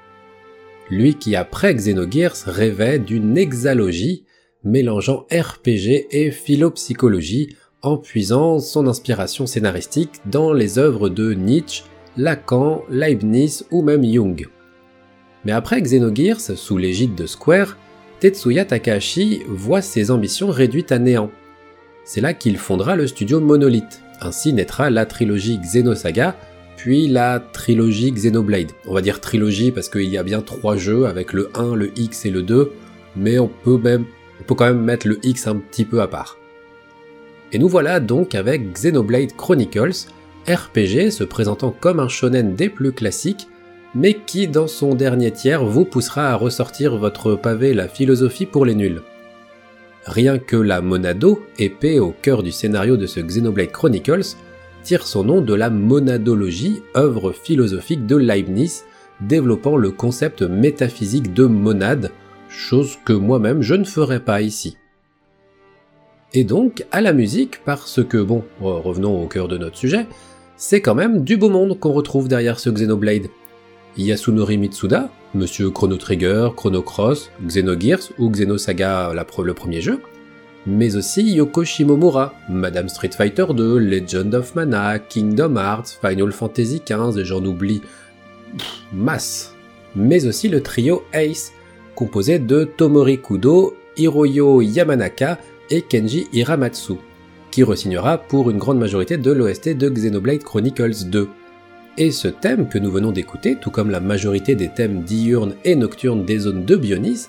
lui 0.90 1.14
qui 1.14 1.36
après 1.36 1.74
Xenogears 1.74 2.36
rêvait 2.46 2.98
d'une 2.98 3.38
exalogie 3.38 4.24
mélangeant 4.64 5.26
RPG 5.32 6.08
et 6.10 6.30
philopsychologie 6.30 7.56
en 7.82 7.96
puisant 7.96 8.58
son 8.58 8.86
inspiration 8.86 9.46
scénaristique 9.46 10.20
dans 10.26 10.52
les 10.52 10.78
œuvres 10.78 11.08
de 11.08 11.32
Nietzsche, 11.32 11.84
Lacan, 12.16 12.82
Leibniz 12.90 13.64
ou 13.70 13.82
même 13.82 14.04
Jung. 14.04 14.48
Mais 15.44 15.52
après 15.52 15.80
Xenogears, 15.80 16.40
sous 16.40 16.76
l'égide 16.76 17.14
de 17.14 17.26
Square, 17.26 17.76
Tetsuya 18.20 18.64
Takahashi 18.64 19.42
voit 19.48 19.80
ses 19.80 20.10
ambitions 20.10 20.50
réduites 20.50 20.92
à 20.92 20.98
néant. 20.98 21.30
C'est 22.04 22.20
là 22.20 22.34
qu'il 22.34 22.58
fondera 22.58 22.96
le 22.96 23.06
studio 23.06 23.40
Monolith. 23.40 24.02
Ainsi 24.20 24.52
naîtra 24.52 24.90
la 24.90 25.06
trilogie 25.06 25.58
Xenosaga, 25.58 26.36
puis 26.76 27.08
la 27.08 27.40
trilogie 27.40 28.12
Xenoblade. 28.12 28.72
On 28.86 28.94
va 28.94 29.00
dire 29.00 29.20
trilogie 29.20 29.70
parce 29.70 29.88
qu'il 29.88 30.08
y 30.08 30.18
a 30.18 30.22
bien 30.22 30.42
trois 30.42 30.76
jeux 30.76 31.06
avec 31.06 31.32
le 31.32 31.50
1, 31.54 31.74
le 31.74 31.90
X 31.98 32.26
et 32.26 32.30
le 32.30 32.42
2, 32.42 32.72
mais 33.16 33.38
on 33.38 33.48
peut 33.48 33.78
même, 33.78 34.04
on 34.40 34.44
peut 34.44 34.54
quand 34.54 34.66
même 34.66 34.82
mettre 34.82 35.08
le 35.08 35.18
X 35.22 35.46
un 35.46 35.56
petit 35.56 35.84
peu 35.84 36.02
à 36.02 36.08
part. 36.08 36.36
Et 37.52 37.58
nous 37.58 37.68
voilà 37.68 38.00
donc 38.00 38.34
avec 38.34 38.72
Xenoblade 38.72 39.34
Chronicles, 39.36 40.06
RPG 40.54 41.10
se 41.10 41.24
présentant 41.24 41.70
comme 41.70 42.00
un 42.00 42.08
shonen 42.08 42.54
des 42.54 42.68
plus 42.68 42.92
classiques, 42.92 43.48
mais 43.94 44.14
qui 44.14 44.48
dans 44.48 44.66
son 44.66 44.94
dernier 44.94 45.30
tiers 45.30 45.64
vous 45.64 45.84
poussera 45.84 46.30
à 46.30 46.34
ressortir 46.34 46.96
votre 46.96 47.34
pavé 47.34 47.74
la 47.74 47.88
philosophie 47.88 48.46
pour 48.46 48.64
les 48.64 48.74
nuls. 48.74 49.02
Rien 50.06 50.38
que 50.38 50.56
la 50.56 50.80
Monado, 50.80 51.44
épée 51.58 52.00
au 52.00 52.10
cœur 52.10 52.42
du 52.42 52.52
scénario 52.52 52.96
de 52.96 53.06
ce 53.06 53.20
Xenoblade 53.20 53.70
Chronicles, 53.70 54.36
tire 54.82 55.06
son 55.06 55.24
nom 55.24 55.40
de 55.40 55.54
la 55.54 55.70
monadologie, 55.70 56.82
œuvre 56.96 57.32
philosophique 57.32 58.06
de 58.06 58.16
Leibniz, 58.16 58.84
développant 59.20 59.76
le 59.76 59.90
concept 59.90 60.42
métaphysique 60.42 61.34
de 61.34 61.44
monade, 61.44 62.10
chose 62.48 62.98
que 63.04 63.12
moi-même 63.12 63.62
je 63.62 63.74
ne 63.74 63.84
ferai 63.84 64.20
pas 64.20 64.40
ici. 64.40 64.76
Et 66.32 66.44
donc 66.44 66.84
à 66.92 67.00
la 67.00 67.12
musique, 67.12 67.62
parce 67.64 68.02
que 68.04 68.18
bon, 68.18 68.44
revenons 68.60 69.22
au 69.22 69.26
cœur 69.26 69.48
de 69.48 69.58
notre 69.58 69.76
sujet, 69.76 70.06
c'est 70.60 70.82
quand 70.82 70.94
même 70.94 71.24
du 71.24 71.38
beau 71.38 71.48
monde 71.48 71.80
qu'on 71.80 71.90
retrouve 71.92 72.28
derrière 72.28 72.60
ce 72.60 72.68
Xenoblade. 72.68 73.28
Yasunori 73.96 74.58
Mitsuda, 74.58 75.08
Monsieur 75.34 75.70
Chrono 75.70 75.96
Trigger, 75.96 76.50
Chrono 76.54 76.82
Cross, 76.82 77.30
Xenogears 77.42 78.12
ou 78.18 78.28
Xenosaga 78.28 79.10
le 79.14 79.54
premier 79.54 79.80
jeu, 79.80 80.00
mais 80.66 80.96
aussi 80.96 81.32
Yoko 81.32 81.64
Shimomura, 81.64 82.34
Madame 82.50 82.90
Street 82.90 83.12
Fighter 83.16 83.46
2, 83.56 83.78
Legend 83.78 84.34
of 84.34 84.54
Mana, 84.54 84.98
Kingdom 84.98 85.56
Hearts, 85.56 85.98
Final 86.06 86.30
Fantasy 86.30 86.82
XV 86.86 87.18
et 87.18 87.24
j'en 87.24 87.42
oublie 87.42 87.80
masse. 88.92 89.54
Mais 89.96 90.26
aussi 90.26 90.50
le 90.50 90.62
trio 90.62 91.04
Ace, 91.14 91.54
composé 91.94 92.38
de 92.38 92.64
Tomori 92.64 93.18
Kudo, 93.18 93.74
Hiroyo 93.96 94.60
Yamanaka 94.60 95.38
et 95.70 95.80
Kenji 95.80 96.28
Hiramatsu, 96.34 96.98
qui 97.50 97.62
resignera 97.62 98.18
pour 98.18 98.50
une 98.50 98.58
grande 98.58 98.78
majorité 98.78 99.16
de 99.16 99.30
l'OST 99.30 99.76
de 99.76 99.88
Xenoblade 99.88 100.42
Chronicles 100.42 101.06
2. 101.06 101.28
Et 101.98 102.10
ce 102.10 102.28
thème 102.28 102.68
que 102.68 102.78
nous 102.78 102.90
venons 102.90 103.12
d'écouter, 103.12 103.56
tout 103.60 103.70
comme 103.70 103.90
la 103.90 104.00
majorité 104.00 104.54
des 104.54 104.68
thèmes 104.68 105.02
diurnes 105.02 105.54
et 105.64 105.74
nocturnes 105.74 106.24
des 106.24 106.38
zones 106.38 106.64
de 106.64 106.76
Bionis, 106.76 107.26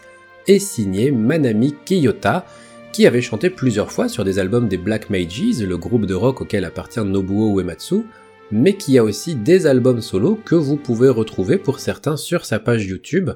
est 0.47 0.59
signé 0.59 1.11
Manami 1.11 1.75
Kiyota, 1.85 2.45
qui 2.91 3.07
avait 3.07 3.21
chanté 3.21 3.49
plusieurs 3.49 3.91
fois 3.91 4.09
sur 4.09 4.23
des 4.23 4.39
albums 4.39 4.67
des 4.67 4.77
Black 4.77 5.09
Mages, 5.09 5.61
le 5.61 5.77
groupe 5.77 6.05
de 6.05 6.13
rock 6.13 6.41
auquel 6.41 6.65
appartient 6.65 7.03
Nobuo 7.03 7.59
Uematsu, 7.59 8.03
mais 8.51 8.73
qui 8.73 8.97
a 8.97 9.03
aussi 9.03 9.35
des 9.35 9.65
albums 9.65 10.01
solo 10.01 10.39
que 10.43 10.55
vous 10.55 10.75
pouvez 10.75 11.09
retrouver 11.09 11.57
pour 11.57 11.79
certains 11.79 12.17
sur 12.17 12.45
sa 12.45 12.59
page 12.59 12.85
YouTube, 12.85 13.31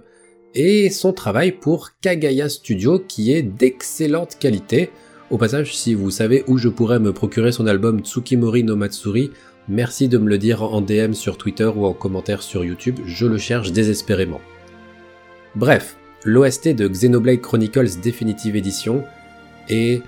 et 0.54 0.90
son 0.90 1.14
travail 1.14 1.52
pour 1.52 1.92
Kagaya 2.02 2.50
Studio 2.50 3.00
qui 3.00 3.34
est 3.34 3.44
d'excellente 3.44 4.38
qualité. 4.40 4.90
Au 5.32 5.40
passage, 5.40 5.76
si 5.76 5.96
vous 5.96 6.12
savez 6.12 6.44
où 6.46 6.60
je 6.60 6.70
pourrais 6.70 7.00
me 7.00 7.12
procurer 7.12 7.52
son 7.52 7.66
album 7.66 8.02
Tsukimori 8.02 8.64
no 8.64 8.76
Matsuri, 8.76 9.32
merci 9.68 10.08
de 10.08 10.20
me 10.20 10.30
le 10.30 10.38
dire 10.38 10.62
en 10.62 10.82
DM 10.82 11.14
sur 11.14 11.40
Twitter 11.40 11.66
ou 11.76 11.86
en 11.86 11.94
commentaire 11.94 12.44
sur 12.44 12.64
YouTube, 12.64 13.00
je 13.08 13.26
le 13.26 13.40
cherche 13.40 13.72
désespérément. 13.72 14.40
Bref, 15.56 15.98
l'OST 16.26 16.76
de 16.76 16.88
Xenoblade 16.88 17.42
Chronicles 17.42 18.00
Definitive 18.04 18.56
Edition 18.56 19.04
et 19.68 20.04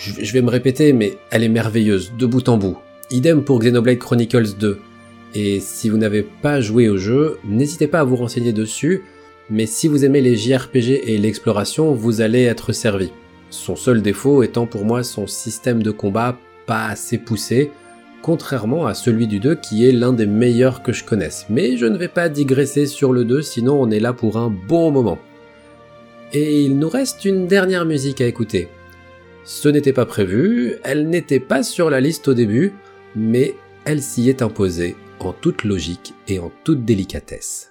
je 0.00 0.32
vais 0.32 0.42
me 0.42 0.50
répéter, 0.50 0.92
mais 0.92 1.16
elle 1.30 1.44
est 1.44 1.48
merveilleuse, 1.48 2.12
de 2.18 2.26
bout 2.26 2.48
en 2.48 2.58
bout. 2.58 2.78
Idem 3.12 3.44
pour 3.44 3.60
Xenoblade 3.60 3.98
Chronicles 3.98 4.56
2. 4.58 4.80
Et 5.36 5.60
si 5.60 5.88
vous 5.88 5.98
n'avez 5.98 6.22
pas 6.22 6.60
joué 6.60 6.88
au 6.88 6.96
jeu, 6.96 7.38
n'hésitez 7.44 7.86
pas 7.86 8.00
à 8.00 8.04
vous 8.04 8.16
renseigner 8.16 8.52
dessus, 8.52 9.02
mais 9.50 9.66
si 9.66 9.86
vous 9.86 10.04
aimez 10.04 10.20
les 10.20 10.34
JRPG 10.34 11.08
et 11.08 11.18
l'exploration, 11.18 11.92
vous 11.94 12.20
allez 12.20 12.42
être 12.42 12.72
servi. 12.72 13.12
Son 13.50 13.74
seul 13.74 14.00
défaut 14.00 14.42
étant 14.42 14.66
pour 14.66 14.84
moi 14.84 15.02
son 15.02 15.26
système 15.26 15.82
de 15.82 15.90
combat 15.90 16.38
pas 16.66 16.86
assez 16.86 17.18
poussé, 17.18 17.72
contrairement 18.22 18.86
à 18.86 18.94
celui 18.94 19.26
du 19.26 19.40
2 19.40 19.56
qui 19.56 19.88
est 19.88 19.92
l'un 19.92 20.12
des 20.12 20.26
meilleurs 20.26 20.82
que 20.82 20.92
je 20.92 21.04
connaisse. 21.04 21.46
Mais 21.50 21.76
je 21.76 21.86
ne 21.86 21.98
vais 21.98 22.08
pas 22.08 22.28
digresser 22.28 22.86
sur 22.86 23.12
le 23.12 23.24
2, 23.24 23.42
sinon 23.42 23.80
on 23.80 23.90
est 23.90 24.00
là 24.00 24.12
pour 24.12 24.36
un 24.36 24.50
bon 24.50 24.92
moment. 24.92 25.18
Et 26.32 26.62
il 26.62 26.78
nous 26.78 26.88
reste 26.88 27.24
une 27.24 27.48
dernière 27.48 27.84
musique 27.84 28.20
à 28.20 28.26
écouter. 28.26 28.68
Ce 29.44 29.68
n'était 29.68 29.92
pas 29.92 30.06
prévu, 30.06 30.76
elle 30.84 31.08
n'était 31.08 31.40
pas 31.40 31.64
sur 31.64 31.90
la 31.90 32.00
liste 32.00 32.28
au 32.28 32.34
début, 32.34 32.72
mais 33.16 33.56
elle 33.84 34.00
s'y 34.00 34.28
est 34.28 34.42
imposée 34.42 34.94
en 35.18 35.32
toute 35.32 35.64
logique 35.64 36.14
et 36.28 36.38
en 36.38 36.52
toute 36.62 36.84
délicatesse. 36.84 37.69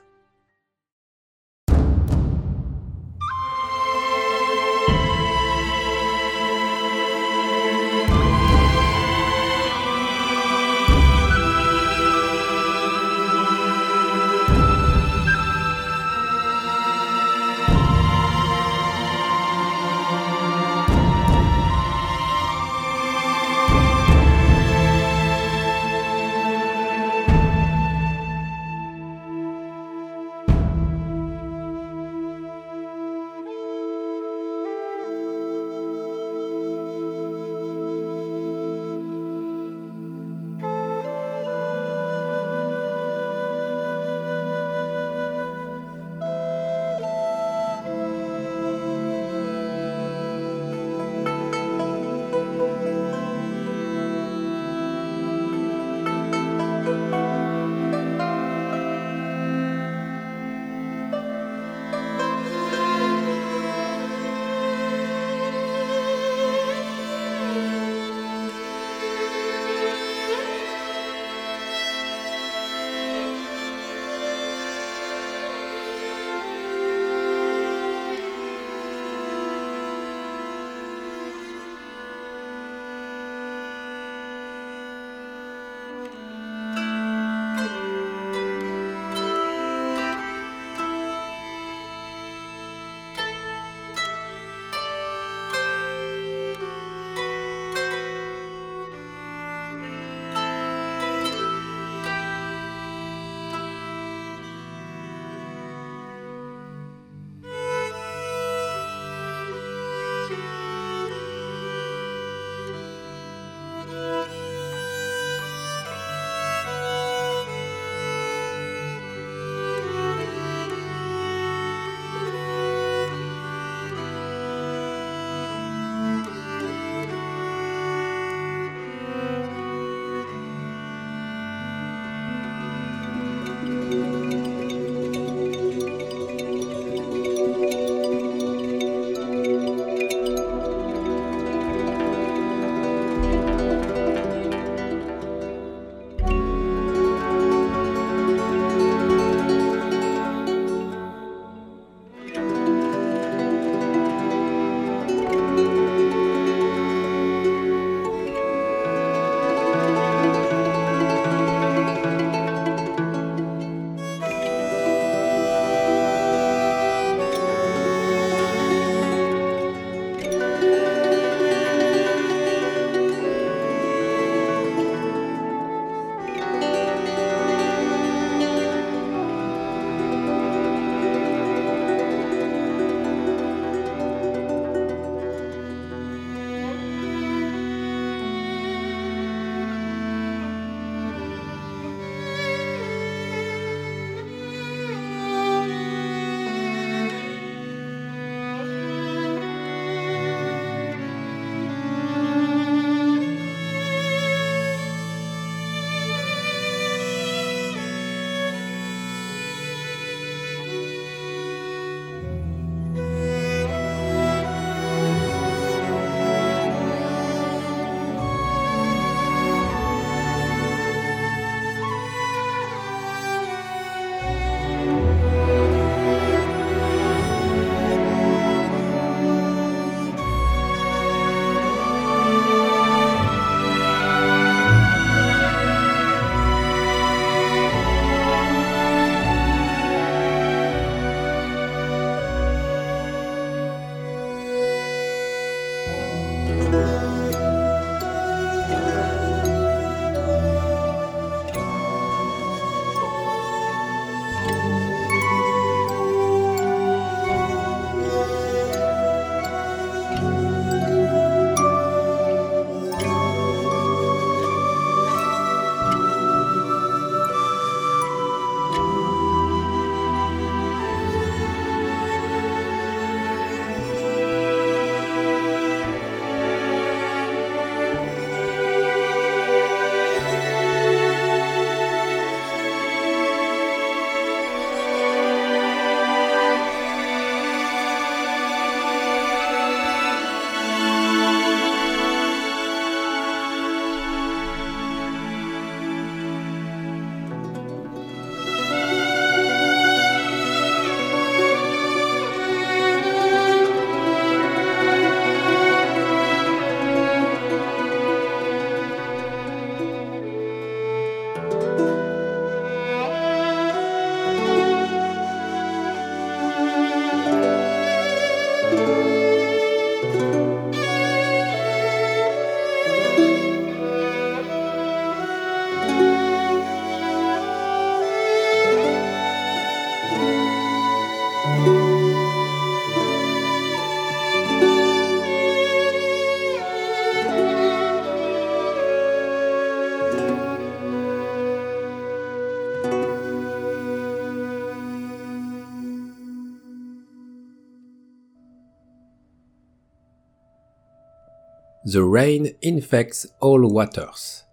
The 351.90 351.98
Rain 351.98 352.44
Infects 352.64 353.30
All 353.42 353.66
Waters, 353.66 354.46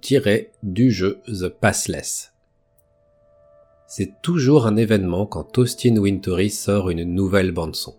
tiré 0.00 0.52
du 0.62 0.90
jeu 0.90 1.20
The 1.26 1.48
Passless. 1.48 2.32
C'est 3.86 4.22
toujours 4.22 4.66
un 4.66 4.76
événement 4.76 5.26
quand 5.26 5.58
Austin 5.58 5.98
Wintory 5.98 6.48
sort 6.48 6.88
une 6.88 7.04
nouvelle 7.04 7.52
bande-son. 7.52 7.96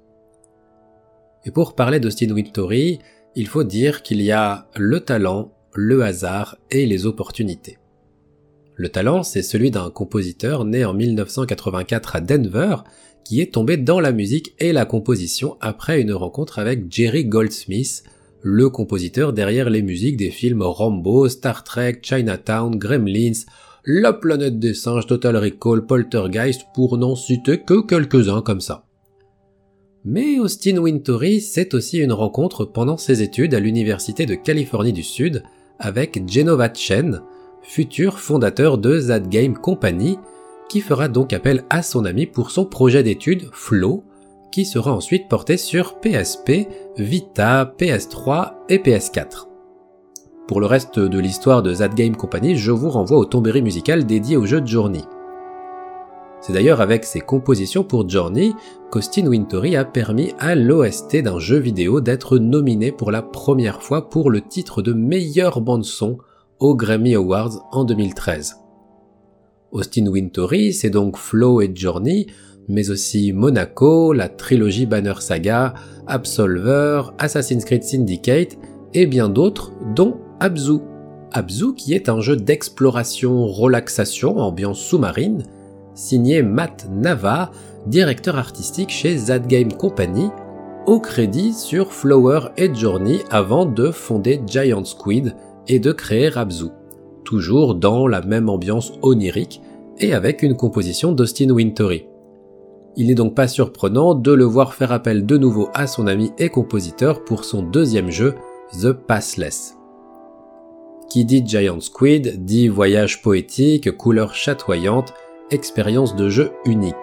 Et 1.43 1.51
pour 1.51 1.75
parler 1.75 1.99
d'Austin 1.99 2.31
Wintory, 2.31 2.97
il 3.35 3.47
faut 3.47 3.63
dire 3.63 4.01
qu'il 4.01 4.19
y 4.19 4.31
a 4.31 4.67
le 4.75 4.99
talent, 5.01 5.51
le 5.73 6.03
hasard 6.03 6.57
et 6.71 6.87
les 6.87 7.05
opportunités. 7.05 7.77
Le 8.73 8.89
talent, 8.89 9.21
c'est 9.21 9.43
celui 9.43 9.69
d'un 9.69 9.91
compositeur 9.91 10.65
né 10.65 10.85
en 10.85 10.95
1984 10.95 12.15
à 12.15 12.21
Denver, 12.21 12.77
qui 13.25 13.41
est 13.41 13.53
tombé 13.53 13.77
dans 13.77 13.99
la 13.99 14.11
musique 14.11 14.55
et 14.57 14.73
la 14.73 14.85
composition 14.85 15.55
après 15.61 16.01
une 16.01 16.13
rencontre 16.13 16.57
avec 16.57 16.91
Jerry 16.91 17.25
Goldsmith, 17.25 18.03
le 18.47 18.69
compositeur 18.69 19.33
derrière 19.33 19.71
les 19.71 19.81
musiques 19.81 20.17
des 20.17 20.29
films 20.29 20.61
Rambo, 20.61 21.27
Star 21.27 21.63
Trek, 21.63 22.01
Chinatown, 22.03 22.75
Gremlins, 22.75 23.43
La 23.85 24.13
planète 24.13 24.59
des 24.59 24.75
singes, 24.75 25.07
Total 25.07 25.35
Recall, 25.35 25.87
Poltergeist, 25.87 26.67
pour 26.75 26.99
n'en 26.99 27.15
citer 27.15 27.61
que 27.61 27.81
quelques-uns 27.81 28.43
comme 28.43 28.61
ça. 28.61 28.85
Mais 30.03 30.37
Austin 30.37 30.77
Wintory, 30.77 31.41
c'est 31.41 31.73
aussi 31.73 31.97
une 31.97 32.13
rencontre 32.13 32.65
pendant 32.65 32.97
ses 32.97 33.23
études 33.23 33.55
à 33.55 33.59
l'Université 33.59 34.27
de 34.27 34.35
Californie 34.35 34.93
du 34.93 35.01
Sud 35.01 35.41
avec 35.79 36.29
Genova 36.31 36.71
Chen, 36.71 37.23
futur 37.63 38.19
fondateur 38.19 38.77
de 38.77 39.01
That 39.07 39.21
Game 39.21 39.57
Company, 39.57 40.19
qui 40.69 40.81
fera 40.81 41.07
donc 41.07 41.33
appel 41.33 41.63
à 41.71 41.81
son 41.81 42.05
ami 42.05 42.27
pour 42.27 42.51
son 42.51 42.65
projet 42.65 43.01
d'étude 43.01 43.49
Flow, 43.53 44.03
sera 44.63 44.93
ensuite 44.93 45.27
porté 45.27 45.57
sur 45.57 45.99
PSP, 45.99 46.69
Vita, 46.97 47.73
PS3 47.77 48.53
et 48.69 48.77
PS4. 48.77 49.47
Pour 50.47 50.61
le 50.61 50.67
reste 50.67 50.99
de 50.99 51.19
l'histoire 51.19 51.63
de 51.63 51.73
That 51.73 51.89
Game 51.89 52.15
Company, 52.15 52.55
je 52.55 52.71
vous 52.71 52.89
renvoie 52.89 53.17
au 53.17 53.25
tomberie 53.25 53.63
musical 53.63 54.05
dédié 54.05 54.37
au 54.37 54.45
jeu 54.45 54.61
de 54.61 54.67
Journey. 54.67 55.01
C'est 56.39 56.53
d'ailleurs 56.53 56.81
avec 56.81 57.05
ses 57.05 57.21
compositions 57.21 57.83
pour 57.83 58.07
Journey 58.07 58.53
qu'Austin 58.91 59.25
Wintory 59.25 59.75
a 59.75 59.83
permis 59.83 60.33
à 60.37 60.53
l'OST 60.53 61.23
d'un 61.23 61.39
jeu 61.39 61.57
vidéo 61.57 62.01
d'être 62.01 62.37
nominé 62.37 62.91
pour 62.91 63.09
la 63.09 63.23
première 63.23 63.81
fois 63.81 64.09
pour 64.09 64.29
le 64.29 64.41
titre 64.41 64.83
de 64.83 64.93
meilleure 64.93 65.59
bande-son 65.59 66.19
aux 66.59 66.75
Grammy 66.75 67.15
Awards 67.15 67.67
en 67.71 67.83
2013. 67.83 68.57
Austin 69.71 70.05
Wintory, 70.05 70.71
c'est 70.71 70.91
donc 70.91 71.17
Flow 71.17 71.61
et 71.61 71.71
Journey, 71.73 72.27
mais 72.67 72.89
aussi 72.89 73.33
Monaco, 73.33 74.13
la 74.13 74.29
trilogie 74.29 74.85
Banner 74.85 75.15
Saga, 75.19 75.73
Absolver, 76.07 77.03
Assassin's 77.17 77.65
Creed 77.65 77.83
Syndicate 77.83 78.57
et 78.93 79.05
bien 79.05 79.29
d'autres, 79.29 79.71
dont 79.95 80.17
Abzu. 80.39 80.79
Abzu 81.31 81.73
qui 81.75 81.93
est 81.93 82.09
un 82.09 82.21
jeu 82.21 82.35
d'exploration 82.35 83.45
relaxation 83.45 84.37
ambiance 84.37 84.79
sous-marine, 84.79 85.43
signé 85.93 86.41
Matt 86.41 86.87
Nava, 86.91 87.51
directeur 87.87 88.37
artistique 88.37 88.89
chez 88.89 89.15
That 89.27 89.39
Game 89.39 89.73
Company, 89.73 90.29
au 90.85 90.99
crédit 90.99 91.53
sur 91.53 91.91
Flower 91.91 92.49
et 92.57 92.73
Journey 92.73 93.19
avant 93.31 93.65
de 93.65 93.91
fonder 93.91 94.41
Giant 94.45 94.85
Squid 94.85 95.35
et 95.67 95.79
de 95.79 95.91
créer 95.91 96.29
Abzu, 96.37 96.65
toujours 97.23 97.75
dans 97.75 98.07
la 98.07 98.21
même 98.21 98.49
ambiance 98.49 98.93
onirique 99.01 99.61
et 99.97 100.13
avec 100.13 100.43
une 100.43 100.55
composition 100.55 101.11
d'Austin 101.11 101.49
Wintory. 101.49 102.05
Il 102.97 103.07
n'est 103.07 103.15
donc 103.15 103.35
pas 103.35 103.47
surprenant 103.47 104.15
de 104.15 104.31
le 104.31 104.45
voir 104.45 104.73
faire 104.73 104.93
appel 104.93 105.25
de 105.25 105.37
nouveau 105.37 105.69
à 105.73 105.85
son 105.85 106.07
ami 106.07 106.31
et 106.37 106.49
compositeur 106.49 107.25
pour 107.25 107.43
son 107.43 107.61
deuxième 107.61 108.09
jeu, 108.09 108.35
The 108.81 108.93
Passless. 108.93 109.75
Qui 111.09 111.25
dit 111.25 111.43
Giant 111.45 111.81
Squid 111.81 112.45
dit 112.45 112.69
voyage 112.69 113.21
poétique, 113.21 113.95
couleurs 113.97 114.33
chatoyantes, 114.33 115.13
expérience 115.51 116.15
de 116.15 116.29
jeu 116.29 116.51
unique. 116.65 116.95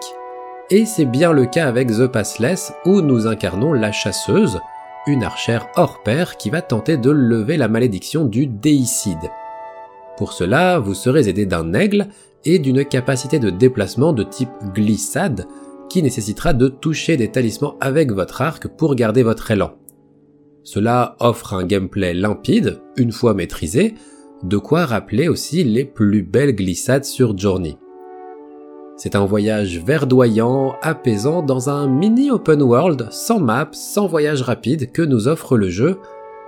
Et 0.71 0.85
c'est 0.85 1.05
bien 1.05 1.31
le 1.31 1.45
cas 1.45 1.67
avec 1.67 1.89
The 1.89 2.07
Passless 2.07 2.73
où 2.85 3.01
nous 3.01 3.27
incarnons 3.27 3.73
la 3.73 3.91
chasseuse, 3.91 4.59
une 5.05 5.23
archère 5.23 5.67
hors 5.75 6.01
pair 6.01 6.37
qui 6.37 6.49
va 6.49 6.61
tenter 6.61 6.97
de 6.97 7.11
lever 7.11 7.57
la 7.57 7.67
malédiction 7.67 8.25
du 8.25 8.47
déicide. 8.47 9.29
Pour 10.17 10.33
cela, 10.33 10.79
vous 10.79 10.95
serez 10.95 11.27
aidé 11.27 11.45
d'un 11.45 11.73
aigle 11.73 12.07
et 12.45 12.59
d'une 12.59 12.83
capacité 12.83 13.39
de 13.39 13.49
déplacement 13.49 14.13
de 14.13 14.23
type 14.23 14.49
glissade 14.73 15.45
qui 15.93 16.01
nécessitera 16.01 16.53
de 16.53 16.69
toucher 16.69 17.17
des 17.17 17.29
talismans 17.29 17.75
avec 17.79 18.11
votre 18.11 18.41
arc 18.41 18.67
pour 18.67 18.95
garder 18.95 19.21
votre 19.21 19.51
élan. 19.51 19.73
Cela 20.63 21.15
offre 21.19 21.53
un 21.53 21.65
gameplay 21.65 22.15
limpide, 22.15 22.79
une 22.97 23.11
fois 23.11 23.35
maîtrisé, 23.35 23.93
de 24.41 24.57
quoi 24.57 24.87
rappeler 24.87 25.27
aussi 25.27 25.63
les 25.63 25.85
plus 25.85 26.23
belles 26.23 26.55
glissades 26.55 27.05
sur 27.05 27.37
Journey. 27.37 27.77
C'est 28.97 29.15
un 29.15 29.25
voyage 29.25 29.83
verdoyant, 29.85 30.73
apaisant 30.81 31.43
dans 31.43 31.69
un 31.69 31.87
mini 31.87 32.31
open 32.31 32.63
world, 32.63 33.07
sans 33.11 33.39
map, 33.39 33.69
sans 33.71 34.07
voyage 34.07 34.41
rapide 34.41 34.91
que 34.91 35.03
nous 35.03 35.27
offre 35.27 35.57
le 35.57 35.69
jeu, 35.69 35.99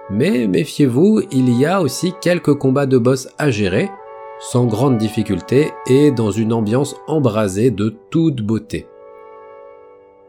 mais 0.10 0.48
méfiez-vous, 0.48 1.22
il 1.32 1.56
y 1.56 1.68
a 1.68 1.84
aussi 1.84 2.14
quelques 2.20 2.56
combats 2.56 2.88
de 2.88 2.98
boss 2.98 3.28
à 3.38 3.52
gérer, 3.52 3.92
sans 4.40 4.66
grande 4.66 4.98
difficulté 4.98 5.70
et 5.86 6.10
dans 6.10 6.32
une 6.32 6.52
ambiance 6.52 6.96
embrasée 7.06 7.70
de 7.70 7.96
toute 8.10 8.42
beauté. 8.42 8.88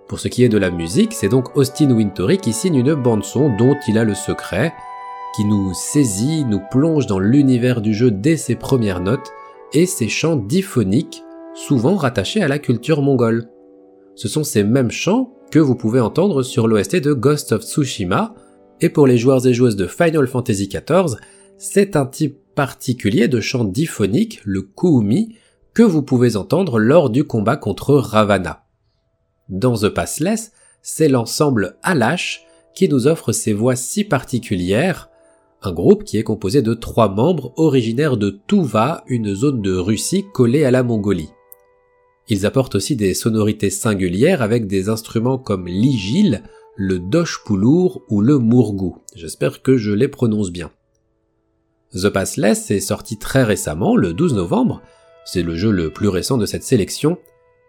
Pour 0.09 0.21
ce 0.21 0.29
qui 0.29 0.45
est 0.45 0.49
de 0.49 0.59
la 0.59 0.71
musique, 0.71 1.13
c'est 1.13 1.29
donc 1.29 1.57
Austin 1.57 1.91
Wintory 1.91 2.39
qui 2.39 2.53
signe 2.53 2.77
une 2.77 2.95
bande-son 2.95 3.55
dont 3.57 3.75
il 3.89 3.99
a 3.99 4.05
le 4.05 4.15
secret, 4.15 4.73
qui 5.35 5.45
nous 5.45 5.73
saisit, 5.75 6.45
nous 6.45 6.61
plonge 6.71 7.07
dans 7.07 7.19
l'univers 7.19 7.81
du 7.81 7.93
jeu 7.93 8.13
dès 8.13 8.37
ses 8.37 8.55
premières 8.55 9.01
notes, 9.01 9.33
et 9.73 9.85
ses 9.85 10.09
chants 10.09 10.37
diphoniques 10.37 11.25
souvent 11.55 11.97
rattachés 11.97 12.41
à 12.41 12.49
la 12.49 12.61
culture 12.61 13.03
mongole. 13.03 13.49
Ce 14.15 14.29
sont 14.29 14.45
ces 14.45 14.63
mêmes 14.63 14.93
chants 14.93 15.33
que 15.51 15.59
vous 15.59 15.75
pouvez 15.75 16.01
entendre 16.01 16.43
sur 16.43 16.69
l'OST 16.69 16.97
de 16.97 17.13
Ghost 17.13 17.51
of 17.51 17.63
Tsushima, 17.63 18.35
et 18.81 18.91
pour 18.91 19.09
les 19.09 19.19
joueurs 19.19 19.45
et 19.47 19.55
joueuses 19.55 19.77
de 19.77 19.87
Final 19.87 20.29
Fantasy 20.29 20.69
XIV, 20.69 21.17
c'est 21.59 21.97
un 21.97 22.07
type 22.07 22.39
particulier 22.55 23.27
de 23.27 23.41
chant 23.41 23.65
diphonique, 23.65 24.41
le 24.45 24.63
kuumi, 24.63 25.35
que 25.75 25.83
vous 25.83 26.03
pouvez 26.03 26.37
entendre 26.37 26.79
lors 26.79 27.11
du 27.11 27.25
combat 27.25 27.57
contre 27.57 27.95
Ravana. 27.95 28.66
Dans 29.49 29.77
The 29.77 29.89
Passless, 29.89 30.53
c'est 30.83 31.09
l'ensemble 31.09 31.77
Alash 31.83 32.47
qui 32.75 32.89
nous 32.89 33.07
offre 33.07 33.33
ces 33.33 33.53
voix 33.53 33.77
si 33.77 34.05
particulières, 34.05 35.09
un 35.63 35.73
groupe 35.73 36.05
qui 36.05 36.19
est 36.19 36.23
composé 36.23 36.63
de 36.63 36.75
trois 36.75 37.09
membres 37.09 37.53
originaires 37.57 38.17
de 38.17 38.39
Tuva, 38.47 39.05
une 39.07 39.35
zone 39.35 39.63
de 39.63 39.75
Russie 39.75 40.27
collée 40.33 40.65
à 40.65 40.71
la 40.71 40.83
Mongolie. 40.83 41.31
Ils 42.29 42.45
apportent 42.45 42.75
aussi 42.75 42.97
des 42.97 43.15
sonorités 43.15 43.71
singulières 43.71 44.43
avec 44.43 44.67
des 44.67 44.89
instruments 44.89 45.39
comme 45.39 45.67
l'igil, 45.67 46.43
le 46.75 46.99
doshpulur 46.99 48.03
ou 48.09 48.21
le 48.21 48.39
murgu. 48.39 48.93
J'espère 49.15 49.63
que 49.63 49.77
je 49.77 49.93
les 49.93 50.09
prononce 50.09 50.51
bien. 50.51 50.71
The 51.95 52.09
Passless 52.11 52.71
est 52.71 52.81
sorti 52.81 53.17
très 53.17 53.45
récemment, 53.45 53.97
le 53.97 54.13
12 54.13 54.35
novembre. 54.35 54.83
C'est 55.25 55.43
le 55.43 55.55
jeu 55.55 55.71
le 55.71 55.91
plus 55.91 56.09
récent 56.09 56.37
de 56.37 56.47
cette 56.47 56.65
sélection. 56.65 57.17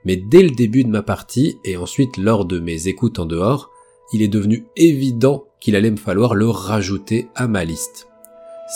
Mais 0.07 0.15
dès 0.15 0.41
le 0.41 0.51
début 0.51 0.85
de 0.85 0.89
ma 0.89 1.01
partie 1.01 1.57
et 1.65 1.75
ensuite 1.75 2.15
lors 2.15 2.45
de 2.45 2.59
mes 2.59 2.87
écoutes 2.87 3.19
en 3.19 3.25
dehors, 3.25 3.71
il 4.13 4.21
est 4.21 4.29
devenu 4.29 4.65
évident 4.77 5.43
qu'il 5.59 5.75
allait 5.75 5.91
me 5.91 5.97
falloir 5.97 6.33
le 6.33 6.47
rajouter 6.47 7.27
à 7.35 7.49
ma 7.49 7.65
liste. 7.65 8.07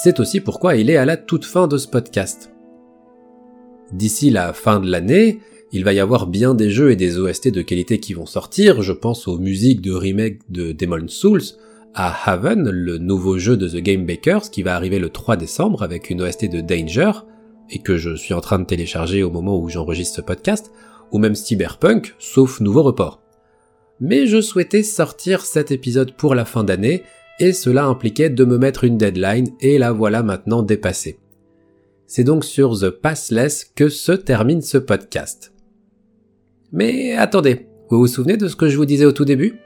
C'est 0.03 0.19
aussi 0.19 0.41
pourquoi 0.41 0.75
il 0.75 0.89
est 0.89 0.97
à 0.97 1.05
la 1.05 1.15
toute 1.15 1.45
fin 1.45 1.69
de 1.69 1.77
ce 1.77 1.87
podcast. 1.87 2.51
D'ici 3.93 4.29
la 4.29 4.51
fin 4.51 4.81
de 4.81 4.91
l'année, 4.91 5.39
il 5.71 5.85
va 5.85 5.93
y 5.93 6.01
avoir 6.01 6.27
bien 6.27 6.53
des 6.53 6.69
jeux 6.69 6.91
et 6.91 6.97
des 6.97 7.17
OST 7.17 7.47
de 7.47 7.61
qualité 7.61 8.01
qui 8.01 8.13
vont 8.13 8.25
sortir, 8.25 8.81
je 8.81 8.91
pense 8.91 9.25
aux 9.29 9.37
musiques 9.37 9.79
de 9.79 9.93
remake 9.93 10.39
de 10.49 10.73
Demon's 10.73 11.13
Souls, 11.13 11.55
à 11.93 12.13
Haven, 12.29 12.69
le 12.69 12.97
nouveau 12.97 13.37
jeu 13.37 13.55
de 13.55 13.69
The 13.69 13.81
Game 13.81 14.05
Bakers 14.05 14.51
qui 14.51 14.63
va 14.63 14.75
arriver 14.75 14.99
le 14.99 15.09
3 15.09 15.37
décembre 15.37 15.81
avec 15.81 16.09
une 16.09 16.23
OST 16.23 16.49
de 16.49 16.59
Danger, 16.59 17.11
et 17.69 17.79
que 17.79 17.95
je 17.95 18.17
suis 18.17 18.33
en 18.33 18.41
train 18.41 18.59
de 18.59 18.65
télécharger 18.65 19.23
au 19.23 19.31
moment 19.31 19.57
où 19.57 19.69
j'enregistre 19.69 20.17
ce 20.17 20.21
podcast, 20.21 20.73
ou 21.11 21.19
même 21.19 21.35
Cyberpunk, 21.35 22.15
sauf 22.19 22.59
nouveau 22.59 22.83
report. 22.83 23.21
Mais 23.99 24.27
je 24.27 24.41
souhaitais 24.41 24.83
sortir 24.83 25.45
cet 25.45 25.71
épisode 25.71 26.13
pour 26.13 26.35
la 26.35 26.45
fin 26.45 26.63
d'année, 26.63 27.03
et 27.39 27.53
cela 27.53 27.85
impliquait 27.85 28.29
de 28.29 28.45
me 28.45 28.57
mettre 28.57 28.83
une 28.83 28.97
deadline, 28.97 29.49
et 29.59 29.77
la 29.77 29.91
voilà 29.91 30.23
maintenant 30.23 30.63
dépassée. 30.63 31.19
C'est 32.07 32.23
donc 32.23 32.43
sur 32.43 32.77
The 32.77 32.89
Passless 32.89 33.71
que 33.75 33.89
se 33.89 34.11
termine 34.11 34.61
ce 34.61 34.77
podcast. 34.77 35.53
Mais 36.71 37.13
attendez, 37.13 37.67
vous 37.89 37.99
vous 37.99 38.07
souvenez 38.07 38.37
de 38.37 38.47
ce 38.47 38.55
que 38.55 38.69
je 38.69 38.77
vous 38.77 38.85
disais 38.85 39.05
au 39.05 39.11
tout 39.11 39.25
début? 39.25 39.59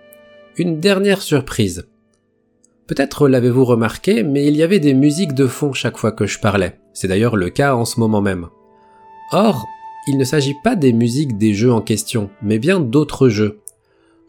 Une 0.58 0.80
dernière 0.80 1.22
surprise. 1.22 1.88
Peut-être 2.88 3.28
l'avez-vous 3.28 3.66
remarqué, 3.66 4.24
mais 4.24 4.46
il 4.46 4.56
y 4.56 4.64
avait 4.64 4.80
des 4.80 4.94
musiques 4.94 5.34
de 5.34 5.48
fond 5.48 5.74
chaque 5.74 5.98
fois 5.98 6.12
que 6.12 6.28
je 6.28 6.40
parlais. 6.40 6.80
C'est 6.94 7.08
d'ailleurs 7.08 7.36
le 7.36 7.50
cas 7.50 7.76
en 7.76 7.84
ce 7.84 8.00
moment 8.00 8.22
même. 8.22 8.48
Or, 9.32 9.66
il 10.08 10.18
ne 10.18 10.24
s'agit 10.24 10.56
pas 10.64 10.76
des 10.76 10.94
musiques 10.94 11.38
des 11.38 11.54
jeux 11.54 11.72
en 11.72 11.82
question, 11.82 12.30
mais 12.42 12.60
bien 12.60 12.80
d'autres 12.80 13.30
jeux. 13.30 13.60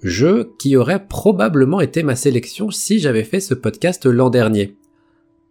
jeu 0.02 0.52
qui 0.58 0.76
aurait 0.76 1.06
probablement 1.06 1.80
été 1.80 2.02
ma 2.02 2.16
sélection 2.16 2.70
si 2.70 2.98
j'avais 2.98 3.24
fait 3.24 3.40
ce 3.40 3.54
podcast 3.54 4.06
l'an 4.06 4.30
dernier. 4.30 4.76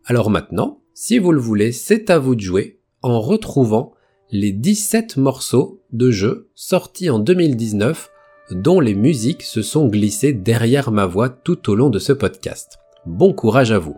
Alors 0.06 0.30
maintenant, 0.30 0.80
si 0.94 1.20
vous 1.20 1.32
le 1.32 1.42
voulez, 1.42 1.72
c'est 1.72 2.10
à 2.10 2.20
vous 2.20 2.36
de 2.36 2.42
jouer 2.42 2.80
en 3.02 3.20
retrouvant 3.20 3.94
les 4.32 4.52
17 4.52 5.18
morceaux 5.18 5.82
de 5.92 6.10
jeu 6.10 6.50
sortis 6.56 7.10
en 7.10 7.20
2019 7.20 8.10
dont 8.52 8.80
les 8.80 8.96
musiques 8.96 9.44
se 9.44 9.62
sont 9.62 9.88
glissées 9.88 10.34
derrière 10.34 10.92
ma 10.92 11.06
voix 11.06 11.30
tout 11.30 11.70
au 11.70 11.76
long 11.76 11.90
de 11.90 12.00
ce 12.00 12.14
podcast. 12.14 12.80
Bon 13.06 13.34
courage 13.34 13.72
à 13.72 13.80
vous. 13.80 13.96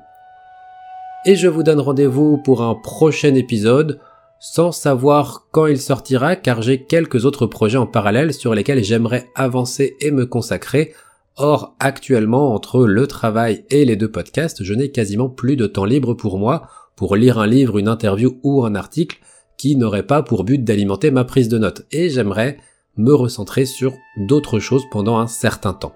Et 1.25 1.35
je 1.35 1.47
vous 1.47 1.63
donne 1.63 1.79
rendez-vous 1.79 2.37
pour 2.37 2.61
un 2.61 2.75
prochain 2.75 3.35
épisode 3.35 3.99
sans 4.39 4.71
savoir 4.71 5.47
quand 5.51 5.67
il 5.67 5.79
sortira 5.79 6.35
car 6.35 6.61
j'ai 6.61 6.83
quelques 6.83 7.25
autres 7.25 7.45
projets 7.45 7.77
en 7.77 7.87
parallèle 7.87 8.33
sur 8.33 8.53
lesquels 8.53 8.83
j'aimerais 8.83 9.29
avancer 9.35 9.95
et 9.99 10.11
me 10.11 10.25
consacrer. 10.25 10.93
Or, 11.35 11.75
actuellement, 11.79 12.53
entre 12.53 12.85
le 12.85 13.07
travail 13.07 13.63
et 13.69 13.85
les 13.85 13.95
deux 13.95 14.11
podcasts, 14.11 14.63
je 14.63 14.73
n'ai 14.73 14.89
quasiment 14.89 15.29
plus 15.29 15.55
de 15.55 15.67
temps 15.67 15.85
libre 15.85 16.13
pour 16.13 16.39
moi 16.39 16.67
pour 16.95 17.15
lire 17.15 17.37
un 17.37 17.47
livre, 17.47 17.77
une 17.77 17.87
interview 17.87 18.39
ou 18.43 18.65
un 18.65 18.73
article 18.73 19.19
qui 19.57 19.75
n'aurait 19.75 20.07
pas 20.07 20.23
pour 20.23 20.43
but 20.43 20.63
d'alimenter 20.63 21.11
ma 21.11 21.23
prise 21.23 21.49
de 21.49 21.57
notes. 21.57 21.85
Et 21.91 22.09
j'aimerais 22.09 22.57
me 22.97 23.13
recentrer 23.13 23.65
sur 23.65 23.93
d'autres 24.17 24.59
choses 24.59 24.83
pendant 24.91 25.19
un 25.19 25.27
certain 25.27 25.73
temps. 25.73 25.95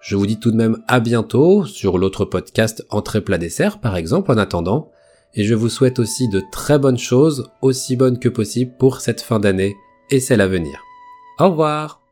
Je 0.00 0.16
vous 0.16 0.26
dis 0.26 0.38
tout 0.38 0.50
de 0.50 0.56
même 0.56 0.82
à 0.88 1.00
bientôt 1.00 1.64
sur 1.64 1.98
l'autre 1.98 2.24
podcast 2.24 2.86
Entrée 2.90 3.20
plat 3.20 3.38
dessert 3.38 3.80
par 3.80 3.96
exemple 3.96 4.30
en 4.30 4.38
attendant 4.38 4.90
et 5.36 5.44
je 5.44 5.54
vous 5.54 5.68
souhaite 5.68 5.98
aussi 5.98 6.28
de 6.28 6.42
très 6.50 6.78
bonnes 6.78 6.98
choses, 6.98 7.50
aussi 7.62 7.96
bonnes 7.96 8.18
que 8.18 8.28
possible 8.28 8.72
pour 8.78 9.00
cette 9.00 9.20
fin 9.20 9.38
d'année 9.38 9.76
et 10.10 10.20
celle 10.20 10.40
à 10.40 10.48
venir. 10.48 10.80
Au 11.38 11.50
revoir 11.50 12.05